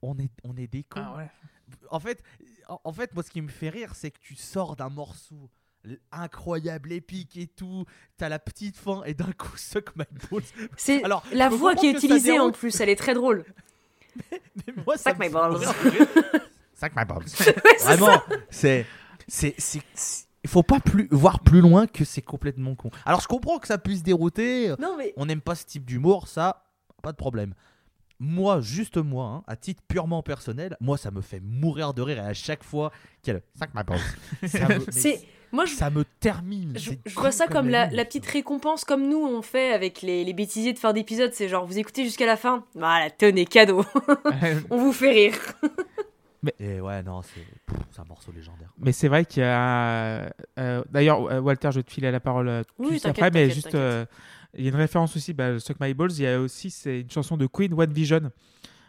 on 0.00 0.18
est, 0.18 0.30
on 0.44 0.56
est 0.56 0.66
des 0.68 0.82
cons. 0.84 1.02
ah 1.04 1.16
ouais. 1.16 1.30
En 1.90 2.00
fait, 2.00 2.22
en, 2.68 2.80
en 2.84 2.92
fait, 2.92 3.12
moi, 3.14 3.22
ce 3.22 3.30
qui 3.30 3.40
me 3.42 3.48
fait 3.48 3.68
rire, 3.68 3.94
c'est 3.94 4.10
que 4.10 4.18
tu 4.20 4.34
sors 4.36 4.74
d'un 4.76 4.88
morceau 4.90 5.50
incroyable, 6.12 6.92
épique 6.92 7.36
et 7.36 7.46
tout. 7.46 7.84
T'as 8.16 8.28
la 8.28 8.38
petite 8.38 8.76
fin 8.76 9.02
et 9.04 9.14
d'un 9.14 9.32
coup, 9.32 9.54
suck 9.56 9.94
my 9.96 10.04
balls. 10.30 10.42
C'est 10.76 11.02
Alors, 11.04 11.24
la 11.32 11.48
voix 11.48 11.74
qui 11.74 11.86
est 11.88 11.92
utilisée 11.92 12.38
en 12.38 12.52
plus, 12.52 12.80
elle 12.80 12.88
est 12.88 12.96
très 12.96 13.14
drôle. 13.14 13.44
mais 14.30 14.74
moi, 14.86 14.96
Suck 14.96 15.18
my 15.18 15.28
balls. 15.28 15.58
Suck 16.74 16.94
my 16.96 17.04
balls. 17.04 17.24
Vraiment, 17.84 18.22
c'est, 18.50 18.86
c'est, 19.28 19.54
il 20.44 20.50
faut 20.50 20.62
pas 20.62 20.80
plus 20.80 21.08
voir 21.10 21.40
plus 21.40 21.60
loin 21.60 21.86
que 21.86 22.04
c'est 22.04 22.22
complètement 22.22 22.74
con. 22.74 22.90
Alors, 23.04 23.20
je 23.20 23.28
comprends 23.28 23.58
que 23.58 23.66
ça 23.66 23.78
puisse 23.78 24.02
dérouter. 24.02 24.70
Non, 24.78 24.96
mais 24.98 25.12
on 25.16 25.26
n'aime 25.26 25.40
pas 25.40 25.54
ce 25.54 25.64
type 25.64 25.84
d'humour, 25.84 26.28
ça, 26.28 26.64
pas 27.02 27.12
de 27.12 27.16
problème. 27.16 27.54
Moi, 28.18 28.60
juste 28.60 28.98
moi, 28.98 29.26
hein, 29.26 29.44
à 29.48 29.56
titre 29.56 29.82
purement 29.88 30.22
personnel, 30.22 30.76
moi, 30.80 30.96
ça 30.96 31.10
me 31.10 31.20
fait 31.20 31.40
mourir 31.40 31.92
de 31.92 32.02
rire 32.02 32.18
et 32.18 32.20
à 32.20 32.34
chaque 32.34 32.62
fois 32.62 32.92
qu'il 33.20 33.32
y 33.32 33.36
a 33.36 33.40
le 33.40 33.44
5 33.58 33.74
ma 33.74 33.84
ça 34.48 34.68
me. 34.68 34.78
Moi, 35.52 35.66
je, 35.66 35.74
ça 35.74 35.90
me 35.90 36.04
termine. 36.20 36.72
je, 36.78 36.92
je 37.04 37.14
vois 37.14 37.30
ça 37.30 37.46
comme 37.46 37.68
la, 37.68 37.88
petite 37.88 38.24
récompense, 38.24 38.84
comme 38.84 39.06
nous 39.08 39.22
on 39.22 39.42
fait 39.42 39.72
avec 39.72 40.00
les, 40.00 40.24
les 40.24 40.32
bêtisiers 40.32 40.72
de 40.72 40.78
fin 40.78 40.92
d'épisode. 40.92 41.34
C'est 41.34 41.48
genre, 41.48 41.66
vous 41.66 41.78
écoutez 41.78 42.04
jusqu'à 42.04 42.26
la 42.26 42.36
fin. 42.36 42.64
Voilà, 42.74 43.10
tenez, 43.10 43.44
cadeau. 43.44 43.84
on 44.70 44.78
vous 44.78 44.92
fait 44.92 45.10
rire. 45.10 45.38
Et 46.58 46.80
ouais, 46.80 47.02
non, 47.02 47.22
c'est 47.22 48.00
un 48.00 48.04
morceau 48.04 48.32
légendaire. 48.32 48.72
Mais 48.78 48.92
c'est 48.92 49.08
vrai 49.08 49.24
qu'il 49.24 49.42
y 49.42 49.46
a. 49.46 50.32
euh, 50.58 50.82
D'ailleurs, 50.90 51.24
euh, 51.30 51.40
Walter, 51.40 51.70
je 51.72 51.78
vais 51.78 51.82
te 51.84 51.92
filer 51.92 52.10
la 52.10 52.20
parole 52.20 52.48
euh, 52.48 52.62
tout 52.64 52.74
Oui, 52.80 52.88
suite 52.90 53.02
t'inquiète, 53.04 53.24
après, 53.26 53.30
mais 53.30 53.50
juste. 53.50 53.74
euh, 53.74 54.04
il 54.54 54.64
y 54.64 54.66
a 54.66 54.70
une 54.70 54.76
référence 54.76 55.16
aussi, 55.16 55.32
bah, 55.32 55.58
Suck 55.60 55.78
My 55.80 55.94
Balls. 55.94 56.12
Il 56.12 56.22
y 56.22 56.26
a 56.26 56.40
aussi, 56.40 56.70
c'est 56.70 57.00
une 57.00 57.10
chanson 57.10 57.36
de 57.36 57.46
Queen, 57.46 57.72
One 57.74 57.92
Vision. 57.92 58.30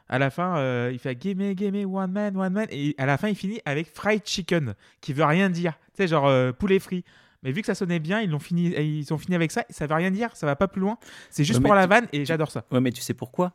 À 0.10 0.20
la 0.20 0.30
fin, 0.30 0.58
euh, 0.58 0.90
il 0.92 1.00
fait 1.00 1.16
Gimme, 1.20 1.54
gimme, 1.56 1.86
one 1.86 2.12
man, 2.12 2.36
one 2.36 2.54
man. 2.54 2.68
Et 2.72 2.96
à 2.98 3.06
la 3.06 3.18
fin, 3.18 3.30
il 3.30 3.36
finit 3.36 3.62
avec 3.66 3.88
Fried 3.88 4.22
Chicken, 4.26 4.74
qui 5.00 5.14
veut 5.14 5.24
rien 5.24 5.50
dire. 5.50 5.74
Tu 5.96 6.04
sais, 6.04 6.08
genre 6.08 6.28
euh, 6.28 6.52
poulet 6.52 6.80
frit. 6.80 7.04
Mais 7.44 7.52
vu 7.52 7.62
que 7.62 7.68
ça 7.68 7.76
sonnait 7.76 8.00
bien, 8.00 8.22
ils, 8.22 8.30
l'ont 8.30 8.40
fini, 8.40 8.70
ils 8.70 9.14
ont 9.14 9.18
fini 9.18 9.36
avec 9.36 9.52
ça. 9.52 9.64
Ça 9.70 9.86
veut 9.86 9.96
rien 9.96 10.12
dire, 10.12 10.36
ça 10.36 10.46
va 10.46 10.56
pas 10.56 10.68
plus 10.68 10.82
loin. 10.82 10.98
C'est 11.30 11.44
juste 11.44 11.60
Ouais, 11.60 11.64
mais 11.64 11.68
pour 11.70 11.76
la 11.76 11.84
tu- 11.84 11.90
vanne 11.90 12.08
et 12.14 12.26
j'adore 12.26 12.52
ça. 12.52 12.64
Ouais, 12.72 12.80
mais 12.82 12.92
tu 12.92 13.02
sais 13.02 13.14
pourquoi? 13.14 13.54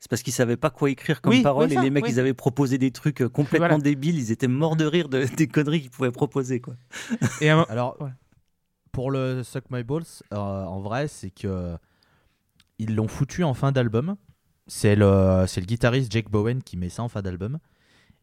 C'est 0.00 0.08
parce 0.08 0.22
qu'ils 0.22 0.32
savaient 0.32 0.56
pas 0.56 0.70
quoi 0.70 0.90
écrire 0.90 1.20
comme 1.20 1.32
Oui, 1.32 1.42
parole 1.42 1.68
oui, 1.68 1.74
et 1.76 1.80
les 1.80 1.90
mecs 1.90 2.04
oui. 2.04 2.10
ils 2.12 2.20
avaient 2.20 2.34
proposé 2.34 2.78
des 2.78 2.92
trucs 2.92 3.20
euh, 3.20 3.28
complètement 3.28 3.66
Voilà. 3.68 3.82
débiles, 3.82 4.16
ils 4.16 4.30
étaient 4.30 4.46
morts 4.48 4.76
de 4.76 4.84
rire 4.84 5.08
de- 5.08 5.24
des 5.36 5.48
conneries 5.48 5.80
qu'ils 5.82 5.90
pouvaient 5.90 6.12
proposer 6.12 6.60
quoi. 6.60 6.74
Et 7.40 7.50
à 7.50 7.58
un- 7.58 7.62
Alors, 7.68 8.00
Ouais. 8.00 8.10
pour 8.92 9.10
le 9.10 9.42
Suck 9.42 9.64
My 9.70 9.82
Balls, 9.82 10.04
euh, 10.32 10.36
en 10.36 10.80
vrai, 10.80 11.08
c'est 11.08 11.30
que 11.30 11.76
ils 12.78 12.94
l'ont 12.94 13.08
foutu 13.08 13.42
en 13.44 13.54
fin 13.54 13.72
d'album. 13.72 14.16
C'est 14.68 14.94
le, 14.94 15.44
c'est 15.48 15.60
le 15.60 15.66
guitariste 15.66 16.12
Jake 16.12 16.30
Bowen 16.30 16.62
qui 16.62 16.76
met 16.76 16.90
ça 16.90 17.02
en 17.02 17.08
fin 17.08 17.22
d'album. 17.22 17.58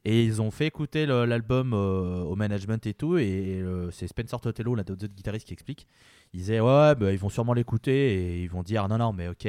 Et 0.05 0.23
ils 0.23 0.39
ont 0.41 0.51
fait 0.51 0.67
écouter 0.67 1.05
le- 1.07 1.25
l'album 1.25 1.73
euh, 1.73 2.21
au 2.21 2.35
management 2.35 2.85
et 2.85 2.93
tout. 2.93 3.17
Et, 3.17 3.59
euh, 3.61 3.89
c'est 3.91 4.07
Spencer 4.07 4.39
Totello, 4.39 4.75
l'un 4.75 4.83
des 4.83 4.93
autres 4.93 5.07
guitaristes, 5.07 5.47
qui 5.47 5.53
explique. 5.53 5.87
Il 6.33 6.39
disait 6.39 6.59
Ouais, 6.59 6.93
bah, 6.95 7.11
ils 7.11 7.17
vont 7.17 7.29
sûrement 7.29 7.53
l'écouter 7.53 8.13
et 8.13 8.43
ils 8.43 8.49
vont 8.49 8.61
dire 8.63 8.87
Non, 8.87 8.97
non, 8.99 9.11
mais 9.13 9.27
ok, 9.27 9.47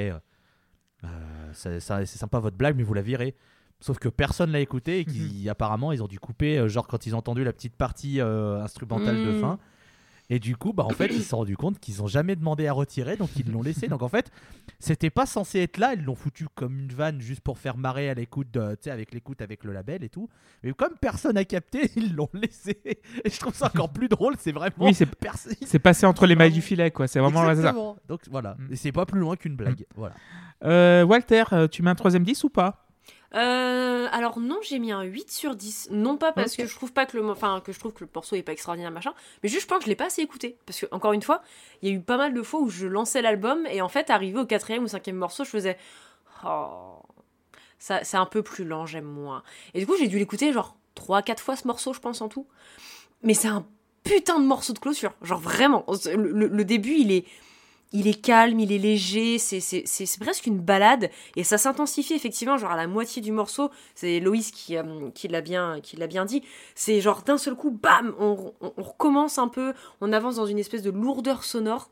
euh, 1.06 1.52
ça- 1.80 2.04
c'est 2.06 2.18
sympa 2.18 2.38
votre 2.38 2.56
blague, 2.56 2.76
mais 2.76 2.82
vous 2.82 2.94
la 2.94 3.02
virez. 3.02 3.34
Sauf 3.80 3.98
que 3.98 4.08
personne 4.08 4.50
l'a 4.52 4.60
écouté 4.60 5.00
et 5.00 5.04
qui 5.04 5.48
apparemment 5.50 5.92
ils 5.92 6.02
ont 6.02 6.06
dû 6.08 6.18
couper, 6.18 6.58
euh, 6.58 6.68
genre 6.68 6.86
quand 6.86 7.06
ils 7.06 7.14
ont 7.14 7.18
entendu 7.18 7.44
la 7.44 7.52
petite 7.52 7.76
partie 7.76 8.20
euh, 8.20 8.62
instrumentale 8.62 9.16
de 9.24 9.32
Mm. 9.32 9.40
fin. 9.40 9.58
Et 10.28 10.40
du 10.40 10.56
coup, 10.56 10.72
bah 10.72 10.82
en 10.84 10.88
fait, 10.90 11.06
ils 11.06 11.22
se 11.22 11.28
sont 11.28 11.36
rendus 11.38 11.56
compte 11.56 11.78
qu'ils 11.78 12.02
ont 12.02 12.08
jamais 12.08 12.34
demandé 12.34 12.66
à 12.66 12.72
retirer, 12.72 13.16
donc 13.16 13.30
ils 13.36 13.48
l'ont 13.50 13.62
laissé. 13.62 13.86
Donc 13.86 14.02
en 14.02 14.08
fait, 14.08 14.32
c'était 14.80 15.08
pas 15.10 15.24
censé 15.24 15.60
être 15.60 15.78
là. 15.78 15.94
Ils 15.94 16.02
l'ont 16.02 16.16
foutu 16.16 16.48
comme 16.56 16.80
une 16.80 16.92
vanne 16.92 17.20
juste 17.20 17.42
pour 17.42 17.58
faire 17.58 17.76
marrer 17.76 18.10
à 18.10 18.14
l'écoute, 18.14 18.48
tu 18.52 18.58
sais, 18.80 18.90
avec 18.90 19.14
l'écoute, 19.14 19.40
avec 19.40 19.62
le 19.62 19.72
label 19.72 20.02
et 20.02 20.08
tout. 20.08 20.28
Mais 20.64 20.72
comme 20.72 20.94
personne 21.00 21.36
a 21.36 21.44
capté, 21.44 21.90
ils 21.96 22.14
l'ont 22.16 22.28
laissé. 22.34 22.76
Et 23.24 23.30
je 23.30 23.38
trouve 23.38 23.54
ça 23.54 23.66
encore 23.66 23.90
plus 23.92 24.08
drôle. 24.08 24.34
C'est 24.38 24.50
vraiment. 24.52 24.74
Oui, 24.80 24.94
c'est- 24.94 25.08
c'est 25.64 25.78
passé 25.78 26.06
entre 26.06 26.26
les 26.26 26.34
mailles 26.34 26.50
du 26.52 26.62
filet, 26.62 26.90
quoi. 26.90 27.06
C'est 27.06 27.20
vraiment 27.20 27.42
ça. 27.44 27.52
Exactement. 27.52 27.96
Donc 28.08 28.20
voilà. 28.28 28.56
Mm. 28.58 28.72
Et 28.72 28.76
c'est 28.76 28.92
pas 28.92 29.06
plus 29.06 29.20
loin 29.20 29.36
qu'une 29.36 29.54
blague. 29.54 29.84
Voilà. 29.94 30.14
Euh, 30.64 31.04
Walter, 31.04 31.44
euh, 31.52 31.68
tu 31.68 31.82
mets 31.82 31.90
un 31.90 31.94
troisième 31.94 32.24
10 32.24 32.42
ou 32.44 32.48
pas? 32.48 32.85
Euh, 33.34 34.08
alors 34.12 34.38
non, 34.38 34.58
j'ai 34.62 34.78
mis 34.78 34.92
un 34.92 35.02
8 35.02 35.30
sur 35.30 35.56
10. 35.56 35.88
Non 35.90 36.16
pas 36.16 36.32
parce 36.32 36.56
que 36.56 36.66
je 36.66 36.74
trouve 36.74 36.92
pas 36.92 37.06
que 37.06 37.16
le 37.16 37.22
mo- 37.24 37.32
enfin 37.32 37.60
que 37.64 37.72
je 37.72 37.78
trouve 37.78 37.92
que 37.92 38.04
le 38.04 38.10
morceau 38.14 38.36
est 38.36 38.42
pas 38.42 38.52
extraordinaire 38.52 38.90
machin, 38.92 39.12
mais 39.42 39.48
juste 39.48 39.62
je 39.62 39.66
pense 39.66 39.78
que 39.78 39.84
je 39.84 39.90
l'ai 39.90 39.96
pas 39.96 40.06
assez 40.06 40.22
écouté 40.22 40.56
parce 40.64 40.80
que 40.80 40.86
encore 40.92 41.12
une 41.12 41.22
fois, 41.22 41.42
il 41.82 41.88
y 41.88 41.92
a 41.92 41.94
eu 41.94 42.00
pas 42.00 42.16
mal 42.16 42.32
de 42.34 42.42
fois 42.42 42.60
où 42.60 42.68
je 42.70 42.86
lançais 42.86 43.22
l'album 43.22 43.66
et 43.70 43.82
en 43.82 43.88
fait 43.88 44.10
arrivé 44.10 44.38
au 44.38 44.46
quatrième 44.46 44.84
ou 44.84 44.88
cinquième 44.88 45.16
morceau, 45.16 45.44
je 45.44 45.50
faisais 45.50 45.76
oh 46.44 46.98
ça 47.78 48.04
c'est 48.04 48.16
un 48.16 48.26
peu 48.26 48.42
plus 48.42 48.64
lent, 48.64 48.86
j'aime 48.86 49.04
moins. 49.04 49.42
Et 49.74 49.80
du 49.80 49.86
coup, 49.86 49.96
j'ai 49.98 50.08
dû 50.08 50.18
l'écouter 50.18 50.52
genre 50.52 50.76
3 50.94 51.22
4 51.22 51.42
fois 51.42 51.56
ce 51.56 51.66
morceau, 51.66 51.92
je 51.92 52.00
pense 52.00 52.20
en 52.20 52.28
tout. 52.28 52.46
Mais 53.22 53.34
c'est 53.34 53.48
un 53.48 53.66
putain 54.04 54.38
de 54.40 54.46
morceau 54.46 54.72
de 54.72 54.78
clôture. 54.78 55.12
Genre 55.22 55.40
vraiment, 55.40 55.84
le, 56.06 56.16
le- 56.32 56.46
le 56.48 56.64
début 56.64 56.94
il 56.94 57.10
est, 57.12 57.24
il 57.92 58.08
est 58.08 58.20
calme, 58.20 58.58
il 58.58 58.72
est 58.72 58.78
léger, 58.78 59.38
c'est 59.38 60.18
presque 60.20 60.46
une 60.46 60.58
balade 60.58 61.10
et 61.36 61.44
ça 61.44 61.56
s'intensifie 61.56 62.14
effectivement. 62.14 62.56
Genre 62.56 62.70
à 62.72 62.76
la 62.76 62.86
moitié 62.86 63.22
du 63.22 63.32
morceau, 63.32 63.70
c'est 63.94 64.20
Loïs 64.20 64.50
qui, 64.50 64.76
euh, 64.76 65.10
qui 65.14 65.28
l'a 65.28 65.40
bien, 65.40 65.80
qui 65.80 65.96
bien 65.96 66.24
dit. 66.24 66.42
C'est 66.74 67.00
genre 67.00 67.22
d'un 67.22 67.38
seul 67.38 67.54
coup, 67.54 67.70
bam, 67.70 68.14
on, 68.18 68.52
on- 68.60 68.82
recommence 68.82 69.38
un 69.38 69.48
peu, 69.48 69.72
on 70.00 70.12
avance 70.12 70.36
dans 70.36 70.46
une 70.46 70.58
espèce 70.58 70.82
de 70.82 70.90
lourdeur 70.90 71.44
sonore. 71.44 71.90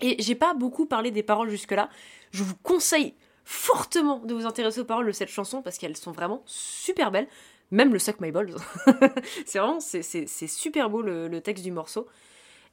Et 0.00 0.20
j'ai 0.20 0.34
pas 0.34 0.54
beaucoup 0.54 0.86
parlé 0.86 1.12
des 1.12 1.22
paroles 1.22 1.50
jusque-là. 1.50 1.88
Je 2.32 2.42
vous 2.42 2.56
conseille 2.62 3.14
fortement 3.44 4.18
de 4.18 4.34
vous 4.34 4.46
intéresser 4.46 4.80
aux 4.80 4.84
paroles 4.84 5.06
de 5.06 5.12
cette 5.12 5.28
chanson 5.28 5.62
parce 5.62 5.78
qu'elles 5.78 5.96
sont 5.96 6.12
vraiment 6.12 6.42
super 6.46 7.10
belles. 7.12 7.28
Même 7.70 7.92
le 7.92 7.98
Suck 7.98 8.20
My 8.20 8.32
Balls. 8.32 8.54
c'est 9.46 9.58
vraiment, 9.58 9.80
c'est, 9.80 10.26
super 10.46 10.90
beau 10.90 11.00
le 11.00 11.40
texte 11.40 11.64
du 11.64 11.70
morceau. 11.70 12.06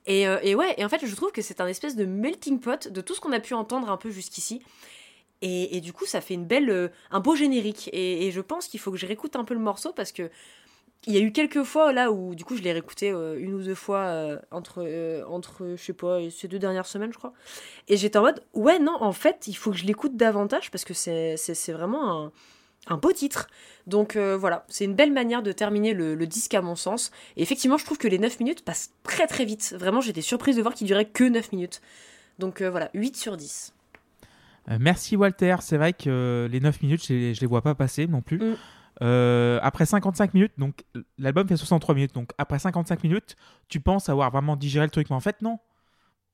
Et, 0.05 0.27
euh, 0.27 0.39
et 0.41 0.55
ouais, 0.55 0.73
et 0.77 0.85
en 0.85 0.89
fait, 0.89 1.05
je 1.05 1.15
trouve 1.15 1.31
que 1.31 1.41
c'est 1.41 1.61
un 1.61 1.67
espèce 1.67 1.95
de 1.95 2.05
melting 2.05 2.59
pot 2.59 2.87
de 2.87 3.01
tout 3.01 3.13
ce 3.13 3.21
qu'on 3.21 3.31
a 3.31 3.39
pu 3.39 3.53
entendre 3.53 3.89
un 3.89 3.97
peu 3.97 4.09
jusqu'ici. 4.09 4.61
Et, 5.41 5.77
et 5.77 5.81
du 5.81 5.93
coup, 5.93 6.05
ça 6.05 6.19
fait 6.21 6.33
une 6.33 6.45
belle, 6.45 6.69
euh, 6.69 6.89
un 7.11 7.19
beau 7.19 7.35
générique. 7.35 7.89
Et, 7.93 8.31
je 8.31 8.41
pense 8.41 8.67
qu'il 8.67 8.79
faut 8.79 8.91
que 8.91 8.97
je 8.97 9.05
réécoute 9.05 9.35
un 9.35 9.43
peu 9.45 9.53
le 9.53 9.59
morceau 9.59 9.93
parce 9.93 10.11
que 10.11 10.29
il 11.07 11.13
y 11.13 11.17
a 11.17 11.21
eu 11.21 11.31
quelques 11.31 11.63
fois 11.63 11.93
là 11.93 12.11
où 12.11 12.35
du 12.35 12.43
coup 12.43 12.57
je 12.57 12.61
l'ai 12.61 12.73
réécouté 12.73 13.09
euh, 13.09 13.39
une 13.39 13.53
ou 13.53 13.63
deux 13.63 13.73
fois 13.73 14.37
entre, 14.51 15.23
entre, 15.29 15.75
je 15.77 15.81
sais 15.81 15.93
pas, 15.93 16.19
ces 16.29 16.49
deux 16.49 16.59
dernières 16.59 16.85
semaines, 16.87 17.13
je 17.13 17.17
crois. 17.17 17.31
Et 17.87 17.95
j'étais 17.95 18.17
en 18.17 18.23
mode, 18.23 18.43
ouais, 18.53 18.79
non, 18.79 18.97
en 18.99 19.13
fait, 19.13 19.47
il 19.47 19.53
faut 19.55 19.71
que 19.71 19.77
je 19.77 19.85
l'écoute 19.85 20.17
davantage 20.17 20.71
parce 20.71 20.83
que 20.83 20.93
c'est- 20.93 21.37
c'est 21.37 21.71
vraiment 21.71 22.25
un, 22.25 22.31
un 22.87 22.97
beau 22.97 23.11
titre. 23.11 23.47
Donc 23.87 24.15
euh, 24.15 24.37
voilà, 24.37 24.65
c'est 24.67 24.85
une 24.85 24.95
belle 24.95 25.11
manière 25.13 25.43
de 25.43 25.51
terminer 25.51 25.93
le, 25.93 26.15
le 26.15 26.27
disque 26.27 26.53
à 26.53 26.61
mon 26.61 26.75
sens. 26.75 27.11
Et 27.37 27.41
effectivement, 27.41 27.77
je 27.77 27.85
trouve 27.85 27.97
que 27.97 28.07
les 28.07 28.19
9 28.19 28.39
minutes 28.39 28.63
passent 28.63 28.91
très 29.03 29.27
très 29.27 29.45
vite. 29.45 29.75
Vraiment, 29.77 30.01
j'étais 30.01 30.21
surprise 30.21 30.55
de 30.55 30.61
voir 30.61 30.73
qu'il 30.73 30.87
durait 30.87 31.05
que 31.05 31.23
9 31.23 31.51
minutes. 31.51 31.81
Donc 32.39 32.61
euh, 32.61 32.69
voilà, 32.69 32.89
8 32.93 33.15
sur 33.17 33.37
10. 33.37 33.73
Euh, 34.69 34.77
merci 34.79 35.15
Walter, 35.15 35.55
c'est 35.61 35.77
vrai 35.77 35.93
que 35.93 36.47
les 36.51 36.59
9 36.59 36.81
minutes, 36.81 37.05
je 37.07 37.13
les, 37.13 37.33
je 37.33 37.41
les 37.41 37.47
vois 37.47 37.61
pas 37.61 37.75
passer 37.75 38.07
non 38.07 38.21
plus. 38.21 38.37
Mm. 38.39 38.55
Euh, 39.01 39.59
après 39.61 39.85
55 39.85 40.33
minutes, 40.33 40.51
donc 40.57 40.83
l'album 41.17 41.47
fait 41.47 41.55
63 41.55 41.95
minutes, 41.95 42.13
donc 42.13 42.31
après 42.37 42.59
55 42.59 43.01
minutes, 43.03 43.37
tu 43.69 43.79
penses 43.79 44.09
avoir 44.09 44.29
vraiment 44.29 44.57
digéré 44.57 44.85
le 44.85 44.91
truc, 44.91 45.09
mais 45.09 45.15
en 45.15 45.21
fait 45.21 45.41
non. 45.41 45.57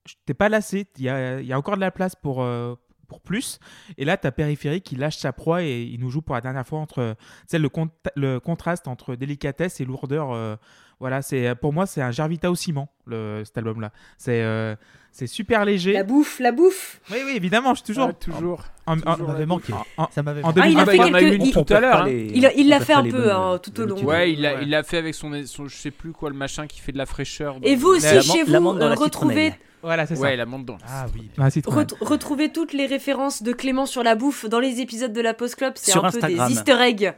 Je- 0.07 0.15
T'es 0.25 0.33
pas 0.33 0.49
lassé, 0.49 0.87
il 0.97 1.03
y 1.03 1.09
a, 1.09 1.39
il 1.41 1.45
y 1.45 1.53
a 1.53 1.57
encore 1.59 1.75
de 1.75 1.81
la 1.81 1.91
place 1.91 2.15
pour, 2.15 2.41
euh, 2.43 2.75
pour 3.05 3.21
plus. 3.21 3.59
Et 3.97 4.05
là, 4.05 4.17
t'as 4.17 4.31
Périphérique 4.31 4.83
qui 4.83 4.95
lâche 4.95 5.17
sa 5.17 5.33
proie 5.33 5.63
et 5.63 5.83
il 5.83 5.99
nous 5.99 6.09
joue 6.09 6.21
pour 6.21 6.35
la 6.35 6.41
dernière 6.41 6.67
fois 6.67 6.79
entre 6.79 7.15
tu 7.49 7.57
le, 7.57 7.69
le 8.15 8.39
contraste 8.39 8.87
entre 8.87 9.15
délicatesse 9.15 9.79
et 9.79 9.85
lourdeur. 9.85 10.31
euh, 10.31 10.55
voilà, 10.99 11.21
c'est 11.21 11.55
pour 11.55 11.73
moi 11.73 11.85
c'est 11.85 12.01
un 12.01 12.11
Jarvita 12.11 12.49
au 12.49 12.55
ciment, 12.55 12.89
le, 13.05 13.43
cet 13.45 13.57
album-là. 13.57 13.91
C'est 14.17 14.41
euh, 14.43 14.75
c'est 15.17 15.27
super 15.27 15.63
léger. 15.63 15.93
La 15.93 16.03
bouffe, 16.03 16.39
la 16.39 16.51
bouffe 16.51 16.99
Oui, 17.09 17.17
oui, 17.25 17.33
évidemment, 17.35 17.73
je 17.73 17.83
suis 17.83 17.85
toujours. 17.93 18.09
Ah, 18.09 18.13
toujours. 18.13 18.63
en- 18.85 18.97
en- 18.99 19.15
Ça 19.15 19.23
m'avait 19.23 19.45
manqué. 19.45 19.73
en- 19.97 20.09
Ça 20.13 20.21
m'avait 20.23 20.43
en 20.43 20.47
manqué. 20.47 20.59
Ah, 20.61 20.67
il 20.67 20.77
a 20.77 20.81
Ah, 20.81 20.85
fait 20.85 20.97
bah, 20.97 21.03
il 21.05 21.07
y 21.07 21.11
en 21.11 21.13
a 21.13 21.19
quelques... 21.21 21.35
une 21.35 21.45
il- 21.45 21.53
tout 21.53 21.73
à 21.73 21.79
l'heure, 21.79 22.01
hein. 22.03 22.51
Il 22.55 22.67
l'a 22.69 22.79
fait 22.81 22.93
un 22.93 23.03
peu, 23.09 23.31
hein, 23.31 23.57
tout 23.63 23.79
au 23.79 23.85
long. 23.85 24.03
Ouais, 24.03 24.33
il 24.33 24.41
l'a 24.41 24.55
Ouais. 24.55 24.59
il 24.63 24.69
l'a 24.69 24.83
fait 24.83 24.97
avec 24.97 25.15
son, 25.15 25.31
son, 25.45 25.67
je 25.67 25.75
sais 25.77 25.91
plus 25.91 26.11
quoi, 26.11 26.29
le 26.29 26.35
machin 26.35 26.67
qui 26.67 26.79
fait 26.81 26.91
de 26.91 26.97
la 26.97 27.05
fraîcheur. 27.05 27.55
Et 27.63 27.75
vous 27.77 27.87
aussi, 27.87 28.03
La- 28.13 28.21
chez 28.21 28.43
la 28.45 28.59
vous, 28.59 28.63
menthe 28.65 28.81
euh, 28.81 28.93
retrouvez. 28.93 29.53
Voilà, 29.81 30.05
c'est 30.07 30.15
ça. 30.15 30.21
Ouais, 30.21 30.35
la 30.35 30.45
monte 30.47 30.65
dans. 30.65 30.77
Ah 30.87 31.05
oui. 31.13 31.29
Ah, 31.37 31.47
ret- 31.67 31.85
retrouvez 32.01 32.51
toutes 32.51 32.73
les 32.73 32.87
références 32.87 33.41
de 33.43 33.53
Clément 33.53 33.85
sur 33.85 34.01
la 34.03 34.15
bouffe 34.15 34.45
dans 34.49 34.59
les 34.59 34.81
épisodes 34.81 35.13
de 35.13 35.21
la 35.21 35.33
Post 35.35 35.55
Club. 35.57 35.73
C'est 35.75 35.91
Sur 35.91 36.03
un 36.03 36.09
peu 36.11 36.17
Instagram. 36.17 36.47
des 36.49 36.53
easter 36.55 36.81
eggs. 36.81 37.13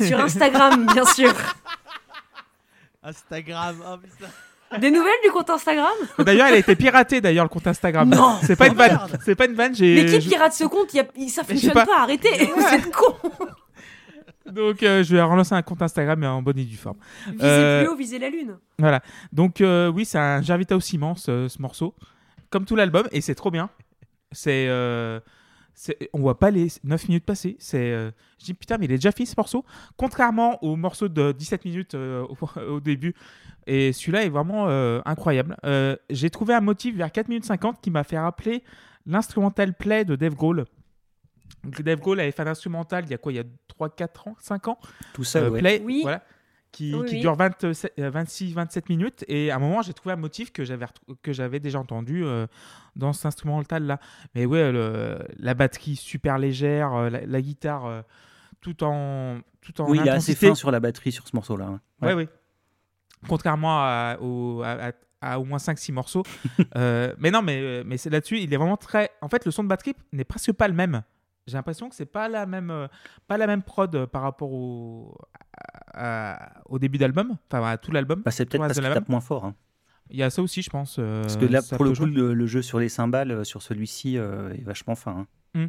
sur 0.00 0.20
Instagram, 0.20 0.86
bien 0.94 1.04
sûr. 1.04 1.32
Instagram. 3.02 3.76
oh, 3.86 3.96
putain. 3.98 4.30
Des 4.80 4.90
nouvelles 4.90 5.12
du 5.24 5.30
compte 5.30 5.50
Instagram? 5.50 5.90
D'ailleurs, 6.18 6.46
elle 6.48 6.54
a 6.54 6.58
été 6.58 6.76
piratée, 6.76 7.20
d'ailleurs, 7.20 7.44
le 7.44 7.48
compte 7.48 7.66
Instagram. 7.66 8.08
Non. 8.08 8.36
C'est 8.42 8.56
pas 8.56 8.68
une 8.68 8.74
vanne. 8.74 8.98
C'est 9.24 9.34
pas 9.34 9.46
une 9.46 9.54
vanne. 9.54 9.74
Mais 9.80 10.06
qui 10.06 10.28
pirate 10.28 10.52
ce 10.52 10.64
compte 10.64 10.90
Ça 10.90 11.02
je 11.14 11.28
sais 11.28 11.44
fonctionne 11.44 11.72
pas. 11.72 11.86
pas, 11.86 12.00
arrêtez 12.02 12.46
Vous 12.56 12.62
êtes 12.74 12.90
con 12.92 13.14
Donc, 14.50 14.82
euh, 14.82 15.02
je 15.02 15.14
vais 15.14 15.22
relancer 15.22 15.54
un 15.54 15.62
compte 15.62 15.82
Instagram, 15.82 16.18
mais 16.18 16.26
en 16.26 16.42
bonne 16.42 16.58
et 16.58 16.64
due 16.64 16.76
forme. 16.76 16.96
Visez 17.26 17.38
Euh, 17.42 17.84
plus 17.84 17.92
haut, 17.92 17.96
visez 17.96 18.18
la 18.18 18.28
lune. 18.28 18.56
Voilà. 18.78 19.00
Donc, 19.32 19.60
euh, 19.60 19.88
oui, 19.88 20.04
c'est 20.04 20.18
un 20.18 20.42
Jarvita 20.42 20.76
au 20.76 20.80
ciment, 20.80 21.14
ce, 21.14 21.48
ce 21.48 21.62
morceau. 21.62 21.94
Comme 22.50 22.64
tout 22.64 22.76
l'album, 22.76 23.06
et 23.12 23.20
c'est 23.20 23.34
trop 23.34 23.50
bien. 23.50 23.70
C'est. 24.32 24.68
On 26.12 26.20
voit 26.20 26.38
pas 26.38 26.50
les 26.50 26.68
9 26.84 27.08
minutes 27.08 27.24
passer. 27.24 27.56
C'est, 27.58 27.90
euh, 27.92 28.10
je 28.38 28.44
dis 28.46 28.54
putain, 28.54 28.78
mais 28.78 28.84
il 28.86 28.92
est 28.92 28.96
déjà 28.96 29.12
fini 29.12 29.26
ce 29.26 29.34
morceau. 29.36 29.64
Contrairement 29.96 30.62
au 30.62 30.76
morceau 30.76 31.08
de 31.08 31.32
17 31.32 31.64
minutes 31.64 31.94
euh, 31.94 32.24
au, 32.24 32.60
au 32.74 32.80
début. 32.80 33.14
Et 33.66 33.92
celui-là 33.92 34.24
est 34.24 34.28
vraiment 34.28 34.68
euh, 34.68 35.00
incroyable. 35.04 35.56
Euh, 35.64 35.96
J'ai 36.10 36.30
trouvé 36.30 36.54
un 36.54 36.60
motif 36.60 36.96
vers 36.96 37.10
4 37.12 37.28
minutes 37.28 37.44
50 37.44 37.80
qui 37.80 37.90
m'a 37.90 38.04
fait 38.04 38.18
rappeler 38.18 38.62
l'instrumental 39.06 39.74
play 39.74 40.04
de 40.04 40.16
Dave 40.16 40.34
Grohl. 40.34 40.64
Donc, 41.64 41.80
Dave 41.82 42.00
Grohl 42.00 42.18
avait 42.20 42.32
fait 42.32 42.42
un 42.42 42.46
instrumental 42.48 43.04
il 43.04 43.10
y 43.10 43.14
a 43.14 43.18
quoi? 43.18 43.32
Il 43.32 43.36
y 43.36 43.38
a 43.38 43.44
3, 43.68 43.90
4 43.90 44.28
ans? 44.28 44.36
5 44.40 44.68
ans? 44.68 44.78
Tout 45.12 45.22
seul, 45.24 45.44
euh, 45.44 45.50
ouais. 45.50 45.60
play, 45.60 45.82
Oui. 45.84 46.00
voilà, 46.02 46.22
qui, 46.72 46.94
Oui, 46.94 47.04
qui 47.06 47.14
oui. 47.16 47.20
dure 47.20 47.34
27, 47.36 47.92
euh, 47.98 48.10
26, 48.10 48.52
27 48.54 48.88
minutes. 48.88 49.24
Et 49.28 49.50
à 49.50 49.56
un 49.56 49.58
moment, 49.58 49.82
j'ai 49.82 49.92
trouvé 49.92 50.14
un 50.14 50.16
motif 50.16 50.52
que 50.52 50.64
j'avais 50.64 50.86
retrou- 50.86 51.16
que 51.22 51.32
j'avais 51.32 51.60
déjà 51.60 51.78
entendu 51.78 52.24
euh, 52.24 52.46
dans 52.96 53.12
cet 53.12 53.26
instrumental-là. 53.26 53.98
Mais 54.34 54.46
ouais, 54.46 54.72
le- 54.72 55.18
la 55.38 55.54
batterie 55.54 55.96
super 55.96 56.38
légère, 56.38 56.94
euh, 56.94 57.10
la, 57.10 57.26
la 57.26 57.40
guitare 57.42 57.86
euh, 57.86 58.00
tout 58.60 58.82
en 58.84 59.38
tout 59.60 59.80
en 59.80 59.88
Oui, 59.88 59.98
il 59.98 60.06
est 60.06 60.10
assez 60.10 60.30
intensité. 60.32 60.48
fin 60.48 60.54
sur 60.54 60.70
la 60.70 60.80
batterie 60.80 61.12
sur 61.12 61.28
ce 61.28 61.36
morceau-là. 61.36 61.66
hein. 61.66 61.80
Ouais, 62.00 62.14
ouais. 62.14 62.28
Contrairement 63.28 63.78
à, 63.80 64.16
au, 64.20 64.62
à, 64.62 64.88
à- 64.88 64.92
à 65.24 65.38
au 65.38 65.44
moins 65.44 65.58
5-6 65.58 65.92
morceaux. 65.92 66.24
Euh, 66.76 67.14
mais 67.18 67.30
non, 67.30 67.42
mais, 67.42 67.84
mais 67.84 67.96
c'est 67.98 68.08
là-dessus, 68.10 68.38
il 68.40 68.52
est 68.52 68.56
vraiment 68.56 68.76
très. 68.78 69.10
En 69.20 69.28
fait, 69.28 69.44
le 69.44 69.50
son 69.50 69.62
de 69.62 69.68
batterie 69.68 69.94
n'est 70.12 70.24
presque 70.24 70.52
pas 70.52 70.66
le 70.68 70.74
même. 70.74 71.02
J'ai 71.46 71.54
l'impression 71.56 71.88
que 71.88 71.94
c'est 71.94 72.06
pas 72.06 72.28
la 72.28 72.46
même, 72.46 72.70
euh, 72.70 72.86
pas 73.28 73.36
la 73.36 73.46
même 73.46 73.62
prod 73.62 73.94
euh, 73.94 74.06
par 74.06 74.22
rapport 74.22 74.50
au, 74.52 75.18
à- 75.94 76.62
au 76.66 76.78
début 76.78 76.98
d'album, 76.98 77.36
enfin 77.50 77.64
à 77.68 77.76
tout 77.78 77.92
l'album. 77.92 78.22
Bah, 78.24 78.30
c'est 78.30 78.44
peut-être 78.46 78.60
parce 78.68 78.78
qu'il 78.78 78.82
tape 78.94 79.08
moins 79.08 79.20
fort. 79.20 79.44
hein. 79.44 79.54
Il 80.10 80.16
y 80.16 80.22
a 80.22 80.30
ça 80.30 80.42
aussi, 80.42 80.62
je 80.62 80.68
pense. 80.70 80.96
euh, 80.98 81.22
Parce 81.22 81.36
que 81.36 81.46
là, 81.46 81.60
pour 81.76 81.84
le 81.84 81.90
coup, 81.92 82.06
le, 82.14 82.34
le 82.34 82.46
jeu 82.46 82.60
sur 82.62 82.78
les 82.78 82.88
cymbales, 82.88 83.30
euh, 83.30 83.44
sur 83.44 83.62
celui-ci, 83.62 84.18
euh, 84.18 84.52
est 84.52 84.62
vachement 84.64 84.94
fin. 84.94 85.26
hein. 85.54 85.68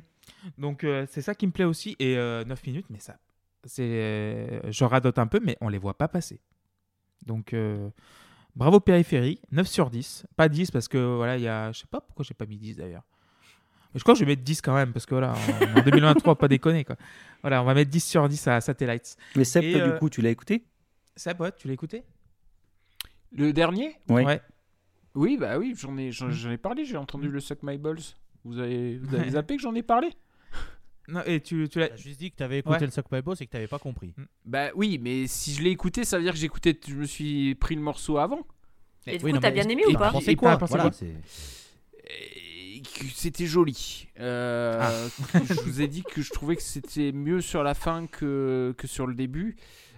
Donc 0.57 0.83
euh, 0.83 1.05
c'est 1.09 1.21
ça 1.21 1.35
qui 1.35 1.45
me 1.47 1.51
plaît 1.51 1.65
aussi. 1.65 1.95
Et 1.99 2.15
9 2.15 2.65
minutes, 2.65 2.87
mais 2.89 2.99
ça, 2.99 3.17
c'est, 3.65 4.61
je 4.69 4.83
radote 4.85 5.19
un 5.19 5.27
peu, 5.27 5.39
mais 5.43 5.57
on 5.61 5.69
les 5.69 5.77
voit 5.77 5.97
pas 5.97 6.07
passer. 6.07 6.39
Donc 7.25 7.55
bravo 8.55 8.79
périphérie, 8.79 9.39
9 9.51 9.67
sur 9.67 9.89
10. 9.89 10.25
Pas 10.35 10.49
10 10.49 10.71
parce 10.71 10.87
que 10.87 10.97
voilà, 11.15 11.37
il 11.37 11.43
y 11.43 11.47
a, 11.47 11.71
je 11.71 11.79
sais 11.79 11.87
pas 11.89 12.01
pourquoi 12.01 12.23
j'ai 12.25 12.33
pas 12.33 12.45
mis 12.45 12.57
10 12.57 12.75
d'ailleurs. 12.77 13.03
Mais 13.93 13.99
je 13.99 14.03
crois 14.03 14.13
que 14.15 14.19
je 14.19 14.25
vais 14.25 14.31
mettre 14.31 14.41
10 14.43 14.61
quand 14.61 14.73
même 14.73 14.91
parce 14.93 15.05
que 15.05 15.13
voilà, 15.15 15.33
en, 15.33 15.79
en 15.79 15.83
2023, 15.83 16.35
pas 16.37 16.47
déconner 16.47 16.83
quoi. 16.83 16.95
Voilà, 17.41 17.61
on 17.61 17.65
va 17.65 17.73
mettre 17.73 17.91
10 17.91 18.03
sur 18.03 18.27
10 18.27 18.47
à 18.47 18.59
Satellites. 18.61 19.17
Mais 19.35 19.43
Seb, 19.43 19.63
Et, 19.63 19.71
toi, 19.71 19.81
euh, 19.81 19.93
du 19.93 19.99
coup, 19.99 20.09
tu 20.09 20.21
l'as 20.21 20.31
écouté? 20.31 20.63
Ça, 21.15 21.35
pote, 21.35 21.55
tu 21.57 21.67
l'as 21.67 21.73
écouté? 21.75 22.03
Le 23.31 23.53
dernier? 23.53 23.95
Ouais. 24.09 24.25
Ouais. 24.25 24.41
Oui, 25.15 25.37
bah 25.37 25.59
oui, 25.59 25.75
j'en 25.77 25.95
ai, 25.97 26.11
j'en, 26.11 26.31
j'en 26.31 26.49
ai 26.51 26.57
parlé, 26.57 26.85
j'ai 26.85 26.97
entendu 26.97 27.27
le 27.29 27.39
Suck 27.39 27.59
My 27.61 27.77
Balls. 27.77 27.99
Vous 28.43 28.57
avez, 28.59 28.97
vous 28.97 29.13
avez 29.15 29.29
zappé 29.31 29.57
que 29.57 29.61
j'en 29.61 29.75
ai 29.75 29.83
parlé? 29.83 30.09
Non, 31.07 31.21
et 31.25 31.39
tu, 31.41 31.67
tu 31.69 31.79
l'as. 31.79 31.89
T'as 31.89 31.95
juste 31.97 32.19
dit 32.19 32.31
que 32.31 32.37
t'avais 32.37 32.59
écouté 32.59 32.79
Ouais. 32.79 32.85
le 32.85 32.91
Suck 32.91 33.11
My 33.11 33.21
Balls 33.21 33.35
et 33.41 33.45
que 33.45 33.51
t'avais 33.51 33.67
pas 33.67 33.77
compris. 33.79 34.13
Bah 34.45 34.69
oui, 34.73 34.97
mais 34.99 35.27
si 35.27 35.53
je 35.53 35.61
l'ai 35.61 35.69
écouté, 35.69 36.03
ça 36.05 36.17
veut 36.17 36.23
dire 36.23 36.33
que 36.33 36.39
j'écoutais, 36.39 36.79
je 36.87 36.95
me 36.95 37.05
suis 37.05 37.53
pris 37.55 37.75
le 37.75 37.81
morceau 37.81 38.17
avant. 38.17 38.47
Et 39.05 39.17
du 39.17 39.25
Oui, 39.25 39.31
coup, 39.31 39.35
non, 39.35 39.41
t'as 39.41 39.51
bien 39.51 39.67
aimé 39.67 39.83
ou 39.87 39.93
pas? 39.93 40.11
pensais 40.11 40.31
Et 40.31 40.35
quoi 40.35 40.55
Voilà, 40.55 40.91
c'est- 40.93 41.13
que 42.93 43.05
C'était 43.13 43.45
joli. 43.45 44.07
Euh, 44.19 45.07
Je 45.33 45.61
vous 45.61 45.81
ai 45.81 45.87
dit 45.87 46.03
que 46.03 46.21
je 46.21 46.31
trouvais 46.31 46.55
que 46.55 46.61
c'était 46.61 47.11
mieux 47.11 47.41
sur 47.41 47.63
la 47.63 47.73
fin 47.73 48.07
que, 48.07 48.73
que 48.77 48.87
sur 48.87 49.07
le 49.07 49.15
début. 49.15 49.55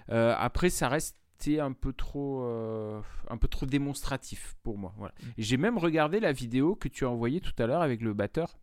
Euh, 0.09 0.33
après, 0.37 0.69
ça 0.69 0.87
restait 0.89 1.59
un 1.59 1.73
peu 1.73 1.93
trop, 1.93 2.43
euh, 2.43 3.01
un 3.29 3.37
peu 3.37 3.47
trop 3.47 3.65
démonstratif 3.65 4.55
pour 4.63 4.77
moi. 4.77 4.93
Voilà. 4.97 5.13
Et 5.37 5.43
J'ai 5.43 5.57
même 5.57 5.77
regardé 5.77 6.19
la 6.19 6.31
vidéo 6.31 6.75
que 6.75 6.87
tu 6.87 7.05
as 7.05 7.09
envoyée 7.09 7.41
tout 7.41 7.53
à 7.59 7.67
l'heure 7.67 7.81
avec 7.81 8.01
le 8.01 8.13
batteur, 8.13 8.57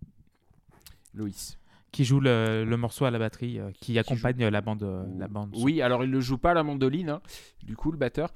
Loïs. 1.15 1.59
Qui 1.91 2.07
joue 2.07 2.21
le, 2.21 2.65
le 2.65 2.77
morceau 2.79 3.05
à 3.05 3.11
la 3.11 3.19
batterie, 3.19 3.59
euh, 3.61 3.71
qui 3.79 3.99
accompagne 3.99 4.49
la 4.49 4.61
bande, 4.63 4.83
euh, 4.83 5.05
la 5.19 5.29
bande. 5.29 5.51
Oui, 5.59 5.83
alors 5.83 6.05
il 6.05 6.11
le 6.11 6.21
joue 6.21 6.39
pas 6.39 6.53
à 6.53 6.55
la 6.55 6.63
mandoline, 6.63 7.11
hein, 7.11 7.21
du 7.63 7.77
coup, 7.77 7.93
le 7.93 7.99
batteur. 7.99 8.33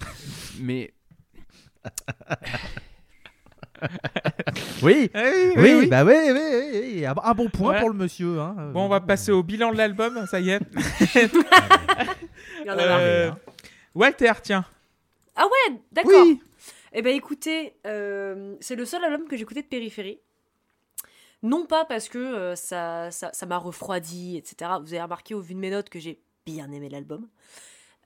mais 0.60 0.92
Oui, 4.82 5.10
Eh 5.14 5.52
oui, 5.56 5.86
bah 5.86 6.04
oui, 6.04 6.14
oui, 6.26 6.32
oui, 6.32 6.80
oui. 6.82 7.06
Un 7.06 7.14
un 7.22 7.34
bon 7.34 7.48
point 7.48 7.66
Voilà. 7.68 7.80
pour 7.80 7.90
le 7.90 7.96
monsieur. 7.96 8.40
hein. 8.40 8.70
Bon, 8.72 8.84
on 8.84 8.88
va 8.88 9.00
passer 9.00 9.32
au 9.32 9.42
bilan 9.42 9.72
de 9.72 9.76
l'album, 9.76 10.26
ça 10.30 10.40
y 10.40 10.50
est. 10.50 10.60
Il 11.14 12.66
y 12.66 12.70
en 12.70 12.78
a 12.78 12.86
marre. 12.86 12.98
Euh, 13.00 13.30
Walter, 13.94 14.32
tiens. 14.42 14.64
Ah 15.34 15.44
ouais, 15.46 15.76
d'accord. 15.92 16.12
Oui. 16.24 16.40
Eh 16.92 17.02
ben 17.02 17.14
écoutez, 17.14 17.74
euh, 17.86 18.56
c'est 18.60 18.74
le 18.76 18.84
seul 18.86 19.04
album 19.04 19.28
que 19.28 19.36
j'ai 19.36 19.42
écouté 19.42 19.62
de 19.62 19.66
Périphérie. 19.66 20.18
Non 21.42 21.66
pas 21.66 21.84
parce 21.84 22.08
que 22.08 22.18
euh, 22.18 22.56
ça 22.56 23.10
ça 23.10 23.30
ça 23.32 23.44
m'a 23.46 23.58
refroidi, 23.58 24.36
etc. 24.38 24.70
Vous 24.82 24.94
avez 24.94 25.02
remarqué 25.02 25.34
au 25.34 25.40
vu 25.40 25.54
de 25.54 25.58
mes 25.60 25.70
notes 25.70 25.90
que 25.90 25.98
j'ai 26.00 26.18
bien 26.46 26.70
aimé 26.72 26.88
l'album. 26.88 27.28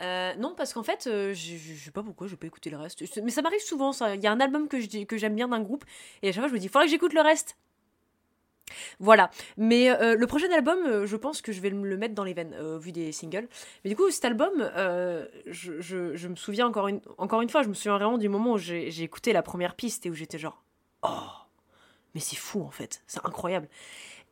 Euh, 0.01 0.35
non, 0.36 0.55
parce 0.56 0.72
qu'en 0.72 0.82
fait, 0.82 1.06
euh, 1.06 1.35
je 1.35 1.56
sais 1.74 1.90
pas 1.90 2.02
pourquoi, 2.02 2.27
je 2.27 2.35
pas 2.35 2.47
écouté 2.47 2.70
le 2.70 2.78
reste. 2.78 3.02
Mais 3.22 3.31
ça 3.31 3.43
m'arrive 3.43 3.60
souvent, 3.60 3.93
ça. 3.93 4.14
Il 4.14 4.22
y 4.22 4.27
a 4.27 4.32
un 4.32 4.40
album 4.40 4.68
que 4.68 5.16
j'aime 5.18 5.35
bien 5.35 5.48
d'un 5.48 5.60
groupe, 5.60 5.85
et 6.22 6.28
à 6.28 6.32
chaque 6.32 6.43
fois, 6.43 6.48
je 6.48 6.55
me 6.55 6.59
dis, 6.59 6.68
faudrait 6.68 6.86
que 6.86 6.90
j'écoute 6.90 7.12
le 7.12 7.20
reste. 7.20 7.56
Voilà. 9.01 9.31
Mais 9.56 9.90
euh, 9.90 10.14
le 10.14 10.27
prochain 10.27 10.51
album, 10.52 11.05
je 11.05 11.16
pense 11.16 11.43
que 11.43 11.52
je 11.52 11.60
vais 11.60 11.70
le 11.70 11.97
mettre 11.97 12.14
dans 12.14 12.24
les 12.24 12.35
veines, 12.35 12.55
vu 12.78 12.93
des 12.93 13.12
singles. 13.12 13.48
Mais 13.85 13.90
du 13.90 13.97
coup, 13.97 14.10
cet 14.10 14.24
album, 14.24 14.70
je 15.47 16.28
me 16.28 16.36
souviens 16.36 16.66
encore 16.66 16.89
une, 16.89 17.01
encore 17.18 17.43
une 17.43 17.51
fois, 17.51 17.62
je 17.62 17.68
me 17.68 17.74
souviens 17.74 17.97
vraiment 17.98 18.18
du 18.18 18.28
moment 18.28 18.52
où 18.52 18.59
j'ai 18.59 18.90
j'ai 18.90 19.02
écouté 19.02 19.32
la 19.32 19.43
première 19.43 19.74
piste 19.74 20.06
et 20.06 20.10
où 20.10 20.14
j'étais 20.14 20.39
genre, 20.39 20.62
oh, 21.02 21.09
mais 22.14 22.20
c'est 22.20 22.36
fou 22.36 22.62
en 22.62 22.70
fait, 22.70 23.02
c'est 23.06 23.24
incroyable. 23.24 23.68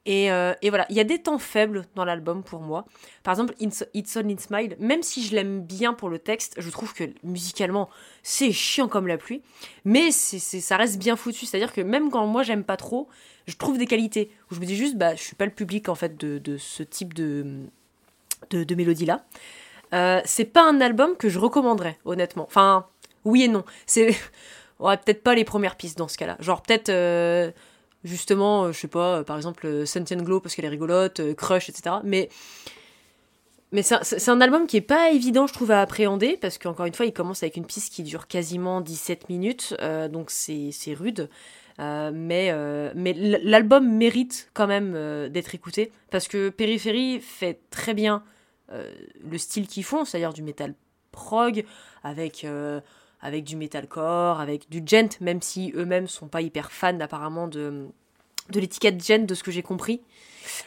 Et, 0.06 0.32
euh, 0.32 0.54
et 0.62 0.70
voilà, 0.70 0.86
il 0.88 0.96
y 0.96 1.00
a 1.00 1.04
des 1.04 1.20
temps 1.20 1.38
faibles 1.38 1.84
dans 1.94 2.04
l'album 2.04 2.42
pour 2.42 2.60
moi. 2.60 2.86
Par 3.22 3.32
exemple, 3.32 3.54
It's, 3.60 3.84
It's 3.92 4.16
in 4.16 4.36
Smile, 4.38 4.76
même 4.78 5.02
si 5.02 5.22
je 5.22 5.34
l'aime 5.34 5.62
bien 5.62 5.92
pour 5.92 6.08
le 6.08 6.18
texte, 6.18 6.54
je 6.56 6.70
trouve 6.70 6.94
que 6.94 7.04
musicalement, 7.22 7.90
c'est 8.22 8.52
chiant 8.52 8.88
comme 8.88 9.06
la 9.06 9.18
pluie. 9.18 9.42
Mais 9.84 10.10
ça 10.10 10.76
reste 10.76 10.98
bien 10.98 11.16
foutu. 11.16 11.44
C'est-à-dire 11.44 11.72
que 11.72 11.82
même 11.82 12.10
quand 12.10 12.26
moi, 12.26 12.42
j'aime 12.42 12.64
pas 12.64 12.78
trop, 12.78 13.08
je 13.46 13.56
trouve 13.56 13.76
des 13.76 13.86
qualités. 13.86 14.30
Où 14.50 14.54
je 14.54 14.60
me 14.60 14.66
dis 14.66 14.76
juste, 14.76 14.96
bah, 14.96 15.14
je 15.14 15.22
suis 15.22 15.36
pas 15.36 15.44
le 15.44 15.52
public, 15.52 15.88
en 15.88 15.94
fait, 15.94 16.16
de, 16.16 16.56
ce 16.56 16.82
type 16.82 17.12
de, 17.12 17.66
de, 18.50 18.74
mélodie-là. 18.74 19.26
Euh, 19.92 20.20
c'est 20.24 20.46
pas 20.46 20.66
un 20.66 20.80
album 20.80 21.16
que 21.16 21.28
je 21.28 21.38
recommanderais, 21.38 21.98
honnêtement. 22.06 22.44
Enfin, 22.44 22.86
oui 23.24 23.42
et 23.42 23.48
non. 23.48 23.64
C'est... 23.86 24.16
Ouais, 24.80 24.96
peut-être 24.96 25.24
pas 25.24 25.34
les 25.34 25.42
premières 25.42 25.74
pistes 25.74 25.98
dans 25.98 26.06
ce 26.06 26.16
cas-là. 26.16 26.36
Genre, 26.38 26.62
peut-être... 26.62 26.88
euh, 26.88 27.50
justement, 28.04 28.64
euh, 28.64 28.72
je 28.72 28.78
sais 28.78 28.88
pas, 28.88 29.18
euh, 29.18 29.22
par 29.24 29.36
exemple, 29.36 29.66
euh, 29.66 29.86
Sentient 29.86 30.16
Glow 30.22 30.40
parce 30.40 30.54
qu'elle 30.54 30.64
est 30.64 30.70
rigolote, 30.70 31.34
Crush, 31.34 31.68
etc. 31.68 31.96
Mais, 32.04 32.28
mais 33.72 33.82
c'est 33.82 34.28
un- 34.28 34.40
album 34.40 34.66
qui 34.66 34.78
est 34.78 34.82
pas 34.82 35.10
évident, 35.10 35.46
je 35.46 35.52
trouve, 35.52 35.70
à 35.70 35.82
appréhender 35.82 36.38
parce 36.40 36.58
qu'encore 36.58 36.86
une 36.86 36.94
fois, 36.94 37.06
il 37.06 37.12
commence 37.12 37.42
avec 37.42 37.56
une 37.56 37.66
piste 37.66 37.92
qui 37.92 38.02
dure 38.02 38.26
quasiment 38.26 38.80
17 38.80 39.28
minutes, 39.28 39.76
donc 40.10 40.30
c'est 40.30 40.94
rude. 40.94 41.28
Mais 41.78 42.50
mais 42.94 43.12
l'album 43.12 43.86
mérite 43.94 44.50
quand 44.54 44.66
même 44.66 45.28
d'être 45.28 45.54
écouté 45.54 45.92
parce 46.10 46.28
que 46.28 46.48
Périphérie 46.48 47.20
fait 47.20 47.60
très 47.68 47.92
bien 47.92 48.22
le 48.72 49.36
style 49.36 49.66
qu'ils 49.66 49.84
font, 49.84 50.06
c'est-à-dire 50.06 50.32
du 50.32 50.42
metal 50.42 50.74
prog 51.12 51.62
avec 52.02 52.46
avec 53.20 53.44
du 53.44 53.56
metalcore, 53.56 54.40
avec 54.40 54.68
du 54.70 54.82
gent, 54.86 55.20
même 55.20 55.42
si 55.42 55.72
eux-mêmes 55.74 56.06
sont 56.06 56.28
pas 56.28 56.40
hyper 56.40 56.70
fans 56.70 57.00
apparemment 57.00 57.48
de, 57.48 57.86
de 58.50 58.60
l'étiquette 58.60 59.04
gent, 59.04 59.26
de 59.26 59.34
ce 59.34 59.42
que 59.42 59.50
j'ai 59.50 59.62
compris. 59.62 60.00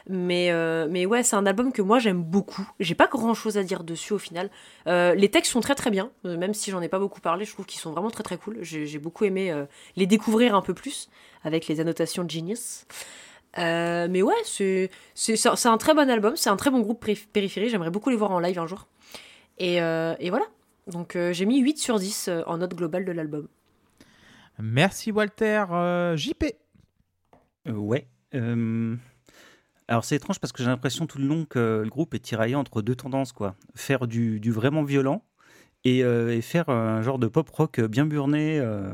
Mais, 0.08 0.52
euh, 0.52 0.88
mais 0.90 1.08
ouais, 1.08 1.24
c'est 1.24 1.36
un 1.36 1.46
album 1.48 1.72
que 1.72 1.82
moi 1.82 1.98
j'aime 1.98 2.22
beaucoup. 2.22 2.70
J'ai 2.80 2.94
pas 2.94 3.08
grand 3.08 3.34
chose 3.34 3.58
à 3.58 3.64
dire 3.64 3.84
dessus 3.84 4.14
au 4.14 4.20
final. 4.20 4.52
Euh, 4.86 5.16
les 5.16 5.30
textes 5.30 5.52
sont 5.52 5.60
très 5.60 5.74
très 5.74 5.90
bien, 5.90 6.12
euh, 6.26 6.38
même 6.38 6.54
si 6.54 6.70
j'en 6.70 6.82
ai 6.82 6.88
pas 6.90 7.00
beaucoup 7.00 7.20
parlé, 7.20 7.46
je 7.46 7.52
trouve 7.54 7.66
qu'ils 7.66 7.80
sont 7.80 7.92
vraiment 7.92 8.12
très 8.12 8.22
très 8.22 8.38
cool. 8.38 8.60
J'ai 8.62 9.00
beaucoup 9.00 9.26
aimé 9.26 9.52
les 9.96 10.06
découvrir 10.06 10.54
un 10.54 10.62
peu 10.62 10.76
plus 10.76 11.10
avec 11.44 11.68
les 11.68 11.80
annotations 11.80 12.28
Genius. 12.30 12.86
Euh, 13.58 14.08
mais 14.10 14.22
ouais, 14.22 14.36
c'est 14.46 14.90
un 15.66 15.78
très 15.78 15.94
bon 15.96 16.10
album, 16.10 16.36
c'est 16.36 16.50
un 16.50 16.58
très 16.58 16.70
bon 16.70 16.82
groupe 16.82 17.04
périph- 17.04 17.28
périphérie. 17.34 17.70
J'aimerais 17.70 17.90
beaucoup 17.90 18.12
les 18.12 18.18
voir 18.18 18.32
en 18.32 18.40
live 18.40 18.60
un 18.60 18.68
jour. 18.68 18.86
Et, 19.58 19.78
et 19.78 20.30
voilà. 20.30 20.46
Donc 20.88 21.16
euh, 21.16 21.32
j'ai 21.34 21.46
mis 21.46 21.60
8 21.62 21.78
sur 21.78 22.00
10 22.00 22.28
euh, 22.28 22.42
en 22.48 22.58
note 22.58 22.76
globale 22.76 23.06
de 23.06 23.12
l'album. 23.12 23.48
Merci 24.60 25.12
Walter. 25.12 25.66
Euh, 25.72 26.16
JP. 26.18 26.44
Euh, 27.68 27.74
ouais. 27.74 28.08
euh, 28.36 28.96
Alors 29.88 30.04
c'est 30.04 30.16
étrange 30.16 30.40
parce 30.40 30.52
que 30.52 30.64
j'ai 30.64 30.70
l'impression 30.70 31.06
tout 31.08 31.18
le 31.20 31.26
long 31.26 31.46
que 31.46 31.82
le 31.84 31.90
groupe 31.90 32.14
est 32.14 32.20
tiraillé 32.20 32.56
entre 32.56 32.82
deux 32.82 32.96
tendances, 32.96 33.32
quoi. 33.32 33.56
Faire 33.76 34.08
du, 34.08 34.40
du 34.40 34.52
vraiment 34.52 34.84
violent 34.84 35.24
et, 35.84 36.04
euh, 36.04 36.36
et 36.36 36.42
faire 36.42 36.70
un 36.70 37.02
genre 37.02 37.20
de 37.20 37.28
pop 37.28 37.50
rock 37.50 37.80
bien 37.82 38.06
burné. 38.06 38.60
euh, 38.60 38.92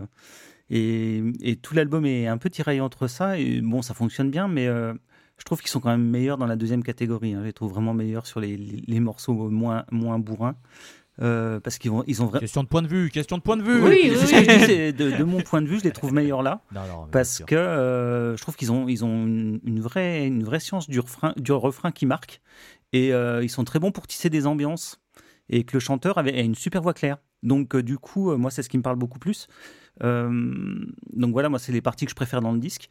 et, 0.69 1.23
et 1.41 1.55
tout 1.55 1.73
l'album 1.73 2.05
est 2.05 2.27
un 2.27 2.37
peu 2.37 2.49
tiraillé 2.49 2.81
entre 2.81 3.07
ça. 3.07 3.39
Et 3.39 3.61
bon, 3.61 3.81
ça 3.81 3.93
fonctionne 3.93 4.29
bien, 4.29 4.47
mais 4.49 4.67
euh, 4.67 4.93
je 5.37 5.43
trouve 5.45 5.59
qu'ils 5.61 5.69
sont 5.69 5.79
quand 5.79 5.89
même 5.89 6.03
meilleurs 6.09 6.37
dans 6.37 6.45
la 6.47 6.55
deuxième 6.57 6.83
catégorie. 6.83 7.33
hein. 7.33 7.39
Je 7.41 7.45
les 7.47 7.53
trouve 7.53 7.71
vraiment 7.71 7.93
meilleurs 7.93 8.27
sur 8.27 8.39
les, 8.41 8.57
les- 8.57 8.83
les 8.85 8.99
morceaux 8.99 9.49
moins, 9.49 9.85
moins 9.91 10.19
bourrins. 10.19 10.55
Euh, 11.19 11.59
parce 11.59 11.79
qu'ils 11.79 11.91
ils 12.05 12.21
ont 12.21 12.25
vraiment. 12.25 12.39
Question 12.41 12.63
de 12.63 12.67
point 12.67 12.81
de 12.83 12.87
vue, 12.87 13.09
question 13.09 13.37
de 13.37 13.41
point 13.41 13.57
de 13.57 13.63
vue. 13.63 13.81
Oui, 13.83 14.03
dis, 14.03 14.93
de, 14.93 15.17
de 15.17 15.23
mon 15.23 15.41
point 15.41 15.61
de 15.63 15.67
vue, 15.67 15.79
je 15.79 15.83
les 15.83 15.91
trouve 15.91 16.13
meilleurs 16.13 16.43
là. 16.43 16.61
Non, 16.73 16.81
non, 16.81 17.05
mais 17.05 17.11
Parce 17.11 17.41
que 17.45 17.55
euh, 17.55 18.37
je 18.37 18.41
trouve 18.43 18.55
qu'ils 18.55 18.71
ont, 18.71 18.87
ils 18.87 19.03
ont 19.03 19.25
une, 19.25 19.59
une 19.63 19.81
vraie, 19.81 20.27
une 20.27 20.43
vraie 20.43 20.59
science 20.59 20.87
du 20.87 20.99
refrain, 20.99 21.33
du 21.37 21.51
refrain 21.51 21.91
qui 21.91 22.05
marque. 22.05 22.41
Et 22.93 23.13
euh, 23.13 23.43
ils 23.43 23.49
sont 23.49 23.63
très 23.63 23.79
bons 23.79 23.91
pour 23.91 24.05
tisser 24.05 24.29
des 24.29 24.45
ambiances. 24.45 25.01
Et 25.49 25.63
que 25.63 25.73
le 25.73 25.79
chanteur 25.79 26.17
avait 26.17 26.37
a 26.37 26.41
une 26.41 26.55
super 26.55 26.81
voix 26.81 26.93
claire. 26.93 27.17
Donc, 27.41 27.75
du 27.77 27.97
coup, 27.97 28.35
moi, 28.35 28.51
c'est 28.51 28.61
ce 28.63 28.69
qui 28.69 28.77
me 28.77 28.83
parle 28.83 28.97
beaucoup 28.97 29.19
plus. 29.19 29.47
Donc, 30.01 31.31
voilà, 31.31 31.49
moi, 31.49 31.57
c'est 31.59 31.71
les 31.71 31.81
parties 31.81 32.05
que 32.05 32.11
je 32.11 32.15
préfère 32.15 32.41
dans 32.41 32.51
le 32.51 32.59
disque. 32.59 32.89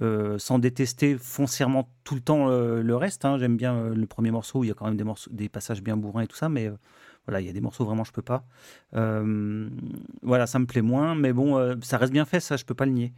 Euh, 0.00 0.38
sans 0.38 0.60
détester 0.60 1.16
foncièrement 1.18 1.90
tout 2.04 2.14
le 2.14 2.20
temps 2.20 2.48
euh, 2.50 2.82
le 2.82 2.94
reste. 2.94 3.24
hein. 3.24 3.36
J'aime 3.36 3.56
bien 3.56 3.74
euh, 3.74 3.94
le 3.96 4.06
premier 4.06 4.30
morceau 4.30 4.60
où 4.60 4.64
il 4.64 4.68
y 4.68 4.70
a 4.70 4.74
quand 4.74 4.86
même 4.86 4.96
des, 4.96 5.02
morceaux, 5.02 5.28
des 5.32 5.48
passages 5.48 5.82
bien 5.82 5.96
bourrins 5.96 6.22
et 6.22 6.28
tout 6.28 6.36
ça. 6.36 6.48
Mais 6.48 6.70
voilà, 7.28 7.40
il 7.42 7.46
y 7.46 7.50
a 7.50 7.52
des 7.52 7.60
morceaux 7.60 7.84
vraiment, 7.84 8.04
je 8.04 8.12
peux 8.12 8.22
pas. 8.22 8.46
Euh, 8.96 9.68
voilà, 10.22 10.46
ça 10.46 10.58
me 10.58 10.66
plaît 10.66 10.82
moins. 10.82 11.14
Mais 11.14 11.32
bon, 11.34 11.58
euh, 11.58 11.76
ça 11.82 11.98
reste 11.98 12.12
bien 12.12 12.24
fait, 12.24 12.40
ça, 12.40 12.56
je 12.56 12.64
peux 12.64 12.74
pas 12.74 12.86
le 12.86 12.92
nier. 12.92 13.12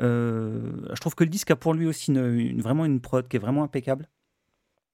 Euh, 0.00 0.72
je 0.94 1.00
trouve 1.00 1.14
que 1.14 1.24
le 1.24 1.30
disque 1.30 1.50
a 1.50 1.56
pour 1.56 1.74
lui 1.74 1.86
aussi 1.86 2.12
une, 2.12 2.24
une- 2.38 2.60
vraiment 2.62 2.84
une 2.84 3.00
prod 3.00 3.26
qui 3.28 3.36
est 3.36 3.40
vraiment 3.40 3.64
impeccable. 3.64 4.08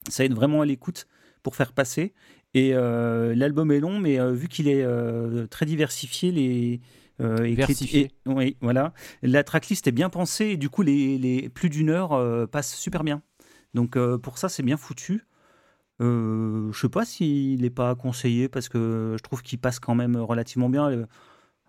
Ça 0.08 0.24
aide 0.24 0.34
vraiment 0.34 0.62
à 0.62 0.66
l'écoute 0.66 1.06
pour 1.42 1.56
faire 1.56 1.72
passer. 1.72 2.14
Et 2.54 2.72
l'album 2.72 3.70
est 3.70 3.80
long, 3.80 4.00
mais 4.00 4.18
vu 4.34 4.48
qu'il 4.48 4.68
est 4.68 4.84
très 5.48 5.66
diversifié, 5.66 6.32
les 6.32 6.80
et- 7.98 8.10
oui, 8.26 8.56
voilà. 8.60 8.92
La 9.22 9.44
tracklist 9.44 9.86
est 9.86 9.92
bien 9.92 10.10
pensée 10.10 10.46
et 10.46 10.56
du 10.56 10.68
coup, 10.70 10.82
les, 10.82 11.18
les 11.18 11.48
plus 11.48 11.68
d'une 11.70 11.90
heure 11.90 12.48
passent 12.50 12.74
super 12.76 13.04
bien. 13.04 13.22
Donc 13.74 13.98
pour 14.18 14.38
ça, 14.38 14.48
c'est 14.48 14.62
bien 14.62 14.76
foutu. 14.76 15.24
Euh, 16.00 16.72
je 16.72 16.80
sais 16.80 16.88
pas 16.88 17.04
s'il 17.04 17.60
n'est 17.62 17.70
pas 17.70 17.94
conseillé 17.94 18.48
parce 18.48 18.68
que 18.68 19.14
je 19.18 19.22
trouve 19.22 19.42
qu'il 19.42 19.58
passe 19.58 19.78
quand 19.80 19.94
même 19.94 20.16
relativement 20.16 20.68
bien. 20.70 20.88
Le 20.90 21.06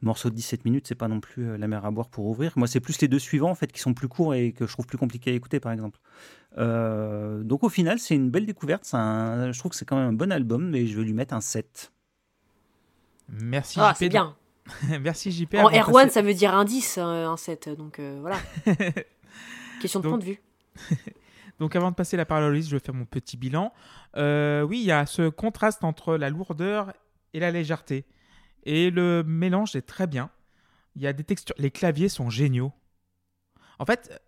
morceau 0.02 0.30
de 0.30 0.36
17 0.36 0.66
minutes, 0.66 0.88
c'est 0.88 0.96
pas 0.96 1.08
non 1.08 1.20
plus 1.20 1.48
euh, 1.50 1.58
la 1.58 1.68
mer 1.68 1.86
à 1.86 1.92
boire 1.92 2.08
pour 2.10 2.26
ouvrir. 2.26 2.54
Moi, 2.56 2.68
c'est 2.68 2.80
plus 2.80 3.00
les 3.02 3.08
deux 3.08 3.20
suivants 3.20 3.52
en 3.52 3.56
fait 3.56 3.72
qui 3.72 3.80
sont 3.80 3.94
plus 3.94 4.08
courts 4.08 4.34
et 4.34 4.52
que 4.54 4.66
je 4.66 4.72
trouve 4.74 4.88
plus 4.88 4.98
compliqués 4.98 5.32
à 5.32 5.34
écouter, 5.36 5.60
par 5.60 5.72
exemple. 5.74 6.00
Euh, 6.58 7.44
donc 7.44 7.64
au 7.64 7.70
final, 7.70 8.00
c'est 8.00 8.16
une 8.16 8.30
belle 8.32 8.46
découverte. 8.46 8.88
Un- 8.94 9.52
je 9.52 9.60
trouve 9.60 9.72
que 9.72 9.78
c'est 9.78 9.86
quand 9.86 9.98
même 9.98 10.08
un 10.10 10.14
bon 10.14 10.32
album, 10.32 10.70
mais 10.70 10.88
je 10.88 10.98
vais 10.98 11.04
lui 11.04 11.14
mettre 11.14 11.34
un 11.34 11.42
7. 11.42 11.92
Merci 13.30 13.80
Ah, 13.82 13.94
c'est 13.96 14.10
bien. 14.10 14.36
Merci 15.02 15.32
JP. 15.32 15.56
En 15.56 15.68
Avant 15.68 15.70
de 15.70 15.76
R1, 15.76 15.92
passer- 15.94 16.10
ça 16.10 16.22
veut 16.22 16.34
dire 16.34 16.54
indice, 16.56 16.98
euh, 16.98 17.28
un 17.28 17.38
7. 17.38 17.70
Donc 17.78 18.00
euh, 18.00 18.18
voilà. 18.22 18.38
Question 19.82 20.00
de 20.00 20.04
Donc- 20.06 20.12
point 20.14 20.20
de 20.20 20.26
vue. 20.26 20.42
Donc 21.62 21.76
avant 21.76 21.92
de 21.92 21.96
passer 21.96 22.18
la 22.18 22.26
parole 22.26 22.46
à 22.46 22.50
Loïs, 22.50 22.68
je 22.68 22.76
vais 22.76 22.80
faire 22.80 22.96
mon 22.96 23.06
petit 23.06 23.38
bilan. 23.38 23.72
Euh, 24.18 24.64
oui, 24.64 24.80
il 24.80 24.86
y 24.86 24.92
a 24.92 25.06
ce 25.06 25.30
contraste 25.30 25.84
entre 25.84 26.18
la 26.18 26.32
lourdeur 26.32 26.92
et 27.36 27.40
la 27.40 27.52
légèreté. 27.52 28.08
Et 28.64 28.90
le 28.90 29.24
mélange 29.24 29.76
est 29.76 29.84
très 29.84 30.08
bien. 30.08 30.32
Il 30.96 31.04
y 31.04 31.08
a 31.08 31.14
des 31.14 31.24
textures. 31.24 31.54
Les 31.60 31.70
claviers 31.70 32.10
sont 32.10 32.32
géniaux. 32.32 32.74
En 33.78 33.86
fait, 33.86 34.20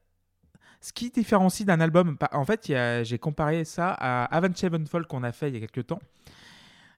ce 0.80 0.94
qui 0.94 1.10
différencie 1.10 1.66
d'un 1.66 1.82
album, 1.82 2.18
bah, 2.20 2.30
en 2.34 2.46
fait, 2.46 2.72
j'ai 3.04 3.18
comparé 3.18 3.66
ça 3.66 3.90
à 3.90 4.26
Avenged 4.26 4.56
Sevenfold 4.58 5.08
qu'on 5.08 5.24
a 5.24 5.32
fait 5.32 5.50
il 5.50 5.56
y 5.56 5.58
a 5.58 5.68
quelques 5.68 5.88
temps. 5.88 6.02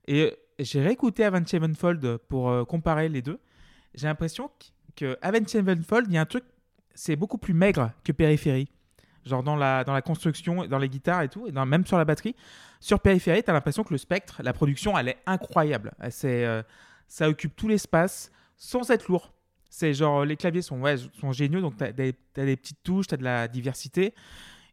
Et 0.05 0.35
j'ai 0.59 0.81
réécouté 0.81 1.23
Avenged 1.23 1.47
Sevenfold 1.47 2.17
pour 2.27 2.49
euh, 2.49 2.65
comparer 2.65 3.07
les 3.07 3.21
deux. 3.21 3.39
J'ai 3.93 4.07
l'impression 4.07 4.51
qu- 4.59 4.71
que 4.97 5.17
Avenged 5.21 5.47
Sevenfold, 5.47 6.07
il 6.09 6.15
y 6.15 6.17
a 6.17 6.21
un 6.21 6.25
truc, 6.25 6.43
c'est 6.93 7.15
beaucoup 7.15 7.37
plus 7.37 7.53
maigre 7.53 7.93
que 8.03 8.11
Périphérie. 8.11 8.69
Genre 9.25 9.41
dans 9.43 9.55
la, 9.55 9.83
dans 9.83 9.93
la 9.93 10.01
construction, 10.01 10.65
dans 10.67 10.77
les 10.77 10.89
guitares 10.89 11.23
et 11.23 11.29
tout, 11.29 11.47
et 11.47 11.51
dans- 11.51 11.65
même 11.65 11.85
sur 11.85 11.97
la 11.97 12.05
batterie. 12.05 12.35
Sur 12.79 12.99
Périphérie, 12.99 13.41
tu 13.43 13.49
as 13.49 13.53
l'impression 13.53 13.83
que 13.83 13.93
le 13.93 13.97
spectre, 13.97 14.41
la 14.43 14.53
production, 14.53 14.97
elle 14.97 15.09
est 15.09 15.17
incroyable. 15.25 15.93
C'est, 16.11 16.45
euh, 16.45 16.61
ça 17.07 17.27
occupe 17.29 17.55
tout 17.55 17.67
l'espace 17.67 18.31
sans 18.55 18.89
être 18.91 19.07
lourd. 19.07 19.33
C'est 19.69 19.93
genre, 19.93 20.23
les 20.25 20.37
claviers 20.37 20.61
sont, 20.61 20.79
ouais, 20.79 20.95
sont 21.19 21.31
géniaux, 21.31 21.59
donc 21.61 21.75
tu 21.77 21.83
as 21.83 21.91
des, 21.91 22.13
t'as 22.33 22.45
des 22.45 22.55
petites 22.55 22.81
touches, 22.83 23.07
tu 23.07 23.15
as 23.15 23.17
de 23.17 23.23
la 23.23 23.47
diversité. 23.47 24.13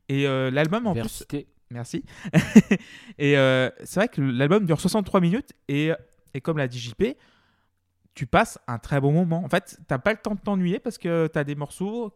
Et 0.09 0.27
euh, 0.27 0.51
l'album, 0.51 0.87
en 0.87 0.93
plus, 0.93 1.01
Diversité. 1.01 1.47
Merci. 1.70 2.05
et 3.19 3.39
euh, 3.39 3.70
c'est 3.85 4.01
vrai 4.01 4.09
que 4.09 4.20
l'album 4.20 4.66
dure 4.66 4.79
63 4.81 5.20
minutes 5.20 5.53
et, 5.69 5.91
et 6.35 6.41
comme 6.43 6.59
l'a 6.59 6.69
dit 6.69 6.79
JP, 6.79 7.16
tu 8.15 8.27
passes 8.27 8.59
un 8.66 8.79
très 8.79 9.01
bon 9.01 9.12
moment. 9.12 9.43
En 9.43 9.49
fait, 9.49 9.79
t'as 9.89 9.99
pas 9.99 10.12
le 10.12 10.19
temps 10.19 10.35
de 10.35 10.41
t'ennuyer 10.41 10.79
parce 10.79 10.99
que 10.99 11.29
tu 11.33 11.39
as 11.39 11.45
des 11.45 11.55
morceaux, 11.55 12.15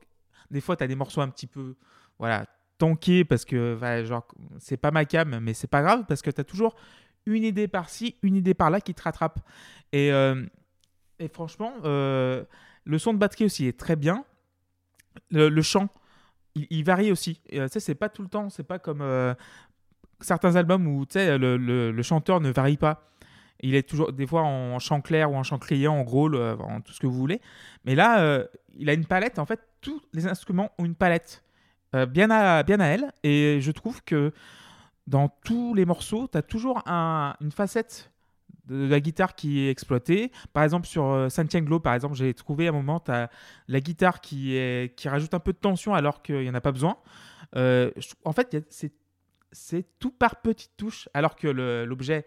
des 0.51 0.61
fois 0.61 0.77
tu 0.77 0.85
as 0.85 0.87
des 0.87 0.95
morceaux 0.95 1.23
un 1.23 1.29
petit 1.29 1.47
peu 1.47 1.75
voilà, 2.19 2.47
tankés 2.79 3.25
parce 3.25 3.45
que 3.45 3.75
voilà, 3.75 4.05
genre 4.05 4.27
c'est 4.59 4.77
pas 4.77 4.91
ma 4.91 5.05
cam 5.05 5.39
mais 5.41 5.55
c'est 5.55 5.67
pas 5.67 5.83
grave 5.83 6.05
parce 6.09 6.23
que 6.23 6.31
tu 6.31 6.41
as 6.41 6.45
toujours 6.45 6.75
une 7.27 7.43
idée 7.43 7.69
par-ci, 7.69 8.17
une 8.23 8.37
idée 8.37 8.55
par-là 8.55 8.81
qui 8.81 8.95
te 8.95 9.03
rattrape. 9.03 9.41
Et, 9.93 10.13
euh, 10.13 10.45
franchement, 11.33 11.73
euh, 11.85 12.45
le 12.85 12.99
son 12.99 13.13
de 13.13 13.19
batterie 13.19 13.45
aussi 13.47 13.67
est 13.67 13.79
très 13.79 13.97
bien. 13.97 14.25
Le, 15.31 15.63
chant, 15.63 15.89
il, 16.55 16.85
varie 16.85 17.11
aussi. 17.11 17.41
Euh, 17.53 17.69
c'est 17.71 17.95
pas 17.95 18.09
tout 18.09 18.23
le 18.23 18.29
temps, 18.29 18.49
c'est 18.51 18.63
pas 18.63 18.79
comme 18.79 19.03
certains 20.21 20.57
albums 20.57 20.87
où 20.87 21.05
le, 21.15 21.57
le- 21.57 21.91
le 21.91 22.03
chanteur 22.03 22.41
ne 22.41 22.51
varie 22.51 22.77
pas. 22.77 23.11
Il 23.61 23.75
est 23.75 23.89
toujours 23.89 24.13
des 24.13 24.27
fois 24.27 24.43
en 24.43 24.79
chant 24.79 25.01
clair 25.01 25.33
ou 25.33 25.35
en 25.37 25.43
chant 25.43 25.59
criant, 25.59 25.95
en 25.95 26.03
gros, 26.05 26.33
en 26.35 26.81
tout 26.83 26.93
ce 26.93 27.01
que 27.01 27.07
vous 27.07 27.17
voulez. 27.17 27.41
Mais 27.85 27.95
là, 27.95 28.45
il 28.75 28.89
a 28.91 28.93
une 28.93 29.07
palette. 29.07 29.39
En 29.39 29.47
fait, 29.47 29.61
tous 29.81 30.01
les 30.13 30.27
instruments 30.27 30.71
ont 30.79 30.85
une 30.85 30.95
palette 30.95 31.43
euh, 31.95 32.07
bien, 32.07 32.31
à, 32.31 32.63
bien 32.63 32.81
à 32.81 32.87
elle. 32.87 33.13
Et 33.23 33.59
je 33.61 33.71
trouve 33.71 34.03
que 34.05 34.33
dans 35.07 35.29
tous 35.45 35.75
les 35.75 35.85
morceaux, 35.85 36.29
tu 36.31 36.39
as 36.39 36.43
toujours 36.43 36.83
un- 36.87 37.35
une 37.41 37.53
facette 37.53 38.11
de 38.67 38.89
la 38.89 38.99
guitare 38.99 39.37
qui 39.37 39.61
est 39.61 39.71
exploitée. 39.71 40.33
Par 40.53 40.65
exemple, 40.65 40.87
sur 40.89 41.05
euh, 41.05 41.29
Glow, 41.55 41.79
par 41.79 41.95
exemple, 41.95 42.17
j'ai 42.17 42.35
trouvé 42.35 42.67
à 42.67 42.71
un 42.71 42.73
moment, 42.73 42.99
tu 42.99 43.13
as 43.13 43.31
la 43.69 43.81
guitare 43.81 44.21
qui, 44.21 44.59
qui 44.97 45.09
rajoute 45.09 45.35
un 45.35 45.39
peu 45.39 45.53
de 45.53 45.59
tension 45.59 45.95
alors 45.95 46.23
qu'il 46.23 46.41
n'y 46.41 46.51
en 46.51 46.55
a 46.55 46.61
pas 46.61 46.73
besoin. 46.73 46.97
Euh, 47.55 47.91
en 48.25 48.33
fait, 48.33 48.57
c'est 49.53 49.99
tout 49.99 50.11
par 50.11 50.43
petites 50.43 50.77
touches, 50.77 51.09
alors 51.15 51.37
que 51.37 51.47
l'objet, 51.47 52.27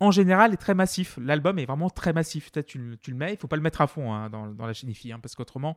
en 0.00 0.10
général, 0.10 0.52
est 0.54 0.56
très 0.56 0.74
massif. 0.74 1.18
L'album 1.22 1.58
est 1.58 1.66
vraiment 1.66 1.90
très 1.90 2.12
massif. 2.12 2.50
Tu, 2.66 2.78
le- 2.78 2.96
tu 2.96 3.10
le 3.10 3.16
mets, 3.18 3.32
il 3.34 3.36
faut 3.38 3.46
pas 3.48 3.56
le 3.56 3.62
mettre 3.62 3.80
à 3.82 3.86
fond 3.86 4.12
hein, 4.12 4.30
dans, 4.30 4.46
dans 4.46 4.66
la 4.66 4.72
chinifie, 4.72 5.12
hein, 5.12 5.18
parce 5.20 5.34
qu'autrement, 5.34 5.76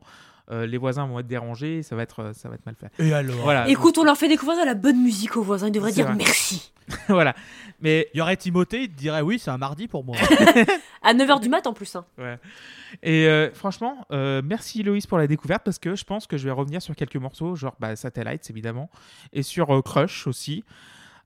euh, 0.50 0.66
les 0.66 0.78
voisins 0.78 1.06
vont 1.06 1.18
être 1.20 1.26
dérangés, 1.26 1.82
ça 1.82 1.94
va 1.94 2.02
être, 2.02 2.20
euh, 2.22 2.32
ça 2.32 2.48
va 2.48 2.54
être 2.54 2.64
mal 2.66 2.74
fait. 2.74 2.90
Et 3.04 3.12
alors 3.12 3.36
Voilà. 3.42 3.68
Écoute, 3.68 3.98
on 3.98 4.04
leur 4.04 4.16
fait 4.16 4.28
découvrir 4.28 4.58
de 4.60 4.64
la 4.66 4.74
bonne 4.74 5.02
musique 5.02 5.36
aux 5.36 5.42
voisins. 5.42 5.68
Ils 5.68 5.72
devraient 5.72 5.92
dire 5.92 6.06
vrai. 6.06 6.14
merci. 6.16 6.72
voilà. 7.08 7.34
Mais 7.80 8.08
Il 8.14 8.18
y 8.18 8.20
aurait 8.20 8.36
Timothée, 8.36 8.82
il 8.84 8.88
te 8.90 8.96
dirait 8.98 9.20
oui, 9.20 9.38
c'est 9.38 9.50
un 9.50 9.58
mardi 9.58 9.88
pour 9.88 10.04
moi. 10.04 10.16
À 11.06 11.12
9h 11.12 11.40
du 11.40 11.50
mat 11.50 11.66
en 11.66 11.74
plus. 11.74 11.94
hein. 11.96 12.06
Ouais. 12.16 12.38
Et 13.02 13.26
euh, 13.28 13.50
franchement, 13.52 14.06
euh, 14.10 14.40
merci 14.42 14.82
Loïs 14.82 15.06
pour 15.06 15.18
la 15.18 15.26
découverte 15.26 15.62
parce 15.62 15.78
que 15.78 15.94
je 15.96 16.04
pense 16.04 16.26
que 16.26 16.38
je 16.38 16.44
vais 16.46 16.50
revenir 16.50 16.80
sur 16.80 16.96
quelques 16.96 17.16
morceaux, 17.16 17.56
genre 17.56 17.74
bah, 17.78 17.94
Satellites 17.94 18.48
évidemment, 18.48 18.88
et 19.34 19.42
sur 19.42 19.70
euh, 19.74 19.82
Crush 19.82 20.26
aussi. 20.26 20.64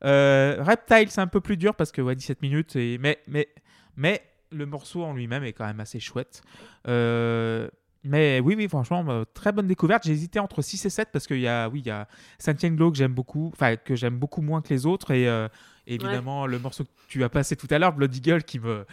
Euh, 0.05 0.57
Reptile, 0.61 1.11
c'est 1.11 1.21
un 1.21 1.27
peu 1.27 1.41
plus 1.41 1.57
dur 1.57 1.75
parce 1.75 1.93
que 1.93 2.01
ouais, 2.01 2.15
17 2.15 2.43
minutes, 2.43 2.77
et... 2.77 2.99
mais, 2.99 3.19
mais, 3.27 3.49
mais 3.97 4.23
le 4.51 4.67
morceau 4.67 5.05
en 5.05 5.13
lui-même 5.13 5.45
est 5.45 5.53
quand 5.53 5.67
même 5.67 5.81
assez 5.81 6.01
chouette. 6.01 6.43
Euh, 6.87 7.69
mais 8.05 8.41
oui, 8.41 8.55
oui, 8.57 8.69
franchement, 8.69 9.05
euh, 9.09 9.25
très 9.35 9.53
bonne 9.53 9.67
découverte. 9.67 10.05
J'ai 10.05 10.13
hésité 10.13 10.39
entre 10.39 10.63
6 10.63 10.87
et 10.87 10.91
7 10.91 11.09
parce 11.13 11.27
qu'il 11.27 11.41
y 11.41 11.49
a, 11.49 11.69
oui, 11.69 11.81
il 11.81 11.89
y 11.89 11.91
a 11.91 12.09
Saint 12.39 12.55
Glow 12.55 12.91
que 12.91 12.97
j'aime 12.97 13.13
beaucoup, 13.13 13.51
enfin 13.53 13.77
que 13.77 13.97
j'aime 13.97 14.19
beaucoup 14.19 14.41
moins 14.41 14.63
que 14.63 14.69
les 14.71 14.87
autres, 14.87 15.11
et 15.11 15.29
euh, 15.29 15.49
évidemment 15.87 16.47
le 16.47 16.59
morceau 16.59 16.85
que 16.85 16.91
tu 17.09 17.25
as 17.25 17.29
passé 17.29 17.57
tout 17.57 17.69
à 17.71 17.79
l'heure, 17.79 17.93
Bloody 17.93 18.19
Eagle, 18.19 18.45
qui 18.45 18.61
me, 18.61 18.87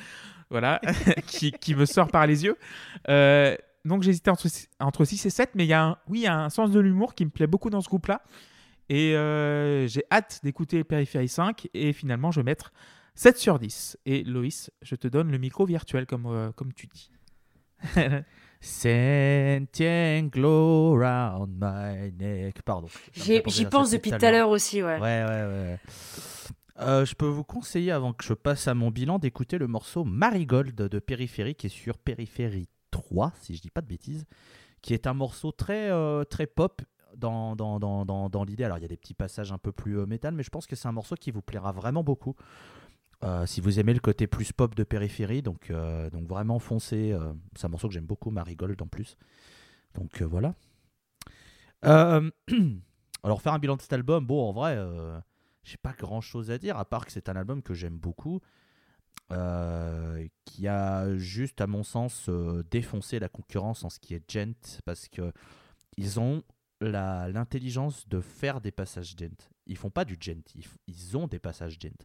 voilà, 0.50 0.82
qui, 1.28 1.52
qui 1.52 1.76
me 1.76 1.86
sort 1.86 2.10
par 2.10 2.26
les 2.28 2.44
yeux. 2.44 2.58
Donc 3.86 4.02
j'hésitais 4.02 4.32
entre, 4.32 4.48
entre 4.80 5.06
6 5.06 5.28
et 5.28 5.30
7, 5.30 5.52
mais 5.54 5.66
il 5.66 5.70
y 5.70 5.74
a 5.74 5.84
un, 5.84 5.98
oui, 6.08 6.20
il 6.20 6.24
y 6.24 6.28
a 6.28 6.38
un 6.38 6.50
sens 6.50 6.72
de 6.72 6.80
l'humour 6.80 7.14
qui 7.14 7.24
me 7.24 7.30
plaît 7.30 7.48
beaucoup 7.48 7.70
dans 7.70 7.82
ce 7.82 7.88
groupe-là. 7.88 8.22
Et 8.90 9.16
euh, 9.16 9.88
j'ai 9.88 10.04
hâte 10.12 10.42
d'écouter 10.44 10.84
Périphérie 10.84 11.28
5. 11.28 11.68
Et 11.74 11.94
finalement, 11.94 12.32
je 12.32 12.40
vais 12.40 12.46
mettre 12.46 12.72
7 13.16 13.38
sur 13.38 13.60
10. 13.60 13.98
Et 14.06 14.24
Loïs, 14.24 14.72
je 14.82 14.96
te 14.96 15.08
donne 15.08 15.32
le 15.32 15.38
micro 15.38 15.66
virtuel, 15.66 16.06
comme, 16.06 16.26
euh, 16.28 16.52
comme 16.52 16.74
tu 16.74 16.88
dis. 16.88 17.12
Sentient 18.62 20.24
glow 20.28 20.98
round 20.98 21.56
my 21.60 22.12
neck. 22.14 22.62
Pardon. 22.64 22.88
J'y 23.14 23.66
pense 23.66 23.92
depuis 23.92 24.12
tout 24.12 24.26
à 24.26 24.32
l'heure 24.32 24.50
aussi, 24.50 24.82
ouais. 24.82 25.00
Ouais, 25.00 25.24
ouais, 25.24 25.46
ouais. 25.46 25.80
Euh, 26.80 27.06
je 27.06 27.16
peux 27.16 27.28
vous 27.28 27.44
conseiller, 27.44 27.92
avant 27.92 28.12
que 28.12 28.24
je 28.24 28.34
passe 28.34 28.68
à 28.68 28.74
mon 28.74 28.92
bilan, 28.92 29.18
d'écouter 29.20 29.58
le 29.58 29.68
morceau 29.68 30.04
Marigold 30.04 30.76
de 30.76 31.00
Périphérie, 31.00 31.56
qui 31.56 31.68
est 31.68 31.70
sur 31.70 31.98
Périphérie 31.98 32.68
3, 32.92 33.34
si 33.42 33.56
je 33.56 33.62
dis 33.62 33.70
pas 33.70 33.82
de 33.82 33.88
bêtises, 33.88 34.26
qui 34.82 34.94
est 34.94 35.08
un 35.08 35.14
morceau 35.14 35.52
très, 35.52 35.90
euh, 35.90 36.24
très 36.26 36.48
pop 36.48 36.82
dans, 37.18 37.56
dans, 37.56 37.80
dans, 37.80 38.06
dans, 38.06 38.30
dans 38.30 38.44
l'idée. 38.44 38.64
Alors, 38.64 38.78
il 38.78 38.82
y 38.82 38.86
a 38.86 38.90
des 38.90 38.98
petits 38.98 39.14
passages 39.14 39.52
un 39.52 39.58
peu 39.58 39.72
plus 39.72 40.00
euh, 40.00 40.06
métal, 40.06 40.34
mais 40.34 40.44
je 40.44 40.50
pense 40.50 40.68
que 40.68 40.76
c'est 40.76 40.88
un 40.88 40.92
morceau 40.94 41.16
qui 41.16 41.32
vous 41.32 41.42
plaira 41.42 41.72
vraiment 41.72 42.04
beaucoup. 42.04 42.36
Euh, 43.24 43.46
si 43.46 43.62
vous 43.62 43.80
aimez 43.80 43.94
le 43.94 44.00
côté 44.00 44.28
plus 44.28 44.52
pop 44.52 44.76
de 44.76 44.84
Périphérie, 44.84 45.42
donc, 45.42 45.72
euh, 45.72 46.10
donc 46.10 46.28
vraiment 46.28 46.60
foncez. 46.60 47.12
euh, 47.12 47.34
c'est 47.56 47.66
un 47.66 47.70
morceau 47.70 47.88
que 47.88 47.94
j'aime 47.94 48.06
beaucoup, 48.06 48.30
Marigold 48.30 48.82
en 48.82 48.88
plus. 48.88 49.18
Donc 49.96 50.22
voilà. 50.22 50.54
Alors 53.24 53.42
faire 53.42 53.54
un 53.54 53.60
bilan 53.60 53.76
de 53.78 53.82
cet 53.82 53.94
album, 53.94 54.26
bon 54.26 54.50
en 54.50 54.52
vrai, 54.52 54.78
j'ai 55.64 55.78
pas 55.78 55.94
grand 55.94 56.22
chose 56.22 56.52
à 56.52 56.58
dire, 56.58 56.78
à 56.78 56.86
part 56.86 57.06
que 57.06 57.12
c'est 57.12 57.30
un 57.30 57.36
album 57.36 57.62
que 57.62 57.74
j'aime 57.74 57.98
beaucoup, 57.98 58.42
qui 59.30 60.68
a 60.68 61.16
juste 61.18 61.62
à 61.62 61.68
mon 61.68 61.84
sens 61.84 62.30
défoncé 62.72 63.20
la 63.20 63.30
concurrence 63.30 63.84
en 63.84 63.90
ce 63.90 64.00
qui 64.00 64.16
est 64.16 64.30
gent, 64.30 64.82
parce 64.86 65.08
que 65.08 65.32
ils 65.98 66.20
ont 66.20 66.44
l'intelligence 66.82 68.08
de 68.08 68.20
faire 68.22 68.62
des 68.62 68.72
passages 68.72 69.16
gent. 69.18 69.30
Ils 69.68 69.78
font 69.78 69.90
pas 69.90 70.06
du 70.06 70.18
gent, 70.20 70.42
ils, 70.56 70.66
ils 70.88 71.18
ont 71.18 71.28
des 71.28 71.40
passages 71.40 71.78
gent. 71.82 71.96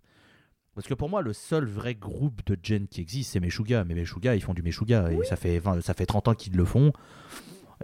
Parce 0.75 0.87
que 0.87 0.95
pour 0.95 1.09
moi, 1.09 1.21
le 1.21 1.33
seul 1.33 1.65
vrai 1.67 1.95
groupe 1.95 2.45
de 2.47 2.57
gent 2.63 2.87
qui 2.89 3.01
existe, 3.01 3.33
c'est 3.33 3.41
Meshuga. 3.41 3.85
Mais 3.85 3.95
Meshuga, 3.95 4.35
ils 4.37 4.41
font 4.43 4.55
du 4.55 4.63
Meshuga. 4.63 5.11
Et 5.13 5.25
ça 5.25 5.37
fait, 5.37 5.59
20 5.59 5.81
ça 5.83 5.95
fait 5.95 6.07
30 6.07 6.29
ans 6.29 6.35
qu'ils 6.35 6.57
le 6.57 6.65
font. 6.65 6.93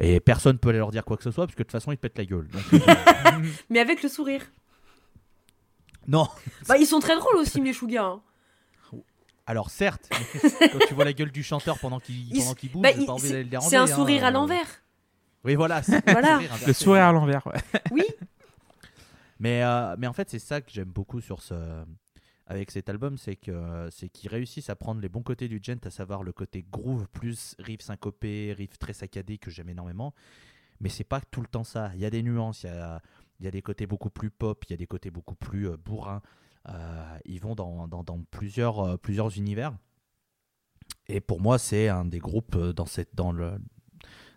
Et 0.00 0.20
personne 0.20 0.58
peut 0.58 0.68
aller 0.68 0.78
leur 0.78 0.92
dire 0.92 1.04
quoi 1.04 1.16
que 1.16 1.22
ce 1.24 1.30
soit, 1.30 1.46
parce 1.46 1.54
que 1.56 1.62
de 1.62 1.64
toute 1.64 1.72
façon, 1.72 1.90
ils 1.90 1.96
te 1.96 2.02
pètent 2.02 2.18
la 2.18 2.24
gueule. 2.26 2.46
Donc, 2.48 2.62
euh, 2.74 2.78
Mais 3.70 3.80
avec 3.80 4.02
le 4.02 4.08
sourire. 4.08 4.42
non. 6.06 6.28
Bah, 6.68 6.76
ils 6.78 6.86
sont 6.86 7.00
très 7.00 7.16
drôles 7.16 7.36
aussi, 7.36 7.60
les 7.60 7.72
Shuga. 7.72 8.04
hein. 8.04 8.22
Alors 9.48 9.70
certes, 9.70 10.08
quand 10.72 10.78
tu 10.88 10.94
vois 10.94 11.04
la 11.04 11.12
gueule 11.12 11.30
du 11.30 11.44
chanteur 11.44 11.78
pendant 11.78 12.00
qu'il 12.00 12.36
s- 12.36 12.52
qu'il 12.56 12.70
bouge, 12.72 12.82
Bah, 12.82 12.90
c'est- 13.18 13.76
un 13.76 13.82
hein, 13.82 13.86
sourire 13.86 14.24
à 14.24 14.28
euh. 14.28 14.30
l'envers. 14.32 14.66
Oui, 15.46 15.54
voilà. 15.54 15.80
Voilà. 16.06 16.36
inversé. 16.36 16.66
Le 16.66 16.72
sourire 16.72 17.04
à 17.04 17.12
l'envers, 17.12 17.46
ouais. 17.46 17.60
Oui. 17.92 18.04
Mais, 19.38 19.62
euh, 19.62 19.96
mais 19.98 20.06
en 20.06 20.14
fait, 20.14 20.30
c'est 20.30 20.38
ça 20.38 20.62
que 20.62 20.70
j'aime 20.70 20.88
beaucoup 20.88 21.20
sur 21.20 21.42
ce, 21.42 21.84
avec 22.46 22.70
cet 22.70 22.88
album, 22.88 23.18
c'est 23.18 23.36
que 23.36 23.86
c'est 23.90 24.08
qu'ils 24.08 24.30
réussissent 24.30 24.70
à 24.70 24.76
prendre 24.76 24.98
les 25.02 25.10
bons 25.10 25.22
côtés 25.22 25.46
du 25.46 25.60
gent, 25.62 25.76
à 25.84 25.90
savoir 25.90 26.22
le 26.22 26.32
côté 26.32 26.64
groove 26.72 27.06
plus 27.08 27.54
riff 27.58 27.82
syncopé, 27.82 28.54
riff 28.56 28.78
très 28.78 28.94
saccadé 28.94 29.36
que 29.36 29.50
j'aime 29.50 29.68
énormément. 29.68 30.14
Mais 30.80 30.88
c'est 30.88 31.04
pas 31.04 31.20
tout 31.20 31.42
le 31.42 31.48
temps 31.48 31.64
ça. 31.64 31.90
Il 31.94 32.00
y 32.00 32.06
a 32.06 32.10
des 32.10 32.22
nuances, 32.22 32.62
il 32.62 32.68
y 32.68 32.70
a, 32.70 33.02
il 33.40 33.44
y 33.44 33.48
a 33.48 33.50
des 33.50 33.62
côtés 33.62 33.86
beaucoup 33.86 34.10
plus 34.10 34.30
pop, 34.30 34.64
il 34.64 34.72
y 34.72 34.74
a 34.74 34.76
des 34.76 34.86
côtés 34.86 35.10
beaucoup 35.10 35.34
plus 35.34 35.68
euh, 35.68 35.76
bourrins. 35.76 36.22
Euh, 36.68 37.18
ils 37.24 37.40
vont 37.40 37.54
dans, 37.54 37.88
dans, 37.88 38.02
dans 38.02 38.22
plusieurs, 38.30 38.80
euh, 38.80 38.96
plusieurs 38.96 39.36
univers. 39.36 39.76
Et 41.08 41.20
pour 41.20 41.40
moi, 41.40 41.58
c'est 41.58 41.88
un 41.88 42.04
des 42.04 42.18
groupes 42.18 42.56
dans, 42.56 42.86
cette, 42.86 43.14
dans, 43.14 43.32
le, 43.32 43.58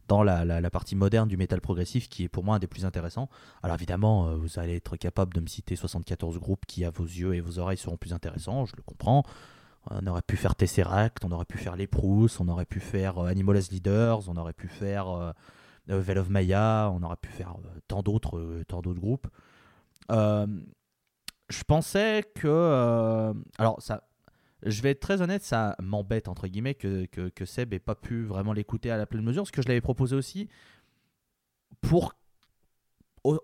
dans 0.10 0.24
la, 0.24 0.70
partie 0.72 0.96
moderne 0.96 1.30
du 1.30 1.38
métal 1.38 1.62
progressif 1.62 2.10
qui 2.10 2.24
est 2.24 2.28
pour 2.28 2.44
moi 2.44 2.56
un 2.56 2.60
des 2.60 2.68
plus 2.68 2.84
intéressants. 2.84 3.30
Alors 3.64 3.76
évidemment, 3.76 4.28
euh, 4.28 4.36
vous 4.36 4.60
allez 4.60 4.76
être 4.76 4.98
capable 4.98 5.34
de 5.34 5.40
me 5.40 5.48
citer 5.48 5.76
74 5.76 6.40
groupes 6.40 6.66
qui, 6.66 6.84
à 6.84 6.90
vos 6.90 7.06
yeux 7.06 7.36
et 7.36 7.42
vos 7.42 7.60
oreilles, 7.60 7.78
seront 7.78 7.96
plus 7.96 8.12
intéressants, 8.12 8.66
je 8.66 8.76
le 8.76 8.82
comprends. 8.82 9.24
On 9.92 10.06
aurait 10.08 10.24
pu 10.24 10.36
faire 10.36 10.56
Tesseract, 10.56 11.24
on 11.24 11.32
aurait 11.32 11.46
pu 11.46 11.58
faire 11.58 11.76
Les 11.76 11.88
Proust, 11.88 12.42
on 12.42 12.48
aurait 12.50 12.66
pu 12.66 12.80
faire 12.80 13.20
euh, 13.20 13.28
Animal 13.28 13.56
as 13.56 13.72
Leaders, 13.72 14.28
on 14.28 14.36
aurait 14.36 14.54
pu 14.54 14.68
faire 14.68 15.10
euh, 15.10 15.32
Veil 15.88 16.18
of 16.18 16.30
Maya, 16.30 16.92
on 16.94 17.02
aurait 17.04 17.16
pu 17.16 17.30
faire 17.30 17.56
tant 17.88 18.02
d'autres 18.02 18.64
tant 18.68 18.82
d'autres 18.82 19.00
groupes. 19.00 19.28
Je 20.10 21.64
pensais 21.66 22.24
que... 22.36 23.34
alors 23.58 23.82
ça... 23.82 24.09
Je 24.66 24.82
vais 24.82 24.92
être 24.92 25.00
très 25.00 25.22
honnête, 25.22 25.44
ça 25.44 25.76
m'embête 25.82 26.28
entre 26.28 26.48
guillemets 26.48 26.76
que, 26.76 27.06
que, 27.06 27.30
que 27.30 27.46
Seb 27.46 27.74
ait 27.74 27.80
pas 27.80 27.96
pu 27.96 28.24
vraiment 28.24 28.54
l'écouter 28.54 28.92
à 28.92 28.98
la 28.98 29.06
pleine 29.06 29.24
mesure, 29.24 29.44
parce 29.44 29.52
que 29.52 29.62
je 29.62 29.68
l'avais 29.68 29.82
proposé 29.82 30.16
aussi 30.16 30.50
pour 31.82 32.14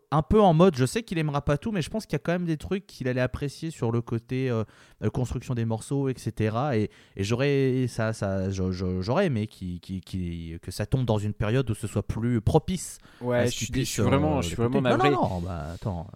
un 0.09 0.21
peu 0.21 0.39
en 0.41 0.53
mode, 0.53 0.75
je 0.77 0.85
sais 0.85 1.03
qu'il 1.03 1.17
aimera 1.17 1.43
pas 1.43 1.57
tout, 1.57 1.71
mais 1.71 1.81
je 1.81 1.89
pense 1.89 2.05
qu'il 2.05 2.13
y 2.13 2.15
a 2.15 2.19
quand 2.19 2.31
même 2.31 2.45
des 2.45 2.57
trucs 2.57 2.87
qu'il 2.87 3.07
allait 3.09 3.21
apprécier 3.21 3.71
sur 3.71 3.91
le 3.91 4.01
côté 4.01 4.49
euh, 4.49 4.63
euh, 5.03 5.09
construction 5.09 5.53
des 5.53 5.65
morceaux, 5.65 6.07
etc. 6.07 6.57
Et, 6.73 6.89
et 7.17 7.23
j'aurais 7.23 7.85
ça, 7.89 8.13
ça, 8.13 8.49
j'aurais 8.49 9.25
aimé 9.25 9.47
que 9.47 10.71
ça 10.71 10.85
tombe 10.85 11.05
dans 11.05 11.17
une 11.17 11.33
période 11.33 11.69
où 11.69 11.75
ce 11.75 11.87
soit 11.87 12.07
plus 12.07 12.39
propice. 12.41 12.99
Ouais, 13.19 13.47
je 13.47 13.51
suis, 13.51 13.65
je 13.65 13.71
puisse, 13.73 13.89
suis 13.89 14.01
vraiment, 14.01 14.37
euh, 14.37 14.41
je 14.41 14.47
suis 14.47 14.55
vraiment 14.55 14.81
Non, 14.81 14.89
navré. 14.89 15.09
non, 15.09 15.29
non, 15.29 15.41
bah 15.41 15.71
attends. 15.73 16.07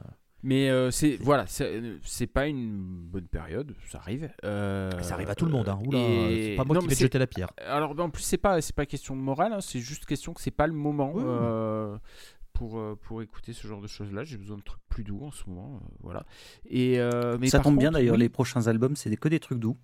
Mais 0.41 0.69
euh, 0.69 0.89
c'est 0.89 1.17
voilà, 1.21 1.45
c'est 1.47 2.27
pas 2.27 2.47
une 2.47 2.77
bonne 2.81 3.27
période, 3.27 3.75
ça 3.89 3.97
arrive. 3.99 4.29
Euh, 4.45 4.89
Ça 5.01 5.15
arrive 5.15 5.29
à 5.29 5.35
tout 5.35 5.45
le 5.45 5.51
monde, 5.51 5.67
hein. 5.67 5.79
Oula, 5.85 5.97
et- 5.99 6.51
c'est 6.51 6.55
pas 6.55 6.63
moi 6.63 6.75
non, 6.75 6.81
qui 6.81 6.87
vais 6.87 6.95
te 6.95 6.99
jeter 7.01 7.19
la 7.19 7.27
pierre. 7.27 7.49
Alors 7.65 7.93
en 7.99 8.09
plus 8.09 8.23
c'est 8.23 8.37
pas 8.37 8.61
c'est 8.61 8.75
pas 8.75 8.85
question 8.85 9.15
de 9.15 9.21
morale, 9.21 9.51
hein, 9.53 9.61
c'est 9.61 9.79
juste 9.79 10.05
question 10.05 10.33
que 10.33 10.39
c'est 10.41 10.51
pas 10.51 10.67
le 10.67 10.73
moment 10.73 11.11
Oui, 11.13 11.23
euh, 11.25 11.97
pour 12.53 12.79
euh, 12.79 12.97
pour 13.01 13.21
écouter 13.21 13.51
ce 13.51 13.67
genre 13.67 13.81
de 13.81 13.87
choses 13.87 14.13
là. 14.13 14.23
J'ai 14.23 14.37
besoin 14.37 14.55
de 14.57 14.61
trucs 14.63 14.81
plus 14.87 15.03
doux 15.03 15.19
en 15.25 15.31
ce 15.31 15.43
moment, 15.47 15.75
euh, 15.83 15.87
voilà. 16.03 16.25
Et 16.69 16.99
euh, 16.99 17.37
mais 17.39 17.47
ça 17.49 17.59
tombe 17.59 17.77
bien 17.77 17.91
d'ailleurs, 17.91 18.15
oui, 18.15 18.21
les 18.21 18.29
prochains 18.29 18.65
albums, 18.67 18.95
c'est 18.95 19.13
que 19.17 19.27
des 19.27 19.39
trucs 19.41 19.59
doux. 19.59 19.77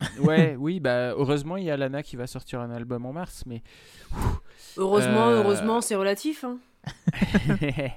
Ouais, 0.22 0.56
oui, 0.58 0.80
bah 0.80 1.10
heureusement 1.10 1.58
il 1.58 1.64
y 1.64 1.70
a 1.70 1.76
Lana 1.76 2.02
qui 2.02 2.16
va 2.16 2.26
sortir 2.26 2.60
un 2.60 2.70
album 2.70 3.04
en 3.04 3.12
mars, 3.12 3.42
mais 3.46 3.62
Heureusement, 4.78 5.28
Euh, 5.28 5.42
heureusement, 5.42 5.82
c'est 5.82 5.94
relatif. 5.96 6.42
hein. 6.44 6.56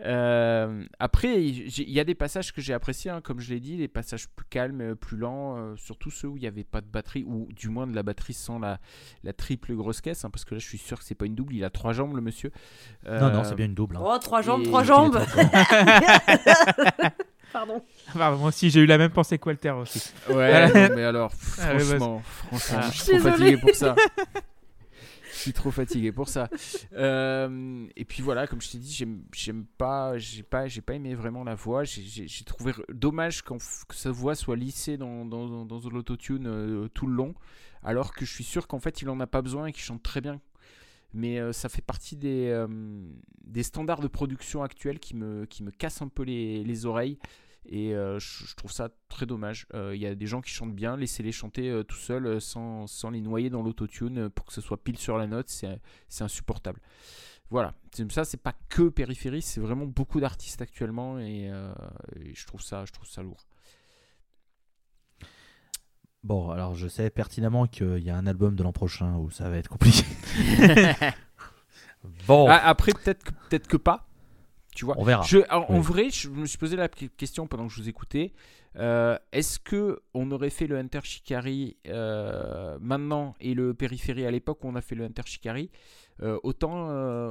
Euh, 0.00 0.84
après, 1.00 1.42
il 1.44 1.90
y 1.90 1.98
a 1.98 2.04
des 2.04 2.14
passages 2.14 2.52
que 2.52 2.60
j'ai 2.60 2.72
appréciés, 2.72 3.10
hein, 3.10 3.20
comme 3.20 3.40
je 3.40 3.50
l'ai 3.52 3.58
dit, 3.60 3.76
des 3.76 3.88
passages 3.88 4.28
plus 4.28 4.46
calmes, 4.48 4.80
euh, 4.80 4.94
plus 4.94 5.16
lents, 5.16 5.56
euh, 5.58 5.74
surtout 5.76 6.10
ceux 6.10 6.28
où 6.28 6.36
il 6.36 6.40
n'y 6.40 6.46
avait 6.46 6.62
pas 6.64 6.80
de 6.80 6.86
batterie, 6.86 7.24
ou 7.26 7.48
du 7.52 7.68
moins 7.68 7.86
de 7.86 7.94
la 7.96 8.02
batterie 8.04 8.32
sans 8.34 8.58
la, 8.60 8.78
la 9.24 9.32
triple 9.32 9.74
grosse 9.74 10.00
caisse, 10.00 10.24
hein, 10.24 10.30
parce 10.30 10.44
que 10.44 10.54
là 10.54 10.60
je 10.60 10.66
suis 10.66 10.78
sûr 10.78 10.98
que 10.98 11.04
c'est 11.04 11.16
pas 11.16 11.26
une 11.26 11.34
double, 11.34 11.54
il 11.54 11.64
a 11.64 11.70
trois 11.70 11.92
jambes 11.92 12.14
le 12.14 12.20
monsieur. 12.22 12.52
Non, 13.10 13.30
non, 13.32 13.42
c'est 13.44 13.54
bien 13.56 13.66
une 13.66 13.74
double. 13.74 13.96
hein. 13.96 14.02
Oh, 14.04 14.18
trois 14.18 14.40
jambes, 14.42 14.60
et- 14.62 14.64
trois 14.68 14.84
jambes. 14.84 15.18
Pardon. 17.52 17.82
Moi 18.14 18.48
aussi, 18.48 18.68
j'ai 18.70 18.80
eu 18.80 18.86
la 18.86 18.98
même 18.98 19.10
pensée 19.10 19.38
que 19.38 19.46
Walter 19.48 19.70
aussi. 19.70 20.12
Ouais, 20.28 20.68
non, 20.88 20.94
mais 20.94 21.04
alors, 21.04 21.32
Ah, 21.58 21.72
ouais, 21.72 21.78
franchement, 21.80 22.22
franchement, 22.24 22.78
Ah. 22.82 22.90
je 22.92 22.96
suis 22.98 23.04
trop 23.04 23.12
Désolée. 23.16 23.30
fatigué 23.36 23.56
pour 23.56 23.74
ça. 23.74 23.94
Je 25.38 25.42
suis 25.44 25.52
trop 25.52 25.70
fatigué 25.70 26.10
pour 26.12 26.28
ça. 26.28 26.48
Euh, 26.94 27.86
et 27.96 28.04
puis 28.04 28.22
voilà, 28.22 28.46
comme 28.48 28.60
je 28.60 28.70
t'ai 28.72 28.78
dit, 28.78 28.92
j'aime, 28.92 29.22
j'aime 29.32 29.64
pas, 29.78 30.18
j'ai 30.18 30.42
pas, 30.42 30.66
j'ai 30.66 30.80
pas 30.80 30.94
aimé 30.94 31.14
vraiment 31.14 31.44
la 31.44 31.54
voix. 31.54 31.84
J'ai, 31.84 32.02
j'ai- 32.02 32.26
j'ai 32.26 32.44
trouvé 32.44 32.72
dommage 32.92 33.44
que 33.44 33.54
sa 33.94 34.10
voix 34.10 34.34
soit 34.34 34.56
lissée 34.56 34.96
dans, 34.96 35.24
dans, 35.24 35.64
dans 35.64 35.80
l'autotune 35.90 36.46
euh, 36.48 36.88
tout 36.88 37.06
le 37.06 37.14
long, 37.14 37.34
alors 37.84 38.12
que 38.14 38.24
je 38.24 38.32
suis 38.32 38.42
sûr 38.44 38.66
qu'en 38.66 38.80
fait 38.80 39.00
il 39.02 39.08
en 39.10 39.20
a 39.20 39.26
pas 39.28 39.42
besoin 39.42 39.66
et 39.66 39.72
qu'il 39.72 39.82
chante 39.82 40.02
très 40.02 40.20
bien. 40.20 40.40
Mais 41.14 41.38
euh, 41.40 41.52
ça 41.52 41.68
fait 41.68 41.82
partie 41.82 42.16
des, 42.16 42.66
des 43.44 43.62
standards 43.62 44.00
de 44.00 44.08
production 44.08 44.62
actuels 44.62 44.98
qui 44.98 45.14
me, 45.16 45.46
qui 45.46 45.62
me 45.62 45.70
cassent 45.70 46.02
un 46.02 46.08
peu 46.08 46.22
les, 46.24 46.64
les 46.64 46.86
oreilles. 46.86 47.18
Et 47.70 47.94
euh, 47.94 48.18
je, 48.18 48.54
trouve 48.56 48.72
ça 48.72 48.88
très 49.08 49.26
dommage. 49.26 49.66
Euh, 49.74 49.94
Il 49.94 50.00
y 50.00 50.06
a 50.06 50.14
des 50.14 50.26
gens 50.26 50.40
qui 50.40 50.50
chantent 50.50 50.74
bien, 50.74 50.96
laissez-les 50.96 51.32
chanter 51.32 51.68
euh, 51.68 51.84
tout 51.84 51.96
seuls 51.96 52.40
sans, 52.40 52.86
sans 52.86 53.10
les 53.10 53.20
noyer 53.20 53.50
dans 53.50 53.62
l'autotune 53.62 54.30
pour 54.30 54.46
que 54.46 54.54
ce 54.54 54.60
soit 54.60 54.82
pile 54.82 54.98
sur 54.98 55.18
la 55.18 55.26
note, 55.26 55.48
c'est 55.48 55.80
insupportable. 56.20 56.80
Voilà, 57.50 57.74
ça 58.10 58.24
c'est 58.24 58.42
pas 58.42 58.54
que 58.68 58.88
Périphérie, 58.88 59.40
c'est 59.42 59.60
vraiment 59.60 59.86
beaucoup 59.86 60.20
d'artistes 60.20 60.60
actuellement 60.60 61.18
et, 61.18 61.50
et 62.16 62.34
je, 62.34 62.46
trouve 62.46 62.60
ça, 62.60 62.84
je 62.84 62.92
trouve 62.92 63.08
ça 63.08 63.22
lourd. 63.22 63.46
Bon, 66.24 66.50
alors 66.50 66.74
je 66.74 66.88
sais 66.88 67.08
pertinemment 67.08 67.66
qu'il 67.66 68.00
y 68.00 68.10
a 68.10 68.16
un 68.16 68.26
album 68.26 68.54
de 68.54 68.62
l'an 68.62 68.72
prochain 68.72 69.16
où 69.16 69.30
ça 69.30 69.48
va 69.48 69.56
être 69.56 69.68
compliqué. 69.68 70.04
bon, 72.26 72.48
Ah, 72.50 72.66
après, 72.66 72.92
peut-être 72.92 73.24
que, 73.24 73.30
peut 73.48 73.58
que 73.58 73.76
pas. 73.78 74.07
Tu 74.78 74.84
vois. 74.84 74.94
on 74.96 75.02
verra. 75.02 75.22
Je, 75.24 75.38
en, 75.50 75.80
vrai, 75.80 76.08
je 76.08 76.28
me 76.28 76.46
suis 76.46 76.56
posé 76.56 76.76
la 76.76 76.88
que- 76.88 77.06
question 77.06 77.48
pendant 77.48 77.66
que 77.66 77.72
je 77.72 77.82
vous 77.82 77.88
écoutais. 77.88 78.32
Euh, 78.76 79.18
Est-ce 79.32 79.58
que 79.58 79.98
on 80.14 80.30
aurait 80.30 80.50
fait 80.50 80.68
le 80.68 80.78
Hunter 80.78 81.00
Shikari 81.02 81.76
euh, 81.88 82.78
maintenant 82.80 83.34
et 83.40 83.54
le 83.54 83.74
Périphérie 83.74 84.24
à 84.24 84.30
l'époque 84.30 84.62
où 84.62 84.68
on 84.68 84.76
a 84.76 84.80
fait 84.80 84.94
le 84.94 85.02
Hunter 85.02 85.22
Shikari 85.24 85.68
euh, 86.22 86.38
Autant, 86.44 86.90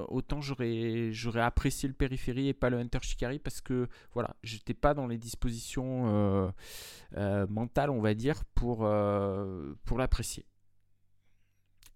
autant 0.09 0.41
j'aurais, 0.41 1.13
j'aurais 1.13 1.39
apprécié 1.39 1.87
le 1.87 1.95
Périphérie 1.95 2.49
et 2.49 2.53
pas 2.53 2.69
le 2.69 2.79
Hunter 2.79 2.99
Shikari 3.01 3.39
parce 3.39 3.61
que 3.61 3.87
voilà, 4.13 4.35
j'étais 4.43 4.73
pas 4.73 4.93
dans 4.93 5.07
les 5.07 5.17
dispositions 5.17 6.51
mentales, 7.15 7.91
on 7.91 8.01
va 8.01 8.13
dire, 8.13 8.43
pour, 8.55 8.79
pour 9.85 9.97
l'apprécier. 9.97 10.45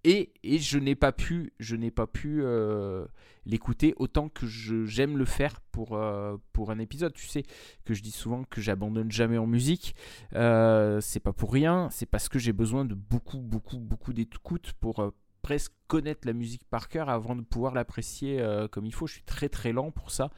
Et, 0.03 0.31
je 0.43 0.79
n'ai 0.79 0.95
pas 0.95 1.11
pu, 1.11 1.53
je 1.59 1.75
n'ai 1.75 1.91
pas 1.91 2.07
pu 2.07 2.41
euh, 2.41 3.05
l'écouter 3.45 3.93
autant 3.97 4.29
que 4.29 4.47
j'aime 4.47 5.17
le 5.17 5.25
faire 5.25 5.61
pour, 5.71 5.95
euh, 5.95 6.37
pour 6.53 6.71
un 6.71 6.79
épisode. 6.79 7.13
Tu 7.13 7.27
sais 7.27 7.43
que 7.85 7.93
je 7.93 8.01
dis 8.01 8.11
souvent 8.11 8.43
que 8.43 8.61
j'abandonne 8.61 9.11
jamais 9.11 9.37
en 9.37 9.45
musique. 9.45 9.95
Euh, 10.33 10.99
c'est 11.01 11.19
pas 11.19 11.33
pour 11.33 11.53
rien, 11.53 11.89
c'est 11.91 12.07
parce 12.07 12.29
que 12.29 12.39
j'ai 12.39 12.53
besoin 12.53 12.83
de 12.83 12.95
beaucoup, 12.95 13.39
beaucoup, 13.39 13.77
beaucoup 13.77 14.13
d'écoute 14.13 14.73
pour 14.79 15.13
presque 15.43 15.73
connaître 15.87 16.25
la 16.25 16.33
musique 16.33 16.63
par 16.69 16.89
cœur 16.89 17.09
avant 17.09 17.35
de 17.35 17.41
pouvoir 17.41 17.73
l'apprécier 17.73 18.43
comme 18.71 18.85
il 18.85 18.93
faut. 18.93 19.05
Je 19.05 19.13
suis 19.13 19.23
très 19.23 19.49
très 19.49 19.71
lent 19.71 19.91
pour 19.91 20.09
ça. 20.09 20.31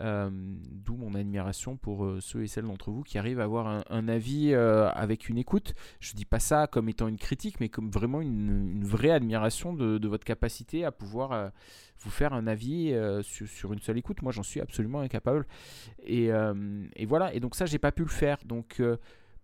Euh, 0.00 0.28
D'où 0.30 0.96
mon 0.96 1.14
admiration 1.14 1.76
pour 1.76 2.04
euh, 2.04 2.20
ceux 2.20 2.42
et 2.42 2.48
celles 2.48 2.64
d'entre 2.64 2.90
vous 2.90 3.02
qui 3.02 3.16
arrivent 3.16 3.40
à 3.40 3.44
avoir 3.44 3.84
un, 3.88 4.08
avis 4.08 4.52
euh, 4.52 4.90
avec 4.90 5.28
une 5.28 5.38
écoute. 5.38 5.74
Je 6.00 6.14
dis 6.14 6.24
pas 6.24 6.40
ça 6.40 6.66
comme 6.66 6.88
étant 6.88 7.08
une 7.08 7.16
critique, 7.16 7.60
mais 7.60 7.68
comme 7.68 7.90
vraiment 7.90 8.20
une, 8.20 8.82
vraie 8.84 9.10
admiration 9.10 9.72
de, 9.72 10.06
votre 10.06 10.24
capacité 10.24 10.84
à 10.84 10.92
pouvoir 10.92 11.52
vous 12.00 12.10
faire 12.10 12.34
un 12.34 12.46
avis 12.46 12.94
sur, 13.22 13.72
une 13.72 13.80
seule 13.80 13.98
écoute. 13.98 14.20
Moi, 14.22 14.32
j'en 14.32 14.42
suis 14.42 14.60
absolument 14.60 15.00
incapable. 15.00 15.46
Et, 16.04 16.30
voilà. 17.06 17.32
Et 17.34 17.40
donc 17.40 17.54
ça, 17.54 17.66
j'ai 17.66 17.78
pas 17.78 17.92
pu 17.92 18.02
le 18.02 18.10
faire. 18.10 18.38
Donc 18.44 18.82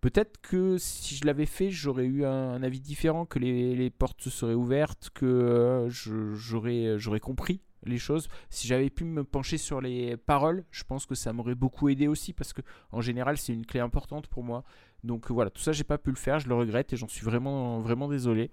peut-être 0.00 0.40
que 0.42 0.76
si 0.78 1.16
je 1.16 1.24
l'avais 1.24 1.46
fait, 1.46 1.70
j'aurais 1.70 2.04
eu 2.04 2.24
un, 2.24 2.62
avis 2.62 2.80
différent, 2.80 3.24
que 3.24 3.38
les, 3.38 3.90
portes 3.90 4.20
se 4.20 4.30
seraient 4.30 4.54
ouvertes, 4.54 5.10
que 5.14 5.88
j'aurais 5.88 7.20
compris 7.20 7.60
les 7.84 7.98
choses. 7.98 8.28
Si 8.50 8.66
j'avais 8.68 8.90
pu 8.90 9.04
me 9.04 9.24
pencher 9.24 9.58
sur 9.58 9.80
les 9.80 10.16
paroles, 10.16 10.64
je 10.70 10.84
pense 10.84 11.06
que 11.06 11.14
ça 11.14 11.32
m'aurait 11.32 11.54
beaucoup 11.54 11.88
aidé 11.88 12.08
aussi 12.08 12.32
parce 12.32 12.52
que 12.52 12.60
en 12.92 13.00
général, 13.00 13.36
c'est 13.38 13.52
une 13.52 13.64
clé 13.66 13.80
importante 13.80 14.26
pour 14.26 14.42
moi. 14.44 14.64
Donc 15.04 15.30
voilà, 15.30 15.50
tout 15.50 15.62
ça, 15.62 15.72
j'ai 15.72 15.84
pas 15.84 15.98
pu 15.98 16.10
le 16.10 16.16
faire, 16.16 16.38
je 16.40 16.48
le 16.48 16.54
regrette 16.54 16.92
et 16.92 16.96
j'en 16.96 17.08
suis 17.08 17.24
vraiment 17.24 17.80
vraiment 17.80 18.08
désolé. 18.08 18.50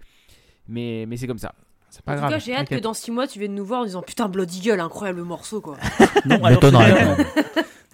Mais, 0.67 1.05
mais 1.07 1.17
c'est 1.17 1.27
comme 1.27 1.37
ça. 1.37 1.53
C'est 1.89 2.01
En 2.01 2.03
pas 2.03 2.13
tout 2.15 2.19
grave. 2.19 2.31
cas, 2.31 2.39
j'ai 2.39 2.53
hâte 2.55 2.67
que 2.69 2.75
dans 2.75 2.93
6 2.93 3.11
mois, 3.11 3.27
tu 3.27 3.39
viennes 3.39 3.55
nous 3.55 3.65
voir 3.65 3.81
en 3.81 3.85
disant 3.85 4.01
Putain, 4.01 4.27
Bloody 4.27 4.59
Eagle, 4.59 4.79
incroyable 4.81 5.21
morceau 5.23 5.61
quoi. 5.61 5.77
Non, 6.25 6.43
alors 6.43 6.61
non. 6.63 6.71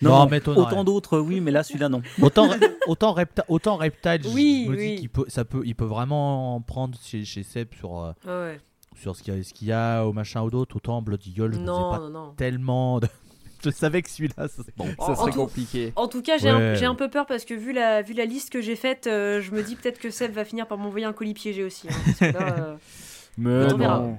Non, 0.02 0.20
Non, 0.20 0.28
m'étonnerait. 0.30 0.62
autant 0.68 0.84
d'autres, 0.84 1.20
oui, 1.20 1.40
mais 1.40 1.52
là, 1.52 1.64
celui-là, 1.64 1.88
non. 1.90 2.02
Autant, 2.22 2.50
autant, 2.88 3.14
Repta- 3.16 3.46
autant 3.48 3.78
Reptile, 3.78 4.22
je 4.24 4.30
Oui, 4.30 4.66
me 4.68 4.76
oui. 4.76 4.96
dis 4.96 5.02
qu'il 5.02 5.10
peut, 5.10 5.26
ça 5.30 5.46
peut, 5.46 5.62
il 5.66 5.76
peut 5.76 5.86
vraiment 5.86 6.56
en 6.56 6.62
prendre 6.62 6.98
chez, 7.02 7.24
chez 7.24 7.44
Seb 7.44 7.74
sur, 7.76 7.98
euh, 8.00 8.12
Ah 8.28 8.40
ouais. 8.42 8.60
Sur 8.96 9.16
ce 9.16 9.24
qu'il 9.24 9.68
y 9.68 9.72
a, 9.72 10.02
y 10.02 10.06
au 10.06 10.14
machin 10.14 10.42
ou 10.44 10.50
d'autre. 10.50 10.76
Autant 10.78 11.02
Blood 11.02 11.26
Eagle, 11.28 11.54
je 11.54 11.60
ne 11.60 11.66
sais 11.66 11.72
Non, 11.72 11.92
pas 11.92 12.00
non, 12.00 12.10
non. 12.10 12.34
tellement. 12.38 13.00
de- 13.00 13.08
Je 13.66 13.70
savais 13.70 14.02
que 14.02 14.10
celui-là, 14.10 14.50
ça- 14.50 14.62
bon. 14.76 14.88
En 14.98 15.16
serait 15.16 15.32
tout- 15.32 15.38
compliqué. 15.40 15.94
En 15.96 16.10
tout 16.10 16.22
cas, 16.22 16.38
j'ai 16.38 16.50
un, 16.50 16.58
Ouais. 16.58 16.76
j'ai 16.76 16.86
un 16.86 16.96
peu 16.96 17.10
peur 17.10 17.26
parce 17.26 17.46
que 17.46 17.54
vu 17.54 17.72
la, 17.72 18.02
vu 18.02 18.14
la 18.14 18.26
liste 18.26 18.50
que 18.50 18.62
j'ai 18.62 18.76
faite, 18.76 19.08
euh, 19.08 19.40
je 19.42 19.52
me 19.52 19.64
dis 19.64 19.78
peut-être 19.78 20.00
que 20.00 20.10
Seb 20.10 20.34
va 20.34 20.44
finir 20.44 20.68
par 20.68 20.78
m'envoyer 20.78 21.06
un 21.06 21.14
colis 21.14 21.34
piégé 21.34 21.64
aussi. 21.64 21.88
hein, 21.90 21.96
parce 22.06 22.20
que 22.34 22.38
là, 22.38 22.56
euh, 22.60 22.76
Mais 23.38 23.74
On 23.74 23.78
verra. 23.78 24.00
non. 24.00 24.18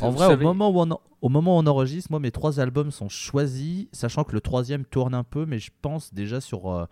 En 0.00 0.10
vrai, 0.10 0.34
au 0.34 0.36
moment, 0.38 0.70
où 0.70 0.80
on, 0.80 0.98
au 1.22 1.28
moment 1.28 1.56
où 1.56 1.60
on 1.60 1.66
enregistre, 1.68 2.10
moi, 2.10 2.18
mes 2.18 2.32
trois 2.32 2.58
albums 2.58 2.90
sont 2.90 3.08
choisis, 3.08 3.86
sachant 3.92 4.24
que 4.24 4.32
le 4.32 4.40
troisième 4.40 4.84
tourne 4.84 5.14
un 5.14 5.22
peu, 5.22 5.46
mais 5.46 5.60
je 5.60 5.70
pense 5.80 6.12
déjà 6.12 6.40
sur. 6.40 6.68
euh, 6.72 6.86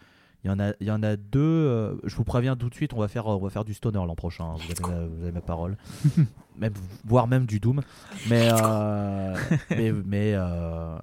Il 0.45 0.49
y, 0.49 0.51
en 0.51 0.59
a, 0.59 0.73
il 0.81 0.89
y 0.89 0.91
en 0.91 1.03
a 1.05 1.15
deux. 1.17 1.39
euh, 1.41 1.95
je 2.03 2.17
vous 2.17 2.25
préviens 2.25 2.57
tout 2.57 2.69
de 2.69 2.75
suite, 2.75 2.95
on 2.95 2.99
va 2.99 3.07
faire, 3.07 3.27
on 3.27 3.39
va 3.39 3.49
faire 3.51 3.65
du 3.65 3.75
stoner 3.75 3.99
l'an 4.05 4.17
prochain. 4.17 4.45
hein, 4.45 4.57
Vous 4.57 4.73
avez, 4.87 4.93
ma- 5.01 5.07
vous 5.07 5.23
avez 5.23 5.31
ma 5.33 5.41
parole. 5.41 5.77
même, 6.59 6.73
voire 7.05 7.29
même 7.29 7.47
du 7.47 7.61
doom. 7.61 7.81
Mais, 8.29 8.49
euh, 8.53 9.37
mais, 9.71 9.93
mais, 9.93 10.33
euh, 10.35 10.99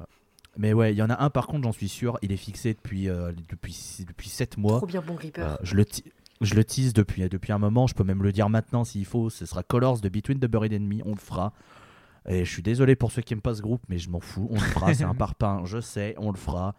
mais 0.58 0.74
ouais, 0.74 0.94
il 0.94 0.98
y 0.98 1.02
en 1.02 1.10
a 1.10 1.24
un 1.24 1.30
par 1.30 1.48
contre, 1.48 1.64
j'en 1.64 1.72
suis 1.72 1.88
sûr, 1.88 2.18
il 2.22 2.34
est 2.34 2.38
fixé 2.38 2.74
depuis, 2.74 3.08
euh, 3.08 3.32
depuis, 3.50 4.04
depuis 4.06 4.28
7 4.28 4.58
mois. 4.58 4.78
trop 4.78 4.86
bien, 4.88 5.02
bon 5.02 5.16
Reaper. 5.16 5.42
Euh, 5.46 5.56
je 5.64 5.76
le 5.76 5.86
ti- 5.86 6.04
je 6.42 6.56
le 6.56 6.64
tease 6.66 6.92
depuis, 6.94 7.28
depuis 7.30 7.54
un 7.54 7.60
moment, 7.60 7.88
je 7.88 7.96
peux 7.96 8.04
même 8.04 8.24
le 8.24 8.34
dire 8.34 8.50
maintenant 8.50 8.84
s'il 8.84 9.06
faut, 9.06 9.30
ce 9.30 9.46
sera 9.46 9.64
Colors 9.64 10.00
de 10.02 10.10
Between 10.10 10.40
the 10.40 10.48
Buried 10.48 10.74
Enemy, 10.74 11.02
on 11.06 11.12
le 11.12 11.18
fera. 11.20 11.54
Et 12.28 12.44
je 12.44 12.52
suis 12.52 12.62
désolé 12.62 12.96
pour 12.98 13.14
ceux 13.14 13.22
qui 13.22 13.34
aiment 13.34 13.42
pas 13.42 13.56
ce 13.56 13.62
groupe, 13.62 13.82
mais 13.88 13.98
je 14.00 14.10
m'en 14.10 14.20
fous, 14.20 14.48
on 14.52 14.56
le 14.56 14.60
fera, 14.60 14.94
c'est 14.94 15.06
un 15.06 15.16
parpaing, 15.16 15.64
je 15.66 15.80
sais, 15.80 16.14
on 16.18 16.32
le 16.32 16.38
fera. 16.38 16.76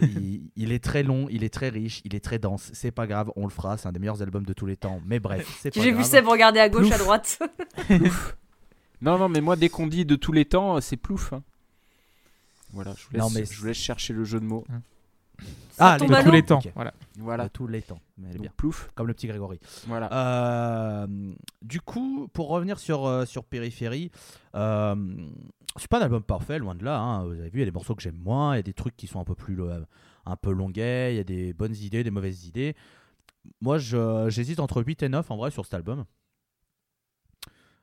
Il, 0.00 0.42
il 0.54 0.70
est 0.72 0.82
très 0.82 1.02
long, 1.02 1.26
il 1.28 1.42
est 1.42 1.52
très 1.52 1.68
riche, 1.68 2.02
il 2.04 2.14
est 2.14 2.20
très 2.24 2.38
dense, 2.38 2.70
c'est 2.72 2.92
pas 2.92 3.06
grave, 3.08 3.32
on 3.34 3.44
le 3.46 3.50
fera, 3.50 3.76
c'est 3.76 3.88
un 3.88 3.92
des 3.92 3.98
meilleurs 3.98 4.22
albums 4.22 4.44
de 4.46 4.52
tous 4.52 4.66
les 4.66 4.76
temps, 4.76 5.00
mais 5.06 5.18
bref, 5.18 5.58
c'est 5.60 5.74
pas 5.74 5.80
J'ai 5.80 5.90
vu 5.90 5.96
grave. 5.96 6.06
Seb 6.06 6.26
regarder 6.28 6.60
à 6.60 6.68
gauche, 6.68 6.82
Plouf. 6.86 6.94
à 6.94 6.98
droite. 6.98 7.38
Non, 9.00 9.18
non, 9.18 9.28
mais 9.28 9.40
moi, 9.40 9.56
dès 9.56 9.68
qu'on 9.68 9.88
dit 9.88 10.04
de 10.04 10.14
tous 10.14 10.30
les 10.30 10.44
temps, 10.44 10.80
c'est 10.80 10.96
plouf. 10.96 11.32
hein. 11.32 11.42
Voilà, 12.72 12.94
je 12.96 13.02
vous, 13.04 13.10
laisse, 13.14 13.20
Non, 13.20 13.30
mais 13.30 13.44
je 13.44 13.58
vous 13.58 13.66
laisse 13.66 13.76
chercher 13.76 14.12
le 14.12 14.22
jeu 14.22 14.38
de 14.38 14.44
mots. 14.44 14.64
Ah, 14.70 14.74
Ça 15.72 15.96
tombe 15.98 16.10
les- 16.10 16.18
De 16.18 16.22
tous 16.22 16.30
les 16.30 16.42
temps. 16.42 16.60
Voilà. 16.74 16.92
Voilà, 17.18 17.44
De 17.44 17.48
tous 17.48 17.66
les 17.66 17.82
temps, 17.82 18.00
mais 18.18 18.28
elle 18.28 18.34
est 18.34 18.38
donc 18.38 18.42
bien, 18.42 18.52
plouf. 18.56 18.90
comme 18.94 19.06
le 19.06 19.14
petit 19.14 19.26
Grégory. 19.26 19.58
Voilà. 19.86 20.12
Euh, 20.12 21.06
du 21.62 21.80
coup, 21.80 22.28
pour 22.32 22.48
revenir 22.48 22.78
sur, 22.78 23.06
euh, 23.06 23.24
sur 23.24 23.44
Périphérie, 23.44 24.10
euh, 24.54 24.94
c'est 25.76 25.88
pas 25.88 25.98
un 25.98 26.02
album 26.02 26.22
parfait, 26.22 26.58
loin 26.58 26.74
de 26.74 26.84
là. 26.84 26.98
hein. 27.00 27.24
Vous 27.24 27.32
avez 27.32 27.48
vu, 27.50 27.58
il 27.58 27.60
y 27.60 27.62
a 27.62 27.66
des 27.66 27.70
morceaux 27.72 27.94
que 27.94 28.02
j'aime 28.02 28.16
moins, 28.18 28.54
il 28.54 28.58
y 28.58 28.60
a 28.60 28.62
des 28.62 28.74
trucs 28.74 28.96
qui 28.96 29.06
sont 29.06 29.18
un 29.20 29.24
peu 29.24 29.34
plus 29.34 29.60
euh, 29.62 29.80
un 30.26 30.36
peu 30.36 30.52
longuets, 30.52 31.14
il 31.14 31.16
y 31.16 31.20
a 31.20 31.24
des 31.24 31.52
bonnes 31.52 31.74
idées, 31.74 32.04
des 32.04 32.10
mauvaises 32.10 32.44
idées. 32.46 32.76
Moi, 33.60 33.78
je- 33.78 34.28
j'hésite 34.28 34.60
entre 34.60 34.82
8 34.84 35.02
et 35.02 35.08
9 35.08 35.30
en 35.30 35.36
vrai 35.36 35.50
sur 35.50 35.64
cet 35.64 35.74
album. 35.74 36.04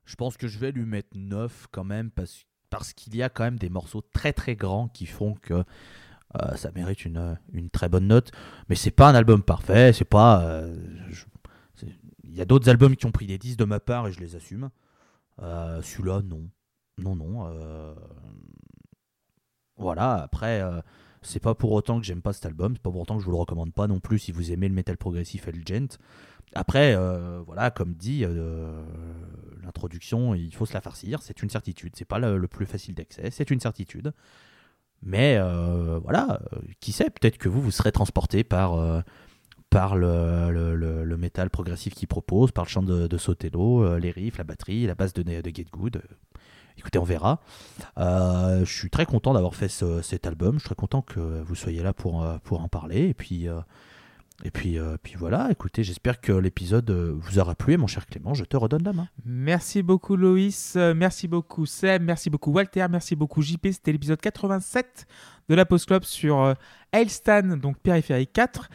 Je 0.05 0.15
pense 0.15 0.37
que 0.37 0.47
je 0.47 0.57
vais 0.57 0.71
lui 0.71 0.85
mettre 0.85 1.09
9 1.15 1.67
quand 1.71 1.83
même 1.83 2.09
parce, 2.11 2.45
parce 2.69 2.93
qu'il 2.93 3.15
y 3.15 3.21
a 3.23 3.29
quand 3.29 3.43
même 3.43 3.59
des 3.59 3.69
morceaux 3.69 4.01
très 4.13 4.33
très 4.33 4.55
grands 4.55 4.87
qui 4.87 5.05
font 5.05 5.35
que 5.35 5.63
euh, 6.35 6.55
ça 6.55 6.71
mérite 6.75 7.05
une, 7.05 7.37
très 7.71 7.89
bonne 7.89 8.07
note. 8.07 8.31
Mais 8.69 8.75
c'est 8.75 8.91
pas 8.91 9.09
un 9.09 9.15
album 9.15 9.41
parfait, 9.43 9.93
c'est 9.93 10.05
pas. 10.05 10.43
euh, 10.43 10.75
il 12.23 12.35
y 12.35 12.41
a 12.41 12.45
d'autres 12.45 12.69
albums 12.69 12.95
qui 12.95 13.05
ont 13.07 13.11
pris 13.11 13.25
des 13.25 13.37
10 13.39 13.57
de 13.57 13.65
ma 13.65 13.79
part 13.79 14.07
et 14.07 14.11
je 14.11 14.19
les 14.19 14.35
assume. 14.35 14.69
Euh, 15.41 15.81
Celui-là, 15.81 16.21
non. 16.21 16.47
Non, 16.99 17.15
non. 17.15 17.47
euh, 17.47 17.95
Voilà, 19.77 20.15
après, 20.23 20.61
c'est 21.21 21.39
pas 21.39 21.55
pour 21.55 21.71
autant 21.71 21.99
que 21.99 22.05
j'aime 22.05 22.21
pas 22.21 22.33
cet 22.33 22.45
album, 22.45 22.73
c'est 22.75 22.81
pas 22.81 22.91
pour 22.91 23.01
autant 23.01 23.15
que 23.15 23.21
je 23.21 23.25
vous 23.25 23.31
le 23.31 23.37
recommande 23.37 23.73
pas 23.73 23.87
non 23.87 23.99
plus 23.99 24.19
si 24.19 24.31
vous 24.31 24.51
aimez 24.51 24.67
le 24.67 24.75
metal 24.75 24.97
progressif 24.97 25.47
et 25.47 25.51
le 25.51 25.61
gent. 25.65 25.97
Après, 26.53 26.95
voilà, 27.45 27.71
comme 27.71 27.93
dit, 27.95 28.25
l'introduction, 29.63 30.35
il 30.35 30.53
faut 30.53 30.65
se 30.65 30.73
la 30.73 30.81
farcir, 30.81 31.21
c'est 31.21 31.41
une 31.41 31.49
certitude. 31.49 31.93
C'est 31.95 32.05
pas 32.05 32.19
le 32.19 32.47
plus 32.47 32.65
facile 32.65 32.95
d'accès, 32.95 33.31
c'est 33.31 33.49
une 33.49 33.59
certitude. 33.59 34.13
Mais 35.01 35.37
euh, 35.37 35.99
voilà, 36.03 36.39
euh, 36.53 36.59
qui 36.79 36.91
sait, 36.91 37.09
peut-être 37.09 37.37
que 37.37 37.49
vous, 37.49 37.61
vous 37.61 37.71
serez 37.71 37.91
transporté 37.91 38.43
par, 38.43 38.75
euh, 38.75 39.01
par 39.69 39.95
le, 39.95 40.51
le, 40.75 41.17
métal 41.17 41.49
progressif 41.49 41.93
qu'il 41.93 42.07
propose, 42.07 42.51
par 42.51 42.65
le 42.65 42.69
chant 42.69 42.83
de, 42.83 43.07
de 43.07 43.17
Sotelo, 43.17 43.97
les 43.97 44.11
riffs, 44.11 44.37
la 44.37 44.43
batterie, 44.43 44.85
la 44.87 44.95
basse 44.95 45.13
de, 45.13 45.23
de 45.23 45.51
Get 45.53 45.67
Good. 45.71 46.01
Écoutez, 46.77 46.99
on 46.99 47.03
verra. 47.03 47.41
Je 47.97 48.63
suis 48.65 48.89
très 48.89 49.05
content 49.05 49.33
d'avoir 49.33 49.55
fait 49.55 49.67
ce- 49.67 50.01
cet 50.01 50.25
album. 50.27 50.55
Je 50.55 50.59
suis 50.59 50.67
très 50.67 50.75
content 50.75 51.01
que 51.01 51.19
vous 51.41 51.55
soyez 51.55 51.83
là 51.83 51.93
pour, 51.93 52.25
pour 52.43 52.61
en 52.61 52.69
parler. 52.69 53.09
Et 53.09 53.13
puis, 53.13 53.47
et 54.45 54.51
puis, 54.51 54.77
euh, 54.79 54.95
puis 55.01 55.15
voilà. 55.17 55.49
Écoutez, 55.51 55.83
j'espère 55.83 56.21
que 56.21 56.31
l'épisode 56.31 56.89
euh, 56.89 57.13
vous 57.19 57.39
aura 57.39 57.55
plu. 57.55 57.73
Et 57.73 57.77
mon 57.77 57.87
cher 57.87 58.05
Clément, 58.05 58.33
je 58.33 58.45
te 58.45 58.55
redonne 58.55 58.83
la 58.83 58.93
main. 58.93 59.07
Merci 59.25 59.83
beaucoup 59.83 60.15
Loïs, 60.15 60.75
Euh, 60.77 60.93
merci 60.95 61.27
beaucoup 61.27 61.65
Seb, 61.65 62.01
merci 62.03 62.29
beaucoup 62.29 62.51
Walter, 62.51 62.85
merci 62.89 63.15
beaucoup 63.15 63.41
JP. 63.41 63.67
C'était 63.71 63.91
l'épisode 63.91 64.21
87 64.21 65.05
de 65.49 65.55
la 65.55 65.65
Post 65.65 65.87
Club 65.87 66.03
sur 66.03 66.41
euh, 66.41 66.53
Ailstan, 66.93 67.57
donc 67.57 67.77
périphérique 67.79 68.31
4. 68.33 68.69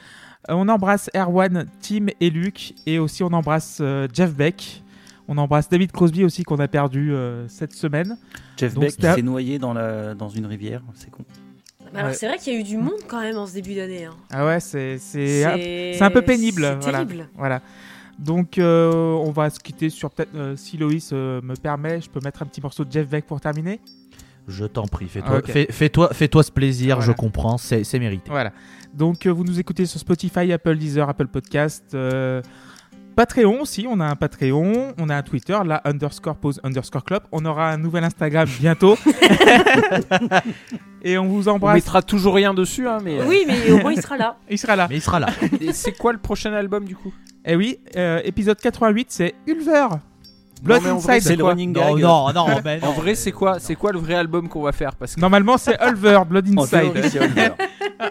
Euh, 0.50 0.54
on 0.54 0.68
embrasse 0.68 1.08
Erwan, 1.16 1.66
Tim 1.80 2.06
et 2.20 2.30
Luc. 2.30 2.74
Et 2.86 2.98
aussi 2.98 3.22
on 3.22 3.32
embrasse 3.32 3.78
euh, 3.80 4.06
Jeff 4.12 4.34
Beck. 4.34 4.82
On 5.28 5.38
embrasse 5.38 5.70
David 5.70 5.90
Crosby 5.92 6.24
aussi 6.24 6.42
qu'on 6.42 6.58
a 6.58 6.68
perdu 6.68 7.14
euh, 7.14 7.48
cette 7.48 7.72
semaine. 7.72 8.18
Jeff 8.58 8.74
Donc, 8.74 8.84
Beck 8.84 9.00
s'est 9.00 9.22
noyé 9.22 9.58
dans, 9.58 9.72
la, 9.72 10.14
dans 10.14 10.28
une 10.28 10.44
rivière, 10.44 10.82
c'est 10.92 11.10
con. 11.10 11.24
Mais 11.94 12.00
alors, 12.00 12.10
Ouais. 12.10 12.16
c'est 12.16 12.26
vrai 12.28 12.36
qu'il 12.38 12.52
y 12.52 12.56
a 12.56 12.60
eu 12.60 12.64
du 12.64 12.76
monde 12.76 13.00
quand 13.08 13.20
même 13.20 13.36
en 13.38 13.46
ce 13.46 13.54
début 13.54 13.74
d'année. 13.74 14.04
hein. 14.04 14.14
Ah 14.30 14.44
ouais, 14.44 14.60
c'est 14.60 14.98
c'est 14.98 15.44
un- 15.44 15.56
C'est 15.56 15.92
c'est 15.96 16.02
un 16.04 16.10
peu 16.10 16.22
pénible. 16.22 16.62
C'est 16.80 16.90
voilà. 16.90 17.04
terrible. 17.04 17.28
Voilà. 17.36 17.62
Donc 18.18 18.58
euh, 18.58 18.92
on 18.92 19.30
va 19.30 19.48
se 19.50 19.58
quitter 19.58 19.90
sur 19.90 20.10
peut-être 20.10 20.34
euh, 20.34 20.56
si 20.56 20.76
Loïs 20.76 21.10
euh, 21.12 21.40
me 21.42 21.54
permet, 21.56 22.00
je 22.00 22.10
peux 22.10 22.20
mettre 22.22 22.42
un 22.42 22.46
petit 22.46 22.60
morceau 22.60 22.84
de 22.84 22.92
Jeff 22.92 23.08
Beck 23.08 23.24
pour 23.26 23.40
terminer? 23.40 23.80
Je 24.46 24.66
t'en 24.66 24.86
prie, 24.86 25.08
fais-toi 25.08 25.38
Ok. 25.38 25.50
fais, 25.50 25.66
fais-toi, 25.70 26.10
fais-toi 26.12 26.42
ce 26.42 26.52
plaisir, 26.52 26.96
Voilà. 26.96 27.10
je 27.12 27.16
comprends, 27.16 27.56
c'est, 27.58 27.82
c'est 27.82 27.98
mérité. 27.98 28.30
Voilà. 28.30 28.52
Donc 28.92 29.24
euh, 29.26 29.30
vous 29.30 29.42
nous 29.42 29.58
écoutez 29.58 29.86
sur 29.86 29.98
Spotify, 29.98 30.52
Apple 30.52 30.76
Deezer, 30.76 31.08
Apple 31.08 31.28
Podcast, 31.28 31.84
euh, 31.94 32.42
Patreon 33.16 33.60
aussi. 33.60 33.86
On 33.88 34.00
a 34.00 34.04
un 34.06 34.16
Patreon, 34.16 34.94
on 34.98 35.08
a 35.08 35.16
un 35.16 35.22
Twitter, 35.22 35.56
la 35.64 35.80
underscore 35.84 36.36
pause 36.36 36.60
underscore 36.64 37.04
club. 37.04 37.22
On 37.32 37.44
aura 37.44 37.70
un 37.70 37.76
nouvel 37.78 38.04
Instagram 38.04 38.48
bientôt. 38.60 38.96
Et 41.02 41.18
on 41.18 41.26
vous 41.26 41.48
On 41.48 41.52
embrasse. 41.52 41.74
mettra 41.74 42.02
toujours 42.02 42.34
rien 42.34 42.54
dessus, 42.54 42.88
hein, 42.88 42.98
mais. 43.02 43.20
euh, 43.20 43.24
Oui, 43.26 43.44
mais 43.46 43.70
au 43.72 43.78
moins 43.78 43.92
il 43.92 44.00
sera 44.00 44.16
là. 44.16 44.36
Il 44.50 44.58
sera 44.58 44.74
là. 44.76 44.86
Mais 44.88 44.96
il 44.96 45.02
sera 45.02 45.20
là. 45.20 45.26
et 45.60 45.72
c'est 45.72 45.92
quoi 45.92 46.12
le 46.12 46.18
prochain 46.18 46.52
album 46.54 46.84
du 46.84 46.96
coup? 46.96 47.12
Et 47.44 47.56
oui, 47.56 47.78
euh, 47.96 48.20
épisode 48.24 48.58
88, 48.58 49.06
c'est 49.10 49.34
Ulver. 49.46 49.86
Blood 50.62 50.82
Non, 50.82 50.96
Inside. 50.96 51.20
C'est 51.20 51.36
le 51.36 51.44
running 51.44 51.72
non, 51.74 51.94
gag. 51.94 52.02
non, 52.02 52.32
non, 52.32 52.46
mais 52.64 52.78
En 52.82 52.86
non. 52.86 52.92
vrai, 52.94 53.14
c'est 53.14 53.32
quoi, 53.32 53.58
c'est 53.58 53.74
quoi 53.74 53.92
le 53.92 53.98
vrai 53.98 54.14
album 54.14 54.48
qu'on 54.48 54.62
va 54.62 54.72
faire? 54.72 54.94
Parce 54.96 55.14
que 55.14 55.20
Normalement, 55.20 55.58
c'est 55.58 55.76
Ulver, 55.86 56.20
Blood 56.26 56.48
En 56.56 56.62
Inside. 56.62 56.80
théorie, 56.94 57.10
c'est 57.10 57.20
Oliver. 57.20 57.48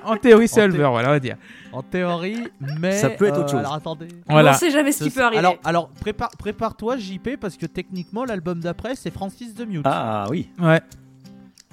en 0.05 0.17
théorie, 0.17 0.47
c'est 0.47 0.63
Ulver, 0.65 0.88
voilà, 0.91 1.09
on 1.09 1.13
va 1.13 1.19
dire. 1.19 1.38
En 1.74 1.82
théorie, 1.82 2.48
mais. 2.80 2.98
Ça 2.98 3.10
peut 3.10 3.26
être 3.26 3.40
autre 3.40 3.45
euh, 3.45 3.52
chose. 3.52 3.60
Alors 3.60 3.74
attendez. 3.74 4.08
Voilà. 4.28 4.52
On 4.52 4.54
sait 4.54 4.72
jamais 4.72 4.91
ce 4.91 5.04
qui 5.04 5.10
peut 5.10 5.24
arriver. 5.24 5.40
Alors, 5.40 5.58
alors 5.64 5.90
prépare, 5.90 6.30
prépare-toi, 6.38 6.98
JP, 6.98 7.38
parce 7.41 7.58
que 7.58 7.66
techniquement, 7.66 8.26
l'album 8.26 8.60
d'après, 8.60 8.95
c'est 8.95 9.12
Francis 9.12 9.56
the 9.56 9.68
Mute. 9.68 9.86
Ah 9.86 10.26
oui. 10.30 10.50
Ouais. 10.60 10.82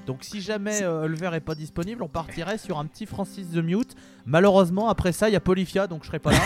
Donc, 0.07 0.25
si 0.25 0.41
jamais 0.41 0.83
euh, 0.83 1.07
Ulver 1.07 1.31
est 1.35 1.41
pas 1.41 1.55
disponible, 1.55 2.03
on 2.03 2.09
partirait 2.09 2.59
sur 2.59 2.79
un 2.79 2.87
petit 2.87 3.07
Francis 3.07 3.51
the 3.51 3.63
Mute. 3.63 3.95
Malheureusement, 4.25 4.89
après 4.89 5.13
ça, 5.13 5.29
il 5.29 5.33
y 5.33 5.37
a 5.37 5.41
Polyphia, 5.41 5.87
donc 5.87 6.03
je 6.03 6.09
serai 6.09 6.19
pas 6.19 6.33
là. 6.33 6.39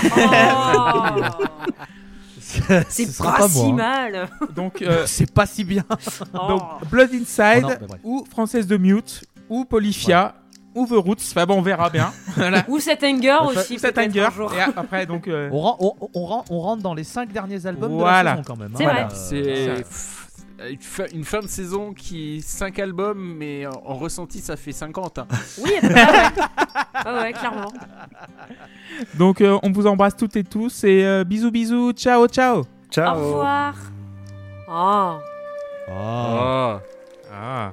Oh, 1.40 1.44
Ce 2.40 2.60
c'est 2.88 3.22
pas, 3.22 3.38
pas 3.38 3.48
si 3.48 3.72
moi, 3.72 3.84
hein. 3.84 4.10
mal. 4.10 4.28
Donc, 4.54 4.82
euh, 4.82 5.04
C'est 5.06 5.32
pas 5.32 5.46
si 5.46 5.64
bien. 5.64 5.84
Oh. 6.34 6.48
donc 6.48 6.62
Blood 6.90 7.10
Inside, 7.14 7.78
Oh 7.80 7.86
non, 7.88 7.98
ou 8.02 8.24
Française 8.30 8.66
de 8.66 8.76
Mute, 8.76 9.24
ou 9.48 9.64
Polyphia, 9.64 10.34
ou 10.74 10.86
The 10.86 10.90
Roots. 10.92 11.16
Enfin 11.30 11.46
bon, 11.46 11.58
on 11.58 11.62
verra 11.62 11.90
bien. 11.90 12.12
voilà. 12.36 12.64
Ou 12.68 12.78
cet 12.80 13.02
anger 13.04 13.36
aussi. 13.46 13.76
peut-être 13.76 13.98
Anger. 13.98 14.28
Et 14.56 14.60
après, 14.76 15.06
donc. 15.06 15.28
euh, 15.28 15.48
On, 15.52 15.60
ren- 15.60 15.76
on- 15.80 16.08
on 16.14 16.24
ren- 16.26 16.44
on 16.50 16.60
rentre 16.60 16.82
dans 16.82 16.94
les 16.94 17.04
5 17.04 17.32
derniers 17.32 17.66
albums 17.66 17.92
Voilà. 17.92 18.20
de 18.20 18.24
la 18.38 18.42
saison 18.42 18.44
quand 18.46 18.56
même. 18.60 18.72
hein. 18.74 18.76
C'est 18.78 18.84
vrai. 18.84 19.06
Euh, 19.80 19.82
c'est 20.80 21.12
une 21.14 21.24
fin- 21.24 21.40
de 21.40 21.48
saison 21.48 21.92
qui 21.92 22.40
5 22.40 22.78
albums, 22.78 23.18
mais 23.36 23.66
en, 23.66 23.72
en 23.84 23.94
ressenti 23.94 24.38
ça 24.40 24.56
fait 24.56 24.72
50. 24.72 25.18
hein. 25.18 25.26
Oui, 25.62 25.72
ah 25.82 25.86
ouais. 25.86 26.44
Ah 26.94 27.14
ouais, 27.22 27.32
clairement. 27.32 27.72
Donc, 29.14 29.40
euh, 29.40 29.58
on 29.62 29.72
vous 29.72 29.86
embrasse 29.86 30.16
toutes 30.16 30.36
et 30.36 30.44
tous. 30.44 30.84
Et 30.84 31.04
euh, 31.04 31.24
bisous, 31.24 31.50
bisous. 31.50 31.92
Ciao, 31.92 32.26
ciao. 32.28 32.62
Ciao. 32.90 33.16
Au 33.16 33.24
revoir. 33.24 33.74
Oh. 34.68 35.18
Ah. 35.90 36.80
Ah. 37.32 37.72